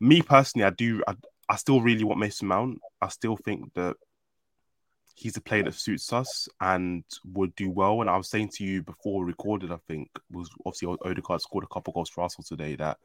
me 0.00 0.22
personally, 0.22 0.64
I 0.64 0.70
do. 0.70 1.02
I, 1.06 1.14
I 1.48 1.56
still 1.56 1.80
really 1.80 2.04
want 2.04 2.20
Mason 2.20 2.48
Mount. 2.48 2.78
I 3.00 3.08
still 3.08 3.36
think 3.36 3.72
that 3.74 3.96
he's 5.20 5.36
a 5.36 5.40
player 5.40 5.62
that 5.62 5.74
suits 5.74 6.14
us 6.14 6.48
and 6.62 7.04
would 7.34 7.54
do 7.54 7.70
well. 7.70 8.00
And 8.00 8.08
I 8.08 8.16
was 8.16 8.30
saying 8.30 8.48
to 8.54 8.64
you 8.64 8.82
before 8.82 9.20
we 9.20 9.26
recorded, 9.26 9.70
I 9.70 9.76
think 9.86 10.08
was 10.30 10.48
obviously 10.64 10.96
Odegaard 11.04 11.42
scored 11.42 11.64
a 11.64 11.74
couple 11.74 11.92
goals 11.92 12.08
for 12.08 12.22
Arsenal 12.22 12.46
today. 12.48 12.74
That 12.74 12.96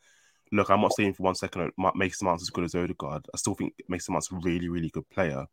look, 0.54 0.70
I'm 0.70 0.80
not 0.80 0.94
saying 0.94 1.16
for 1.16 1.24
one 1.24 1.36
second 1.36 1.74
uh, 1.78 1.92
Mason 1.94 2.26
Mount's 2.26 2.44
as 2.44 2.50
good 2.50 2.64
as 2.64 2.74
Odegaard. 2.74 3.26
I 3.34 3.38
still 3.38 3.54
think 3.54 3.74
Mason 3.90 4.14
Mount's 4.14 4.32
a 4.32 4.36
really, 4.36 4.70
really 4.70 4.90
good 4.90 5.10
player, 5.10 5.46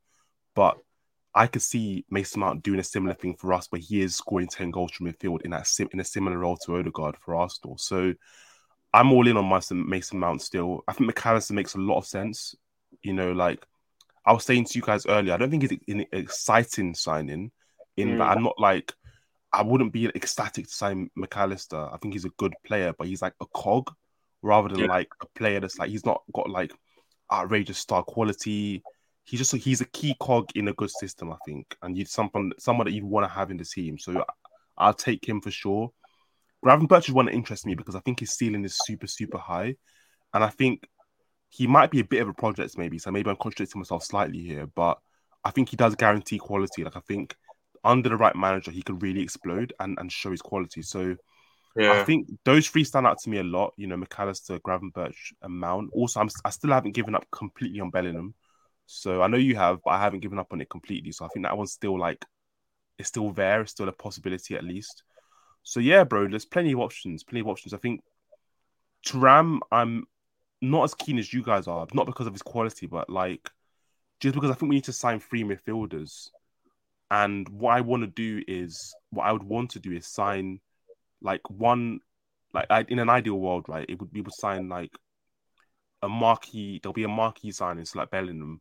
but 0.54 0.78
I 1.34 1.48
could 1.48 1.62
see 1.62 2.04
Mason 2.10 2.38
Mount 2.40 2.62
doing 2.62 2.78
a 2.78 2.84
similar 2.84 3.14
thing 3.14 3.34
for 3.34 3.52
us, 3.54 3.66
where 3.70 3.80
he 3.80 4.00
is 4.00 4.14
scoring 4.14 4.46
ten 4.46 4.70
goals 4.70 4.92
from 4.92 5.08
midfield 5.08 5.42
in 5.42 5.50
that 5.50 5.66
sim- 5.66 5.90
in 5.92 5.98
a 5.98 6.04
similar 6.04 6.38
role 6.38 6.58
to 6.58 6.76
Odegaard 6.76 7.16
for 7.16 7.34
Arsenal. 7.34 7.76
So 7.76 8.14
I'm 8.94 9.10
all 9.10 9.26
in 9.26 9.36
on 9.36 9.48
Mason 9.48 9.88
Mason 9.88 10.20
Mount 10.20 10.42
still. 10.42 10.84
I 10.86 10.92
think 10.92 11.08
Mac 11.08 11.26
Allister 11.26 11.54
makes 11.54 11.74
a 11.74 11.78
lot 11.78 11.98
of 11.98 12.06
sense. 12.06 12.54
You 13.02 13.14
know, 13.14 13.32
like 13.32 13.66
I 14.24 14.32
was 14.32 14.44
saying 14.44 14.66
to 14.66 14.78
you 14.78 14.82
guys 14.82 15.06
earlier, 15.06 15.34
I 15.34 15.36
don't 15.36 15.50
think 15.50 15.64
it's 15.64 15.74
an 15.88 16.06
exciting 16.12 16.94
signing. 16.94 17.50
In 17.96 18.10
mm. 18.10 18.18
that, 18.18 18.36
I'm 18.36 18.42
not 18.42 18.58
like 18.58 18.92
I 19.52 19.62
wouldn't 19.62 19.92
be 19.92 20.06
ecstatic 20.06 20.66
to 20.66 20.72
sign 20.72 21.10
Mac 21.14 21.36
Allister. 21.36 21.88
I 21.92 21.96
think 21.98 22.14
he's 22.14 22.24
a 22.24 22.30
good 22.38 22.54
player, 22.64 22.94
but 22.96 23.06
he's 23.06 23.22
like 23.22 23.34
a 23.40 23.46
cog 23.46 23.90
rather 24.42 24.68
than 24.68 24.80
yeah. 24.80 24.86
like 24.86 25.08
a 25.20 25.26
player 25.38 25.60
that's 25.60 25.78
like 25.78 25.90
he's 25.90 26.06
not 26.06 26.22
got 26.32 26.48
like 26.48 26.72
outrageous 27.30 27.78
star 27.78 28.02
quality 28.02 28.82
he's 29.24 29.40
just 29.40 29.54
a, 29.54 29.56
he's 29.56 29.80
a 29.80 29.86
key 29.86 30.14
cog 30.20 30.50
in 30.54 30.68
a 30.68 30.72
good 30.74 30.90
system, 30.90 31.32
I 31.32 31.36
think, 31.44 31.76
and 31.82 31.96
you 31.96 32.04
someone 32.04 32.52
someone 32.58 32.86
that 32.86 32.92
you 32.92 33.06
want 33.06 33.24
to 33.24 33.32
have 33.32 33.50
in 33.50 33.56
the 33.56 33.64
team. 33.64 33.98
So 33.98 34.24
I'll 34.76 34.94
take 34.94 35.26
him 35.26 35.40
for 35.40 35.50
sure. 35.50 35.92
Gravenberch 36.64 37.08
is 37.08 37.14
one 37.14 37.26
that 37.26 37.34
interests 37.34 37.66
me 37.66 37.74
because 37.74 37.96
I 37.96 38.00
think 38.00 38.20
his 38.20 38.32
ceiling 38.32 38.64
is 38.64 38.78
super 38.84 39.06
super 39.06 39.38
high, 39.38 39.76
and 40.34 40.44
I 40.44 40.48
think 40.48 40.86
he 41.52 41.66
might 41.66 41.90
be 41.90 42.00
a 42.00 42.04
bit 42.04 42.22
of 42.22 42.28
a 42.28 42.32
project 42.32 42.78
maybe. 42.78 42.98
So 42.98 43.10
maybe 43.10 43.28
I'm 43.28 43.36
contradicting 43.36 43.78
myself 43.78 44.02
slightly 44.04 44.38
here, 44.38 44.66
but 44.74 44.98
I 45.44 45.50
think 45.50 45.68
he 45.68 45.76
does 45.76 45.94
guarantee 45.94 46.38
quality. 46.38 46.82
Like 46.82 46.96
I 46.96 47.00
think 47.00 47.36
under 47.84 48.08
the 48.08 48.16
right 48.16 48.34
manager, 48.34 48.70
he 48.70 48.80
could 48.80 49.02
really 49.02 49.20
explode 49.20 49.74
and, 49.78 49.98
and 49.98 50.10
show 50.10 50.30
his 50.30 50.40
quality. 50.40 50.80
So 50.80 51.14
yeah. 51.76 51.92
I 51.92 52.04
think 52.04 52.28
those 52.46 52.68
three 52.68 52.84
stand 52.84 53.06
out 53.06 53.18
to 53.20 53.30
me 53.30 53.36
a 53.36 53.42
lot. 53.42 53.74
You 53.76 53.86
know, 53.86 53.98
Mac 53.98 54.18
Allister, 54.18 54.58
Gravenberch, 54.60 55.34
and 55.42 55.52
Mount. 55.60 55.90
Also, 55.92 56.20
I'm, 56.20 56.30
I 56.42 56.50
still 56.50 56.70
haven't 56.70 56.94
given 56.94 57.14
up 57.14 57.26
completely 57.30 57.80
on 57.80 57.90
Bellingham. 57.90 58.34
So 58.86 59.20
I 59.20 59.26
know 59.26 59.36
you 59.36 59.54
have, 59.56 59.80
but 59.84 59.90
I 59.90 60.00
haven't 60.00 60.20
given 60.20 60.38
up 60.38 60.52
on 60.52 60.60
it 60.62 60.70
completely. 60.70 61.12
So 61.12 61.26
I 61.26 61.28
think 61.28 61.44
that 61.44 61.56
one's 61.56 61.72
still 61.72 61.98
like 61.98 62.24
it's 62.98 63.08
still 63.08 63.30
there, 63.30 63.60
it's 63.60 63.72
still 63.72 63.88
a 63.90 63.92
possibility 63.92 64.54
at 64.54 64.64
least. 64.64 65.02
So 65.64 65.80
yeah, 65.80 66.04
bro, 66.04 66.28
there's 66.28 66.46
plenty 66.46 66.72
of 66.72 66.78
options, 66.78 67.24
plenty 67.24 67.40
of 67.40 67.48
options. 67.48 67.74
I 67.74 67.78
think 67.78 68.00
Thuram, 69.06 69.60
I'm 69.70 70.06
not 70.62 70.84
as 70.84 70.94
keen 70.94 71.18
as 71.18 71.32
you 71.32 71.42
guys 71.42 71.66
are, 71.66 71.86
not 71.92 72.06
because 72.06 72.26
of 72.26 72.32
his 72.32 72.42
quality, 72.42 72.86
but 72.86 73.10
like 73.10 73.50
just 74.20 74.34
because 74.34 74.50
I 74.50 74.54
think 74.54 74.70
we 74.70 74.76
need 74.76 74.84
to 74.84 74.92
sign 74.92 75.18
three 75.18 75.42
midfielders. 75.42 76.30
And 77.10 77.46
what 77.48 77.76
I 77.76 77.82
want 77.82 78.04
to 78.04 78.06
do 78.06 78.42
is 78.48 78.94
what 79.10 79.24
I 79.24 79.32
would 79.32 79.42
want 79.42 79.70
to 79.72 79.80
do 79.80 79.92
is 79.92 80.06
sign 80.06 80.60
like 81.20 81.42
one 81.50 82.00
like 82.54 82.66
in 82.88 83.00
an 83.00 83.10
ideal 83.10 83.38
world, 83.38 83.66
right? 83.68 83.84
It 83.88 84.00
would 84.00 84.10
we 84.12 84.20
would 84.20 84.32
sign 84.32 84.68
like 84.68 84.92
a 86.00 86.08
marquee. 86.08 86.80
There'll 86.82 86.94
be 86.94 87.04
a 87.04 87.08
marquee 87.08 87.50
signing, 87.50 87.84
so 87.84 87.98
like 87.98 88.10
Bellingham, 88.10 88.60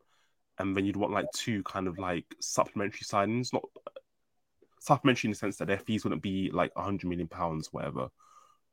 and 0.58 0.76
then 0.76 0.86
you'd 0.86 0.98
want 0.98 1.14
like 1.14 1.32
two 1.34 1.64
kind 1.64 1.88
of 1.88 2.00
like 2.00 2.26
supplementary 2.40 3.06
signings, 3.06 3.54
not 3.54 3.64
supplementary 4.80 5.28
in 5.28 5.32
the 5.32 5.38
sense 5.38 5.58
that 5.58 5.68
their 5.68 5.78
fees 5.78 6.04
wouldn't 6.04 6.24
be 6.24 6.50
like 6.52 6.76
100 6.76 7.08
million 7.08 7.28
pounds, 7.28 7.70
whatever. 7.72 8.10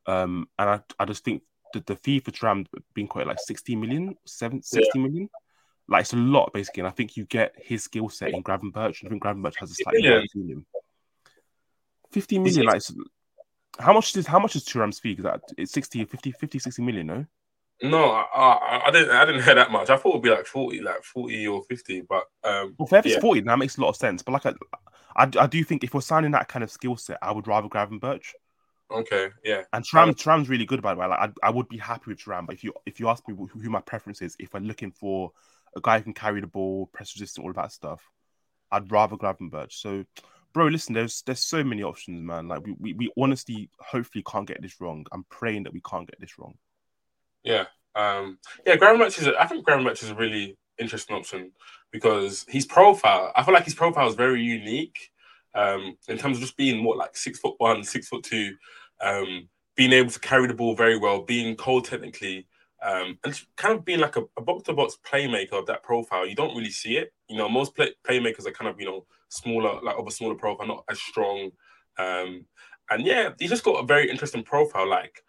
Um, 0.07 0.49
and 0.59 0.71
I, 0.71 0.81
I 0.99 1.05
just 1.05 1.25
think 1.25 1.43
that 1.73 1.87
the 1.87 1.97
fee 1.97 2.21
for 2.21 2.31
Thuram 2.31 2.67
being 2.95 3.09
quite 3.09 3.27
like 3.27 3.39
60 3.41 3.77
million, 3.77 4.17
7, 4.27 4.63
60 4.63 4.91
yeah. 4.95 5.03
million, 5.03 5.29
like 5.89 6.03
it's 6.03 6.13
a 6.13 6.17
lot 6.17 6.53
basically. 6.53 6.81
And 6.81 6.89
I 6.89 6.93
think 6.93 7.17
you 7.17 7.25
get 7.25 7.55
his 7.57 7.85
skill 7.85 8.09
set 8.09 8.31
in 8.31 8.43
Gravenberch. 8.43 9.05
I 9.05 9.09
think 9.09 9.23
Gravenberch 9.23 9.57
has 9.59 9.71
a 9.71 9.75
slightly 9.75 10.05
yeah. 10.05 10.21
ceiling. 10.33 10.65
50 12.11 12.39
million, 12.39 12.67
like 12.67 12.83
how 13.79 13.93
much 13.93 14.17
is 14.17 14.27
how 14.27 14.39
much 14.39 14.57
is 14.57 14.65
Thuram's 14.65 14.99
fee? 14.99 15.15
Because 15.15 15.25
that 15.25 15.41
it's 15.57 15.73
60, 15.73 16.05
50, 16.05 16.33
50, 16.33 16.59
60 16.59 16.83
million, 16.83 17.07
no? 17.07 17.27
No, 17.81 18.11
I, 18.11 18.25
I, 18.35 18.83
I, 18.87 18.91
didn't. 18.91 19.11
I 19.11 19.25
didn't 19.25 19.45
hear 19.45 19.55
that 19.55 19.71
much. 19.71 19.89
I 19.89 19.97
thought 19.97 20.11
it'd 20.11 20.23
be 20.23 20.31
like 20.31 20.47
forty, 20.47 20.81
like 20.81 21.05
forty 21.05 21.47
or 21.47 21.63
fifty. 21.69 22.01
But 22.01 22.25
um, 22.43 22.75
well, 22.77 22.89
if 22.91 23.07
it's 23.07 23.15
yeah. 23.15 23.21
forty, 23.21 23.41
that 23.43 23.59
makes 23.59 23.79
a 23.79 23.81
lot 23.81 23.91
of 23.91 23.97
sense. 23.97 24.21
But 24.21 24.33
like, 24.33 24.47
I, 24.47 24.55
I, 25.17 25.31
I 25.39 25.47
do 25.47 25.63
think 25.63 25.85
if 25.85 25.95
we're 25.95 26.01
signing 26.01 26.33
that 26.33 26.49
kind 26.49 26.65
of 26.65 26.73
skill 26.73 26.97
set, 26.97 27.19
I 27.23 27.31
would 27.31 27.47
rather 27.47 27.69
Gravenberch. 27.69 28.33
Okay, 28.91 29.29
yeah. 29.45 29.63
And 29.73 29.85
Thuram, 29.85 30.15
Thuram's 30.15 30.49
really 30.49 30.65
good 30.65 30.81
by 30.81 30.95
the 30.95 31.01
way. 31.01 31.07
Like, 31.07 31.31
I, 31.43 31.49
I 31.49 31.51
would 31.51 31.69
be 31.69 31.77
happy 31.77 32.05
with 32.07 32.19
Thuram, 32.19 32.47
but 32.47 32.55
if 32.55 32.65
you 32.65 32.73
if 32.87 32.99
you 32.99 33.09
ask 33.09 33.27
me 33.29 33.35
who, 33.35 33.47
who 33.47 33.71
my 33.71 33.81
preference 33.81 34.23
is, 34.23 34.35
if 34.39 34.55
I'm 34.55 34.65
looking 34.65 34.93
for 34.93 35.33
a 35.77 35.81
guy 35.83 35.99
who 35.99 36.05
can 36.05 36.15
carry 36.15 36.41
the 36.41 36.47
ball, 36.47 36.87
press 36.87 37.15
resistant, 37.15 37.45
all 37.45 37.51
of 37.51 37.57
that 37.57 37.73
stuff, 37.73 38.03
I'd 38.71 38.91
rather 38.91 39.17
Gravenberch. 39.17 39.73
So, 39.73 40.05
bro, 40.55 40.67
listen, 40.69 40.95
there's 40.95 41.23
there's 41.23 41.45
so 41.45 41.63
many 41.63 41.83
options, 41.83 42.23
man. 42.23 42.49
Like 42.49 42.65
we, 42.65 42.75
we, 42.79 42.93
we 42.95 43.13
honestly, 43.19 43.69
hopefully, 43.79 44.25
can't 44.27 44.49
get 44.49 44.63
this 44.63 44.81
wrong. 44.81 45.05
I'm 45.13 45.25
praying 45.29 45.65
that 45.65 45.73
we 45.73 45.83
can't 45.83 46.09
get 46.09 46.19
this 46.19 46.39
wrong. 46.39 46.55
Yeah, 47.45 47.67
um, 47.95 48.39
yeah, 48.67 48.77
Gravenberch 48.77 49.19
is. 49.19 49.27
A, 49.27 49.41
I 49.41 49.47
think 49.47 49.67
Gravenberch 49.67 50.03
is 50.03 50.11
a 50.11 50.15
really 50.15 50.57
interesting 50.79 51.17
option 51.17 51.53
because 51.91 52.47
his 52.49 52.65
profile. 52.65 53.33
I 53.37 53.43
feel 53.43 53.55
like 53.55 53.65
his 53.65 53.75
profile 53.75 54.09
is 54.09 54.15
very 54.15 54.43
unique 54.43 55.11
um, 55.55 55.97
in 56.09 56.19
terms 56.19 56.37
of 56.37 56.43
just 56.43 56.57
being 56.57 56.85
what 56.85 56.99
like 56.99 57.17
six 57.17 57.39
foot 57.39 57.55
one, 57.59 57.83
six 57.83 58.09
foot 58.09 58.23
two, 58.23 58.55
um, 59.01 59.49
being 59.77 59.93
able 59.93 60.11
to 60.11 60.21
carry 60.21 60.47
the 60.47 60.55
ball 60.55 60.75
very 60.75 60.99
well, 60.99 61.23
being 61.23 61.57
cold 61.57 61.85
technically, 61.85 62.47
um, 62.83 63.19
and 63.25 63.41
kind 63.57 63.75
of 63.75 63.85
being 63.85 64.01
like 64.01 64.17
a, 64.17 64.41
box 64.41 64.65
to 64.65 64.73
box 64.73 64.99
playmaker 65.05 65.55
of 65.55 65.67
that 65.67 65.83
profile. 65.83 66.27
You 66.27 66.35
don't 66.35 66.57
really 66.57 66.71
see 66.71 66.97
it. 66.97 67.13
You 67.29 67.37
know, 67.37 67.49
most 67.49 67.75
play, 67.75 67.93
playmakers 68.07 68.47
are 68.47 68.53
kind 68.53 68.71
of 68.71 68.81
you 68.81 68.87
know 68.87 69.07
smaller, 69.29 69.81
like 69.83 69.97
of 69.97 70.07
a 70.07 70.11
smaller 70.11 70.35
profile, 70.35 70.67
not 70.67 70.85
as 70.91 71.01
strong. 71.01 71.51
Um, 71.99 72.45
and 72.91 73.05
yeah, 73.05 73.31
he's 73.39 73.51
just 73.51 73.65
got 73.65 73.83
a 73.83 73.87
very 73.87 74.11
interesting 74.11 74.43
profile. 74.43 74.89
Like 74.89 75.23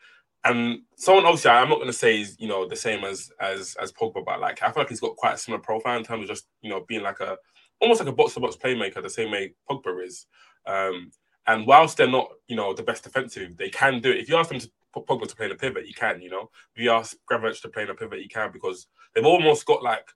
and 0.45 0.79
someone 0.95 1.25
obviously 1.25 1.51
I'm 1.51 1.69
not 1.69 1.75
going 1.75 1.87
to 1.87 1.93
say 1.93 2.17
he's 2.17 2.39
you 2.39 2.47
know 2.47 2.67
the 2.67 2.75
same 2.75 3.03
as 3.03 3.31
as 3.39 3.75
as 3.81 3.91
Pogba, 3.91 4.23
but 4.25 4.39
like 4.39 4.61
I 4.61 4.71
feel 4.71 4.81
like 4.81 4.89
he's 4.89 4.99
got 4.99 5.17
quite 5.17 5.35
a 5.35 5.37
similar 5.37 5.61
profile 5.61 5.97
in 5.97 6.03
terms 6.03 6.23
of 6.23 6.29
just 6.29 6.47
you 6.61 6.69
know 6.69 6.85
being 6.87 7.03
like 7.03 7.19
a 7.19 7.37
almost 7.81 7.99
like 7.99 8.09
a 8.09 8.13
box 8.13 8.33
to 8.33 8.39
box 8.39 8.55
playmaker, 8.55 9.01
the 9.01 9.09
same 9.09 9.31
way 9.31 9.53
Pogba 9.69 10.05
is. 10.05 10.27
Um, 10.65 11.11
and 11.49 11.65
whilst 11.65 11.97
they're 11.97 12.07
not 12.07 12.29
you 12.47 12.55
know 12.55 12.73
the 12.73 12.83
best 12.83 13.03
defensive, 13.03 13.57
they 13.57 13.69
can 13.69 13.99
do 13.99 14.11
it. 14.11 14.19
If 14.19 14.29
you 14.29 14.37
ask 14.37 14.49
them 14.49 14.59
to 14.59 14.71
put 14.93 15.07
Pogba 15.07 15.27
to 15.27 15.35
play 15.35 15.47
in 15.47 15.51
a 15.51 15.55
pivot, 15.55 15.87
you 15.87 15.95
can. 15.95 16.21
You 16.21 16.29
know, 16.29 16.49
if 16.75 16.81
you 16.81 16.91
ask 16.91 17.17
Gravenberch 17.29 17.61
to 17.63 17.69
play 17.69 17.83
in 17.83 17.89
a 17.89 17.95
pivot, 17.95 18.21
you 18.21 18.29
can 18.29 18.51
because 18.51 18.87
they've 19.13 19.25
almost 19.25 19.65
got 19.65 19.81
like 19.81 20.07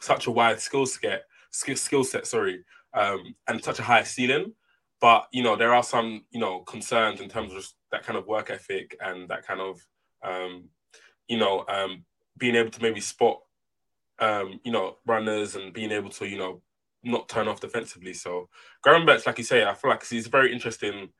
such 0.00 0.26
a 0.26 0.30
wide 0.30 0.60
skill 0.60 0.86
set, 0.86 1.24
skill 1.50 1.76
skill 1.76 2.04
set, 2.04 2.26
sorry, 2.26 2.64
um, 2.94 3.34
and 3.46 3.62
such 3.62 3.80
a 3.80 3.82
high 3.82 4.02
ceiling. 4.02 4.54
But 4.98 5.26
you 5.30 5.42
know, 5.42 5.56
there 5.56 5.74
are 5.74 5.82
some 5.82 6.24
you 6.30 6.40
know 6.40 6.60
concerns 6.60 7.20
in 7.20 7.28
terms 7.28 7.52
of 7.52 7.66
that 7.90 8.02
kind 8.04 8.18
of 8.18 8.26
work 8.26 8.50
ethic 8.50 8.96
and 9.00 9.28
that 9.28 9.46
kind 9.46 9.60
of 9.60 9.78
um, 10.24 10.70
you 11.28 11.36
know 11.36 11.66
um, 11.68 12.04
being 12.38 12.56
able 12.56 12.70
to 12.70 12.80
maybe 12.80 13.00
spot 13.00 13.40
um, 14.20 14.58
you 14.64 14.72
know 14.72 14.96
runners 15.06 15.54
and 15.54 15.74
being 15.74 15.92
able 15.92 16.10
to 16.10 16.26
you 16.26 16.38
know 16.38 16.62
not 17.04 17.28
turn 17.28 17.48
off 17.48 17.60
defensively. 17.60 18.14
So 18.14 18.48
Gravenberch, 18.84 19.26
like 19.26 19.38
you 19.38 19.44
say, 19.44 19.64
I 19.64 19.74
feel 19.74 19.90
like 19.90 20.06
he's 20.06 20.26
a 20.26 20.30
very 20.30 20.52
interesting 20.52 21.10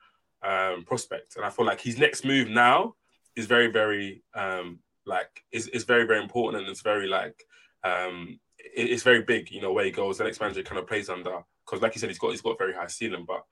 um, 0.43 0.85
prospect, 0.85 1.37
and 1.37 1.45
I 1.45 1.51
feel 1.51 1.67
like 1.67 1.81
his 1.81 1.99
next 1.99 2.25
move 2.25 2.49
now 2.49 2.95
is 3.37 3.47
very 3.47 3.69
very 3.69 4.23
um, 4.35 4.81
like 5.07 5.45
is 5.51 5.69
is 5.69 5.85
very 5.85 6.07
very 6.07 6.23
important 6.23 6.63
and 6.63 6.71
it's 6.71 6.83
very 6.83 7.09
like 7.09 7.45
um, 7.85 8.39
it, 8.59 8.91
it's 8.91 9.03
very 9.03 9.23
big. 9.23 9.51
You 9.51 9.61
know 9.61 9.73
where 9.73 9.85
he 9.85 9.91
goes, 9.91 10.19
the 10.19 10.25
next 10.25 10.41
manager 10.41 10.63
kind 10.63 10.79
of 10.79 10.87
plays 10.87 11.09
under 11.09 11.43
because 11.65 11.83
like 11.83 11.95
you 11.95 12.01
said, 12.01 12.11
he's 12.11 12.19
got 12.19 12.31
he's 12.31 12.43
got 12.43 12.59
very 12.59 12.75
high 12.75 12.87
ceiling, 12.87 13.25
but 13.27 13.45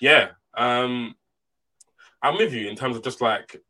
yeah. 0.00 0.30
Um, 0.54 1.14
I'm 2.22 2.36
with 2.36 2.52
you 2.52 2.68
in 2.68 2.76
terms 2.76 2.96
of 2.96 3.02
just 3.02 3.20
like 3.20 3.60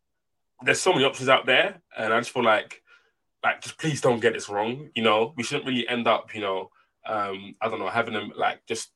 there's 0.65 0.81
so 0.81 0.93
many 0.93 1.05
options 1.05 1.29
out 1.29 1.47
there, 1.47 1.81
and 1.97 2.13
I 2.13 2.19
just 2.21 2.31
feel 2.31 2.45
like 2.45 2.83
like 3.43 3.61
just 3.61 3.79
please 3.79 4.01
don't 4.01 4.21
get 4.21 4.35
this 4.35 4.49
wrong. 4.49 4.91
You 4.95 5.03
know, 5.03 5.33
we 5.37 5.43
shouldn't 5.43 5.67
really 5.67 5.89
end 5.89 6.07
up, 6.07 6.35
you 6.35 6.41
know, 6.41 6.71
um, 7.07 7.55
I 7.61 7.69
don't 7.69 7.79
know, 7.79 7.89
having 7.89 8.15
them 8.15 8.33
like 8.37 8.65
just 8.67 8.91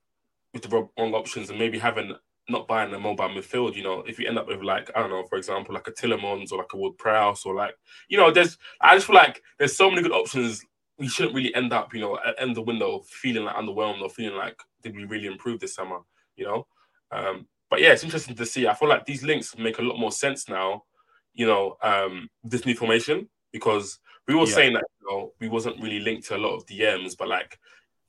with 0.52 0.62
the 0.62 0.88
wrong 0.98 1.14
options 1.14 1.50
and 1.50 1.59
maybe 1.59 1.78
having 1.78 2.14
not 2.48 2.68
buying 2.68 2.92
a 2.94 2.98
mobile 2.98 3.28
midfield. 3.28 3.74
You 3.74 3.82
know, 3.82 4.04
if 4.07 4.18
you 4.18 4.26
end 4.26 4.38
up 4.38 4.46
with 4.46 4.62
like 4.62 4.90
I 4.94 5.00
don't 5.00 5.11
know, 5.11 5.24
for 5.24 5.36
example, 5.36 5.74
like 5.74 5.88
a 5.88 5.92
Tielemans 5.92 6.52
or 6.52 6.59
like 6.59 6.72
a 6.72 6.76
Ward 6.76 6.96
Prowse 6.98 7.44
or 7.44 7.54
like 7.54 7.74
you 8.09 8.16
know, 8.16 8.30
there's 8.30 8.57
I 8.80 8.94
just 8.94 9.07
feel 9.07 9.16
like 9.16 9.42
there's 9.59 9.76
so 9.76 9.90
many 9.90 10.02
good 10.02 10.12
options. 10.12 10.64
We 10.98 11.09
shouldn't 11.09 11.34
really 11.34 11.54
end 11.54 11.72
up, 11.72 11.92
you 11.92 12.00
know, 12.00 12.18
at 12.24 12.40
end 12.40 12.57
the 12.57 12.62
window 12.62 13.02
feeling 13.07 13.44
like 13.44 13.57
underwhelmed 13.57 14.00
or 14.00 14.09
feeling 14.09 14.38
like 14.38 14.59
did 14.82 14.96
we 14.96 15.04
really 15.04 15.26
improve 15.26 15.61
this 15.61 15.74
summer? 15.74 15.98
You 16.36 16.46
know, 16.46 16.66
um, 17.11 17.46
but 17.70 17.80
yeah, 17.80 17.92
it's 17.92 18.04
interesting 18.04 18.36
to 18.36 18.46
see. 18.46 18.66
I 18.66 18.74
feel 18.74 18.88
like 18.88 19.04
these 19.04 19.22
links 19.22 19.57
make 19.59 19.78
a 19.78 19.82
lot 19.82 19.98
more 19.98 20.12
sense 20.12 20.48
now, 20.48 20.84
you 21.34 21.46
know, 21.46 21.76
um, 21.82 22.28
this 22.44 22.64
new 22.64 22.74
formation 22.74 23.28
because 23.52 23.98
we 24.28 24.34
were 24.34 24.46
yeah. 24.46 24.54
saying 24.54 24.72
that 24.74 24.84
you 25.00 25.09
know 25.11 25.32
we 25.40 25.48
wasn't 25.48 25.80
really 25.80 26.00
linked 26.00 26.26
to 26.28 26.36
a 26.36 26.38
lot 26.38 26.54
of 26.54 26.66
DMs, 26.66 27.16
but 27.18 27.28
like 27.28 27.59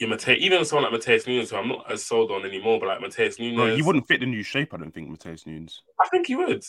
Mateo, 0.05 0.35
even 0.35 0.63
someone 0.63 0.91
like 0.91 1.01
Matheus 1.01 1.25
Nunes, 1.25 1.49
who 1.49 1.55
I'm 1.55 1.69
not 1.69 1.91
as 1.91 2.05
sold 2.05 2.31
on 2.31 2.45
anymore, 2.45 2.79
but 2.79 2.87
like 2.87 2.99
Matheus 2.99 3.39
Nunes, 3.39 3.55
Bro, 3.55 3.75
he 3.75 3.81
wouldn't 3.81 4.07
fit 4.07 4.19
the 4.19 4.25
new 4.27 4.43
shape. 4.43 4.73
I 4.73 4.77
don't 4.77 4.93
think 4.93 5.09
Matheus 5.09 5.47
Nunes. 5.47 5.81
I 5.99 6.07
think 6.09 6.27
he 6.27 6.35
would. 6.35 6.61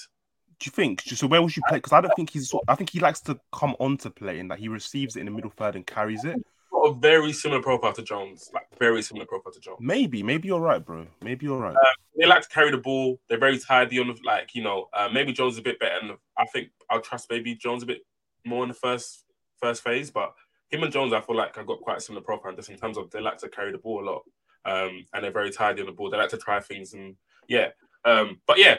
Do 0.61 0.65
you 0.65 0.73
think? 0.73 1.03
So 1.03 1.27
where 1.27 1.43
would 1.43 1.55
you 1.55 1.63
play? 1.69 1.79
Because 1.79 1.93
I 1.93 2.01
don't 2.01 2.15
think 2.17 2.31
he's. 2.31 2.53
I 2.67 2.75
think 2.75 2.91
he 2.91 3.01
likes 3.01 3.21
to 3.23 3.39
come 3.53 3.77
on 3.79 3.97
to 3.99 4.11
play 4.11 4.41
and 4.41 4.51
that 4.51 4.59
he 4.59 4.69
receives 4.69 5.17
it 5.17 5.21
in 5.21 5.27
the 5.27 5.33
middle 5.33 5.51
third 5.51 5.77
and 5.77 5.87
carries 5.87 6.25
it. 6.25 6.37
Got 6.73 6.81
a 6.81 6.95
very 6.95 7.33
similar 7.33 7.63
profile 7.63 7.93
to 7.93 8.03
Jones, 8.03 8.51
like 8.53 8.67
very 8.79 9.03
similar 9.03 9.27
profile 9.27 9.53
to 9.53 9.61
Jones. 9.61 9.79
Maybe, 9.81 10.23
maybe 10.23 10.49
you're 10.49 10.61
right, 10.61 10.85
bro. 10.85 11.07
Maybe 11.23 11.47
you're 11.47 11.61
right. 11.61 11.77
Uh, 11.77 11.95
they 12.19 12.27
like 12.27 12.43
to 12.43 12.49
carry 12.49 12.71
the 12.71 12.79
ball. 12.79 13.21
They're 13.29 13.39
very 13.39 13.59
tidy 13.59 14.01
on 14.01 14.09
the 14.09 14.17
like, 14.25 14.55
you 14.55 14.63
know. 14.63 14.89
Uh, 14.93 15.09
maybe 15.13 15.33
Jones 15.33 15.55
is 15.55 15.61
a 15.61 15.63
bit 15.63 15.79
better, 15.79 15.99
and 16.03 16.13
I 16.37 16.47
think 16.47 16.71
I'll 16.91 17.01
trust 17.01 17.29
maybe 17.31 17.55
Jones 17.55 17.83
a 17.83 17.87
bit 17.87 18.05
more 18.45 18.65
in 18.65 18.69
the 18.69 18.75
first 18.75 19.25
first 19.61 19.85
phase. 19.85 20.11
But 20.11 20.35
him 20.71 20.83
and 20.83 20.93
Jones, 20.93 21.13
I 21.13 21.21
feel 21.21 21.37
like 21.37 21.57
I 21.57 21.65
got 21.65 21.81
quite 21.81 21.99
a 21.99 22.01
similar 22.01 22.23
profile 22.23 22.55
just 22.55 22.71
in 22.71 22.77
terms 22.77 22.99
of 22.99 23.11
they 23.11 23.21
like 23.21 23.39
to 23.39 23.49
carry 23.49 23.73
the 23.73 23.79
ball 23.79 24.03
a 24.03 24.07
lot, 24.11 24.23
um, 24.65 25.05
and 25.13 25.25
they're 25.25 25.31
very 25.31 25.51
tidy 25.51 25.81
on 25.81 25.87
the 25.87 25.93
ball. 25.93 26.11
They 26.11 26.19
like 26.19 26.31
to 26.31 26.39
try 26.39 26.61
things, 26.61 26.95
and 26.95 27.17
yeah. 27.49 27.69
Um, 28.05 28.41
but 28.47 28.59
yeah, 28.59 28.77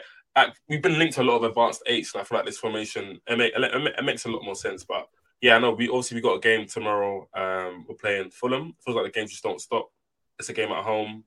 we've 0.68 0.82
been 0.82 0.98
linked 0.98 1.14
to 1.14 1.22
a 1.22 1.24
lot 1.24 1.36
of 1.36 1.44
advanced 1.44 1.82
eights, 1.86 2.14
and 2.14 2.20
I 2.20 2.24
feel 2.24 2.38
like 2.38 2.46
this 2.46 2.58
formation 2.58 3.20
it, 3.26 3.38
make, 3.38 3.52
it, 3.54 4.04
makes 4.04 4.24
a 4.24 4.30
lot 4.30 4.44
more 4.44 4.54
sense. 4.54 4.84
But 4.84 5.08
yeah, 5.40 5.56
I 5.56 5.58
know 5.58 5.72
we 5.72 5.88
obviously 5.88 6.16
we 6.16 6.20
got 6.20 6.36
a 6.36 6.40
game 6.40 6.66
tomorrow. 6.66 7.28
Um, 7.34 7.86
we're 7.88 7.96
playing 7.96 8.30
Fulham. 8.30 8.68
It 8.68 8.84
Feels 8.84 8.96
like 8.96 9.06
the 9.06 9.18
games 9.18 9.30
just 9.30 9.42
don't 9.42 9.60
stop. 9.60 9.90
It's 10.38 10.48
a 10.48 10.52
game 10.52 10.70
at 10.70 10.84
home, 10.84 11.24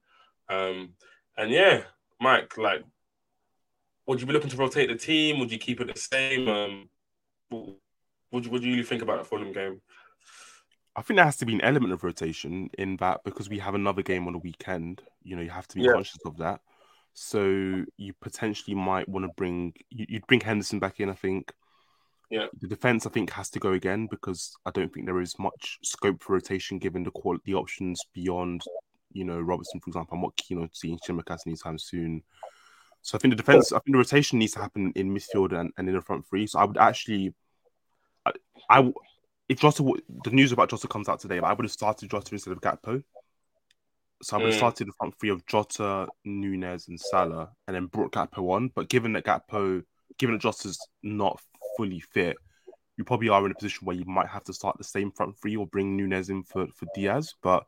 um, 0.50 0.94
and 1.38 1.52
yeah, 1.52 1.84
Mike, 2.20 2.58
like, 2.58 2.84
would 4.08 4.22
you 4.22 4.28
be 4.28 4.34
looking 4.34 4.50
to 4.50 4.58
rotate 4.58 4.90
the 4.90 4.96
team? 4.96 5.40
Would 5.40 5.52
you 5.52 5.60
keep 5.60 5.82
it 5.82 5.94
the 5.94 6.00
same? 6.00 6.48
Um, 6.48 6.90
what, 7.50 8.48
what 8.48 8.62
do 8.62 8.68
you 8.68 8.74
really 8.74 8.84
think 8.84 9.02
about 9.02 9.18
that 9.18 9.28
Fulham 9.28 9.54
game? 9.54 9.82
I 10.96 11.02
think 11.02 11.18
there 11.18 11.26
has 11.26 11.38
to 11.38 11.46
be 11.46 11.54
an 11.54 11.62
element 11.62 11.94
of 11.94 12.04
rotation 12.04 12.70
in 12.78 12.98
that 12.98 13.24
because 13.24 13.50
we 13.50 13.60
have 13.60 13.74
another 13.74 14.04
game 14.04 14.28
on 14.28 14.34
the 14.34 14.40
weekend. 14.40 15.02
You 15.24 15.36
know, 15.36 15.42
you 15.42 15.50
have 15.50 15.68
to 15.70 15.76
be 15.76 15.84
yeah. 15.84 15.94
conscious 15.94 16.20
of 16.26 16.38
that. 16.38 16.62
So 17.14 17.86
you 17.98 18.14
potentially 18.22 18.76
might 18.76 19.10
want 19.10 19.26
to 19.26 19.32
bring 19.36 19.74
you'd 19.90 20.28
bring 20.28 20.42
Henderson 20.42 20.80
back 20.80 21.00
in. 21.00 21.10
I 21.10 21.14
think. 21.14 21.52
Yeah. 22.30 22.48
The 22.60 22.68
defense, 22.68 23.06
I 23.06 23.12
think, 23.12 23.30
has 23.32 23.52
to 23.52 23.60
go 23.60 23.74
again 23.74 24.08
because 24.10 24.56
I 24.66 24.72
don't 24.72 24.92
think 24.92 25.06
there 25.06 25.22
is 25.22 25.38
much 25.38 25.78
scope 25.84 26.24
for 26.24 26.34
rotation 26.34 26.80
given 26.80 27.04
the 27.04 27.12
quality 27.12 27.54
options 27.54 28.02
beyond, 28.12 28.64
you 29.12 29.24
know, 29.24 29.40
Robertson, 29.40 29.80
for 29.80 29.90
example. 29.90 30.16
I'm 30.16 30.24
not 30.24 30.36
keen 30.36 30.58
on 30.58 30.70
seeing 30.74 30.98
Tsimikas 30.98 31.46
anytime 31.46 31.78
soon. 31.78 32.24
So 33.04 33.18
I 33.18 33.20
think 33.20 33.34
the 33.34 33.36
defense, 33.36 33.72
I 33.72 33.78
think 33.80 33.94
the 33.94 34.00
rotation 34.00 34.40
needs 34.40 34.54
to 34.54 34.60
happen 34.62 34.94
in 34.96 35.14
midfield 35.14 35.52
and, 35.52 35.72
and 35.78 35.88
in 35.88 35.94
the 35.94 36.02
front 36.02 36.26
three. 36.26 36.48
So 36.48 36.58
I 36.58 36.64
would 36.64 36.78
actually, 36.78 37.36
I, 38.26 38.32
I 38.68 38.92
if 39.50 39.60
Jota, 39.60 39.84
the 40.24 40.32
news 40.32 40.52
about 40.52 40.70
Jota 40.70 40.88
comes 40.88 41.10
out 41.10 41.20
today, 41.20 41.40
I 41.40 41.54
would 41.54 41.66
have 41.66 41.72
started 41.72 42.10
Jota 42.10 42.30
instead 42.32 42.54
of 42.54 42.62
Gakpo. 42.62 43.04
So 44.22 44.36
I 44.36 44.40
would 44.40 44.48
have 44.48 44.56
mm. 44.56 44.58
started 44.58 44.88
the 44.88 44.94
front 44.94 45.16
three 45.20 45.30
of 45.30 45.46
Jota, 45.46 46.08
Nunez, 46.24 46.88
and 46.88 47.00
Salah, 47.00 47.52
and 47.68 47.76
then 47.76 47.88
brought 47.88 48.14
Gakpo 48.14 48.52
on. 48.52 48.72
But 48.74 48.90
given 48.90 49.14
that 49.14 49.26
Gakpo, 49.26 49.84
given 50.18 50.36
that 50.36 50.42
Jota's 50.42 50.80
not 51.02 51.42
fully 51.76 52.00
fit, 52.00 52.38
you 52.98 53.04
probably 53.04 53.30
are 53.30 53.46
in 53.46 53.52
a 53.52 53.56
position 53.56 53.86
where 53.86 53.96
you 53.96 54.06
might 54.06 54.28
have 54.28 54.44
to 54.46 54.54
start 54.54 54.78
the 54.78 54.84
same 54.84 55.12
front 55.12 55.36
three 55.42 55.56
or 55.56 55.68
bring 55.68 55.98
Nunez 55.98 56.30
in 56.30 56.44
for, 56.44 56.68
for 56.68 56.86
Diaz. 56.96 57.34
But 57.42 57.66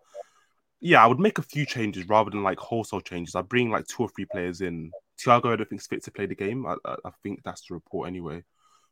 yeah, 0.80 1.04
I 1.04 1.08
would 1.08 1.20
make 1.20 1.40
a 1.40 1.44
few 1.44 1.66
changes 1.66 2.08
rather 2.08 2.30
than 2.30 2.44
like 2.44 2.60
wholesale 2.60 3.02
changes. 3.02 3.36
I 3.36 3.42
bring 3.42 3.70
like 3.70 3.88
two 3.88 4.04
or 4.04 4.10
three 4.10 4.26
players 4.26 4.62
in. 4.62 4.92
Thiago, 5.18 5.52
I 5.52 5.56
don't 5.56 5.68
think 5.70 5.82
is 5.82 5.88
fit 5.88 6.04
to 6.04 6.12
play 6.12 6.26
the 6.26 6.36
game. 6.36 6.66
I, 6.66 6.76
I, 6.86 6.96
I 7.06 7.10
think 7.24 7.42
that's 7.44 7.68
the 7.68 7.74
report 7.74 8.08
anyway. 8.08 8.44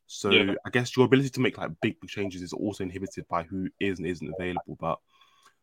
So 0.08 0.30
yeah. 0.30 0.54
I 0.66 0.70
guess 0.70 0.96
your 0.96 1.06
ability 1.06 1.30
to 1.30 1.42
make 1.42 1.58
like 1.58 1.72
big, 1.82 2.00
big 2.00 2.10
changes 2.10 2.42
is 2.42 2.54
also 2.54 2.84
inhibited 2.84 3.28
by 3.28 3.44
who 3.44 3.70
is 3.80 4.00
and 4.00 4.08
isn't 4.08 4.34
available. 4.38 4.78
But 4.80 5.00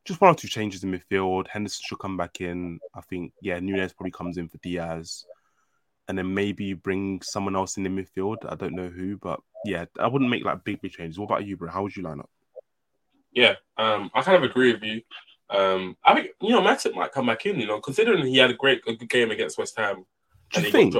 just 0.04 0.20
one 0.20 0.32
or 0.32 0.34
two 0.34 0.48
changes 0.48 0.82
in 0.82 0.90
midfield. 0.90 1.48
Henderson 1.48 1.82
should 1.86 1.98
come 1.98 2.16
back 2.16 2.40
in. 2.40 2.80
I 2.94 3.00
think, 3.02 3.32
yeah, 3.42 3.58
Nunez 3.60 3.92
probably 3.92 4.12
comes 4.12 4.38
in 4.38 4.48
for 4.48 4.58
Diaz. 4.58 5.24
And 6.08 6.18
then 6.18 6.34
maybe 6.34 6.72
bring 6.72 7.22
someone 7.22 7.54
else 7.54 7.76
in 7.76 7.84
the 7.84 7.90
midfield. 7.90 8.38
I 8.48 8.56
don't 8.56 8.74
know 8.74 8.88
who, 8.88 9.16
but 9.18 9.40
yeah, 9.64 9.84
I 9.98 10.08
wouldn't 10.08 10.30
make 10.30 10.44
like 10.44 10.64
big, 10.64 10.80
big 10.80 10.92
changes. 10.92 11.18
What 11.18 11.26
about 11.26 11.46
you, 11.46 11.56
bro? 11.56 11.70
How 11.70 11.82
would 11.82 11.94
you 11.94 12.02
line 12.02 12.18
up? 12.18 12.30
Yeah, 13.32 13.54
um, 13.76 14.10
I 14.12 14.22
kind 14.22 14.36
of 14.36 14.42
agree 14.42 14.72
with 14.72 14.82
you. 14.82 15.02
Um, 15.50 15.96
I 16.04 16.14
think 16.14 16.30
you 16.40 16.50
know 16.50 16.62
Matip 16.62 16.94
might 16.94 17.12
come 17.12 17.26
back 17.26 17.46
in. 17.46 17.60
You 17.60 17.66
know, 17.66 17.80
considering 17.80 18.24
he 18.26 18.38
had 18.38 18.50
a 18.50 18.54
great, 18.54 18.82
a 18.88 18.94
good 18.94 19.08
game 19.08 19.30
against 19.30 19.58
West 19.58 19.76
Ham. 19.78 20.04
Do 20.52 20.62
you 20.62 20.70
think? 20.72 20.94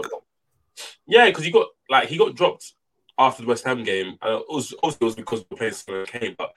Yeah, 1.07 1.27
because 1.27 1.45
he 1.45 1.51
got 1.51 1.69
like 1.89 2.09
he 2.09 2.17
got 2.17 2.37
dropped 2.37 2.73
after 3.21 3.43
the 3.43 3.49
West 3.49 3.65
Ham 3.65 3.85
game. 3.85 4.17
Uh, 4.25 4.39
it 4.39 4.47
was 4.49 4.73
also 4.73 4.97
it 5.01 5.05
was 5.05 5.15
because 5.15 5.45
the 5.45 5.57
players 5.57 5.85
came, 6.07 6.35
but 6.37 6.53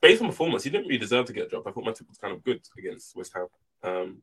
based 0.00 0.22
on 0.22 0.28
performance, 0.28 0.62
he 0.62 0.70
didn't 0.70 0.86
really 0.86 0.98
deserve 0.98 1.26
to 1.26 1.32
get 1.32 1.46
a 1.46 1.48
dropped. 1.48 1.66
I 1.66 1.72
thought 1.72 1.84
Matip 1.84 2.08
was 2.08 2.18
kind 2.18 2.34
of 2.34 2.44
good 2.44 2.60
against 2.78 3.16
West 3.16 3.32
Ham. 3.34 3.46
Um, 3.82 4.22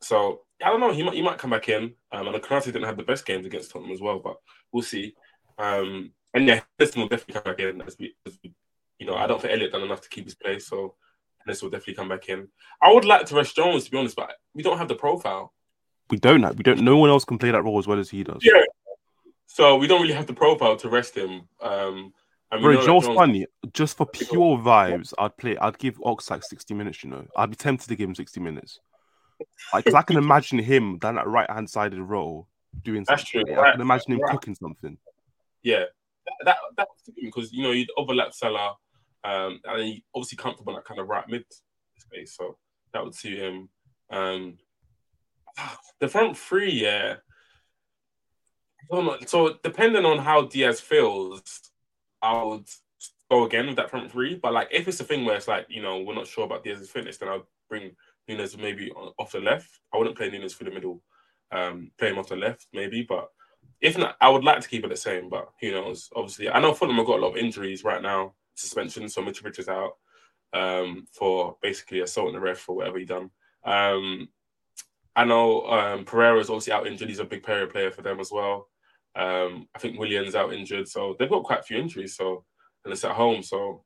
so 0.00 0.42
I 0.62 0.68
don't 0.68 0.80
know. 0.80 0.92
He 0.92 1.02
might 1.02 1.14
he 1.14 1.22
might 1.22 1.38
come 1.38 1.50
back 1.50 1.68
in. 1.68 1.94
Um, 2.12 2.28
and 2.28 2.42
Konate 2.42 2.64
didn't 2.64 2.84
have 2.84 2.96
the 2.96 3.04
best 3.04 3.24
games 3.24 3.46
against 3.46 3.70
Tottenham 3.70 3.92
as 3.92 4.00
well, 4.00 4.18
but 4.18 4.36
we'll 4.72 4.82
see. 4.82 5.14
Um, 5.58 6.12
and 6.34 6.46
yeah, 6.46 6.60
this 6.76 6.96
will 6.96 7.08
definitely 7.08 7.34
come 7.34 7.44
back 7.44 7.60
in. 7.60 7.82
As 7.82 7.96
we, 7.98 8.14
as 8.26 8.38
we, 8.42 8.52
you 8.98 9.06
know, 9.06 9.14
I 9.14 9.26
don't 9.26 9.40
think 9.40 9.52
Elliot 9.52 9.72
done 9.72 9.82
enough 9.82 10.00
to 10.02 10.08
keep 10.08 10.24
his 10.24 10.34
place, 10.34 10.66
so 10.66 10.94
this 11.46 11.62
will 11.62 11.70
definitely 11.70 11.94
come 11.94 12.08
back 12.08 12.28
in. 12.28 12.48
I 12.82 12.92
would 12.92 13.04
like 13.04 13.26
to 13.26 13.36
rest 13.36 13.56
Jones 13.56 13.84
to 13.84 13.90
be 13.90 13.98
honest, 13.98 14.16
but 14.16 14.32
we 14.54 14.62
don't 14.62 14.78
have 14.78 14.88
the 14.88 14.94
profile. 14.94 15.52
We 16.08 16.18
don't 16.18 16.42
have. 16.42 16.56
We 16.56 16.64
don't. 16.64 16.80
No 16.80 16.96
one 16.96 17.10
else 17.10 17.24
can 17.24 17.38
play 17.38 17.52
that 17.52 17.62
role 17.62 17.78
as 17.78 17.86
well 17.86 17.98
as 17.98 18.10
he 18.10 18.24
does. 18.24 18.40
Yeah. 18.42 18.62
So 19.52 19.74
we 19.74 19.88
don't 19.88 20.00
really 20.00 20.14
have 20.14 20.28
the 20.28 20.32
profile 20.32 20.76
to 20.76 20.88
rest 20.88 21.16
him. 21.16 21.42
Um, 21.60 22.12
and 22.52 22.62
Bro, 22.62 22.84
Joel's 22.86 23.06
funny. 23.06 23.46
Just 23.72 23.96
for 23.96 24.06
pure 24.06 24.56
vibes, 24.56 25.12
I'd 25.18 25.36
play. 25.36 25.56
I'd 25.58 25.76
give 25.76 26.00
Ox 26.04 26.30
like 26.30 26.44
sixty 26.44 26.72
minutes. 26.72 27.02
You 27.02 27.10
know, 27.10 27.26
I'd 27.36 27.50
be 27.50 27.56
tempted 27.56 27.88
to 27.88 27.96
give 27.96 28.08
him 28.08 28.14
sixty 28.14 28.38
minutes. 28.38 28.78
Like, 29.74 29.92
I 29.92 30.02
can 30.02 30.16
imagine 30.24 30.60
him 30.60 30.98
down 30.98 31.16
that 31.16 31.26
right 31.26 31.50
hand 31.50 31.68
side 31.68 31.92
of 31.92 31.98
the 31.98 32.04
role 32.04 32.46
doing. 32.84 33.04
That's 33.08 33.22
something. 33.22 33.52
true. 33.52 33.60
I 33.60 33.72
can 33.72 33.80
imagine 33.80 34.12
him 34.12 34.20
right. 34.20 34.30
cooking 34.30 34.54
something. 34.54 34.96
Yeah, 35.64 35.84
that 36.44 36.56
that, 36.76 36.88
because 37.20 37.52
you 37.52 37.64
know 37.64 37.72
you'd 37.72 37.90
overlap 37.96 38.32
Salah, 38.32 38.76
um, 39.24 39.60
and 39.64 39.82
he 39.82 40.04
obviously 40.14 40.36
comfortable 40.36 40.74
in 40.74 40.76
that 40.76 40.84
kind 40.84 41.00
of 41.00 41.08
right 41.08 41.28
mid 41.28 41.44
space, 41.98 42.36
so 42.36 42.56
that 42.92 43.02
would 43.02 43.16
suit 43.16 43.38
him. 43.38 43.68
Um, 44.10 44.58
the 45.98 46.06
front 46.06 46.36
three, 46.36 46.70
yeah. 46.70 47.16
So 49.26 49.58
depending 49.62 50.04
on 50.04 50.18
how 50.18 50.42
Diaz 50.42 50.80
feels, 50.80 51.42
I 52.20 52.42
would 52.42 52.68
go 53.30 53.44
again 53.44 53.66
with 53.66 53.76
that 53.76 53.90
front 53.90 54.10
three. 54.10 54.34
But 54.34 54.52
like, 54.52 54.68
if 54.70 54.88
it's 54.88 55.00
a 55.00 55.04
thing 55.04 55.24
where 55.24 55.36
it's 55.36 55.48
like, 55.48 55.66
you 55.68 55.82
know, 55.82 56.00
we're 56.00 56.14
not 56.14 56.26
sure 56.26 56.44
about 56.44 56.64
Diaz's 56.64 56.90
fitness, 56.90 57.18
then 57.18 57.28
I'll 57.28 57.46
bring 57.68 57.92
Nunez 58.28 58.56
maybe 58.58 58.90
off 58.90 59.32
the 59.32 59.40
left. 59.40 59.80
I 59.92 59.98
wouldn't 59.98 60.16
play 60.16 60.30
Nunez 60.30 60.54
through 60.54 60.70
the 60.70 60.74
middle. 60.74 61.02
Um, 61.52 61.90
play 61.98 62.10
him 62.10 62.18
off 62.18 62.28
the 62.28 62.36
left 62.36 62.68
maybe, 62.72 63.02
but 63.02 63.28
if 63.80 63.98
not, 63.98 64.16
I 64.20 64.28
would 64.28 64.44
like 64.44 64.60
to 64.60 64.68
keep 64.68 64.84
it 64.84 64.88
the 64.88 64.96
same. 64.96 65.28
But 65.28 65.48
who 65.60 65.72
knows? 65.72 66.08
Obviously, 66.14 66.48
I 66.48 66.60
know 66.60 66.74
Fulham 66.74 66.96
have 66.96 67.06
got 67.06 67.18
a 67.18 67.22
lot 67.22 67.30
of 67.30 67.36
injuries 67.36 67.82
right 67.82 68.00
now, 68.00 68.34
suspension. 68.54 69.08
So 69.08 69.22
Mitrovic 69.22 69.58
is 69.58 69.68
out 69.68 69.96
um, 70.52 71.06
for 71.12 71.56
basically 71.60 72.00
assaulting 72.00 72.34
the 72.34 72.40
ref 72.40 72.68
or 72.68 72.76
whatever 72.76 72.98
he 72.98 73.04
done. 73.04 73.30
Um, 73.64 74.28
I 75.16 75.24
know 75.24 75.66
um, 75.66 76.04
Pereira 76.04 76.38
is 76.38 76.50
obviously 76.50 76.72
out 76.72 76.86
injured. 76.86 77.08
He's 77.08 77.18
a 77.18 77.24
big 77.24 77.42
player 77.42 77.90
for 77.90 78.02
them 78.02 78.20
as 78.20 78.30
well. 78.30 78.68
Um, 79.14 79.68
I 79.74 79.78
think 79.78 79.98
Williams 79.98 80.34
out 80.34 80.52
injured, 80.52 80.88
so 80.88 81.16
they've 81.18 81.30
got 81.30 81.44
quite 81.44 81.60
a 81.60 81.64
few 81.64 81.78
injuries. 81.78 82.16
So 82.16 82.44
and 82.84 82.92
it's 82.92 83.04
at 83.04 83.12
home, 83.12 83.42
so 83.42 83.84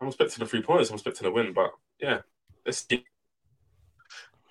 I'm 0.00 0.08
expecting 0.08 0.42
the 0.42 0.48
three 0.48 0.62
points. 0.62 0.90
I'm 0.90 0.94
expecting 0.94 1.26
a 1.26 1.30
win, 1.30 1.52
but 1.52 1.70
yeah, 2.00 2.20
let's 2.64 2.86
see. 2.88 3.04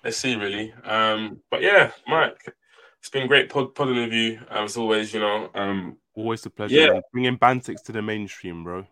Let's 0.04 0.16
see, 0.16 0.34
really. 0.34 0.72
Um, 0.84 1.40
but 1.50 1.62
yeah, 1.62 1.92
Mike, 2.08 2.54
it's 2.98 3.10
been 3.10 3.28
great 3.28 3.50
pod- 3.50 3.74
podding 3.74 3.96
with 3.96 4.12
you 4.12 4.40
as 4.50 4.76
always. 4.76 5.14
You 5.14 5.20
know, 5.20 5.50
um, 5.54 5.98
always 6.14 6.44
a 6.46 6.50
pleasure. 6.50 6.74
Yeah, 6.74 7.00
bringing 7.12 7.38
Bantics 7.38 7.82
to 7.84 7.92
the 7.92 8.02
mainstream, 8.02 8.64
bro. 8.64 8.86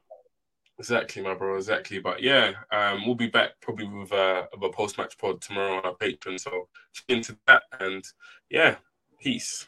Exactly, 0.78 1.22
my 1.22 1.34
bro. 1.34 1.56
Exactly. 1.56 1.98
But 1.98 2.22
yeah, 2.22 2.52
um, 2.72 3.04
we'll 3.04 3.14
be 3.14 3.26
back 3.26 3.50
probably 3.60 3.86
with, 3.86 4.12
uh, 4.12 4.46
a 4.52 4.68
post 4.70 4.98
match 4.98 5.18
pod 5.18 5.40
tomorrow 5.40 5.76
on 5.76 5.84
our 5.84 5.94
Patreon. 5.94 6.40
So 6.40 6.68
tune 6.94 7.18
into 7.18 7.36
that, 7.46 7.64
and 7.78 8.04
yeah, 8.48 8.76
peace. 9.20 9.66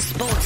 Sports 0.00 0.34